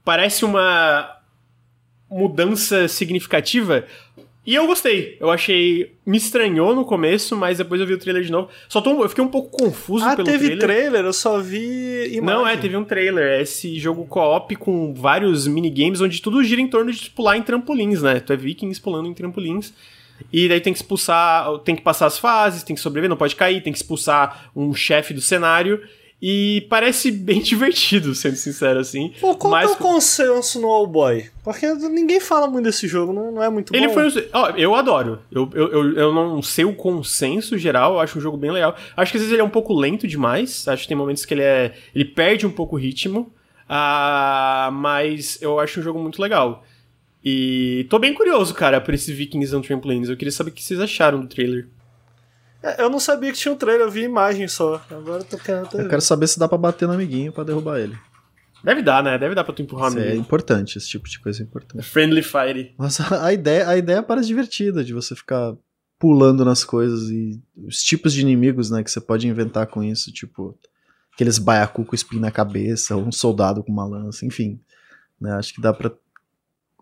Parece 0.05 0.45
uma 0.45 1.11
mudança 2.09 2.87
significativa. 2.87 3.85
E 4.47 4.55
eu 4.55 4.66
gostei. 4.66 5.16
Eu 5.18 5.31
achei. 5.31 5.93
Me 6.06 6.16
estranhou 6.16 6.74
no 6.74 6.85
começo, 6.85 7.36
mas 7.36 7.59
depois 7.59 7.81
eu 7.81 7.86
vi 7.86 7.94
o 7.94 7.98
trailer 7.98 8.23
de 8.23 8.31
novo. 8.31 8.48
Só 8.68 8.81
tô, 8.81 9.02
eu 9.02 9.09
fiquei 9.09 9.24
um 9.24 9.28
pouco 9.28 9.51
confuso 9.51 10.05
ah, 10.05 10.14
pelo 10.14 10.24
teve 10.24 10.56
trailer. 10.56 10.59
trailer? 10.60 11.05
Eu 11.05 11.12
só 11.12 11.40
vi 11.40 12.14
imagem. 12.14 12.23
Não, 12.23 12.47
é, 12.47 12.56
teve 12.56 12.77
um 12.77 12.85
trailer. 12.85 13.24
É 13.24 13.43
esse 13.43 13.77
jogo 13.78 14.06
co-op 14.06 14.55
com 14.55 14.94
vários 14.94 15.48
minigames 15.48 16.01
onde 16.01 16.23
tudo 16.23 16.44
gira 16.44 16.60
em 16.60 16.68
torno 16.68 16.93
de 16.93 17.10
pular 17.10 17.36
em 17.36 17.43
trampolins, 17.43 18.02
né? 18.02 18.20
Tu 18.20 18.32
é 18.32 18.36
vikings 18.36 18.81
pulando 18.81 19.09
em 19.09 19.14
trampolins. 19.14 19.74
E 20.32 20.48
daí 20.48 20.60
tem 20.60 20.73
que 20.73 20.78
expulsar. 20.78 21.59
Tem 21.64 21.74
que 21.74 21.82
passar 21.82 22.06
as 22.06 22.16
fases, 22.16 22.62
tem 22.62 22.77
que 22.77 22.81
sobreviver, 22.81 23.10
não 23.10 23.16
pode 23.16 23.35
cair, 23.35 23.60
tem 23.60 23.73
que 23.73 23.78
expulsar 23.78 24.51
um 24.55 24.73
chefe 24.73 25.12
do 25.12 25.20
cenário. 25.20 25.82
E 26.21 26.67
parece 26.71 27.11
bem 27.11 27.41
divertido, 27.43 28.15
sendo 28.15 28.37
sincero, 28.37 28.81
assim. 28.81 29.13
Pô, 29.21 29.35
qual 29.35 29.51
mas... 29.51 29.71
é 29.71 29.75
o 29.75 29.77
consenso 29.77 30.61
no 30.61 30.69
All 30.69 30.87
Boy? 30.87 31.29
Porque 31.45 31.67
ninguém 31.75 32.21
fala 32.21 32.47
muito 32.49 32.65
desse 32.65 32.89
jogo, 32.89 33.13
não, 33.13 33.43
é 33.43 33.51
muito 33.51 33.75
Ele 33.75 33.89
bom. 33.89 33.95
foi. 33.95 34.29
Ó, 34.33 34.51
eu 34.51 34.75
adoro. 34.75 35.21
Eu, 35.31 35.51
eu, 35.55 35.73
eu, 35.73 35.93
eu 35.97 36.15
não 36.15 36.41
sei 36.41 36.65
o 36.65 36.75
consenso 36.75 37.59
geral, 37.59 37.95
eu 37.95 38.01
acho 38.01 38.19
um 38.19 38.23
jogo 38.23 38.37
bem 38.37 38.51
legal. 38.51 38.75
Acho 38.97 39.13
que 39.13 39.19
às 39.19 39.23
vezes 39.23 39.33
ele 39.33 39.43
é 39.43 39.45
um 39.45 39.51
pouco 39.51 39.75
lento 39.75 40.09
demais. 40.09 40.67
Acho 40.67 40.83
que 40.83 40.89
tem 40.89 40.97
momentos 40.97 41.25
que 41.25 41.35
ele 41.35 41.43
é. 41.43 41.75
Ele 41.95 42.05
perde 42.05 42.47
um 42.47 42.51
pouco 42.51 42.77
o 42.77 42.79
ritmo. 42.79 43.33
Ah, 43.69 44.71
mas 44.73 45.41
eu 45.43 45.59
acho 45.59 45.81
um 45.81 45.83
jogo 45.83 45.99
muito 45.99 46.23
legal. 46.23 46.65
E 47.25 47.85
tô 47.91 47.99
bem 47.99 48.15
curioso, 48.15 48.55
cara, 48.55 48.81
por 48.81 48.95
esse 48.95 49.13
Vikings 49.13 49.55
on 49.55 49.61
Trampolines. 49.61 50.09
Eu 50.09 50.17
queria 50.17 50.31
saber 50.31 50.51
o 50.51 50.55
que 50.55 50.63
vocês 50.63 50.81
acharam 50.81 51.21
do 51.21 51.27
trailer. 51.27 51.67
É, 52.67 52.83
Eu 52.83 52.91
não 52.91 52.99
sabia 52.99 53.33
que 53.33 53.39
tinha 53.39 53.53
um 53.53 53.57
trailer, 53.57 53.87
eu 53.87 53.91
vi 53.91 54.03
imagem 54.03 54.49
só. 54.49 54.85
Agora 54.91 55.23
eu 55.23 55.25
tô 55.25 55.39
querendo 55.39 55.69
Eu 55.75 55.89
quero 55.89 56.01
saber 56.01 56.27
se 56.27 56.39
dá 56.39 56.49
pra 56.49 56.59
bater 56.59 56.89
no 56.89 56.95
amiguinho 56.95 57.33
pra 57.33 57.45
derrubar 57.45 57.79
ele. 57.79 57.97
Deve 58.65 58.83
dar, 58.83 59.03
né? 59.03 59.17
Deve 59.17 59.35
dar 59.35 59.45
pra 59.45 59.55
tu 59.55 59.63
empurrar 59.63 59.91
Isso 59.91 59.99
é 60.01 60.17
importante, 60.17 60.77
esse 60.77 60.89
tipo 60.89 61.09
de 61.09 61.21
coisa 61.21 61.41
é 61.43 61.45
importante. 61.45 61.85
Friendly 61.85 62.23
Fire. 62.23 62.75
Mas 62.77 63.01
a 63.01 63.27
a 63.27 63.33
ideia, 63.33 63.69
a 63.69 63.77
ideia 63.77 64.03
parece 64.03 64.27
divertida, 64.27 64.83
de 64.83 64.93
você 64.93 65.15
ficar 65.15 65.55
pulando 65.99 66.45
nas 66.45 66.65
coisas 66.65 67.09
e 67.11 67.41
os 67.57 67.83
tipos 67.83 68.13
de 68.13 68.21
inimigos, 68.21 68.71
né, 68.71 68.83
que 68.83 68.91
você 68.91 69.01
pode 69.01 69.29
inventar 69.29 69.67
com 69.67 69.83
isso, 69.83 70.13
tipo 70.13 70.59
aqueles 71.15 71.39
baiacu 71.39 71.85
com 71.85 71.95
espinho 71.95 72.21
na 72.21 72.31
cabeça, 72.31 72.95
ou 72.97 73.07
um 73.07 73.13
soldado 73.13 73.63
com 73.63 73.73
uma 73.73 73.87
lança, 73.87 74.27
enfim. 74.27 74.61
Né, 75.21 75.33
acho 75.33 75.55
que 75.55 75.61
dá 75.61 75.73
pra 75.73 75.91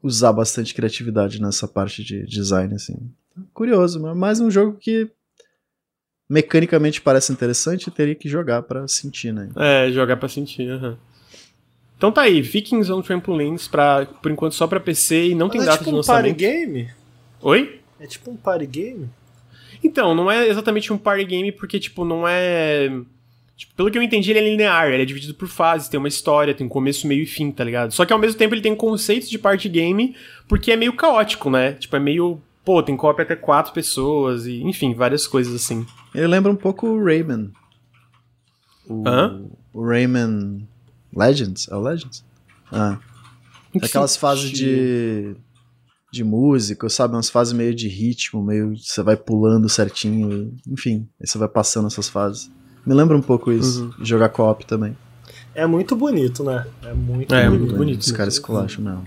usar 0.02 0.32
bastante 0.32 0.74
criatividade 0.74 1.40
nessa 1.40 1.68
parte 1.68 2.02
de 2.02 2.26
design, 2.26 2.74
assim. 2.74 2.96
Curioso, 3.52 4.00
mas 4.00 4.16
mais 4.16 4.40
um 4.40 4.50
jogo 4.50 4.76
que 4.78 5.10
mecanicamente 6.28 7.00
parece 7.00 7.32
interessante 7.32 7.86
e 7.86 7.90
teria 7.90 8.14
que 8.14 8.28
jogar 8.28 8.62
pra 8.62 8.86
sentir, 8.88 9.32
né? 9.32 9.48
É, 9.56 9.90
jogar 9.92 10.16
pra 10.16 10.28
sentir, 10.28 10.68
aham. 10.70 10.96
Então 11.96 12.10
tá 12.10 12.22
aí, 12.22 12.42
Vikings 12.42 12.92
on 12.92 13.00
Trampolines, 13.02 13.68
pra, 13.68 14.06
por 14.06 14.30
enquanto 14.30 14.54
só 14.54 14.66
pra 14.66 14.80
PC 14.80 15.28
e 15.28 15.34
não 15.34 15.48
tem 15.48 15.60
Mas 15.60 15.68
é 15.68 15.70
data 15.70 15.84
tipo 15.84 15.90
de 15.90 16.00
um 16.00 16.02
party 16.02 16.28
lançamento. 16.30 16.36
game? 16.38 16.90
Oi? 17.40 17.80
É 18.00 18.06
tipo 18.06 18.30
um 18.30 18.36
party 18.36 18.66
game? 18.66 19.08
Então, 19.82 20.14
não 20.14 20.30
é 20.30 20.48
exatamente 20.48 20.92
um 20.92 20.98
party 20.98 21.24
game 21.24 21.52
porque, 21.52 21.78
tipo, 21.78 22.04
não 22.04 22.26
é. 22.26 22.90
Tipo, 23.56 23.74
pelo 23.76 23.90
que 23.90 23.96
eu 23.96 24.02
entendi, 24.02 24.30
ele 24.30 24.40
é 24.40 24.50
linear, 24.50 24.88
ele 24.88 25.02
é 25.02 25.06
dividido 25.06 25.34
por 25.34 25.46
fases, 25.46 25.88
tem 25.88 25.98
uma 25.98 26.08
história, 26.08 26.52
tem 26.54 26.66
um 26.66 26.70
começo, 26.70 27.06
meio 27.06 27.22
e 27.22 27.26
fim, 27.26 27.52
tá 27.52 27.62
ligado? 27.62 27.92
Só 27.92 28.04
que 28.04 28.12
ao 28.12 28.18
mesmo 28.18 28.36
tempo 28.36 28.54
ele 28.54 28.62
tem 28.62 28.74
conceitos 28.74 29.28
de 29.30 29.38
party 29.38 29.68
game 29.68 30.16
porque 30.48 30.72
é 30.72 30.76
meio 30.76 30.94
caótico, 30.94 31.48
né? 31.50 31.72
Tipo, 31.74 31.96
é 31.96 32.00
meio. 32.00 32.40
Pô, 32.64 32.82
tem 32.82 32.96
cópia 32.96 33.22
até 33.22 33.36
quatro 33.36 33.72
pessoas 33.72 34.46
e, 34.46 34.62
enfim, 34.62 34.94
várias 34.94 35.26
coisas 35.26 35.54
assim. 35.54 35.86
Ele 36.14 36.26
lembra 36.26 36.52
um 36.52 36.56
pouco 36.56 36.86
o 36.86 37.04
Rayman. 37.04 37.50
O, 38.88 39.02
Hã? 39.08 39.42
o 39.72 39.84
Rayman 39.86 40.68
Legends? 41.14 41.68
É 41.68 41.74
o 41.74 41.80
Legends? 41.80 42.24
Ah. 42.70 42.98
Aquelas 43.82 44.16
fases 44.16 44.50
de, 44.50 45.34
de 46.12 46.22
música, 46.22 46.88
sabe? 46.88 47.14
Umas 47.14 47.28
fases 47.28 47.52
meio 47.52 47.74
de 47.74 47.88
ritmo, 47.88 48.42
meio. 48.44 48.76
Você 48.76 49.02
vai 49.02 49.16
pulando 49.16 49.68
certinho. 49.68 50.54
Enfim, 50.68 51.08
aí 51.20 51.26
você 51.26 51.36
vai 51.38 51.48
passando 51.48 51.86
essas 51.88 52.08
fases. 52.08 52.50
Me 52.86 52.94
lembra 52.94 53.16
um 53.16 53.22
pouco 53.22 53.50
isso. 53.50 53.84
Uhum. 53.98 54.04
Jogar 54.04 54.28
co-op 54.28 54.64
também. 54.66 54.96
É 55.54 55.66
muito 55.66 55.96
bonito, 55.96 56.44
né? 56.44 56.66
É 56.82 56.92
muito 56.92 57.34
É, 57.34 57.44
bonito. 57.46 57.60
muito 57.60 57.76
bonito 57.76 58.00
Os 58.02 58.12
caras 58.12 58.34
esculacham 58.34 58.84
mesmo. 58.84 59.04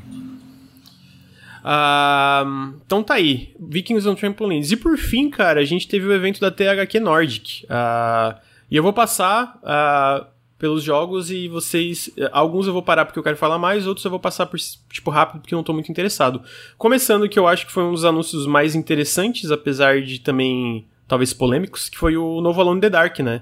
Então 2.85 3.03
tá 3.03 3.15
aí, 3.15 3.53
Vikings 3.60 4.07
on 4.07 4.15
Trampolines. 4.15 4.72
E 4.72 4.77
por 4.77 4.98
fim, 4.98 5.30
cara, 5.30 5.60
a 5.60 5.65
gente 5.65 5.88
teve 5.88 6.07
o 6.07 6.14
evento 6.14 6.39
da 6.39 6.49
THQ 6.49 6.99
Nordic. 6.99 7.65
Ah, 7.69 8.39
e 8.72 8.76
eu 8.76 8.84
vou 8.84 8.94
passar 8.94 9.60
ah, 9.64 10.27
pelos 10.57 10.84
jogos 10.84 11.30
e 11.30 11.48
vocês. 11.48 12.10
Alguns 12.31 12.68
eu 12.68 12.73
vou 12.73 12.81
parar 12.81 13.06
porque 13.06 13.19
eu 13.19 13.23
quero 13.23 13.38
falar 13.38 13.57
mais, 13.57 13.85
outros 13.85 14.06
eu 14.06 14.11
vou 14.11 14.19
passar 14.19 14.45
por 14.45 14.57
tipo 14.89 15.11
rápido 15.11 15.41
porque 15.41 15.53
eu 15.53 15.57
não 15.57 15.64
tô 15.64 15.73
muito 15.73 15.91
interessado. 15.91 16.41
Começando 16.77 17.27
que 17.27 17.38
eu 17.38 17.48
acho 17.48 17.65
que 17.65 17.72
foi 17.72 17.84
um 17.84 17.91
dos 17.91 18.06
anúncios 18.06 18.45
mais 18.45 18.73
interessantes, 18.73 19.52
apesar 19.52 20.02
de 20.02 20.19
também 20.19 20.88
talvez 21.07 21.34
polêmicos, 21.34 21.89
que 21.89 21.98
foi 21.98 22.15
o 22.15 22.41
novo 22.41 22.61
Alone 22.61 22.77
in 22.77 22.81
the 22.81 22.89
Dark, 22.89 23.19
né? 23.19 23.41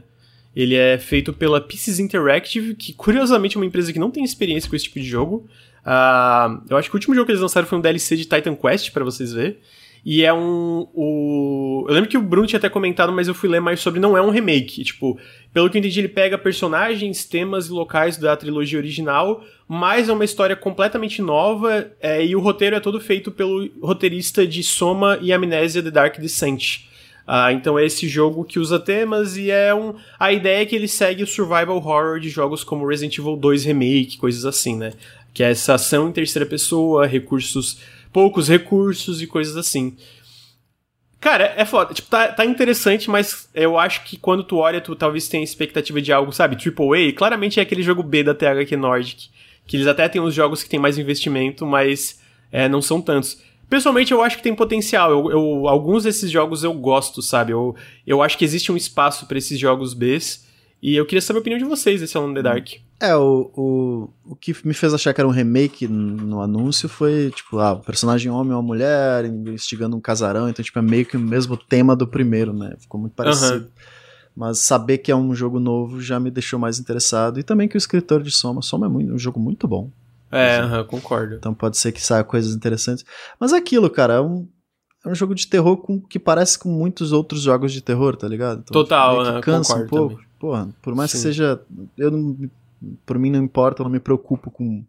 Ele 0.55 0.75
é 0.75 0.97
feito 0.97 1.33
pela 1.33 1.59
Pieces 1.59 1.99
Interactive, 1.99 2.75
que 2.75 2.93
curiosamente 2.93 3.57
é 3.57 3.59
uma 3.59 3.65
empresa 3.65 3.91
que 3.91 3.99
não 3.99 4.09
tem 4.09 4.23
experiência 4.23 4.69
com 4.69 4.75
esse 4.75 4.85
tipo 4.85 4.99
de 4.99 5.05
jogo. 5.05 5.47
Ah, 5.83 6.61
eu 6.69 6.77
acho 6.77 6.89
que 6.89 6.95
o 6.95 6.97
último 6.97 7.13
jogo 7.13 7.25
que 7.25 7.31
eles 7.31 7.41
lançaram 7.41 7.67
foi 7.67 7.77
um 7.77 7.81
DLC 7.81 8.15
de 8.15 8.23
Titan 8.23 8.55
Quest, 8.55 8.91
pra 8.91 9.03
vocês 9.03 9.33
verem. 9.33 9.57
E 10.05 10.23
é 10.23 10.31
um. 10.31 10.87
O... 10.93 11.85
Eu 11.89 11.93
lembro 11.95 12.07
que 12.07 12.17
o 12.17 12.21
Bruno 12.21 12.45
tinha 12.45 12.59
até 12.59 12.69
comentado, 12.69 13.11
mas 13.11 13.27
eu 13.27 13.33
fui 13.33 13.49
ler 13.49 13.59
mais 13.59 13.79
sobre. 13.79 13.99
Não 13.99 14.15
é 14.15 14.21
um 14.21 14.29
remake. 14.29 14.83
Tipo, 14.83 15.19
pelo 15.51 15.67
que 15.67 15.77
eu 15.77 15.79
entendi, 15.79 15.99
ele 15.99 16.07
pega 16.07 16.37
personagens, 16.37 17.25
temas 17.25 17.67
e 17.67 17.71
locais 17.71 18.15
da 18.15 18.37
trilogia 18.37 18.77
original, 18.77 19.43
mas 19.67 20.07
é 20.07 20.13
uma 20.13 20.23
história 20.23 20.55
completamente 20.55 21.23
nova. 21.23 21.91
é, 21.99 22.23
e 22.23 22.35
o 22.35 22.39
roteiro 22.39 22.75
é 22.75 22.79
todo 22.79 22.99
feito 22.99 23.31
pelo 23.31 23.67
roteirista 23.81 24.45
de 24.45 24.61
Soma 24.61 25.17
e 25.21 25.33
Amnésia 25.33 25.81
The 25.81 25.89
Dark 25.89 26.19
Descent. 26.19 26.85
Ah, 27.27 27.51
então 27.51 27.77
é 27.77 27.85
esse 27.85 28.07
jogo 28.07 28.43
que 28.43 28.59
usa 28.59 28.79
temas 28.79 29.35
e 29.35 29.49
é 29.49 29.73
um. 29.73 29.95
A 30.19 30.31
ideia 30.31 30.61
é 30.61 30.65
que 30.65 30.75
ele 30.75 30.87
segue 30.87 31.23
o 31.23 31.27
survival 31.27 31.77
horror 31.77 32.19
de 32.19 32.29
jogos 32.29 32.63
como 32.63 32.87
Resident 32.87 33.17
Evil 33.17 33.35
2 33.35 33.65
Remake, 33.65 34.17
coisas 34.17 34.45
assim, 34.45 34.77
né? 34.77 34.93
Que 35.33 35.43
é 35.43 35.49
essa 35.49 35.73
ação 35.73 36.09
em 36.09 36.11
terceira 36.11 36.45
pessoa, 36.45 37.07
recursos. 37.07 37.79
poucos 38.13 38.47
recursos 38.47 39.21
e 39.21 39.27
coisas 39.27 39.57
assim. 39.57 39.97
Cara, 41.19 41.51
é 41.57 41.65
foda. 41.65 41.91
Tipo, 41.91 42.07
tá, 42.07 42.27
tá 42.27 42.45
interessante, 42.45 43.09
mas 43.09 43.49
eu 43.55 43.79
acho 43.79 44.03
que 44.03 44.15
quando 44.15 44.43
tu 44.43 44.57
olha, 44.57 44.79
tu 44.79 44.95
talvez 44.95 45.27
tenha 45.27 45.43
expectativa 45.43 45.99
de 45.99 46.13
algo, 46.13 46.31
sabe? 46.31 46.55
AAA, 46.55 47.13
claramente 47.13 47.59
é 47.59 47.63
aquele 47.63 47.81
jogo 47.81 48.03
B 48.03 48.23
da 48.23 48.35
THQ 48.35 48.77
Nordic. 48.77 49.29
Que 49.65 49.77
eles 49.77 49.87
até 49.87 50.07
têm 50.07 50.21
uns 50.21 50.35
jogos 50.35 50.61
que 50.61 50.69
tem 50.69 50.79
mais 50.79 50.99
investimento, 50.99 51.65
mas 51.65 52.21
é, 52.51 52.69
não 52.69 52.79
são 52.79 53.01
tantos. 53.01 53.41
Pessoalmente, 53.69 54.11
eu 54.11 54.21
acho 54.21 54.37
que 54.37 54.43
tem 54.43 54.55
potencial. 54.55 55.11
Eu, 55.11 55.31
eu- 55.31 55.67
alguns 55.67 56.03
desses 56.03 56.29
jogos 56.31 56.63
eu 56.63 56.73
gosto, 56.73 57.21
sabe? 57.21 57.51
Eu, 57.51 57.75
eu 58.05 58.21
acho 58.21 58.37
que 58.37 58.45
existe 58.45 58.71
um 58.71 58.77
espaço 58.77 59.25
pra 59.27 59.37
esses 59.37 59.59
jogos 59.59 59.93
Bs. 59.93 60.45
E 60.81 60.95
eu 60.95 61.05
queria 61.05 61.21
saber 61.21 61.39
a 61.39 61.41
opinião 61.41 61.57
de 61.57 61.65
vocês 61.65 61.99
desse 61.99 62.15
Alone 62.15 62.33
in 62.33 62.35
the 62.35 62.43
Dark. 62.43 62.67
É, 62.99 63.15
o, 63.15 63.49
o, 63.55 64.09
o 64.23 64.35
que 64.35 64.55
me 64.63 64.73
fez 64.73 64.93
achar 64.93 65.13
que 65.15 65.19
era 65.21 65.27
um 65.27 65.31
remake 65.31 65.87
no 65.87 66.41
anúncio 66.41 66.87
foi, 66.87 67.31
tipo, 67.35 67.57
ah, 67.57 67.73
o 67.73 67.79
personagem 67.79 68.31
homem 68.31 68.53
ou 68.53 68.61
mulher 68.61 69.25
investigando 69.25 69.95
um 69.95 69.99
casarão, 70.01 70.47
então, 70.47 70.63
tipo, 70.63 70.77
é 70.77 70.81
meio 70.83 71.03
que 71.05 71.17
o 71.17 71.19
mesmo 71.19 71.57
tema 71.57 71.95
do 71.95 72.05
primeiro, 72.05 72.53
né? 72.53 72.75
Ficou 72.79 72.99
muito 73.01 73.13
parecido. 73.13 73.67
Mas 74.35 74.59
saber 74.59 74.99
que 74.99 75.11
é 75.11 75.15
um 75.15 75.33
jogo 75.33 75.59
novo 75.59 75.99
já 76.01 76.19
me 76.19 76.29
deixou 76.29 76.59
mais 76.59 76.77
interessado. 76.77 77.39
E 77.39 77.43
também 77.43 77.67
que 77.67 77.77
o 77.77 77.79
escritor 77.79 78.21
de 78.21 78.29
Soma, 78.29 78.61
Soma 78.61 78.85
é 78.85 78.89
muito- 78.89 79.11
um 79.13 79.17
jogo 79.17 79.39
muito 79.39 79.67
bom. 79.67 79.89
É, 80.35 80.57
aham, 80.59 80.83
concordo. 80.83 81.35
Então 81.35 81.53
pode 81.53 81.77
ser 81.77 81.91
que 81.91 82.01
saia 82.01 82.23
coisas 82.23 82.55
interessantes. 82.55 83.05
Mas 83.39 83.53
é 83.53 83.57
aquilo, 83.57 83.89
cara, 83.89 84.15
é 84.15 84.21
um, 84.21 84.47
é 85.05 85.09
um 85.09 85.15
jogo 85.15 85.35
de 85.35 85.47
terror 85.47 85.77
com, 85.77 85.99
que 86.01 86.19
parece 86.19 86.57
com 86.57 86.69
muitos 86.69 87.11
outros 87.11 87.41
jogos 87.41 87.71
de 87.71 87.81
terror, 87.81 88.15
tá 88.15 88.27
ligado? 88.27 88.61
Então, 88.63 88.73
Total, 88.73 89.21
que 89.23 89.29
aham, 89.29 89.41
cansa 89.41 89.75
um 89.75 89.87
pouco. 89.87 90.15
também. 90.15 90.27
Porra, 90.39 90.69
por 90.81 90.95
mais 90.95 91.11
que 91.11 91.17
Sim. 91.17 91.23
seja. 91.23 91.61
Eu 91.97 92.11
não, 92.11 92.37
por 93.05 93.17
mim 93.17 93.31
não 93.31 93.43
importa, 93.43 93.81
eu 93.81 93.85
não 93.85 93.91
me 93.91 93.99
preocupo 93.99 94.51
com. 94.51 94.83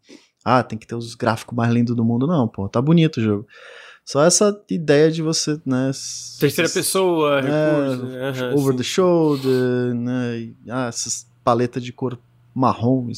Ah, 0.44 0.62
tem 0.62 0.78
que 0.78 0.86
ter 0.86 0.94
os 0.94 1.14
gráficos 1.14 1.56
mais 1.56 1.72
lindos 1.72 1.94
do 1.96 2.04
mundo, 2.04 2.26
não, 2.26 2.46
pô. 2.46 2.68
Tá 2.68 2.80
bonito 2.80 3.18
o 3.18 3.22
jogo. 3.22 3.46
Só 4.04 4.22
essa 4.22 4.56
ideia 4.70 5.10
de 5.10 5.20
você, 5.20 5.60
né? 5.66 5.90
Terceira 6.38 6.70
pessoa, 6.70 7.40
é, 7.40 7.42
recursos. 7.42 8.14
aham, 8.14 8.54
over 8.54 8.72
sim. 8.72 8.76
the 8.78 8.82
shoulder, 8.84 9.94
né? 9.94 10.54
ah, 10.68 10.86
essas 10.86 11.26
paletas 11.42 11.82
de 11.82 11.92
cor 11.92 12.16
marrom, 12.54 13.10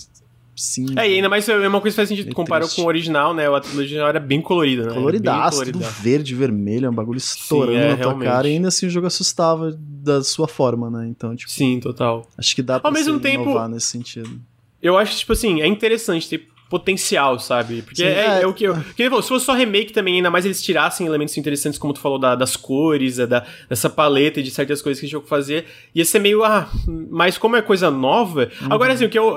cinza. 0.63 0.95
É, 0.97 1.09
e 1.11 1.15
ainda 1.15 1.29
mais 1.29 1.49
é 1.49 1.57
uma 1.69 1.81
coisa 1.81 1.95
que 1.95 1.97
faz 1.97 2.09
sentido. 2.09 2.31
Tu 2.31 2.35
comparou 2.35 2.67
triste. 2.67 2.81
com 2.81 2.87
o 2.87 2.89
original, 2.89 3.33
né? 3.35 3.45
Trilogia 3.61 3.79
original 3.81 4.09
era 4.09 4.21
bem 4.21 4.41
colorida, 4.41 4.87
né? 4.87 4.95
coloridaço, 4.95 5.65
tudo 5.65 5.79
verde, 5.79 6.35
vermelho, 6.35 6.87
é 6.87 6.91
um 6.91 6.95
bagulho 6.95 7.19
estourando 7.19 7.79
é, 7.79 7.97
na 7.97 7.97
tua 7.97 8.19
cara, 8.19 8.49
e 8.49 8.53
ainda 8.53 8.69
assim 8.69 8.87
o 8.87 8.91
jogo 8.91 9.07
assustava 9.07 9.77
da 9.79 10.23
sua 10.23 10.49
forma, 10.49 10.91
né? 10.91 11.07
Então, 11.09 11.35
tipo, 11.35 11.51
Sim, 11.51 11.81
total. 11.81 12.27
acho 12.37 12.55
que 12.55 12.63
dá 12.63 12.79
pra 12.81 12.91
mesmo 12.91 13.15
você 13.15 13.21
tempo- 13.21 13.69
nesse 13.69 13.87
sentido. 13.87 14.41
Eu 14.83 14.97
acho 14.97 15.17
tipo 15.19 15.33
assim, 15.33 15.61
é 15.61 15.67
interessante 15.67 16.29
ter 16.29 16.47
potencial, 16.69 17.39
sabe? 17.39 17.83
Porque 17.83 18.03
Sim, 18.03 18.09
é, 18.09 18.39
é. 18.39 18.43
é 18.43 18.47
o 18.47 18.53
que 18.53 18.65
eu. 18.65 18.77
Que 18.97 19.05
falou, 19.09 19.23
se 19.23 19.29
fosse 19.29 19.45
só 19.47 19.55
remake 19.55 19.93
também, 19.93 20.17
ainda 20.17 20.31
mais 20.31 20.45
eles 20.45 20.63
tirassem 20.63 21.07
elementos 21.07 21.37
interessantes, 21.39 21.79
como 21.79 21.93
tu 21.93 22.01
falou, 22.01 22.19
da- 22.19 22.35
das 22.35 22.57
cores, 22.57 23.19
é, 23.19 23.27
da, 23.27 23.45
dessa 23.69 23.89
paleta 23.89 24.41
e 24.41 24.43
de 24.43 24.51
certas 24.51 24.83
coisas 24.83 25.01
que 25.01 25.07
o 25.07 25.11
jogo 25.11 25.27
fazia, 25.27 25.65
ia 25.95 26.05
ser 26.05 26.19
meio. 26.19 26.45
Ah, 26.45 26.69
mas 27.11 27.39
como 27.39 27.57
é 27.57 27.63
coisa 27.63 27.91
nova. 27.91 28.51
Uhum. 28.61 28.69
Agora, 28.73 28.93
assim, 28.93 29.05
o 29.05 29.09
que 29.09 29.19
eu. 29.19 29.37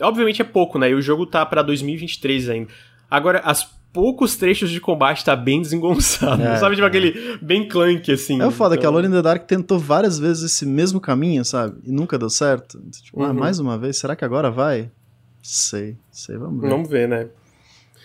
obviamente 0.00 0.42
é 0.42 0.44
pouco, 0.44 0.78
né? 0.78 0.90
E 0.90 0.94
o 0.94 1.00
jogo 1.02 1.24
tá 1.26 1.44
pra 1.46 1.62
2023 1.62 2.48
ainda. 2.48 2.68
Agora, 3.10 3.40
as 3.44 3.74
poucos 3.92 4.36
trechos 4.36 4.70
de 4.70 4.78
combate 4.80 5.24
tá 5.24 5.34
bem 5.34 5.62
desengonçado. 5.62 6.42
É, 6.42 6.56
sabe? 6.58 6.74
Tipo 6.74 6.86
aquele 6.86 7.38
bem 7.40 7.66
clunk, 7.66 8.10
assim. 8.12 8.40
É 8.42 8.46
o 8.46 8.50
foda 8.50 8.76
que 8.76 8.84
a 8.84 8.90
Então- 8.90 9.10
the 9.10 9.22
Dark 9.22 9.46
tentou 9.46 9.78
várias 9.78 10.18
vezes 10.18 10.52
esse 10.52 10.66
mesmo 10.66 11.00
caminho, 11.00 11.44
sabe? 11.44 11.76
E 11.84 11.90
nunca 11.92 12.18
deu 12.18 12.28
certo. 12.28 12.78
Tipo, 13.02 13.22
ah, 13.22 13.28
Uhum. 13.28 13.34
mais 13.34 13.58
uma 13.58 13.78
vez, 13.78 13.96
será 13.98 14.14
que 14.14 14.24
agora 14.24 14.50
vai? 14.50 14.90
Sei, 15.46 15.96
sei, 16.10 16.36
vamos 16.36 16.60
ver. 16.60 16.68
Vamos 16.68 16.90
ver, 16.90 17.06
né? 17.06 17.28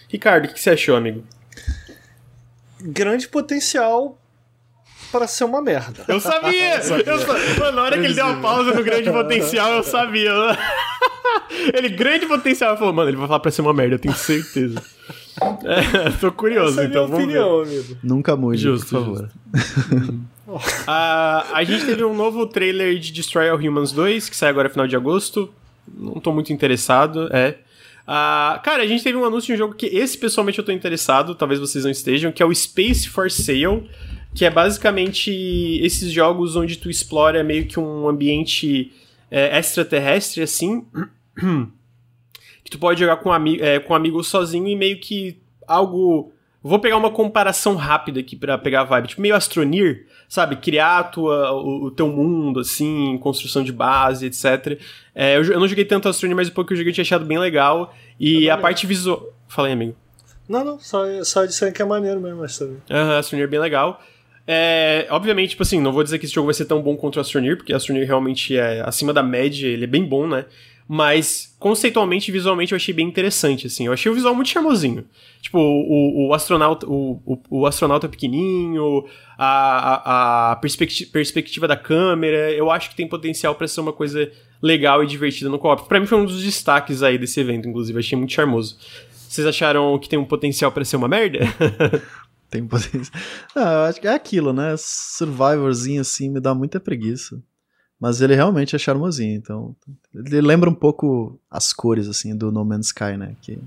Ricardo, 0.08 0.46
o 0.46 0.54
que 0.54 0.60
você 0.60 0.70
achou, 0.70 0.96
amigo? 0.96 1.24
Grande 2.80 3.28
potencial 3.28 4.22
para 5.12 5.26
ser 5.26 5.46
uma 5.46 5.60
merda. 5.60 6.06
Eu 6.08 6.20
sabia! 6.20 6.76
eu 6.78 6.84
sabia. 6.84 7.04
Eu 7.08 7.60
Mano, 7.60 7.78
na 7.78 7.82
hora 7.82 7.98
que 7.98 8.06
ele 8.06 8.14
deu 8.14 8.28
uma 8.28 8.40
pausa 8.40 8.76
no 8.76 8.84
grande 8.84 9.10
potencial, 9.10 9.74
eu 9.74 9.84
sabia. 9.84 10.32
ele, 11.74 11.90
grande 11.90 12.28
potencial, 12.28 12.78
falou, 12.78 12.94
mano, 12.94 13.10
ele 13.10 13.18
vai 13.18 13.26
falar 13.26 13.40
pra 13.40 13.50
ser 13.50 13.64
uma 13.64 13.74
merda, 13.74 13.96
eu 13.96 14.00
tenho 14.00 14.16
certeza. 14.16 14.80
É, 15.64 16.12
tô 16.20 16.32
curioso, 16.32 16.80
Essa 16.80 16.90
então. 16.90 17.06
É 17.06 17.08
minha 17.08 17.18
opinião, 17.18 17.66
ver. 17.66 17.72
amigo. 17.72 17.98
Nunca 18.04 18.36
mude, 18.36 18.62
justo, 18.62 18.90
por 18.90 19.00
favor. 19.04 19.32
uh, 20.48 21.54
a 21.54 21.64
gente 21.64 21.86
teve 21.86 22.04
um 22.04 22.14
novo 22.14 22.46
trailer 22.46 23.00
de 23.00 23.12
Destroy 23.12 23.50
All 23.50 23.58
Humans 23.58 23.92
2, 23.94 24.30
que 24.30 24.36
sai 24.36 24.50
agora 24.50 24.68
no 24.68 24.74
final 24.74 24.88
de 24.88 24.96
agosto. 24.96 25.52
Não 25.88 26.20
tô 26.20 26.32
muito 26.32 26.52
interessado, 26.54 27.30
é. 27.34 27.58
Uh, 28.02 28.62
cara, 28.64 28.84
a 28.84 28.88
gente 28.88 29.04
teve 29.04 29.18
um 29.18 29.24
anúncio 29.24 29.48
de 29.48 29.54
um 29.54 29.58
jogo 29.58 29.76
que 29.76 29.86
esse 29.86 30.18
pessoalmente 30.18 30.60
eu 30.60 30.66
tô 30.66 30.72
interessado, 30.72 31.36
talvez 31.36 31.60
vocês 31.60 31.84
não 31.84 31.92
estejam, 31.92 32.32
que 32.32 32.42
é 32.42 32.46
o 32.46 32.54
Space 32.54 33.08
for 33.08 33.30
Sale, 33.30 33.90
que 34.34 34.44
é 34.44 34.50
basicamente 34.50 35.32
esses 35.82 36.12
jogos 36.12 36.56
onde 36.56 36.78
tu 36.78 36.90
explora 36.90 37.44
meio 37.44 37.68
que 37.68 37.80
um 37.80 38.08
ambiente 38.08 38.92
é, 39.30 39.58
extraterrestre, 39.58 40.42
assim. 40.42 40.86
que 42.64 42.72
tu 42.72 42.80
pode 42.80 43.00
jogar 43.00 43.18
com, 43.18 43.32
ami 43.32 43.60
é, 43.62 43.80
com 43.80 43.96
amigos 43.96 44.28
sozinho 44.28 44.68
e 44.68 44.76
meio 44.76 45.00
que 45.00 45.38
algo. 45.68 46.34
Vou 46.64 46.78
pegar 46.78 46.98
uma 46.98 47.10
comparação 47.10 47.76
rápida 47.76 48.20
aqui 48.20 48.36
para 48.36 48.56
pegar 48.56 48.82
a 48.82 48.84
vibe, 48.84 49.08
tipo 49.08 49.22
meio 49.22 49.36
Astronir, 49.36 50.06
sabe? 50.30 50.58
Criar 50.58 51.00
a 51.00 51.04
tua, 51.04 51.52
o, 51.54 51.86
o, 51.86 51.92
teu 51.92 52.08
mundo, 52.08 52.60
assim, 52.60 53.18
construção 53.18 53.64
de 53.64 53.72
base, 53.72 54.28
etc. 54.28 54.80
É, 55.16 55.38
eu, 55.38 55.44
eu, 55.44 55.60
não 55.60 55.68
joguei 55.68 55.86
tanto 55.86 56.08
Astronir, 56.08 56.36
mas 56.36 56.50
o 56.50 56.52
pouco 56.52 56.68
que 56.68 56.74
eu 56.74 56.78
joguei 56.78 56.92
eu 56.92 56.94
tinha 56.94 57.04
achado 57.04 57.26
bem 57.26 57.40
legal. 57.40 57.96
E 58.20 58.48
a 58.48 58.58
parte 58.58 58.86
visual. 58.86 59.34
Fala 59.48 59.70
aí, 59.70 59.74
amigo. 59.74 59.96
Não, 60.48 60.64
não, 60.64 60.80
só, 60.80 61.06
só 61.24 61.46
disseram 61.46 61.72
que 61.72 61.82
é 61.82 61.86
maneiro 61.86 62.22
mesmo, 62.22 62.42
mas 62.42 62.58
também. 62.58 62.78
Aham, 62.92 63.10
uhum, 63.10 63.18
Astronir 63.18 63.46
é 63.46 63.48
bem 63.48 63.60
legal. 63.60 64.00
É, 64.46 65.08
obviamente, 65.10 65.52
tipo 65.52 65.64
assim, 65.64 65.80
não 65.80 65.92
vou 65.92 66.04
dizer 66.04 66.20
que 66.20 66.26
esse 66.26 66.34
jogo 66.34 66.48
vai 66.48 66.54
ser 66.54 66.66
tão 66.66 66.82
bom 66.82 66.96
contra 66.96 67.20
o 67.20 67.22
Astronir, 67.22 67.58
porque 67.58 67.74
o 67.74 67.76
Astronir 67.76 68.06
realmente 68.06 68.56
é 68.56 68.82
acima 68.82 69.14
da 69.14 69.24
média, 69.24 69.68
ele 69.68 69.86
é 69.86 69.88
bem 69.88 70.04
bom, 70.04 70.28
né? 70.28 70.46
Mas, 70.94 71.56
conceitualmente 71.58 72.30
e 72.30 72.34
visualmente, 72.34 72.74
eu 72.74 72.76
achei 72.76 72.94
bem 72.94 73.08
interessante, 73.08 73.66
assim. 73.66 73.86
Eu 73.86 73.94
achei 73.94 74.12
o 74.12 74.14
visual 74.14 74.36
muito 74.36 74.50
charmosinho. 74.50 75.06
Tipo, 75.42 75.58
o, 75.58 76.28
o 76.28 76.34
astronauta 76.34 76.86
o, 76.86 77.14
o, 77.26 77.62
o, 77.62 77.66
astronauta 77.66 78.10
pequenininho, 78.10 79.06
a, 79.38 80.50
a, 80.50 80.52
a 80.52 80.56
perspectiva, 80.58 81.66
da 81.66 81.78
câmera, 81.78 82.52
eu 82.52 82.70
acho 82.70 82.90
que 82.90 82.96
tem 82.98 83.08
potencial 83.08 83.56
para 83.56 83.70
ser 83.70 83.80
uma 83.80 83.94
coisa 83.94 84.30
legal 84.62 85.02
e 85.02 85.08
divertida 85.08 85.50
no 85.50 85.58
co-op. 85.58 85.88
Pra 85.88 85.98
mim 85.98 86.06
foi 86.06 86.18
um 86.18 86.26
dos 86.26 86.44
destaques 86.44 87.02
aí 87.02 87.18
desse 87.18 87.40
evento, 87.40 87.70
inclusive. 87.70 87.98
Achei 87.98 88.18
muito 88.18 88.34
charmoso. 88.34 88.78
Vocês 89.14 89.48
acharam 89.48 89.98
que 89.98 90.10
tem 90.10 90.20
um 90.20 90.26
potencial 90.26 90.74
para 90.74 90.84
ser 90.84 90.98
uma 90.98 91.08
merda? 91.08 91.40
tem 92.52 92.68
potencial. 92.68 93.24
Eu 93.56 93.86
acho 93.88 94.02
que 94.02 94.10
é 94.10 94.14
aquilo, 94.14 94.52
né? 94.52 94.76
Survivorzinho 94.78 96.02
assim 96.02 96.30
me 96.30 96.42
dá 96.42 96.54
muita 96.54 96.82
preguiça. 96.82 97.42
Mas 98.02 98.20
ele 98.20 98.34
realmente 98.34 98.76
é 98.76 98.80
charmosinho, 98.80 99.36
então. 99.36 99.76
Ele 100.12 100.42
lembra 100.42 100.68
um 100.68 100.74
pouco 100.74 101.40
as 101.52 101.72
cores, 101.72 102.08
assim, 102.08 102.36
do 102.36 102.52
No 102.52 102.66
Man's 102.66 102.88
Sky, 102.88 103.16
né? 103.16 103.36
Que... 103.40 103.60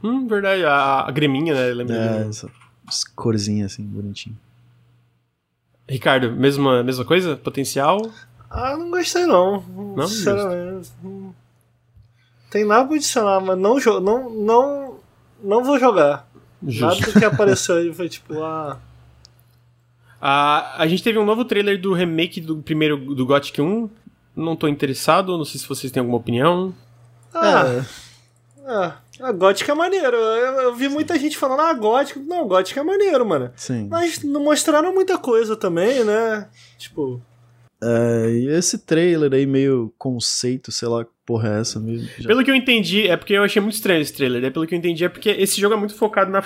Hum, 0.00 0.28
verdade. 0.28 0.64
A, 0.64 1.08
a 1.08 1.10
greminha, 1.10 1.52
né? 1.52 1.74
Lembra 1.74 1.96
é, 1.96 2.28
essa, 2.28 2.48
as 2.86 3.02
corzinhas, 3.02 3.72
assim, 3.72 3.82
bonitinho. 3.82 4.38
Ricardo, 5.88 6.30
mesma, 6.30 6.84
mesma 6.84 7.04
coisa? 7.04 7.36
Potencial? 7.36 8.00
Ah, 8.48 8.76
não 8.76 8.90
gostei 8.90 9.26
não. 9.26 9.60
Não? 9.96 10.06
Sinceramente. 10.06 10.92
Tem 12.52 12.64
nada 12.64 12.86
pra 12.86 12.94
adicionar, 12.94 13.40
mas 13.40 13.58
não, 13.58 13.76
não, 14.00 14.30
não, 14.30 14.96
não 15.42 15.64
vou 15.64 15.80
jogar. 15.80 16.28
Justo. 16.62 17.00
Nada 17.00 17.18
que 17.18 17.24
apareceu 17.24 17.76
aí 17.78 17.92
foi 17.92 18.08
tipo, 18.08 18.40
ah. 18.40 18.78
A, 20.20 20.82
a 20.82 20.86
gente 20.86 21.02
teve 21.02 21.18
um 21.18 21.24
novo 21.24 21.44
trailer 21.44 21.80
do 21.80 21.92
remake 21.92 22.40
do 22.40 22.56
primeiro 22.58 22.96
do 23.14 23.26
Gothic 23.26 23.60
1. 23.60 23.88
Não 24.36 24.56
tô 24.56 24.68
interessado, 24.68 25.36
não 25.36 25.44
sei 25.44 25.60
se 25.60 25.68
vocês 25.68 25.92
têm 25.92 26.00
alguma 26.00 26.18
opinião. 26.18 26.74
Ah, 27.34 27.64
é. 27.66 27.84
ah 28.66 28.96
a 29.20 29.32
Gothic 29.32 29.70
é 29.70 29.74
maneiro. 29.74 30.16
Eu, 30.16 30.54
eu, 30.62 30.74
vi 30.74 30.88
muita 30.88 31.18
gente 31.18 31.36
falando, 31.36 31.60
ah, 31.60 31.72
Gothic. 31.74 32.18
Não, 32.20 32.46
Gothic 32.46 32.78
é 32.78 32.82
maneiro, 32.82 33.26
mano. 33.26 33.50
Sim. 33.56 33.88
Mas 33.88 34.22
não 34.22 34.42
mostraram 34.42 34.94
muita 34.94 35.18
coisa 35.18 35.56
também, 35.56 36.04
né? 36.04 36.48
Tipo. 36.76 37.20
É, 37.82 38.30
e 38.30 38.48
esse 38.48 38.78
trailer 38.78 39.32
aí, 39.32 39.46
meio 39.46 39.92
conceito, 39.96 40.72
sei 40.72 40.88
lá, 40.88 41.06
porra 41.24 41.56
é 41.56 41.60
essa 41.60 41.78
mesmo? 41.78 42.08
Já... 42.18 42.26
Pelo 42.26 42.42
que 42.44 42.50
eu 42.50 42.54
entendi, 42.54 43.06
é 43.06 43.16
porque 43.16 43.34
eu 43.34 43.44
achei 43.44 43.62
muito 43.62 43.74
estranho 43.74 44.00
esse 44.00 44.12
trailer, 44.12 44.42
né? 44.42 44.50
Pelo 44.50 44.66
que 44.66 44.74
eu 44.74 44.78
entendi, 44.78 45.04
é 45.04 45.08
porque 45.08 45.30
esse 45.30 45.60
jogo 45.60 45.74
é 45.74 45.78
muito 45.78 45.94
focado 45.94 46.30
na 46.30 46.42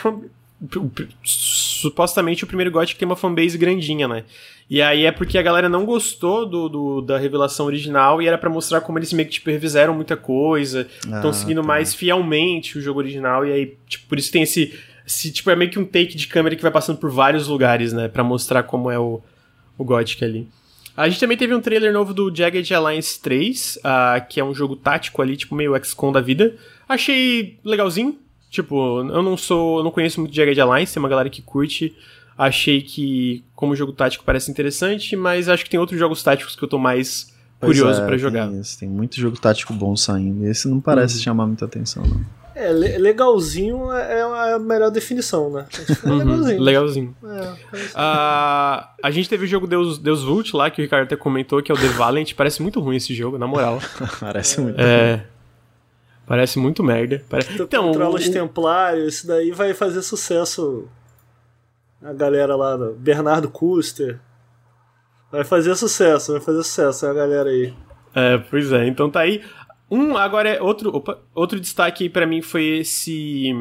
supostamente 1.82 2.44
o 2.44 2.46
primeiro 2.46 2.70
Gothic 2.70 2.98
tem 2.98 3.06
uma 3.06 3.16
fanbase 3.16 3.58
grandinha, 3.58 4.06
né? 4.06 4.24
E 4.70 4.80
aí 4.80 5.04
é 5.04 5.12
porque 5.12 5.36
a 5.36 5.42
galera 5.42 5.68
não 5.68 5.84
gostou 5.84 6.46
do, 6.46 6.68
do 6.68 7.00
da 7.02 7.18
revelação 7.18 7.66
original 7.66 8.22
e 8.22 8.26
era 8.26 8.38
para 8.38 8.48
mostrar 8.48 8.80
como 8.80 8.98
eles 8.98 9.12
meio 9.12 9.28
que 9.28 9.34
tipo, 9.34 9.50
revisaram 9.50 9.92
muita 9.94 10.16
coisa, 10.16 10.86
estão 11.04 11.30
ah, 11.30 11.32
seguindo 11.32 11.60
tá. 11.60 11.66
mais 11.66 11.94
fielmente 11.94 12.78
o 12.78 12.80
jogo 12.80 13.00
original, 13.00 13.44
e 13.44 13.52
aí, 13.52 13.76
tipo, 13.88 14.06
por 14.06 14.18
isso 14.18 14.30
tem 14.30 14.42
esse, 14.42 14.78
esse. 15.06 15.32
Tipo, 15.32 15.50
é 15.50 15.56
meio 15.56 15.70
que 15.70 15.78
um 15.78 15.84
take 15.84 16.16
de 16.16 16.28
câmera 16.28 16.54
que 16.54 16.62
vai 16.62 16.70
passando 16.70 16.98
por 16.98 17.10
vários 17.10 17.48
lugares, 17.48 17.92
né? 17.92 18.08
para 18.08 18.22
mostrar 18.22 18.62
como 18.62 18.90
é 18.90 18.98
o, 18.98 19.20
o 19.76 19.84
Gothic 19.84 20.24
ali. 20.24 20.48
A 20.96 21.08
gente 21.08 21.20
também 21.20 21.36
teve 21.36 21.54
um 21.54 21.60
trailer 21.60 21.92
novo 21.92 22.12
do 22.12 22.34
Jagged 22.34 22.72
Alliance 22.74 23.20
3, 23.20 23.76
uh, 23.76 23.80
ah, 23.82 24.20
que 24.20 24.38
é 24.38 24.44
um 24.44 24.54
jogo 24.54 24.76
tático 24.76 25.22
ali, 25.22 25.36
tipo 25.36 25.54
meio 25.54 25.74
XCOM 25.82 26.12
da 26.12 26.20
vida. 26.20 26.54
Achei 26.86 27.58
legalzinho, 27.64 28.18
Tipo, 28.52 28.98
eu 29.00 29.22
não 29.22 29.34
sou. 29.34 29.78
Eu 29.78 29.84
não 29.84 29.90
conheço 29.90 30.20
muito 30.20 30.36
Jagged 30.36 30.60
Alliance, 30.60 30.92
tem 30.92 31.02
uma 31.02 31.08
galera 31.08 31.30
que 31.30 31.40
curte. 31.40 31.96
Achei 32.36 32.82
que, 32.82 33.42
como 33.54 33.74
jogo 33.74 33.94
tático, 33.94 34.24
parece 34.24 34.50
interessante, 34.50 35.16
mas 35.16 35.48
acho 35.48 35.64
que 35.64 35.70
tem 35.70 35.80
outros 35.80 35.98
jogos 35.98 36.22
táticos 36.22 36.54
que 36.54 36.62
eu 36.62 36.68
tô 36.68 36.78
mais 36.78 37.32
curioso 37.58 38.02
é, 38.02 38.04
para 38.04 38.18
jogar. 38.18 38.50
Tem, 38.50 38.60
tem 38.80 38.88
muito 38.90 39.18
jogo 39.18 39.40
tático 39.40 39.72
bom 39.72 39.96
saindo. 39.96 40.46
Esse 40.46 40.68
não 40.68 40.80
parece 40.80 41.16
uhum. 41.16 41.22
chamar 41.22 41.46
muita 41.46 41.64
atenção, 41.64 42.02
não. 42.04 42.20
É, 42.54 42.70
legalzinho 42.70 43.90
é, 43.90 44.18
é 44.18 44.54
a 44.54 44.58
melhor 44.58 44.90
definição, 44.90 45.50
né? 45.50 45.66
É 46.04 46.08
uhum, 46.08 46.18
legalzinho. 46.18 46.60
legalzinho. 46.60 47.16
É, 47.24 47.40
uh, 47.48 48.86
a 49.02 49.10
gente 49.10 49.30
teve 49.30 49.46
o 49.46 49.48
jogo 49.48 49.66
Deus, 49.66 49.96
Deus 49.96 50.22
Vult 50.22 50.54
lá, 50.54 50.70
que 50.70 50.78
o 50.78 50.84
Ricardo 50.84 51.04
até 51.04 51.16
comentou, 51.16 51.62
que 51.62 51.72
é 51.72 51.74
o 51.74 51.78
The 51.78 51.88
Valiant. 51.88 52.34
Parece 52.34 52.60
muito 52.60 52.78
ruim 52.80 52.96
esse 52.96 53.14
jogo, 53.14 53.38
na 53.38 53.46
moral. 53.46 53.80
parece 54.20 54.60
muito 54.60 54.78
é, 54.78 55.14
ruim. 55.14 55.22
Parece 56.26 56.58
muito 56.58 56.82
merda. 56.82 57.22
Parece... 57.28 57.56
Tu 57.56 57.62
então, 57.62 57.86
controla 57.88 58.14
o... 58.14 58.16
os 58.16 58.28
templários, 58.28 59.14
isso 59.14 59.26
daí 59.26 59.50
vai 59.50 59.74
fazer 59.74 60.02
sucesso. 60.02 60.88
A 62.02 62.12
galera 62.12 62.56
lá, 62.56 62.76
Bernardo 62.96 63.48
Custer. 63.48 64.18
Vai 65.30 65.44
fazer 65.44 65.74
sucesso, 65.74 66.32
vai 66.32 66.40
fazer 66.40 66.62
sucesso 66.62 67.06
a 67.06 67.14
galera 67.14 67.48
aí. 67.48 67.72
É, 68.14 68.38
pois 68.38 68.70
é, 68.72 68.86
então 68.86 69.10
tá 69.10 69.20
aí. 69.20 69.42
Um, 69.90 70.16
agora 70.16 70.48
é 70.48 70.62
outro, 70.62 70.94
opa, 70.94 71.18
outro 71.34 71.60
destaque 71.60 72.04
aí 72.04 72.10
pra 72.10 72.26
mim 72.26 72.40
foi 72.40 72.78
esse 72.78 73.52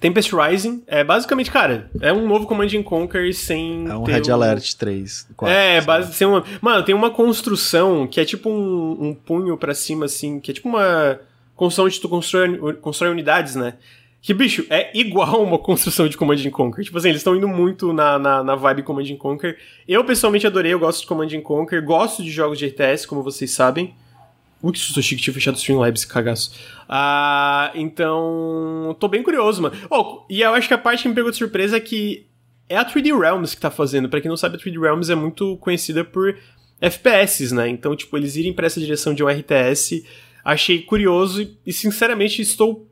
Tempest 0.00 0.34
Rising. 0.34 0.82
É 0.86 1.02
basicamente, 1.02 1.50
cara, 1.50 1.90
é 2.00 2.12
um 2.12 2.26
novo 2.26 2.46
Command 2.46 2.82
Conquer 2.84 3.32
sem 3.32 3.88
É 3.88 3.96
um 3.96 4.02
Red 4.02 4.22
um... 4.28 4.34
Alert 4.34 4.74
3. 4.74 5.28
4, 5.36 5.54
é, 5.54 5.80
base, 5.80 6.12
sem 6.14 6.26
uma... 6.26 6.44
Mano, 6.60 6.84
tem 6.84 6.94
uma 6.94 7.10
construção 7.10 8.06
que 8.06 8.20
é 8.20 8.24
tipo 8.24 8.50
um, 8.50 9.08
um 9.08 9.14
punho 9.14 9.56
para 9.56 9.74
cima 9.74 10.04
assim, 10.04 10.40
que 10.40 10.50
é 10.50 10.54
tipo 10.54 10.68
uma 10.68 11.20
construção 11.54 11.86
onde 11.86 12.00
tu 12.00 12.08
constrói, 12.08 12.74
constrói 12.74 13.10
unidades, 13.10 13.54
né? 13.54 13.74
Que, 14.24 14.32
bicho, 14.32 14.64
é 14.70 14.90
igual 14.98 15.42
uma 15.42 15.58
construção 15.58 16.08
de 16.08 16.16
Command 16.16 16.42
Conquer. 16.50 16.82
Tipo 16.82 16.96
assim, 16.96 17.10
eles 17.10 17.20
estão 17.20 17.36
indo 17.36 17.46
muito 17.46 17.92
na, 17.92 18.18
na, 18.18 18.42
na, 18.42 18.54
vibe 18.54 18.82
Command 18.82 19.14
Conquer. 19.18 19.58
Eu, 19.86 20.02
pessoalmente, 20.02 20.46
adorei, 20.46 20.72
eu 20.72 20.78
gosto 20.78 21.02
de 21.02 21.06
Command 21.06 21.28
Conquer, 21.42 21.84
gosto 21.84 22.22
de 22.22 22.30
jogos 22.30 22.58
de 22.58 22.66
RTS, 22.66 23.06
como 23.06 23.22
vocês 23.22 23.50
sabem. 23.50 23.94
Ui, 24.62 24.72
que 24.72 24.78
susto 24.78 25.02
chique, 25.02 25.20
tinha 25.20 25.34
fechado 25.34 25.56
o 25.56 25.58
Streamlabs, 25.58 26.06
cagaço. 26.06 26.52
Ah, 26.88 27.70
então, 27.74 28.96
tô 28.98 29.08
bem 29.08 29.22
curioso, 29.22 29.60
mano. 29.60 29.76
Oh, 29.90 30.22
e 30.30 30.40
eu 30.40 30.54
acho 30.54 30.68
que 30.68 30.72
a 30.72 30.78
parte 30.78 31.02
que 31.02 31.08
me 31.10 31.14
pegou 31.14 31.30
de 31.30 31.36
surpresa 31.36 31.76
é 31.76 31.80
que 31.80 32.26
é 32.66 32.78
a 32.78 32.84
3D 32.84 33.14
Realms 33.14 33.54
que 33.54 33.60
tá 33.60 33.70
fazendo. 33.70 34.08
Pra 34.08 34.22
quem 34.22 34.30
não 34.30 34.38
sabe, 34.38 34.56
a 34.56 34.58
3D 34.58 34.80
Realms 34.80 35.10
é 35.10 35.14
muito 35.14 35.58
conhecida 35.58 36.02
por 36.02 36.34
FPS, 36.80 37.52
né? 37.52 37.68
Então, 37.68 37.94
tipo, 37.94 38.16
eles 38.16 38.36
irem 38.36 38.54
pra 38.54 38.64
essa 38.64 38.80
direção 38.80 39.12
de 39.12 39.22
um 39.22 39.28
RTS 39.28 40.02
achei 40.44 40.82
curioso 40.82 41.42
e, 41.42 41.56
e, 41.66 41.72
sinceramente 41.72 42.42
estou 42.42 42.86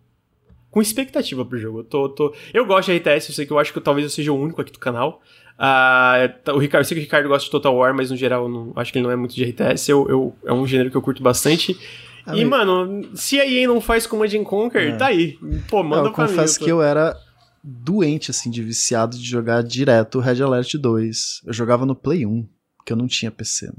com 0.70 0.80
expectativa 0.80 1.44
pro 1.44 1.58
jogo. 1.58 1.80
Eu, 1.80 1.84
tô, 1.84 2.08
tô... 2.08 2.34
eu 2.54 2.64
gosto 2.64 2.90
de 2.90 2.98
RTS, 2.98 3.28
eu 3.28 3.34
sei 3.34 3.46
que 3.46 3.52
eu 3.52 3.58
acho 3.58 3.72
que 3.72 3.78
eu, 3.78 3.82
talvez 3.82 4.04
eu 4.04 4.10
seja 4.10 4.32
o 4.32 4.40
único 4.40 4.60
aqui 4.60 4.72
do 4.72 4.78
canal. 4.78 5.20
Uh, 5.58 6.52
o 6.54 6.58
Ricardo, 6.58 6.82
eu 6.82 6.88
sei 6.88 6.96
que 6.96 7.02
o 7.02 7.04
Ricardo 7.04 7.28
gosta 7.28 7.44
de 7.44 7.50
Total 7.50 7.74
War, 7.74 7.94
mas 7.94 8.10
no 8.10 8.16
geral 8.16 8.48
não, 8.48 8.72
acho 8.74 8.90
que 8.90 8.98
ele 8.98 9.04
não 9.04 9.12
é 9.12 9.16
muito 9.16 9.34
de 9.34 9.44
RTS. 9.44 9.90
Eu, 9.90 10.08
eu, 10.08 10.36
é 10.44 10.52
um 10.52 10.66
gênero 10.66 10.90
que 10.90 10.96
eu 10.96 11.02
curto 11.02 11.22
bastante. 11.22 11.78
Ah, 12.24 12.36
e, 12.36 12.44
mano, 12.44 13.10
se 13.14 13.40
a 13.40 13.46
EA 13.46 13.66
não 13.66 13.80
faz 13.80 14.06
Command 14.06 14.30
Conquer, 14.44 14.90
é. 14.90 14.96
tá 14.96 15.06
aí. 15.06 15.38
Pô, 15.68 15.82
manda 15.82 16.08
eu 16.08 16.12
pra 16.12 16.24
mim. 16.24 16.30
Eu 16.30 16.36
confesso 16.36 16.58
que 16.58 16.70
eu 16.70 16.80
era 16.80 17.16
doente, 17.62 18.30
assim, 18.30 18.50
de 18.50 18.62
viciado 18.62 19.16
de 19.16 19.24
jogar 19.24 19.62
direto 19.62 20.20
Red 20.20 20.42
Alert 20.42 20.74
2. 20.74 21.42
Eu 21.46 21.52
jogava 21.52 21.84
no 21.84 21.94
Play 21.94 22.24
1, 22.24 22.48
porque 22.76 22.92
eu 22.92 22.96
não 22.96 23.06
tinha 23.06 23.30
PC. 23.30 23.72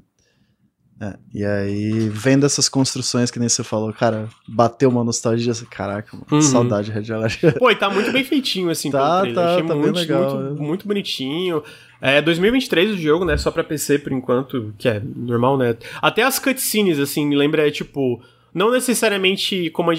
É, 1.03 1.17
e 1.33 1.43
aí, 1.43 2.09
vendo 2.09 2.45
essas 2.45 2.69
construções 2.69 3.29
que 3.31 3.39
nem 3.39 3.49
você 3.49 3.63
falou, 3.63 3.91
cara, 3.91 4.29
bateu 4.47 4.89
uma 4.89 5.03
nostalgia 5.03 5.51
assim, 5.51 5.65
caraca, 5.65 6.09
mano, 6.15 6.25
Uhum. 6.31 6.41
saudade 6.41 6.91
de 6.91 6.91
Red 6.97 7.13
Alert. 7.13 7.39
Pô, 7.59 7.69
e 7.71 7.75
tá 7.75 7.89
muito 7.89 8.11
bem 8.11 8.23
feitinho, 8.23 8.69
assim, 8.69 8.89
Tá, 8.91 9.21
pelo 9.23 9.33
tá, 9.35 9.49
Achei 9.55 9.63
tá 9.67 9.73
bem 9.73 9.81
muito, 9.83 9.95
legal, 9.97 10.39
muito, 10.39 10.61
é. 10.63 10.65
muito 10.65 10.87
bonitinho. 10.87 11.63
É 11.99 12.21
2023 12.21 12.91
o 12.91 12.97
jogo, 12.97 13.25
né? 13.25 13.37
Só 13.37 13.49
pra 13.49 13.63
PC 13.63 13.99
por 13.99 14.11
enquanto, 14.11 14.73
que 14.77 14.87
é 14.87 15.01
normal, 15.15 15.57
né? 15.57 15.75
Até 16.01 16.21
as 16.23 16.37
cutscenes, 16.39 16.99
assim, 16.99 17.25
me 17.25 17.35
lembra, 17.35 17.67
é, 17.67 17.71
tipo. 17.71 18.21
Não 18.53 18.71
necessariamente 18.71 19.69
Command, 19.71 19.95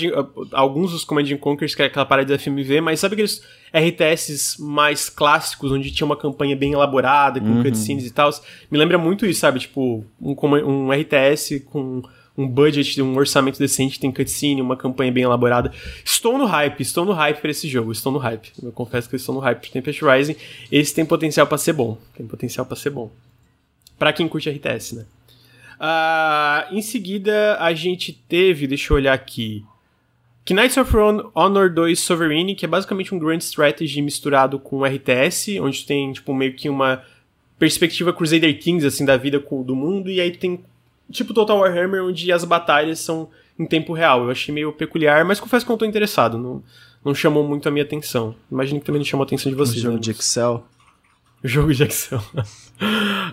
alguns 0.52 0.92
dos 0.92 1.04
Command 1.04 1.24
and 1.32 1.38
Conquers, 1.38 1.74
que 1.74 1.82
é 1.82 1.86
aquela 1.86 2.06
parada 2.06 2.28
da 2.28 2.38
FMV, 2.38 2.80
mas 2.80 3.00
sabe 3.00 3.14
aqueles 3.14 3.42
RTS 3.72 4.56
mais 4.62 5.08
clássicos, 5.10 5.72
onde 5.72 5.90
tinha 5.90 6.06
uma 6.06 6.16
campanha 6.16 6.54
bem 6.54 6.72
elaborada, 6.72 7.40
com 7.40 7.46
Uhum. 7.46 7.62
cutscenes 7.64 8.06
e 8.06 8.10
tal? 8.12 8.30
Me 8.70 8.78
lembra 8.78 8.96
muito 8.96 9.26
isso, 9.26 9.40
sabe? 9.40 9.58
Tipo, 9.58 10.04
um, 10.20 10.34
um 10.64 10.92
RTS 10.92 11.60
com 11.60 12.02
um 12.36 12.48
budget, 12.48 13.00
um 13.00 13.16
orçamento 13.16 13.58
decente, 13.58 13.98
tem 14.00 14.10
cutscene, 14.12 14.60
uma 14.60 14.76
campanha 14.76 15.10
bem 15.12 15.22
elaborada. 15.24 15.72
Estou 16.04 16.36
no 16.38 16.46
hype, 16.46 16.80
estou 16.80 17.04
no 17.04 17.12
hype 17.12 17.40
pra 17.40 17.50
esse 17.50 17.68
jogo, 17.68 17.90
estou 17.92 18.12
no 18.12 18.18
hype. 18.18 18.50
Eu 18.62 18.72
confesso 18.72 19.08
que 19.08 19.14
eu 19.14 19.18
estou 19.18 19.34
no 19.34 19.40
hype 19.40 19.60
pro 19.60 19.70
Tempest 19.70 20.04
Rising. 20.04 20.36
Esse 20.70 20.94
tem 20.94 21.04
potencial 21.04 21.46
pra 21.46 21.58
ser 21.58 21.72
bom. 21.72 21.96
Tem 22.16 22.26
potencial 22.26 22.66
pra 22.66 22.76
ser 22.76 22.90
bom. 22.90 23.10
Pra 23.98 24.12
quem 24.12 24.26
curte 24.28 24.48
RTS, 24.50 24.96
né? 24.96 25.04
Ah, 25.86 26.66
em 26.70 26.80
seguida, 26.80 27.58
a 27.60 27.74
gente 27.74 28.10
teve, 28.10 28.66
deixa 28.66 28.90
eu 28.90 28.96
olhar 28.96 29.12
aqui. 29.12 29.62
Knights 30.48 30.78
of 30.78 30.90
Honor 31.34 31.68
2 31.70 32.00
Sovereign, 32.00 32.54
que 32.54 32.64
é 32.64 32.68
basicamente 32.68 33.14
um 33.14 33.18
Grand 33.18 33.36
Strategy 33.36 34.00
misturado 34.00 34.58
com 34.58 34.82
RTS, 34.82 35.60
onde 35.60 35.84
tem, 35.84 36.10
tipo, 36.14 36.32
meio 36.32 36.54
que 36.54 36.70
uma 36.70 37.02
perspectiva 37.58 38.14
Crusader 38.14 38.58
Kings, 38.58 38.86
assim, 38.86 39.04
da 39.04 39.18
vida 39.18 39.38
com- 39.38 39.62
do 39.62 39.76
mundo, 39.76 40.10
e 40.10 40.22
aí 40.22 40.30
tem, 40.30 40.64
tipo, 41.12 41.34
Total 41.34 41.58
Warhammer, 41.58 42.02
onde 42.02 42.32
as 42.32 42.44
batalhas 42.44 42.98
são 43.00 43.28
em 43.58 43.66
tempo 43.66 43.92
real. 43.92 44.24
Eu 44.24 44.30
achei 44.30 44.54
meio 44.54 44.72
peculiar, 44.72 45.22
mas 45.24 45.38
confesso 45.38 45.66
que 45.66 45.70
eu 45.70 45.74
não 45.74 45.78
tô 45.78 45.84
interessado, 45.84 46.38
não, 46.38 46.62
não 47.04 47.14
chamou 47.14 47.46
muito 47.46 47.68
a 47.68 47.70
minha 47.70 47.84
atenção. 47.84 48.34
Imagino 48.50 48.80
que 48.80 48.86
também 48.86 49.00
não 49.00 49.06
chamou 49.06 49.24
a 49.24 49.26
atenção 49.26 49.52
de 49.52 49.56
vocês, 49.56 49.80
jogo 49.82 49.96
né? 49.96 50.00
de 50.00 50.10
Excel. 50.12 50.66
Jogo 51.44 51.74
de 51.74 51.82
Excel. 51.84 52.22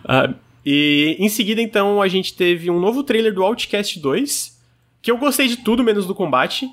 Ah, 0.03 0.33
e 0.65 1.15
em 1.19 1.29
seguida, 1.29 1.61
então, 1.61 2.01
a 2.01 2.07
gente 2.07 2.33
teve 2.33 2.69
um 2.69 2.79
novo 2.79 3.03
trailer 3.03 3.33
do 3.33 3.43
Outcast 3.43 3.99
2, 3.99 4.59
que 5.01 5.09
eu 5.09 5.17
gostei 5.17 5.47
de 5.47 5.57
tudo, 5.57 5.83
menos 5.83 6.05
do 6.05 6.13
combate. 6.13 6.69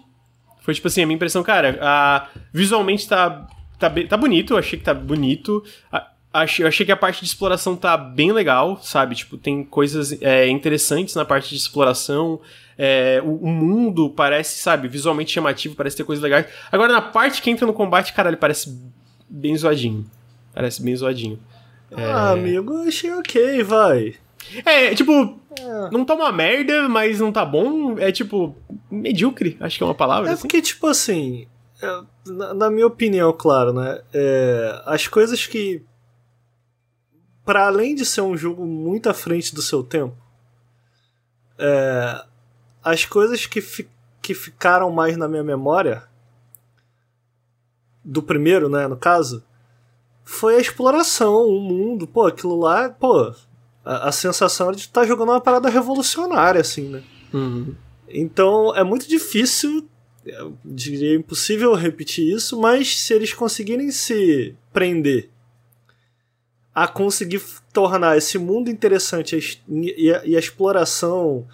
Foi 0.61 0.75
tipo 0.75 0.87
assim, 0.89 1.03
a 1.03 1.07
minha 1.07 1.17
impressão, 1.17 1.43
cara, 1.43 1.79
ah, 1.81 2.29
visualmente 2.53 3.09
tá, 3.09 3.49
tá, 3.79 3.91
tá 4.09 4.17
bonito, 4.17 4.53
eu 4.53 4.59
achei 4.59 4.79
que 4.79 4.85
tá 4.85 4.93
bonito. 4.93 5.65
Ah, 5.91 6.11
achei, 6.33 6.63
eu 6.63 6.69
achei 6.69 6.85
que 6.85 6.93
a 6.93 6.97
parte 6.97 7.21
de 7.21 7.27
exploração 7.27 7.75
tá 7.75 7.97
bem 7.97 8.33
legal, 8.33 8.79
sabe? 8.83 9.15
Tipo, 9.15 9.39
tem 9.39 9.65
coisas 9.65 10.21
é, 10.21 10.47
interessantes 10.49 11.15
na 11.15 11.25
parte 11.25 11.49
de 11.49 11.57
exploração. 11.57 12.41
É, 12.77 13.23
o, 13.25 13.37
o 13.37 13.49
mundo 13.49 14.11
parece, 14.11 14.59
sabe, 14.61 14.89
visualmente 14.89 15.33
chamativo, 15.33 15.75
parece 15.75 15.97
ter 15.97 16.05
coisas 16.05 16.23
legais. 16.23 16.47
Agora, 16.71 16.93
na 16.93 17.01
parte 17.01 17.41
que 17.41 17.51
entra 17.51 17.67
no 17.67 17.73
combate, 17.73 18.13
cara, 18.13 18.29
ele 18.29 18.37
parece 18.37 18.79
bem 19.29 19.57
zoadinho. 19.57 20.05
Parece 20.53 20.83
bem 20.83 20.95
zoadinho. 20.95 21.39
Ah, 21.97 22.31
amigo, 22.33 22.73
eu 22.75 22.89
achei 22.89 23.13
ok, 23.15 23.63
vai. 23.63 24.15
É, 24.65 24.95
tipo, 24.95 25.39
não 25.91 26.05
tá 26.05 26.15
uma 26.15 26.31
merda, 26.33 26.89
mas 26.89 27.21
não 27.21 27.33
tá 27.33 27.45
bom. 27.45 27.99
É 27.99 28.13
tipo, 28.13 28.55
medíocre, 28.91 29.57
acho 29.61 29.77
que 29.79 29.83
é 29.83 29.87
uma 29.87 29.95
palavra. 29.95 30.31
É 30.31 30.33
assim. 30.35 30.43
porque, 30.43 30.61
tipo 30.63 30.87
assim, 30.87 31.47
é, 31.83 32.01
na, 32.27 32.55
na 32.55 32.71
minha 32.71 32.87
opinião, 32.87 33.33
claro, 33.33 33.73
né? 33.73 34.01
é, 34.13 34.83
as 34.87 35.07
coisas 35.07 35.47
que. 35.47 35.83
Para 37.45 37.67
além 37.67 37.95
de 37.95 38.05
ser 38.05 38.21
um 38.21 38.37
jogo 38.37 38.67
muito 38.67 39.09
à 39.09 39.15
frente 39.15 39.55
do 39.55 39.63
seu 39.63 39.83
tempo, 39.83 40.15
é, 41.59 42.23
as 42.85 43.07
coisas 43.07 43.47
que, 43.47 43.63
fi- 43.63 43.89
que 44.21 44.35
ficaram 44.35 44.91
mais 44.91 45.17
na 45.17 45.27
minha 45.27 45.43
memória, 45.43 46.03
do 48.05 48.23
primeiro, 48.23 48.69
né, 48.69 48.87
no 48.87 48.97
caso, 48.99 49.43
foi 50.31 50.57
a 50.57 50.61
exploração, 50.61 51.47
o 51.47 51.59
mundo, 51.59 52.07
pô, 52.07 52.27
aquilo 52.27 52.61
lá, 52.61 52.91
pô, 52.91 53.33
a, 53.83 54.09
a 54.09 54.13
sensação 54.13 54.71
de 54.71 54.81
estar 54.81 55.07
jogando 55.07 55.31
uma 55.31 55.41
parada 55.41 55.71
revolucionária, 55.71 56.61
assim, 56.61 56.83
né? 56.83 57.03
Uhum. 57.33 57.75
Então 58.07 58.77
é 58.77 58.85
muito 58.85 59.09
difícil, 59.09 59.89
eu 60.27 60.55
diria 60.63 61.15
impossível 61.15 61.73
repetir 61.73 62.31
isso, 62.31 62.61
mas 62.61 63.01
se 63.01 63.15
eles 63.15 63.33
conseguirem 63.33 63.91
se 63.91 64.55
prender 64.71 65.31
a 66.75 66.87
conseguir 66.87 67.41
tornar 67.73 68.19
esse 68.19 68.37
mundo 68.37 68.71
interessante 68.71 69.63
e 69.67 70.13
a, 70.13 70.27
e 70.27 70.37
a 70.37 70.39
exploração, 70.39 71.47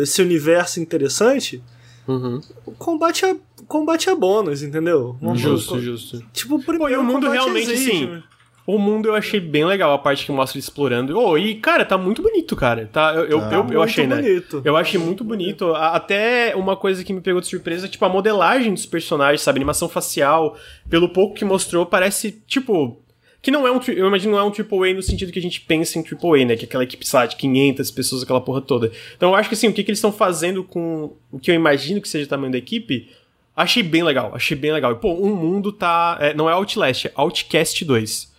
esse 0.00 0.22
universo 0.22 0.78
interessante, 0.78 1.60
Uhum. 2.06 2.40
o 2.66 2.72
combate 2.72 3.24
é, 3.24 3.36
combate 3.72 4.08
é 4.08 4.14
bônus, 4.14 4.62
entendeu? 4.62 5.16
Vamos- 5.20 5.40
Justo, 5.40 5.80
justo. 5.80 6.22
Tipo, 6.32 6.56
o 6.56 6.58
primeiro 6.62 6.84
Pô, 6.84 6.88
e 6.90 6.96
o 6.96 7.02
mundo 7.02 7.26
combate 7.26 7.32
realmente, 7.32 7.70
exige, 7.72 7.90
assim, 7.90 8.22
O 8.64 8.78
mundo 8.78 9.08
eu 9.08 9.14
achei 9.16 9.40
bem 9.40 9.64
legal, 9.64 9.92
a 9.92 9.98
parte 9.98 10.24
que 10.24 10.30
mostra 10.30 10.56
ele 10.56 10.62
explorando. 10.62 11.18
Oh, 11.18 11.36
e, 11.36 11.56
cara, 11.56 11.84
tá 11.84 11.98
muito 11.98 12.22
bonito, 12.22 12.54
cara. 12.54 12.88
Tá, 12.92 13.12
eu, 13.12 13.24
eu, 13.24 13.40
Tá 13.40 13.46
eu, 13.46 13.58
eu 13.58 13.64
muito 13.64 13.82
achei, 13.82 14.06
né? 14.06 14.22
bonito. 14.22 14.62
Eu 14.64 14.76
achei 14.76 15.00
muito 15.00 15.24
bonito. 15.24 15.66
A- 15.74 15.96
Até 15.96 16.54
uma 16.54 16.76
coisa 16.76 17.02
que 17.02 17.12
me 17.12 17.20
pegou 17.20 17.40
de 17.40 17.48
surpresa, 17.48 17.88
tipo, 17.88 18.04
a 18.04 18.08
modelagem 18.08 18.72
dos 18.72 18.86
personagens, 18.86 19.40
sabe? 19.40 19.58
Animação 19.58 19.88
facial. 19.88 20.56
Pelo 20.88 21.08
pouco 21.08 21.34
que 21.34 21.44
mostrou, 21.44 21.84
parece, 21.86 22.30
tipo. 22.46 22.98
Que 23.42 23.50
não 23.50 23.66
é 23.66 23.72
um. 23.72 23.80
Eu 23.88 24.06
imagino 24.06 24.30
não 24.34 24.38
é 24.38 24.44
um 24.44 24.52
AAA 24.52 24.94
no 24.94 25.02
sentido 25.02 25.32
que 25.32 25.38
a 25.40 25.42
gente 25.42 25.60
pensa 25.62 25.98
em 25.98 26.04
AAA, 26.04 26.44
né? 26.44 26.54
Que 26.56 26.64
é 26.64 26.68
aquela 26.68 26.84
equipe, 26.84 27.04
sabe, 27.04 27.30
de 27.30 27.36
500 27.36 27.90
pessoas, 27.90 28.22
aquela 28.22 28.40
porra 28.40 28.60
toda. 28.60 28.92
Então 29.16 29.30
eu 29.30 29.34
acho 29.34 29.48
que, 29.48 29.56
assim, 29.56 29.66
o 29.66 29.72
que, 29.72 29.82
que 29.82 29.90
eles 29.90 29.98
estão 29.98 30.12
fazendo 30.12 30.62
com 30.62 31.12
o 31.32 31.40
que 31.40 31.50
eu 31.50 31.54
imagino 31.56 32.00
que 32.00 32.08
seja 32.08 32.26
o 32.26 32.28
tamanho 32.28 32.52
da 32.52 32.58
equipe. 32.58 33.10
Achei 33.54 33.82
bem 33.82 34.02
legal, 34.02 34.32
achei 34.34 34.56
bem 34.56 34.72
legal. 34.72 34.92
E, 34.92 34.94
pô, 34.96 35.12
um 35.14 35.34
mundo 35.36 35.72
tá. 35.72 36.16
é, 36.20 36.32
não 36.34 36.48
é 36.48 36.52
Outlast, 36.52 37.06
é 37.06 37.12
Outcast 37.14 37.84
2. 37.84 38.32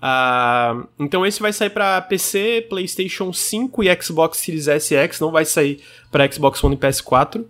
Ah, 0.00 0.84
então 0.98 1.24
esse 1.24 1.40
vai 1.40 1.52
sair 1.52 1.70
pra 1.70 2.00
PC, 2.02 2.66
PlayStation 2.68 3.32
5 3.32 3.82
e 3.84 4.02
Xbox 4.02 4.38
Series 4.38 4.68
S 4.68 4.92
e 4.92 4.96
X, 4.96 5.20
não 5.20 5.30
vai 5.30 5.44
sair 5.44 5.80
pra 6.10 6.30
Xbox 6.30 6.62
One 6.62 6.74
e 6.74 6.78
PS4. 6.78 7.44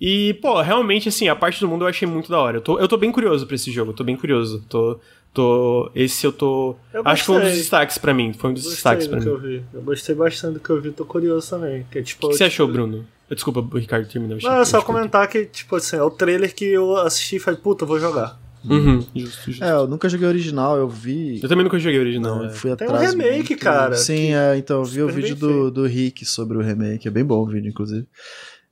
E, 0.00 0.34
pô, 0.40 0.60
realmente, 0.62 1.08
assim, 1.10 1.28
a 1.28 1.36
parte 1.36 1.60
do 1.60 1.68
mundo 1.68 1.84
eu 1.84 1.88
achei 1.88 2.08
muito 2.08 2.30
da 2.30 2.38
hora. 2.38 2.56
Eu 2.56 2.62
tô, 2.62 2.78
eu 2.78 2.88
tô 2.88 2.96
bem 2.96 3.12
curioso 3.12 3.46
pra 3.46 3.54
esse 3.54 3.70
jogo, 3.70 3.90
eu 3.90 3.94
tô 3.94 4.02
bem 4.02 4.16
curioso. 4.16 4.64
Tô, 4.66 4.98
tô, 5.34 5.90
esse 5.94 6.26
eu 6.26 6.32
tô. 6.32 6.74
Eu 6.92 7.02
acho 7.04 7.22
que 7.22 7.26
foi 7.26 7.36
um 7.36 7.40
dos 7.40 7.52
destaques 7.58 7.98
pra 7.98 8.14
mim. 8.14 8.32
Foi 8.32 8.48
um 8.50 8.54
dos 8.54 8.62
Gostei 8.62 8.76
destaques 8.76 9.06
do 9.06 9.10
pra 9.10 9.18
que 9.20 9.26
mim. 9.26 9.30
eu 9.32 9.38
vi. 9.38 9.62
Eu 9.74 9.82
gostei 9.82 10.14
bastante 10.14 10.54
do 10.54 10.60
que 10.60 10.70
eu 10.70 10.80
vi, 10.80 10.90
tô 10.92 11.04
curioso 11.04 11.50
também. 11.50 11.84
Que, 11.90 11.98
é, 11.98 12.02
tipo, 12.02 12.28
O 12.28 12.30
que 12.30 12.36
você 12.36 12.44
tipo, 12.44 12.54
achou, 12.62 12.68
Bruno? 12.68 13.06
Desculpa, 13.30 13.60
o 13.60 13.78
Ricardo 13.78 14.08
terminou. 14.08 14.38
Não, 14.42 14.60
é 14.60 14.64
só 14.64 14.82
comentar 14.82 15.28
que, 15.28 15.46
tipo 15.46 15.76
assim, 15.76 15.96
é 15.96 16.02
o 16.02 16.10
trailer 16.10 16.54
que 16.54 16.64
eu 16.64 16.96
assisti 16.96 17.36
e 17.36 17.38
falei, 17.38 17.60
puta, 17.60 17.86
vou 17.86 17.98
jogar. 18.00 18.38
Uhum, 18.64 19.00
justo, 19.16 19.42
justo. 19.52 19.64
É, 19.64 19.70
eu 19.70 19.86
nunca 19.86 20.08
joguei 20.08 20.26
original, 20.28 20.76
eu 20.76 20.88
vi. 20.88 21.40
Eu 21.42 21.48
também 21.48 21.64
nunca 21.64 21.78
joguei 21.78 21.98
o 21.98 22.02
original. 22.02 22.36
Não, 22.38 22.44
é. 22.46 22.50
fui 22.50 22.74
Tem 22.76 22.88
um 22.88 22.90
atrás. 22.94 23.12
remake, 23.12 23.50
muito. 23.50 23.56
cara, 23.62 23.96
Sim, 23.96 24.14
que- 24.16 24.34
é, 24.34 24.56
então, 24.58 24.78
eu 24.80 24.84
vi 24.84 25.02
o 25.02 25.08
vídeo 25.08 25.34
do, 25.36 25.70
do 25.70 25.86
Rick 25.86 26.26
sobre 26.26 26.58
o 26.58 26.60
remake, 26.60 27.08
é 27.08 27.10
bem 27.10 27.24
bom 27.24 27.40
o 27.42 27.46
vídeo, 27.46 27.70
inclusive. 27.70 28.06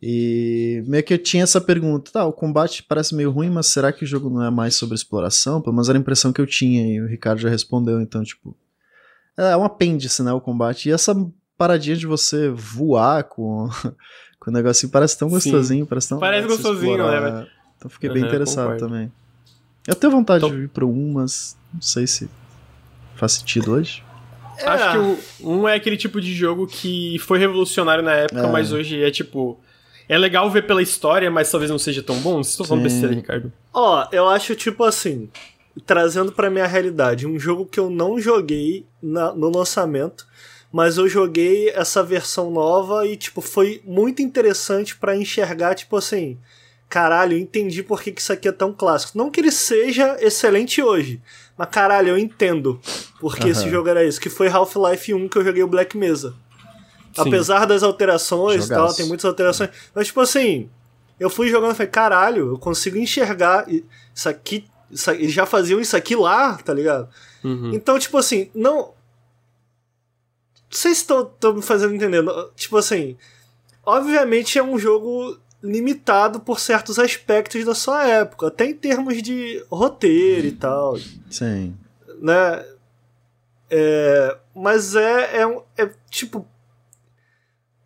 E 0.03 0.83
meio 0.87 1.03
que 1.03 1.15
eu 1.15 1.19
tinha 1.19 1.43
essa 1.43 1.61
pergunta, 1.61 2.11
tá, 2.13 2.25
o 2.27 2.33
combate 2.33 2.83
parece 2.85 3.15
meio 3.15 3.31
ruim, 3.31 3.51
mas 3.51 3.67
será 3.67 3.91
que 3.93 4.05
o 4.05 4.07
jogo 4.07 4.29
não 4.31 4.45
é 4.45 4.51
mais 4.51 4.75
sobre 4.75 4.95
exploração? 4.95 5.61
Pelo 5.61 5.75
menos 5.75 5.89
era 5.89 5.99
a 5.99 6.01
impressão 6.01 6.33
que 6.33 6.41
eu 6.41 6.47
tinha, 6.47 6.87
e 6.87 7.01
o 7.01 7.07
Ricardo 7.09 7.41
já 7.41 7.49
respondeu, 7.49 8.01
então, 8.01 8.23
tipo. 8.23 8.57
É 9.37 9.57
um 9.57 9.65
apêndice, 9.65 10.23
né, 10.23 10.33
o 10.33 10.41
combate. 10.41 10.89
E 10.89 10.93
essa 10.93 11.15
paradinha 11.57 11.97
de 11.97 12.07
você 12.07 12.49
voar 12.51 13.25
com, 13.25 13.69
com 14.41 14.51
o 14.51 14.55
negocinho 14.55 14.91
parece 14.93 15.19
tão 15.19 15.29
Sim. 15.29 15.35
gostosinho, 15.35 15.87
parece 15.87 16.09
tão. 16.09 16.19
Parece 16.19 16.49
se 16.49 16.55
gostosinho, 16.57 16.93
explorar. 16.93 17.21
né, 17.43 17.47
Então 17.77 17.91
fiquei 17.91 18.09
bem 18.11 18.23
Aham, 18.23 18.29
interessado 18.29 18.65
concordo. 18.71 18.87
também. 18.89 19.13
Eu 19.87 19.95
tenho 19.95 20.11
vontade 20.13 20.45
Então- 20.45 20.57
de 20.57 20.65
ir 20.65 20.69
pro 20.69 20.89
1, 20.89 21.13
mas 21.15 21.57
não 21.73 21.81
sei 21.81 22.07
se 22.07 22.29
faz 23.17 23.33
sentido 23.33 23.73
hoje. 23.73 24.03
Acho 24.67 24.91
que 24.93 25.43
o 25.45 25.51
um 25.53 25.69
é 25.69 25.77
aquele 25.77 25.97
tipo 25.97 26.21
de 26.21 26.35
jogo 26.35 26.67
que 26.67 27.17
foi 27.21 27.39
revolucionário 27.39 28.03
na 28.03 28.13
época, 28.13 28.41
É. 28.41 28.51
mas 28.53 28.73
hoje 28.73 29.03
é 29.03 29.11
tipo. 29.11 29.59
É 30.09 30.17
legal 30.19 30.51
ver 30.51 30.67
pela 30.67 30.83
história, 30.83 31.31
mas 31.31 31.51
talvez 31.51 31.71
não 31.71 31.79
seja 31.79 32.03
tão 32.03 32.17
bom. 32.21 32.37
Vocês 32.43 32.49
estão 32.55 32.67
falando 32.67 32.83
Sim. 32.83 32.89
besteira, 32.91 33.15
Ricardo. 33.15 33.53
Ó, 33.73 34.07
eu 34.11 34.27
acho 34.29 34.55
tipo 34.57 34.83
assim, 34.83 35.29
trazendo 35.87 36.33
pra 36.33 36.51
minha 36.51 36.67
realidade, 36.67 37.27
um 37.27 37.39
jogo 37.39 37.67
que 37.67 37.79
eu 37.79 37.89
não 37.91 38.19
joguei 38.19 38.85
na- 39.03 39.33
no 39.35 39.49
lançamento, 39.55 40.27
mas 40.73 40.99
eu 40.99 41.09
joguei 41.09 41.71
essa 41.71 42.03
versão 42.03 42.51
nova 42.51 43.07
e 43.07 43.17
tipo 43.17 43.41
foi 43.41 43.81
muito 43.85 44.21
interessante 44.23 44.97
pra 44.97 45.17
enxergar 45.17 45.75
tipo 45.75 45.97
assim, 45.97 46.39
caralho, 46.89 47.35
eu 47.35 47.39
entendi 47.39 47.83
por 47.83 48.03
que, 48.03 48.13
que 48.13 48.21
isso 48.21 48.33
aqui 48.33 48.49
é 48.49 48.53
tão 48.53 48.73
clássico. 48.73 49.17
Não 49.17 49.31
que 49.31 49.41
ele 49.41 49.51
seja 49.51 50.17
excelente 50.21 50.83
hoje, 50.83 51.21
mas 51.57 51.69
caralho, 51.71 52.09
eu 52.11 52.19
entendo 52.19 52.81
porque 53.21 53.45
Aham. 53.45 53.51
esse 53.51 53.69
jogo 53.71 53.89
era 53.89 54.05
isso, 54.05 54.21
que 54.21 54.29
foi 54.31 54.49
Half-Life 54.49 55.13
1 55.15 55.29
que 55.29 55.39
eu 55.39 55.45
joguei 55.45 55.63
o 55.63 55.69
Black 55.69 55.97
Mesa. 55.97 56.35
Sim. 57.15 57.23
Apesar 57.29 57.65
das 57.67 57.83
alterações 57.83 58.67
e 58.67 58.69
tal, 58.69 58.95
tem 58.95 59.07
muitas 59.07 59.25
alterações. 59.25 59.71
Mas, 59.93 60.07
tipo 60.07 60.21
assim, 60.21 60.69
eu 61.19 61.29
fui 61.29 61.49
jogando 61.49 61.73
e 61.73 61.75
falei, 61.75 61.91
caralho, 61.91 62.51
eu 62.53 62.59
consigo 62.59 62.97
enxergar 62.97 63.67
isso 64.15 64.29
aqui. 64.29 64.65
Isso, 64.89 65.11
aqui- 65.11 65.23
eles 65.23 65.33
já 65.35 65.45
faziam 65.45 65.81
isso 65.81 65.97
aqui 65.97 66.15
lá, 66.15 66.57
tá 66.59 66.73
ligado? 66.73 67.09
Uhum. 67.43 67.73
Então, 67.75 67.99
tipo 67.99 68.17
assim, 68.19 68.51
não. 68.55 68.93
Sei 70.71 70.95
se 70.95 71.01
estou 71.03 71.55
me 71.55 71.63
fazendo 71.63 71.95
entender. 71.95 72.23
Tipo 72.57 72.77
assim, 72.77 73.17
obviamente 73.85 74.59
é 74.59 74.63
um 74.63 74.79
jogo 74.79 75.39
limitado 75.63 76.41
por 76.41 76.61
certos 76.61 76.99
aspectos 76.99 77.65
da 77.65 77.75
sua 77.75 78.07
época, 78.07 78.47
até 78.47 78.67
em 78.67 78.75
termos 78.75 79.23
de 79.23 79.65
roteiro 79.71 80.47
e 80.47 80.53
tal. 80.53 80.97
Sim. 81.31 81.77
Né? 82.21 82.65
É, 83.71 84.37
mas 84.55 84.95
é, 84.95 85.43
é, 85.43 85.63
é 85.77 85.91
tipo. 86.11 86.47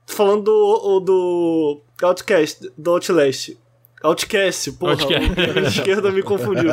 Falando 0.07 0.43
do, 0.43 1.01
do 1.01 1.81
Outcast, 2.03 2.71
do 2.77 2.91
Outlast. 2.91 3.57
Outcast, 4.03 4.73
porra, 4.73 4.93
Outcast. 4.93 5.59
a 5.59 5.61
esquerda 5.63 6.11
me 6.11 6.23
confundiu. 6.23 6.71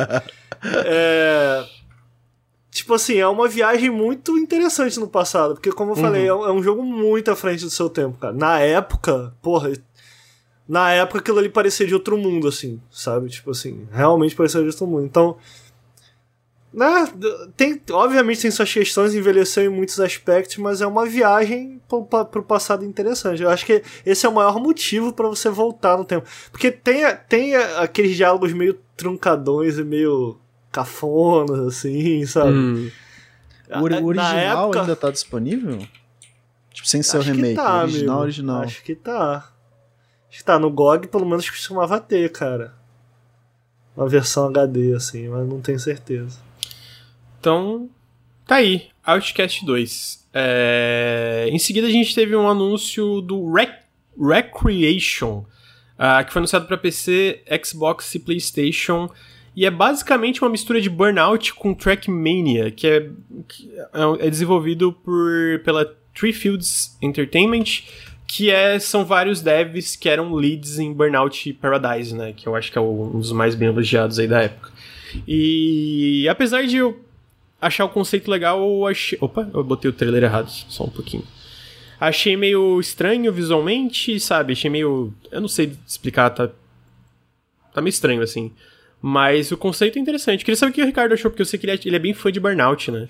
É, 0.84 1.66
tipo 2.70 2.94
assim, 2.94 3.16
é 3.16 3.26
uma 3.26 3.48
viagem 3.48 3.90
muito 3.90 4.38
interessante 4.38 4.98
no 5.00 5.08
passado, 5.08 5.54
porque 5.54 5.72
como 5.72 5.92
eu 5.92 5.96
uhum. 5.96 6.02
falei, 6.02 6.22
é, 6.22 6.28
é 6.28 6.52
um 6.52 6.62
jogo 6.62 6.82
muito 6.82 7.30
à 7.30 7.36
frente 7.36 7.64
do 7.64 7.70
seu 7.70 7.90
tempo, 7.90 8.16
cara. 8.18 8.32
Na 8.32 8.60
época, 8.60 9.34
porra, 9.42 9.72
na 10.68 10.92
época 10.92 11.18
aquilo 11.18 11.38
ali 11.38 11.48
parecia 11.48 11.86
de 11.86 11.94
outro 11.94 12.16
mundo, 12.16 12.46
assim, 12.46 12.80
sabe? 12.90 13.28
Tipo 13.28 13.50
assim, 13.50 13.88
realmente 13.90 14.36
parecia 14.36 14.60
de 14.60 14.68
outro 14.68 14.86
mundo. 14.86 15.04
Então, 15.04 15.36
né, 16.72 17.08
tem, 17.56 17.80
obviamente 17.90 18.42
tem 18.42 18.50
suas 18.52 18.72
questões, 18.72 19.12
envelheceu 19.12 19.64
em 19.64 19.68
muitos 19.68 19.98
aspectos, 19.98 20.56
mas 20.58 20.80
é 20.80 20.86
uma 20.86 21.04
viagem 21.04 21.80
pro, 21.88 22.04
pro 22.04 22.42
passado 22.44 22.84
interessante. 22.84 23.42
Eu 23.42 23.50
acho 23.50 23.66
que 23.66 23.82
esse 24.06 24.24
é 24.24 24.28
o 24.28 24.34
maior 24.34 24.60
motivo 24.60 25.12
para 25.12 25.26
você 25.28 25.50
voltar 25.50 25.98
no 25.98 26.04
tempo. 26.04 26.28
Porque 26.52 26.70
tem, 26.70 27.02
tem 27.28 27.56
aqueles 27.56 28.16
diálogos 28.16 28.52
meio 28.52 28.78
truncadões 28.96 29.76
e 29.78 29.82
meio 29.82 30.38
cafonas, 30.70 31.60
assim, 31.60 32.24
sabe? 32.26 32.52
Hum. 32.52 32.90
O, 33.70 34.02
o 34.02 34.06
original 34.06 34.64
época... 34.64 34.80
ainda 34.80 34.96
tá 34.96 35.10
disponível? 35.10 35.78
Tipo, 36.72 36.88
sem 36.88 37.02
ser 37.02 37.18
o 37.18 37.20
remake. 37.20 37.54
Tá, 37.54 37.82
original, 37.82 38.14
amigo. 38.14 38.22
original. 38.22 38.62
Acho 38.62 38.82
que 38.82 38.94
tá. 38.94 39.52
Acho 40.28 40.38
que 40.38 40.44
tá. 40.44 40.58
No 40.58 40.70
GOG 40.70 41.08
pelo 41.08 41.26
menos 41.26 41.48
costumava 41.48 42.00
ter, 42.00 42.30
cara. 42.32 42.74
Uma 43.96 44.08
versão 44.08 44.46
HD, 44.46 44.94
assim, 44.94 45.28
mas 45.28 45.48
não 45.48 45.60
tenho 45.60 45.78
certeza. 45.78 46.38
Então, 47.38 47.88
tá 48.46 48.56
aí. 48.56 48.88
Outcast 49.04 49.64
2. 49.64 50.28
É... 50.32 51.48
Em 51.50 51.58
seguida 51.58 51.86
a 51.86 51.90
gente 51.90 52.14
teve 52.14 52.36
um 52.36 52.48
anúncio 52.48 53.20
do 53.20 53.52
Rec 53.52 53.80
Recreation, 54.18 55.44
uh, 55.98 56.24
que 56.24 56.32
foi 56.32 56.40
anunciado 56.40 56.66
para 56.66 56.76
PC, 56.76 57.42
Xbox 57.64 58.14
e 58.14 58.18
PlayStation. 58.18 59.10
E 59.60 59.66
é 59.66 59.70
basicamente 59.70 60.40
uma 60.40 60.48
mistura 60.48 60.80
de 60.80 60.88
Burnout 60.88 61.52
com 61.52 61.74
Trackmania, 61.74 62.70
que 62.70 62.86
é, 62.86 63.10
que 63.46 63.70
é, 63.76 64.26
é 64.26 64.30
desenvolvido 64.30 64.90
por, 64.90 65.60
pela 65.62 65.84
Three 66.14 66.32
Fields 66.32 66.96
Entertainment, 67.02 67.82
que 68.26 68.48
é, 68.48 68.78
são 68.78 69.04
vários 69.04 69.42
devs 69.42 69.96
que 69.96 70.08
eram 70.08 70.32
leads 70.32 70.78
em 70.78 70.94
Burnout 70.94 71.52
Paradise, 71.60 72.14
né? 72.14 72.32
Que 72.34 72.46
eu 72.46 72.56
acho 72.56 72.72
que 72.72 72.78
é 72.78 72.80
um 72.80 73.18
dos 73.18 73.32
mais 73.32 73.54
bem 73.54 73.68
elogiados 73.68 74.18
aí 74.18 74.26
da 74.26 74.40
época. 74.44 74.72
E 75.28 76.26
apesar 76.26 76.66
de 76.66 76.78
eu 76.78 76.98
achar 77.60 77.84
o 77.84 77.90
conceito 77.90 78.30
legal, 78.30 78.62
eu 78.62 78.86
achei. 78.86 79.18
Opa, 79.20 79.46
eu 79.52 79.62
botei 79.62 79.90
o 79.90 79.92
trailer 79.92 80.22
errado, 80.22 80.48
só 80.48 80.84
um 80.84 80.90
pouquinho. 80.90 81.24
Achei 82.00 82.34
meio 82.34 82.80
estranho 82.80 83.30
visualmente, 83.30 84.18
sabe? 84.20 84.54
Achei 84.54 84.70
meio. 84.70 85.12
Eu 85.30 85.42
não 85.42 85.48
sei 85.48 85.76
explicar, 85.86 86.30
tá. 86.30 86.48
Tá 87.74 87.82
meio 87.82 87.90
estranho 87.90 88.22
assim. 88.22 88.50
Mas 89.00 89.50
o 89.50 89.56
conceito 89.56 89.98
é 89.98 90.02
interessante. 90.02 90.44
Queria 90.44 90.56
saber 90.56 90.70
o 90.70 90.74
que 90.74 90.82
o 90.82 90.86
Ricardo 90.86 91.12
achou, 91.12 91.30
porque 91.30 91.42
eu 91.42 91.46
sei 91.46 91.58
que 91.58 91.66
ele 91.66 91.72
é, 91.72 91.80
ele 91.84 91.96
é 91.96 91.98
bem 91.98 92.14
fã 92.14 92.30
de 92.30 92.40
Burnout, 92.40 92.90
né? 92.90 93.06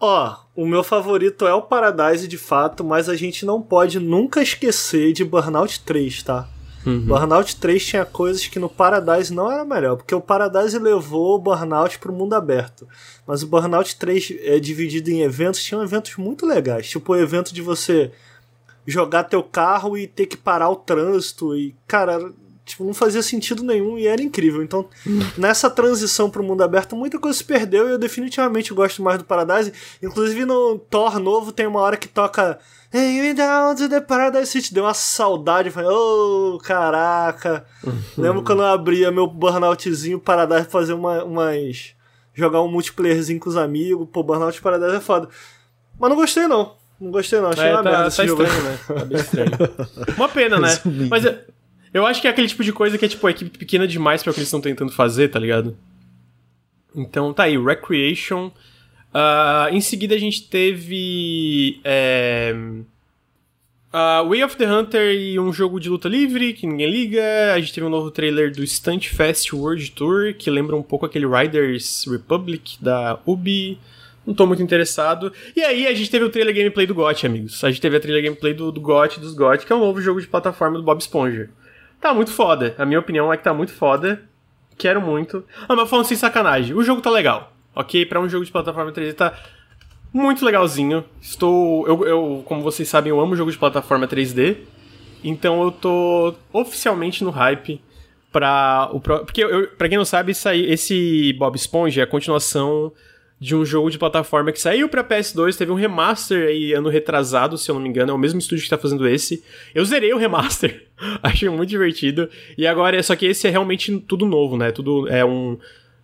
Ó, 0.00 0.36
o 0.54 0.66
meu 0.66 0.84
favorito 0.84 1.46
é 1.46 1.52
o 1.52 1.62
Paradise 1.62 2.28
de 2.28 2.38
fato, 2.38 2.84
mas 2.84 3.08
a 3.08 3.16
gente 3.16 3.44
não 3.44 3.60
pode 3.60 3.98
nunca 3.98 4.40
esquecer 4.40 5.12
de 5.12 5.24
Burnout 5.24 5.80
3, 5.80 6.22
tá? 6.22 6.48
Uhum. 6.86 7.00
Burnout 7.00 7.56
3 7.56 7.84
tinha 7.84 8.04
coisas 8.04 8.46
que 8.46 8.58
no 8.58 8.68
Paradise 8.68 9.34
não 9.34 9.50
era 9.50 9.64
melhor, 9.64 9.96
porque 9.96 10.14
o 10.14 10.20
Paradise 10.20 10.78
levou 10.78 11.34
o 11.34 11.38
Burnout 11.38 11.98
pro 11.98 12.12
mundo 12.12 12.34
aberto. 12.34 12.86
Mas 13.26 13.42
o 13.42 13.48
Burnout 13.48 13.96
3 13.96 14.34
é 14.42 14.60
dividido 14.60 15.10
em 15.10 15.22
eventos, 15.22 15.62
tinham 15.62 15.82
eventos 15.82 16.16
muito 16.16 16.46
legais, 16.46 16.88
tipo 16.88 17.12
o 17.12 17.16
evento 17.16 17.52
de 17.52 17.60
você 17.60 18.12
jogar 18.86 19.24
teu 19.24 19.42
carro 19.42 19.98
e 19.98 20.06
ter 20.06 20.26
que 20.26 20.36
parar 20.36 20.70
o 20.70 20.76
trânsito 20.76 21.54
e, 21.56 21.74
cara, 21.86 22.32
Tipo, 22.68 22.84
não 22.84 22.94
fazia 22.94 23.22
sentido 23.22 23.62
nenhum 23.62 23.98
e 23.98 24.06
era 24.06 24.22
incrível. 24.22 24.62
Então, 24.62 24.88
nessa 25.36 25.70
transição 25.70 26.28
pro 26.28 26.42
mundo 26.42 26.62
aberto, 26.62 26.94
muita 26.94 27.18
coisa 27.18 27.36
se 27.36 27.44
perdeu 27.44 27.88
e 27.88 27.92
eu 27.92 27.98
definitivamente 27.98 28.74
gosto 28.74 29.02
mais 29.02 29.18
do 29.18 29.24
Paradise. 29.24 29.72
Inclusive 30.02 30.44
no 30.44 30.78
Thor 30.78 31.18
novo 31.18 31.50
tem 31.50 31.66
uma 31.66 31.80
hora 31.80 31.96
que 31.96 32.08
toca 32.08 32.58
Hey, 32.90 33.20
me 33.20 33.34
down 33.34 33.74
to 33.74 33.86
the 33.86 34.00
Paradise 34.00 34.50
City. 34.50 34.72
Deu 34.72 34.84
uma 34.84 34.94
saudade. 34.94 35.70
Falei, 35.70 35.90
oh, 35.90 36.58
caraca. 36.62 37.64
Uhum. 37.84 38.00
Lembro 38.16 38.42
quando 38.42 38.62
eu 38.62 38.66
abria 38.66 39.10
meu 39.10 39.26
burnoutzinho 39.26 40.18
Paradise 40.18 40.62
pra 40.62 40.70
fazer 40.70 40.94
uma, 40.94 41.22
umas. 41.22 41.94
jogar 42.32 42.62
um 42.62 42.68
multiplayerzinho 42.68 43.38
com 43.40 43.50
os 43.50 43.58
amigos. 43.58 44.08
Pô, 44.10 44.22
Burnout 44.22 44.60
Paradise 44.62 44.96
é 44.96 45.00
foda. 45.00 45.28
Mas 46.00 46.08
não 46.08 46.16
gostei, 46.16 46.46
não. 46.46 46.76
Não 46.98 47.10
gostei, 47.10 47.40
não. 47.40 47.50
Achei 47.50 47.66
é, 47.66 47.72
uma 47.72 47.82
tá, 47.82 47.90
merda 47.90 48.04
tá 48.04 48.08
esse 48.08 48.26
jogo. 48.26 48.42
Estranho, 48.42 48.64
né? 48.64 48.78
Tá 48.86 49.04
bem 49.04 49.18
estranho. 49.18 49.50
uma 50.16 50.28
pena, 50.28 50.58
né? 50.58 50.68
Mas 51.10 51.24
eu 51.98 52.06
acho 52.06 52.20
que 52.20 52.26
é 52.26 52.30
aquele 52.30 52.48
tipo 52.48 52.64
de 52.64 52.72
coisa 52.72 52.96
que 52.96 53.04
é 53.04 53.08
tipo 53.08 53.26
a 53.26 53.30
equipe 53.30 53.58
pequena 53.58 53.86
demais 53.86 54.22
para 54.22 54.30
o 54.30 54.34
que 54.34 54.40
eles 54.40 54.48
estão 54.48 54.60
tentando 54.60 54.92
fazer, 54.92 55.28
tá 55.28 55.38
ligado? 55.38 55.76
Então 56.94 57.32
tá 57.32 57.44
aí, 57.44 57.56
Recreation. 57.56 58.50
Uh, 59.08 59.72
em 59.72 59.80
seguida 59.80 60.14
a 60.14 60.18
gente 60.18 60.48
teve. 60.48 61.80
É, 61.84 62.54
uh, 63.92 64.28
Way 64.28 64.44
of 64.44 64.56
the 64.56 64.70
Hunter 64.70 65.14
e 65.14 65.38
um 65.38 65.52
jogo 65.52 65.80
de 65.80 65.88
luta 65.88 66.08
livre 66.08 66.52
que 66.52 66.66
ninguém 66.66 66.90
liga. 66.90 67.54
A 67.54 67.60
gente 67.60 67.72
teve 67.72 67.86
um 67.86 67.90
novo 67.90 68.10
trailer 68.10 68.52
do 68.52 68.66
Stunt 68.66 69.08
Fest 69.08 69.52
World 69.52 69.90
Tour 69.92 70.34
que 70.34 70.50
lembra 70.50 70.76
um 70.76 70.82
pouco 70.82 71.06
aquele 71.06 71.26
Riders 71.26 72.04
Republic 72.06 72.76
da 72.80 73.18
Ubi. 73.24 73.78
Não 74.26 74.34
tô 74.34 74.46
muito 74.46 74.62
interessado. 74.62 75.32
E 75.56 75.62
aí 75.62 75.86
a 75.86 75.94
gente 75.94 76.10
teve 76.10 76.24
o 76.24 76.28
trailer 76.28 76.54
gameplay 76.54 76.86
do 76.86 76.94
GOT, 76.94 77.26
amigos. 77.26 77.64
A 77.64 77.70
gente 77.70 77.80
teve 77.80 77.96
a 77.96 78.00
trailer 78.00 78.22
gameplay 78.22 78.52
do, 78.52 78.70
do 78.70 78.80
GOT 78.80 79.20
dos 79.20 79.32
GOT, 79.32 79.64
que 79.64 79.72
é 79.72 79.76
um 79.76 79.80
novo 79.80 80.02
jogo 80.02 80.20
de 80.20 80.26
plataforma 80.26 80.76
do 80.76 80.84
Bob 80.84 81.00
Esponja. 81.00 81.48
Tá 82.00 82.14
muito 82.14 82.30
foda. 82.30 82.74
A 82.78 82.84
minha 82.84 83.00
opinião 83.00 83.32
é 83.32 83.36
que 83.36 83.44
tá 83.44 83.52
muito 83.52 83.72
foda. 83.72 84.22
Quero 84.76 85.00
muito. 85.00 85.44
Ah, 85.68 85.74
mas 85.74 85.90
falando 85.90 86.06
sem 86.06 86.16
sacanagem, 86.16 86.74
o 86.74 86.82
jogo 86.82 87.00
tá 87.00 87.10
legal. 87.10 87.52
Ok? 87.74 88.06
Para 88.06 88.20
um 88.20 88.28
jogo 88.28 88.44
de 88.44 88.52
plataforma 88.52 88.92
3D 88.92 89.14
tá 89.14 89.34
muito 90.12 90.44
legalzinho. 90.44 91.04
Estou. 91.20 91.86
Eu, 91.86 92.06
eu, 92.06 92.42
como 92.44 92.62
vocês 92.62 92.88
sabem, 92.88 93.10
eu 93.10 93.20
amo 93.20 93.36
jogo 93.36 93.50
de 93.50 93.58
plataforma 93.58 94.06
3D. 94.06 94.58
Então 95.22 95.62
eu 95.62 95.72
tô 95.72 96.34
oficialmente 96.52 97.24
no 97.24 97.30
hype 97.30 97.80
pra 98.30 98.88
o 98.92 99.00
Porque, 99.00 99.42
eu, 99.42 99.68
pra 99.68 99.88
quem 99.88 99.98
não 99.98 100.04
sabe, 100.04 100.32
esse 100.32 101.32
Bob 101.34 101.56
Esponja 101.56 102.02
é 102.02 102.04
a 102.04 102.06
continuação 102.06 102.92
de 103.40 103.54
um 103.54 103.64
jogo 103.64 103.90
de 103.90 103.98
plataforma 103.98 104.50
que 104.50 104.60
saiu 104.60 104.88
para 104.88 105.04
PS2, 105.04 105.56
teve 105.56 105.70
um 105.70 105.76
remaster 105.76 106.48
aí 106.48 106.72
ano 106.72 106.88
retrasado, 106.88 107.56
se 107.56 107.70
eu 107.70 107.74
não 107.74 107.82
me 107.82 107.88
engano, 107.88 108.10
é 108.10 108.14
o 108.14 108.18
mesmo 108.18 108.38
estúdio 108.40 108.64
que 108.64 108.70
tá 108.70 108.78
fazendo 108.78 109.06
esse. 109.06 109.44
Eu 109.74 109.84
zerei 109.84 110.12
o 110.12 110.18
remaster, 110.18 110.86
achei 111.22 111.48
muito 111.48 111.70
divertido. 111.70 112.28
E 112.56 112.66
agora, 112.66 113.00
só 113.02 113.14
que 113.14 113.26
esse 113.26 113.46
é 113.46 113.50
realmente 113.50 113.96
tudo 114.00 114.26
novo, 114.26 114.56
né? 114.56 114.72
Tudo 114.72 115.08
é 115.08 115.24
um 115.24 115.58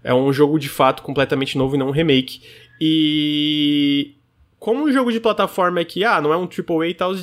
é 0.04 0.12
um 0.12 0.30
jogo 0.32 0.58
de 0.58 0.68
fato 0.68 1.02
completamente 1.02 1.56
novo 1.56 1.74
e 1.74 1.78
não 1.78 1.88
um 1.88 1.90
remake. 1.90 2.42
E 2.78 4.12
como 4.58 4.84
um 4.84 4.92
jogo 4.92 5.10
de 5.10 5.18
plataforma 5.18 5.80
é 5.80 5.84
que, 5.84 6.04
ah, 6.04 6.20
não 6.20 6.32
é 6.32 6.36
um 6.36 6.46
AAA 6.46 6.88
e 6.88 6.94
tal, 6.94 7.14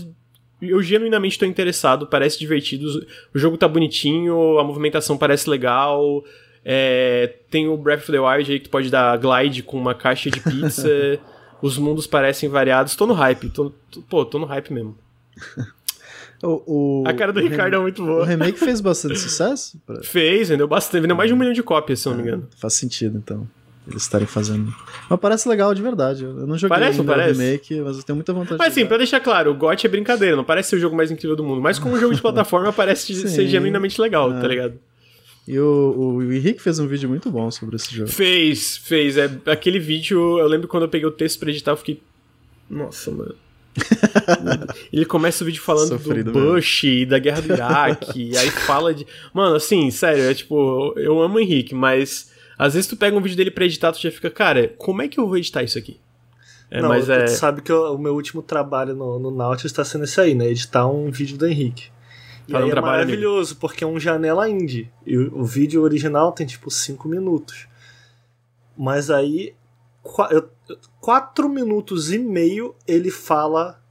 eu 0.62 0.82
genuinamente 0.82 1.34
estou 1.34 1.48
interessado, 1.48 2.08
parece 2.08 2.40
divertido, 2.40 2.88
o 3.34 3.40
jogo 3.40 3.58
tá 3.58 3.68
bonitinho, 3.68 4.58
a 4.58 4.64
movimentação 4.64 5.18
parece 5.18 5.50
legal, 5.50 6.24
é, 6.64 7.36
tem 7.50 7.68
o 7.68 7.76
Breath 7.76 8.02
of 8.02 8.12
the 8.12 8.20
Wild 8.20 8.52
aí 8.52 8.60
que 8.60 8.66
tu 8.66 8.72
pode 8.72 8.90
dar 8.90 9.18
glide 9.18 9.64
com 9.64 9.78
uma 9.78 9.96
caixa 9.96 10.30
de 10.30 10.40
pizza. 10.40 10.90
Os 11.62 11.78
mundos 11.78 12.08
parecem 12.08 12.50
variados. 12.50 12.96
Tô 12.96 13.06
no 13.06 13.14
hype. 13.14 13.50
Tô, 13.50 13.72
tô, 13.92 14.02
pô, 14.02 14.26
tô 14.26 14.40
no 14.40 14.46
hype 14.46 14.74
mesmo. 14.74 14.98
O, 16.44 17.04
o, 17.04 17.08
a 17.08 17.14
cara 17.14 17.32
do 17.32 17.40
Ricardo 17.40 17.76
é 17.76 17.80
muito 17.80 18.04
boa. 18.04 18.22
O 18.22 18.26
remake 18.26 18.58
fez 18.58 18.82
bastante 18.82 19.20
sucesso? 19.20 19.80
Pra... 19.86 20.02
Fez, 20.02 20.50
vendeu 20.50 20.68
bastante. 20.68 21.02
Vendeu 21.02 21.16
mais 21.16 21.30
de 21.30 21.36
um 21.36 21.38
milhão 21.38 21.54
de 21.54 21.62
cópias, 21.62 22.00
se 22.00 22.10
não 22.10 22.16
me 22.16 22.24
engano. 22.24 22.48
Faz 22.58 22.74
sentido, 22.74 23.18
então. 23.18 23.48
Eles 23.88 24.02
estarem 24.04 24.26
fazendo. 24.26 24.74
Mas 25.10 25.20
parece 25.20 25.48
legal 25.48 25.74
de 25.74 25.82
verdade. 25.82 26.24
Eu 26.24 26.48
não 26.48 26.58
joguei 26.58 26.76
parece, 26.76 27.00
ainda 27.00 27.14
parece. 27.14 27.40
o 27.40 27.44
remake, 27.44 27.82
mas 27.82 27.98
eu 27.98 28.04
tenho 28.04 28.16
muita 28.16 28.34
vontade 28.34 28.58
mas, 28.58 28.74
de 28.74 28.80
assim, 28.80 28.88
pra 28.88 28.98
deixar 28.98 29.20
claro, 29.20 29.52
o 29.52 29.56
GOT 29.56 29.86
é 29.86 29.90
brincadeira, 29.90 30.36
não 30.36 30.44
parece 30.44 30.70
ser 30.70 30.76
o 30.78 30.80
jogo 30.80 30.96
mais 30.96 31.12
incrível 31.12 31.36
do 31.36 31.44
mundo. 31.44 31.62
Mas 31.62 31.78
como 31.78 31.96
um 31.96 32.00
jogo 32.00 32.14
de 32.14 32.22
plataforma, 32.22 32.72
parece 32.72 33.14
ser 33.28 33.48
genuinamente 33.48 34.00
legal, 34.02 34.32
é. 34.32 34.42
tá 34.42 34.48
ligado? 34.48 34.74
E 35.48 35.60
o, 35.60 35.96
o 36.18 36.34
Henrique 36.34 36.62
fez 36.62 36.78
um 36.80 36.88
vídeo 36.88 37.10
muito 37.10 37.30
bom 37.32 37.50
sobre 37.50 37.76
esse 37.76 37.94
jogo. 37.96 38.10
Fez, 38.10 38.78
fez. 38.78 39.18
É, 39.18 39.30
aquele 39.48 39.80
vídeo, 39.80 40.40
eu 40.40 40.48
lembro 40.48 40.68
quando 40.68 40.84
eu 40.84 40.90
peguei 40.90 41.08
o 41.08 41.12
texto 41.12 41.40
pra 41.40 41.50
editar, 41.50 41.72
eu 41.72 41.78
fiquei. 41.78 42.02
Nossa, 42.70 43.12
mano. 43.12 43.36
Ele 44.92 45.06
começa 45.06 45.44
o 45.44 45.48
vídeo 45.48 45.62
falando 45.62 45.88
Sofrido 45.90 46.32
do 46.32 46.40
Bush 46.54 46.84
e 46.84 47.06
da 47.06 47.18
guerra 47.20 47.42
do 47.42 47.54
Iraque, 47.54 48.36
aí 48.38 48.50
fala 48.52 48.94
de. 48.94 49.06
Mano, 49.34 49.56
assim, 49.56 49.90
sério, 49.92 50.24
é 50.24 50.34
tipo, 50.34 50.94
eu 50.98 51.22
amo 51.22 51.36
o 51.38 51.40
Henrique, 51.40 51.74
mas 51.74 52.32
às 52.58 52.74
vezes 52.74 52.88
tu 52.90 52.98
pega 52.98 53.16
um 53.18 53.22
vídeo 53.22 53.38
dele 53.38 53.50
pra 53.52 53.66
editar, 53.66 53.92
tu 53.92 54.02
já 54.02 54.12
fica, 54.12 54.30
cara, 54.30 54.74
como 54.78 55.02
é 55.02 55.08
que 55.08 55.20
eu 55.20 55.28
vou 55.28 55.38
editar 55.38 55.64
isso 55.64 55.78
aqui? 55.78 56.00
É, 56.70 56.82
não, 56.82 56.90
mas 56.90 57.06
tu 57.06 57.12
é. 57.12 57.28
sabe 57.28 57.62
que 57.62 57.72
eu- 57.72 57.94
o 57.94 57.98
meu 57.98 58.14
último 58.14 58.42
trabalho 58.42 58.94
no, 58.96 59.20
no 59.20 59.32
Nautilus 59.32 59.72
tá 59.74 59.84
sendo 59.84 60.04
esse 60.06 60.20
aí, 60.22 60.34
né? 60.36 60.50
Editar 60.50 60.88
um 60.88 61.10
vídeo 61.12 61.38
do 61.38 61.48
Henrique. 61.48 61.90
E 62.48 62.56
aí 62.56 62.64
um 62.64 62.70
é 62.70 62.82
maravilhoso, 62.82 63.56
porque 63.58 63.84
é 63.84 63.88
um 63.88 64.00
janela 64.00 64.50
indie. 64.50 64.92
E 65.06 65.18
o, 65.18 65.42
o 65.42 65.46
vídeo 65.46 65.82
original 65.82 66.32
tem 66.32 66.46
tipo 66.46 66.70
5 66.70 67.08
minutos. 67.08 67.68
Mas 68.78 69.10
aí, 69.10 69.54
4 71.00 71.50
minutos 71.50 72.12
e 72.12 72.18
meio 72.18 72.76
ele 72.88 73.12
fala 73.12 73.82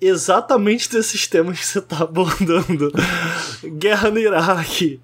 exatamente 0.00 0.90
desses 0.90 1.26
temas 1.26 1.58
que 1.58 1.66
você 1.66 1.80
tá 1.80 2.02
abordando. 2.02 2.90
Guerra 3.78 4.10
no 4.10 4.18
Iraque, 4.18 5.00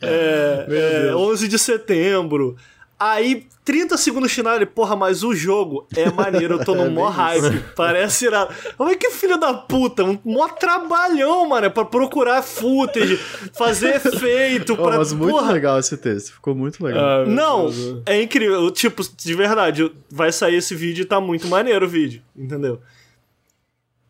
é, 0.00 0.66
é, 0.68 1.02
Deus. 1.02 1.20
11 1.20 1.48
de 1.48 1.58
setembro. 1.58 2.56
Aí, 3.00 3.46
30 3.64 3.96
segundos 3.96 4.32
final, 4.32 4.56
ele, 4.56 4.66
porra, 4.66 4.96
mas 4.96 5.22
o 5.22 5.32
jogo 5.32 5.86
é 5.96 6.10
maneiro, 6.10 6.54
eu 6.54 6.64
tô 6.64 6.74
no 6.76 6.86
É 6.86 6.88
mó 6.88 7.08
hype, 7.08 7.62
parece 7.76 8.26
irado. 8.26 8.52
Mas 8.76 8.96
que 8.96 9.10
filho 9.10 9.38
da 9.38 9.54
puta, 9.54 10.02
um 10.02 10.18
mó 10.24 10.48
trabalhão, 10.48 11.48
mano, 11.48 11.70
pra 11.70 11.84
procurar 11.84 12.42
footage, 12.42 13.16
fazer 13.54 13.94
efeito, 14.04 14.72
Oh, 14.72 14.82
pra... 14.82 14.98
mas 14.98 15.12
muito 15.12 15.30
porra, 15.30 15.52
legal 15.52 15.78
esse 15.78 15.96
texto, 15.96 16.32
ficou 16.32 16.56
muito 16.56 16.82
legal. 16.84 17.22
Ah, 17.22 17.24
não, 17.24 17.70
Deus. 17.70 18.02
é 18.04 18.20
incrível. 18.20 18.68
Tipo, 18.72 19.02
de 19.16 19.34
verdade, 19.34 19.92
vai 20.10 20.32
sair 20.32 20.56
esse 20.56 20.74
vídeo 20.74 21.02
e 21.02 21.06
tá 21.06 21.20
muito 21.20 21.46
maneiro 21.46 21.86
o 21.86 21.88
vídeo, 21.88 22.20
entendeu? 22.36 22.80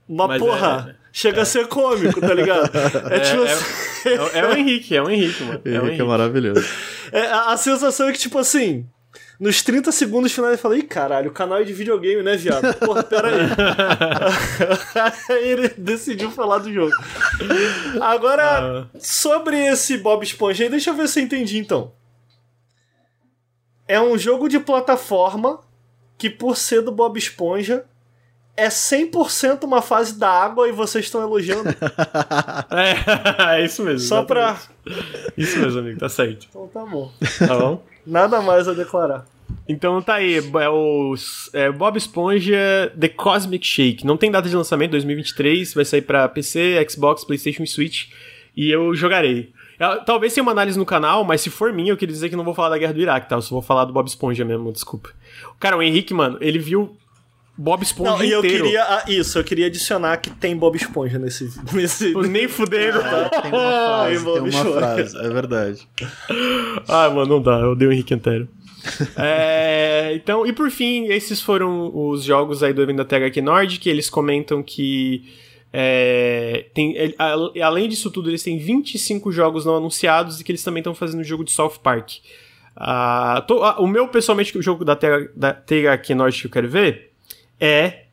Mas, 0.08 0.28
Mas 0.28 0.38
porra, 0.40 0.96
é- 0.98 1.08
chega 1.12 1.42
a 1.42 1.44
ser 1.44 1.66
cômico, 1.68 2.18
tá 2.20 2.32
ligado? 2.32 2.70
É, 3.10 3.16
É, 3.16 3.20
tipo 3.20 3.44
é- 4.04 4.38
É, 4.38 4.46
o- 4.46 4.56
Henrique, 4.56 4.96
é 4.96 5.02
o 5.02 5.10
Henrique, 5.10 5.42
mano. 5.44 5.60
É 5.64 5.68
o 5.68 5.72
Henrique 5.72 5.86
é 5.86 5.88
Henrique. 5.88 6.02
maravilhoso. 6.04 6.64
é, 7.12 7.26
a, 7.26 7.52
a 7.52 7.56
sensação 7.56 8.08
é 8.08 8.12
que, 8.12 8.18
tipo 8.18 8.38
assim, 8.38 8.86
nos 9.40 9.62
30 9.62 9.90
segundos 9.92 10.32
finais 10.32 10.52
eu 10.54 10.58
falei, 10.58 10.80
ih, 10.80 10.82
caralho, 10.82 11.30
o 11.30 11.34
canal 11.34 11.60
é 11.60 11.64
de 11.64 11.72
videogame, 11.72 12.22
né, 12.22 12.36
viado? 12.36 12.74
Porra, 12.78 13.02
pera 13.04 13.28
aí. 13.28 13.40
aí 15.30 15.48
ele 15.52 15.68
decidiu 15.78 16.30
falar 16.30 16.58
do 16.58 16.72
jogo. 16.72 16.92
Agora, 18.00 18.88
Ah. 18.92 18.98
sobre 18.98 19.56
esse 19.66 19.96
Bob 19.98 20.22
Esponja 20.24 20.64
aí, 20.64 20.70
deixa 20.70 20.90
eu 20.90 20.94
ver 20.94 21.08
se 21.08 21.20
eu 21.20 21.24
entendi 21.24 21.58
então. 21.58 21.92
É 23.86 24.00
um 24.00 24.18
jogo 24.18 24.48
de 24.48 24.58
plataforma 24.60 25.60
que, 26.18 26.28
por 26.28 26.56
ser 26.56 26.82
do 26.82 26.92
Bob 26.92 27.16
Esponja, 27.18 27.84
é 28.58 28.68
100% 28.68 29.62
uma 29.64 29.80
fase 29.80 30.18
da 30.18 30.28
água 30.28 30.68
e 30.68 30.72
vocês 30.72 31.04
estão 31.04 31.22
elogiando. 31.22 31.68
É, 32.70 33.56
é 33.60 33.64
isso 33.64 33.82
mesmo. 33.82 34.00
Só 34.00 34.22
pra. 34.24 34.58
exatamente. 34.84 35.32
Isso 35.36 35.58
mesmo, 35.58 35.78
amigo, 35.80 35.98
tá 35.98 36.08
certo. 36.08 36.46
Então 36.50 36.68
tá 36.68 36.84
bom. 36.84 37.10
Tá 37.38 37.56
bom? 37.58 37.82
Nada 38.06 38.40
mais 38.42 38.68
a 38.68 38.72
declarar. 38.74 39.24
Então 39.68 40.00
tá 40.02 40.14
aí, 40.14 40.36
é 40.36 40.68
o 40.68 41.14
é 41.52 41.70
Bob 41.70 41.96
Esponja 41.96 42.92
The 42.98 43.08
Cosmic 43.08 43.66
Shake. 43.66 44.06
Não 44.06 44.16
tem 44.16 44.30
data 44.30 44.48
de 44.48 44.56
lançamento, 44.56 44.92
2023, 44.92 45.74
vai 45.74 45.84
sair 45.84 46.02
pra 46.02 46.28
PC, 46.28 46.84
Xbox, 46.88 47.24
Playstation 47.24 47.62
e 47.62 47.66
Switch. 47.66 48.08
E 48.56 48.70
eu 48.70 48.94
jogarei. 48.94 49.52
Eu- 49.78 50.04
Talvez 50.04 50.34
tenha 50.34 50.42
uma 50.42 50.52
análise 50.52 50.78
no 50.78 50.86
canal, 50.86 51.24
mas 51.24 51.40
se 51.40 51.50
for 51.50 51.72
minha, 51.72 51.92
eu 51.92 51.96
queria 51.96 52.12
dizer 52.12 52.28
que 52.28 52.36
não 52.36 52.44
vou 52.44 52.54
falar 52.54 52.70
da 52.70 52.78
Guerra 52.78 52.92
do 52.94 53.00
Iraque, 53.00 53.28
tá? 53.28 53.36
Eu 53.36 53.42
só 53.42 53.50
vou 53.50 53.62
falar 53.62 53.84
do 53.84 53.92
Bob 53.92 54.06
Esponja 54.08 54.44
mesmo, 54.44 54.72
desculpa. 54.72 55.10
Cara, 55.60 55.76
o 55.76 55.82
Henrique, 55.82 56.12
mano, 56.12 56.38
ele 56.40 56.58
viu 56.58 56.96
Bob 57.58 57.82
Esponja 57.82 58.10
Não, 58.12 58.22
e 58.24 58.30
eu 58.30 58.38
inteiro. 58.38 58.64
queria. 58.64 58.84
ah, 58.84 59.04
isso, 59.08 59.36
eu 59.38 59.42
queria 59.44 59.66
adicionar 59.66 60.16
que 60.18 60.30
tem 60.30 60.56
Bob 60.56 60.76
Esponja 60.76 61.18
nesse. 61.18 61.50
nesse... 61.74 62.14
Nem 62.14 62.46
fudendo, 62.46 63.00
tá? 63.00 63.30
É, 63.34 63.40
tem 63.42 63.50
uma 63.50 63.60
frase, 63.68 64.16
Ai, 64.28 64.32
tem 64.32 64.40
uma 64.60 64.72
frase, 64.78 65.16
é 65.18 65.28
verdade. 65.28 65.88
Ah, 66.86 67.10
mano, 67.10 67.26
não 67.26 67.42
dá, 67.42 67.58
eu 67.58 67.72
odeio 67.72 67.90
o 67.90 67.92
Henrique 67.92 68.14
inteiro. 68.14 68.48
É, 69.16 70.12
então, 70.14 70.46
e 70.46 70.52
por 70.52 70.70
fim, 70.70 71.06
esses 71.06 71.42
foram 71.42 71.90
os 71.94 72.22
jogos 72.22 72.62
aí 72.62 72.72
do 72.72 72.80
evento 72.80 72.98
da 72.98 73.04
THQ 73.04 73.40
Nordic, 73.42 73.80
que 73.82 73.88
eles 73.90 74.08
comentam 74.08 74.62
que 74.62 75.24
é, 75.72 76.66
tem, 76.72 76.94
a- 77.18 77.34
além 77.66 77.88
disso 77.88 78.10
tudo, 78.10 78.30
eles 78.30 78.42
têm 78.42 78.56
25 78.56 79.30
jogos 79.32 79.66
não 79.66 79.76
anunciados 79.76 80.40
e 80.40 80.44
que 80.44 80.52
eles 80.52 80.62
também 80.62 80.80
estão 80.80 80.94
fazendo 80.94 81.20
o 81.20 81.24
jogo 81.24 81.44
de 81.44 81.52
South 81.52 81.74
Park. 81.82 82.12
Ah, 82.76 83.44
tô- 83.46 83.62
ah, 83.64 83.80
o 83.80 83.86
meu, 83.86 84.06
pessoalmente, 84.08 84.56
o 84.56 84.62
jogo 84.62 84.84
da, 84.84 84.94
TH, 84.96 85.30
da 85.36 85.52
THQ 85.52 86.14
que 86.40 86.46
eu 86.46 86.50
quero 86.50 86.68
ver 86.68 87.07
é 87.60 88.04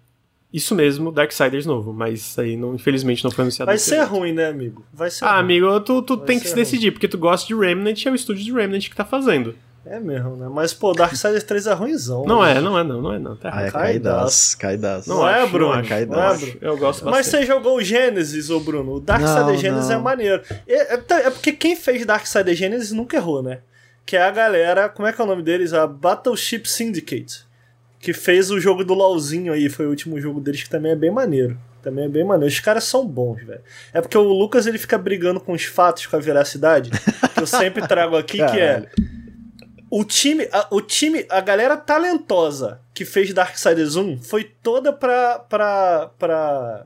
isso 0.54 0.74
mesmo, 0.74 1.12
Darksiders 1.12 1.66
novo, 1.66 1.92
mas 1.92 2.40
aí 2.40 2.56
não, 2.56 2.76
infelizmente 2.76 3.24
não 3.24 3.32
foi 3.32 3.44
anunciado. 3.44 3.68
Vai 3.68 3.78
ser 3.78 4.02
ruim, 4.04 4.32
né, 4.32 4.48
amigo? 4.48 4.86
Vai 4.94 5.10
ser 5.12 5.26
Ah, 5.26 5.34
ruim. 5.34 5.40
amigo, 5.42 5.80
tu, 5.82 6.02
tu 6.02 6.16
Vai 6.18 6.26
tem 6.28 6.40
que 6.40 6.48
se 6.48 6.56
decidir, 6.56 6.92
porque 6.92 7.08
tu 7.10 7.18
gosta 7.18 7.46
de 7.46 7.54
Remnant 7.54 8.02
e 8.02 8.08
é 8.08 8.12
o 8.12 8.16
estúdio 8.16 8.44
de 8.46 8.52
Remnant 8.54 8.88
que 8.90 8.96
tá 8.96 9.04
fazendo. 9.04 9.54
É 9.86 10.00
mesmo, 10.00 10.36
né? 10.36 10.48
Mas, 10.50 10.74
pô, 10.74 10.94
Darksiders 10.94 11.44
3 11.44 11.68
é 11.68 11.74
ruimzão. 11.74 12.26
Não 12.26 12.42
né? 12.42 12.58
é, 12.58 12.62
não 12.62 12.80
é 12.80 12.84
não, 12.84 13.02
não 13.02 13.14
é 13.14 13.20
não. 13.20 13.36
Tá 13.36 13.52
Ah, 13.54 13.62
é 13.64 13.68
errado. 13.68 13.82
caidaço, 13.84 14.58
caidaço. 14.58 15.10
Não 15.10 15.28
é, 15.30 15.46
Bruno? 15.46 15.76
não 15.76 16.08
daço. 16.08 16.46
acho. 16.46 16.58
Eu 16.60 16.76
gosto 16.78 17.06
Mas 17.06 17.18
bastante. 17.18 17.42
você 17.42 17.46
jogou 17.46 17.78
o 17.78 17.82
Genesis, 17.84 18.50
ô 18.50 18.60
Bruno? 18.60 18.94
O 18.96 19.00
Darksiders 19.00 19.60
Genesis 19.62 19.90
não. 19.90 19.96
é 20.00 20.02
maneiro. 20.02 20.42
É, 20.68 20.96
é, 20.96 21.04
é 21.26 21.30
porque 21.30 21.52
quem 21.52 21.76
fez 21.76 22.04
Darksiders 22.04 22.58
Genesis 22.58 22.92
nunca 22.94 23.16
errou, 23.18 23.44
né? 23.44 23.60
Que 24.08 24.16
é 24.18 24.24
a 24.24 24.32
galera, 24.32 24.90
como 24.90 25.08
é 25.08 25.14
que 25.14 25.22
é 25.22 25.24
o 25.24 25.28
nome 25.28 25.44
deles? 25.44 25.72
A 25.74 25.86
Battleship 25.86 26.66
Syndicate. 26.66 27.46
Que 28.06 28.14
fez 28.14 28.52
o 28.52 28.60
jogo 28.60 28.84
do 28.84 28.94
LoLzinho 28.94 29.52
aí, 29.52 29.68
foi 29.68 29.88
o 29.88 29.90
último 29.90 30.22
jogo 30.22 30.40
deles, 30.40 30.62
que 30.62 30.70
também 30.70 30.92
é 30.92 30.96
bem 30.96 31.10
maneiro. 31.10 31.58
Também 31.82 32.06
é 32.06 32.08
bem 32.08 32.24
maneiro. 32.24 32.54
Os 32.54 32.60
caras 32.60 32.84
são 32.84 33.04
bons, 33.04 33.44
velho. 33.44 33.62
É 33.92 34.00
porque 34.00 34.16
o 34.16 34.22
Lucas 34.22 34.68
ele 34.68 34.78
fica 34.78 34.96
brigando 34.96 35.40
com 35.40 35.54
os 35.54 35.64
fatos, 35.64 36.06
com 36.06 36.16
a 36.16 36.20
veracidade, 36.20 36.92
que 36.92 37.42
eu 37.42 37.48
sempre 37.48 37.82
trago 37.90 38.16
aqui, 38.16 38.38
que 38.38 38.60
é. 38.60 38.88
O 39.90 40.04
time, 40.04 40.48
a, 40.52 40.68
o 40.70 40.82
time, 40.82 41.26
a 41.28 41.42
galera 41.42 41.76
talentosa 41.76 42.80
que 42.94 43.04
fez 43.04 43.34
Darksiders 43.34 43.96
1 43.96 44.22
foi 44.22 44.44
toda 44.44 44.94
pra, 44.94 45.40
pra, 45.40 46.12
pra... 46.20 46.86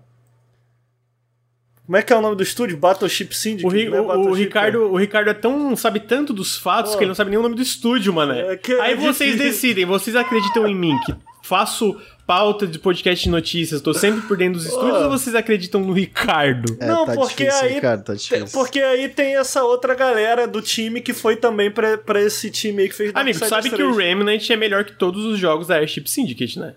Como 1.90 1.98
é 1.98 2.04
que 2.04 2.14
é 2.14 2.16
o 2.16 2.22
nome 2.22 2.36
do 2.36 2.44
estúdio? 2.44 2.78
Battleship 2.78 3.30
Syndicate? 3.36 3.66
O, 3.66 3.70
Ri- 3.76 3.90
não 3.90 3.98
é 3.98 4.02
o- 4.02 4.04
o 4.04 4.08
Battleship, 4.10 4.44
Ricardo, 4.44 4.80
o 4.92 4.96
Ricardo 4.96 5.30
é 5.32 5.34
tão. 5.34 5.76
sabe 5.76 6.00
tanto 6.02 6.32
dos 6.34 6.56
fatos 6.56 6.92
Pô. 6.92 7.00
que 7.00 7.04
ele 7.04 7.08
não 7.08 7.16
sabe 7.16 7.32
nem 7.32 7.40
o 7.40 7.42
nome 7.42 7.56
do 7.56 7.64
estúdio, 7.64 8.14
mano. 8.14 8.32
É 8.34 8.56
que 8.58 8.72
Aí 8.74 8.92
é 8.94 8.96
vocês 8.96 9.32
difícil. 9.32 9.38
decidem, 9.52 9.86
vocês 9.86 10.16
acreditam 10.16 10.68
em 10.68 10.76
mim 10.76 10.96
que 11.04 11.16
faço 11.42 12.00
pauta 12.28 12.68
de 12.68 12.78
podcast 12.78 13.24
de 13.24 13.32
notícias, 13.32 13.82
tô 13.82 13.92
sempre 13.92 14.22
por 14.28 14.38
dentro 14.38 14.60
dos 14.60 14.68
estúdios, 14.68 15.02
ou 15.02 15.10
vocês 15.10 15.36
acreditam 15.36 15.82
no 15.82 15.92
Ricardo? 15.92 16.78
É, 16.80 16.86
Não, 16.86 17.08
tá 17.08 17.14
porque 17.16 17.46
difícil, 17.46 17.66
aí- 17.68 17.74
Ricardo, 17.74 18.04
tá 18.04 18.14
é. 18.14 18.16
difícil. 18.18 18.48
Porque 18.54 18.80
aí 18.80 19.10
tem 19.10 19.36
essa 19.36 19.64
outra 19.64 19.96
galera 19.96 20.48
do 20.48 20.62
time 20.62 21.02
que 21.02 21.12
foi 21.12 21.38
também 21.38 21.72
pra, 21.72 21.98
pra 21.98 22.22
esse 22.22 22.52
time 22.52 22.84
aí 22.84 22.90
que 22.90 22.94
fez 22.94 23.12
Amigo, 23.16 23.40
sabe 23.48 23.68
que 23.72 23.76
3. 23.78 23.90
o 23.90 23.96
Remnant 23.98 24.48
é 24.48 24.56
melhor 24.56 24.84
que 24.86 24.92
todos 24.92 25.26
os 25.26 25.40
jogos 25.40 25.66
da 25.66 25.78
Airship 25.78 26.04
Syndicate, 26.08 26.60
né? 26.60 26.76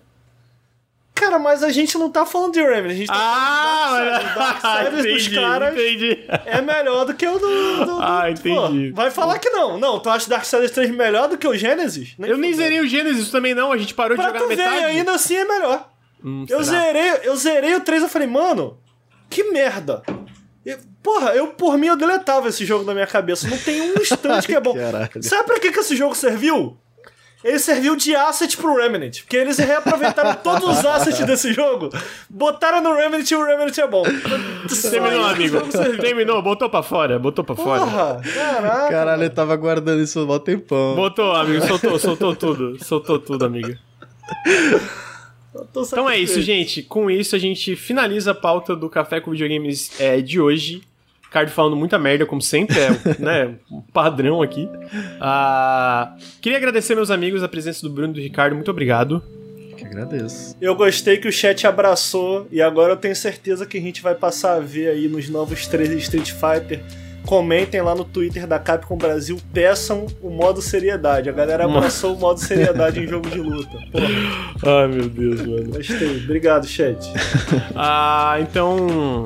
Cara, 1.23 1.39
mas 1.39 1.63
a 1.63 1.71
gente 1.71 1.97
não 1.97 2.09
tá 2.09 2.25
falando 2.25 2.53
de 2.53 2.61
Remnant, 2.61 2.91
a 2.91 2.93
gente 2.95 3.07
tá 3.07 3.13
Ah, 3.15 3.87
falando 3.89 4.19
de 4.29 4.35
Darksiders. 4.35 4.61
Darksiders 4.63 5.23
dos 5.25 5.35
caras 5.35 5.73
entendi. 5.73 6.23
é 6.45 6.61
melhor 6.61 7.05
do 7.05 7.13
que 7.13 7.27
o 7.27 7.39
do... 7.39 7.47
do- 7.77 7.85
do- 7.85 8.01
Ah, 8.01 8.23
pô, 8.41 8.49
entendi. 8.67 8.91
vai 8.91 9.09
falar 9.09 9.39
que 9.39 9.49
não. 9.49 9.77
Não, 9.79 9.99
tu 9.99 10.09
acha 10.09 10.29
Darksiders 10.29 10.71
3 10.71 10.91
melhor 10.91 11.27
do 11.29 11.37
que 11.37 11.47
o 11.47 11.55
Genesis? 11.55 12.15
Eu 12.19 12.37
nem 12.37 12.53
zerei 12.53 12.79
o 12.81 12.87
Genesis 12.87 13.29
também 13.31 13.53
não, 13.55 13.71
a 13.71 13.77
gente 13.77 13.93
parou 13.93 14.17
de 14.17 14.21
Pra 14.23 14.31
jogar 14.33 14.39
tu 14.41 14.49
na 14.49 14.55
ver, 14.55 14.63
metade. 14.65 14.85
ainda 14.85 15.13
assim 15.13 15.35
é 15.35 15.45
melhor. 15.45 15.89
Hum, 16.23 16.45
Eu 16.49 16.63
será? 16.63 16.79
zerei, 16.81 17.11
eu 17.23 17.35
zerei 17.35 17.75
o 17.75 17.81
3 17.81 18.03
eu 18.03 18.09
falei, 18.09 18.27
mano, 18.27 18.77
que 19.29 19.43
merda. 19.51 20.01
Eu- 20.65 20.77
porra, 21.01 21.31
eu 21.31 21.47
por 21.47 21.77
mim 21.77 21.87
eu 21.87 21.97
deletava 21.97 22.47
esse 22.49 22.65
jogo 22.65 22.85
da 22.85 22.93
minha 22.93 23.07
cabeça. 23.07 23.47
Não 23.47 23.57
tem 23.57 23.81
um 23.81 23.95
instante 24.01 24.47
que 24.47 24.55
é 24.55 24.59
bom. 24.61 24.73
Caralho. 24.77 25.09
Sabe 25.21 25.43
pra 25.45 25.59
que, 25.59 25.71
que 25.71 25.79
esse 25.79 25.95
jogo 25.95 26.15
serviu? 26.15 26.77
Ele 27.43 27.59
serviu 27.59 27.95
de 27.95 28.15
asset 28.15 28.55
pro 28.55 28.75
Remnant. 28.75 29.21
Porque 29.21 29.35
eles 29.35 29.57
reaproveitaram 29.57 30.35
todos 30.41 30.79
os 30.79 30.85
assets 30.85 31.25
desse 31.25 31.53
jogo, 31.53 31.89
botaram 32.29 32.81
no 32.81 32.95
Remnant 32.95 33.29
e 33.29 33.35
o 33.35 33.45
Remnant 33.45 33.77
é 33.77 33.87
bom. 33.87 34.03
Só 34.69 34.89
Terminou, 34.89 35.25
amigo. 35.25 35.59
Terminou, 35.99 36.41
botou 36.41 36.69
pra 36.69 36.81
fora, 36.81 37.19
botou 37.19 37.43
pra 37.43 37.55
fora. 37.55 37.81
Porra, 37.81 38.21
caraca. 38.33 38.89
Caralho, 38.89 39.23
eu 39.23 39.29
tava 39.29 39.55
guardando 39.55 40.01
isso 40.01 40.19
há 40.19 40.25
mó 40.25 40.39
tempão. 40.39 40.95
Botou, 40.95 41.33
amigo, 41.33 41.65
soltou, 41.67 41.99
soltou 41.99 42.35
tudo. 42.35 42.83
Soltou 42.83 43.19
tudo, 43.19 43.45
amigo. 43.45 43.77
Então 45.75 46.09
é 46.09 46.17
isso, 46.17 46.41
gente. 46.41 46.81
Com 46.81 47.11
isso, 47.11 47.35
a 47.35 47.39
gente 47.39 47.75
finaliza 47.75 48.31
a 48.31 48.35
pauta 48.35 48.75
do 48.75 48.89
Café 48.89 49.19
com 49.19 49.31
Videogames 49.31 49.99
é, 49.99 50.21
de 50.21 50.39
hoje. 50.39 50.81
Ricardo 51.33 51.49
falando 51.49 51.75
muita 51.75 51.97
merda, 51.97 52.27
como 52.27 52.43
sempre, 52.43 52.77
é 52.79 52.89
né, 53.17 53.55
um 53.71 53.81
padrão 53.81 54.39
aqui. 54.43 54.69
Ah, 55.19 56.15
queria 56.39 56.59
agradecer 56.59 56.93
meus 56.93 57.09
amigos 57.09 57.41
a 57.41 57.47
presença 57.47 57.81
do 57.81 57.91
Bruno 57.91 58.13
e 58.13 58.13
do 58.13 58.19
Ricardo. 58.21 58.53
Muito 58.53 58.69
obrigado. 58.69 59.19
Que 59.75 59.83
agradeço. 59.83 60.55
Eu 60.61 60.75
gostei 60.75 61.17
que 61.17 61.27
o 61.27 61.31
chat 61.31 61.65
abraçou 61.65 62.47
e 62.51 62.61
agora 62.61 62.93
eu 62.93 62.97
tenho 62.97 63.15
certeza 63.15 63.65
que 63.65 63.79
a 63.79 63.81
gente 63.81 63.99
vai 64.03 64.13
passar 64.13 64.57
a 64.57 64.59
ver 64.59 64.89
aí 64.89 65.07
nos 65.07 65.27
novos 65.27 65.65
trailers 65.65 65.97
de 65.97 66.03
Street 66.03 66.31
Fighter. 66.33 66.83
Comentem 67.25 67.81
lá 67.81 67.95
no 67.95 68.05
Twitter 68.05 68.45
da 68.45 68.59
Capcom 68.59 68.95
Brasil, 68.97 69.39
peçam 69.51 70.05
o 70.21 70.29
modo 70.29 70.61
seriedade. 70.61 71.29
A 71.29 71.33
galera 71.33 71.65
abraçou 71.65 72.13
o 72.15 72.19
modo 72.19 72.39
seriedade 72.39 72.99
em 72.99 73.07
jogo 73.07 73.27
de 73.27 73.39
luta. 73.39 73.71
Porra, 73.91 74.81
Ai, 74.83 74.87
meu 74.87 75.09
Deus, 75.09 75.41
mano. 75.41 75.71
gostei. 75.71 76.17
Obrigado, 76.25 76.67
chat. 76.67 77.11
Ah, 77.75 78.37
então. 78.39 79.23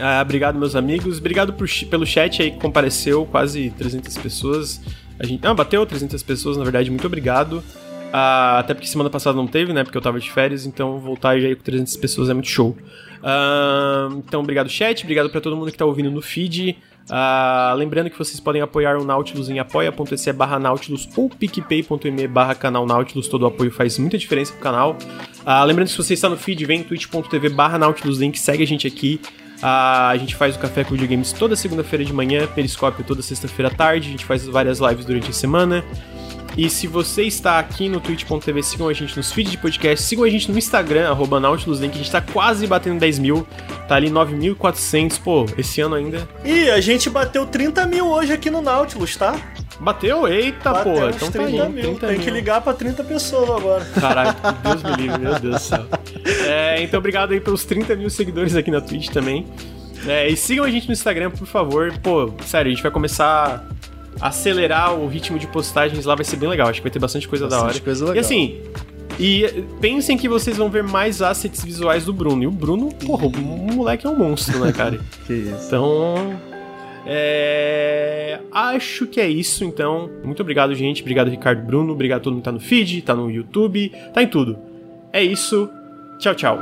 Ah, 0.00 0.20
obrigado, 0.22 0.58
meus 0.58 0.76
amigos. 0.76 1.18
Obrigado 1.18 1.54
pelo 1.90 2.06
chat 2.06 2.42
aí 2.42 2.50
que 2.50 2.58
compareceu, 2.58 3.26
quase 3.26 3.70
300 3.70 4.16
pessoas. 4.18 4.80
A 5.18 5.26
gente, 5.26 5.46
ah, 5.46 5.54
bateu 5.54 5.84
300 5.84 6.22
pessoas, 6.22 6.56
na 6.56 6.64
verdade, 6.64 6.90
muito 6.90 7.06
obrigado. 7.06 7.62
Uh, 8.06 8.58
até 8.58 8.72
porque 8.72 8.86
semana 8.86 9.10
passada 9.10 9.36
não 9.36 9.46
teve, 9.46 9.72
né? 9.72 9.82
Porque 9.82 9.96
eu 9.96 10.02
tava 10.02 10.20
de 10.20 10.30
férias, 10.30 10.64
então 10.64 10.98
voltar 10.98 11.38
já 11.38 11.48
aí 11.48 11.56
com 11.56 11.62
300 11.62 11.96
pessoas 11.96 12.30
é 12.30 12.34
muito 12.34 12.48
show. 12.48 12.76
Uh, 13.18 14.22
então, 14.26 14.40
obrigado, 14.40 14.68
chat. 14.68 15.02
Obrigado 15.02 15.28
para 15.30 15.40
todo 15.40 15.56
mundo 15.56 15.70
que 15.70 15.76
tá 15.76 15.84
ouvindo 15.84 16.10
no 16.10 16.22
feed. 16.22 16.78
Uh, 17.10 17.74
lembrando 17.76 18.10
que 18.10 18.18
vocês 18.18 18.40
podem 18.40 18.60
apoiar 18.60 18.96
o 18.96 19.04
Nautilus 19.04 19.48
em 19.48 19.58
apoia.se 19.58 20.32
barra 20.32 20.58
Nautilus 20.58 21.08
ou 21.16 21.28
picpay.me 21.28 22.26
barra 22.26 22.54
canal 22.54 22.86
Nautilus. 22.86 23.28
Todo 23.28 23.42
o 23.42 23.46
apoio 23.46 23.70
faz 23.70 23.98
muita 23.98 24.18
diferença 24.18 24.52
pro 24.52 24.62
canal. 24.62 24.96
Uh, 25.44 25.64
lembrando 25.64 25.86
que 25.86 25.92
se 25.92 25.98
você 25.98 26.14
está 26.14 26.28
no 26.28 26.36
feed, 26.36 26.64
vem 26.64 26.82
twitch.tv 26.82 27.48
barra 27.50 27.78
Nautilus 27.78 28.18
Link, 28.18 28.38
segue 28.38 28.62
a 28.62 28.66
gente 28.66 28.86
aqui. 28.86 29.20
A 29.62 30.14
gente 30.18 30.34
faz 30.34 30.56
o 30.56 30.58
Café 30.58 30.84
com 30.84 30.90
Videogames 30.90 31.32
toda 31.32 31.56
segunda-feira 31.56 32.04
de 32.04 32.12
manhã, 32.12 32.46
Periscópio 32.46 33.04
toda 33.04 33.22
sexta-feira 33.22 33.68
à 33.68 33.74
tarde. 33.74 34.08
A 34.08 34.10
gente 34.10 34.24
faz 34.24 34.46
várias 34.46 34.78
lives 34.78 35.04
durante 35.04 35.30
a 35.30 35.32
semana. 35.32 35.84
E 36.56 36.70
se 36.70 36.86
você 36.86 37.24
está 37.24 37.58
aqui 37.58 37.86
no 37.86 38.00
twitch.tv, 38.00 38.62
sigam 38.62 38.88
a 38.88 38.92
gente 38.94 39.14
nos 39.14 39.30
feeds 39.30 39.52
de 39.52 39.58
podcast, 39.58 40.06
sigam 40.06 40.24
a 40.24 40.30
gente 40.30 40.50
no 40.50 40.56
Instagram, 40.56 41.10
arroba 41.10 41.38
NautilusLink, 41.38 41.94
a 41.94 41.98
gente 41.98 42.10
tá 42.10 42.22
quase 42.22 42.66
batendo 42.66 42.98
10 42.98 43.18
mil, 43.18 43.46
tá 43.86 43.96
ali 43.96 44.08
9.400, 44.10 45.20
pô, 45.22 45.44
esse 45.58 45.82
ano 45.82 45.96
ainda. 45.96 46.26
E 46.42 46.70
a 46.70 46.80
gente 46.80 47.10
bateu 47.10 47.44
30 47.44 47.86
mil 47.86 48.06
hoje 48.08 48.32
aqui 48.32 48.50
no 48.50 48.62
Nautilus, 48.62 49.16
tá? 49.16 49.38
Bateu? 49.78 50.26
Eita, 50.26 50.72
pô, 50.76 50.94
então 51.08 51.30
30 51.30 51.32
tá 51.32 51.44
aí, 51.44 51.52
mil. 51.52 51.82
30 51.82 52.06
Tem 52.06 52.16
mil. 52.16 52.24
que 52.24 52.30
ligar 52.30 52.62
pra 52.62 52.72
30 52.72 53.04
pessoas 53.04 53.50
agora. 53.50 53.84
Caralho, 54.00 54.34
Deus 54.62 54.82
me 54.82 55.02
livre, 55.02 55.18
meu 55.18 55.38
Deus 55.38 55.54
do 55.54 55.60
céu. 55.60 55.86
É, 56.48 56.82
então 56.82 56.98
obrigado 56.98 57.32
aí 57.32 57.40
pelos 57.40 57.64
30 57.64 57.94
mil 57.94 58.10
seguidores 58.10 58.56
aqui 58.56 58.70
na 58.70 58.80
Twitch 58.80 59.10
também. 59.10 59.46
É, 60.06 60.28
e 60.28 60.36
sigam 60.36 60.64
a 60.64 60.70
gente 60.70 60.86
no 60.88 60.92
Instagram, 60.92 61.30
por 61.30 61.46
favor. 61.46 61.92
Pô, 62.02 62.32
sério, 62.44 62.70
a 62.70 62.74
gente 62.74 62.82
vai 62.82 62.90
começar 62.90 63.64
acelerar 64.20 64.94
o 64.94 65.06
ritmo 65.06 65.38
de 65.38 65.46
postagens 65.46 66.04
lá 66.04 66.14
vai 66.14 66.24
ser 66.24 66.36
bem 66.36 66.48
legal. 66.48 66.68
Acho 66.68 66.80
que 66.80 66.84
vai 66.84 66.92
ter 66.92 66.98
bastante 66.98 67.28
coisa 67.28 67.46
bastante 67.46 67.60
da 67.60 67.66
hora. 67.68 67.80
Coisa 67.80 68.04
legal. 68.04 68.16
E 68.16 68.18
assim, 68.18 68.60
e 69.18 69.64
pensem 69.80 70.16
que 70.16 70.28
vocês 70.28 70.56
vão 70.56 70.68
ver 70.68 70.82
mais 70.82 71.22
assets 71.22 71.64
visuais 71.64 72.04
do 72.04 72.12
Bruno. 72.12 72.42
E 72.42 72.46
o 72.46 72.50
Bruno, 72.50 72.92
porra, 72.94 73.26
o 73.26 73.30
moleque 73.30 74.06
é 74.06 74.10
um 74.10 74.16
monstro, 74.16 74.58
né, 74.60 74.72
cara? 74.72 75.00
que 75.26 75.32
isso. 75.32 75.66
Então. 75.66 76.38
É... 77.06 78.40
Acho 78.52 79.06
que 79.06 79.20
é 79.20 79.28
isso, 79.28 79.64
então. 79.64 80.10
Muito 80.24 80.40
obrigado, 80.40 80.74
gente. 80.74 81.00
Obrigado, 81.02 81.28
Ricardo 81.28 81.62
Bruno. 81.62 81.92
Obrigado 81.92 82.20
a 82.20 82.22
todo 82.24 82.32
mundo 82.34 82.42
que 82.42 82.46
tá 82.46 82.52
no 82.52 82.60
feed, 82.60 83.02
tá 83.02 83.14
no 83.14 83.30
YouTube, 83.30 83.90
tá 84.12 84.22
em 84.22 84.28
tudo. 84.28 84.58
É 85.12 85.22
isso. 85.22 85.70
Tchau, 86.18 86.34
tchau. 86.34 86.58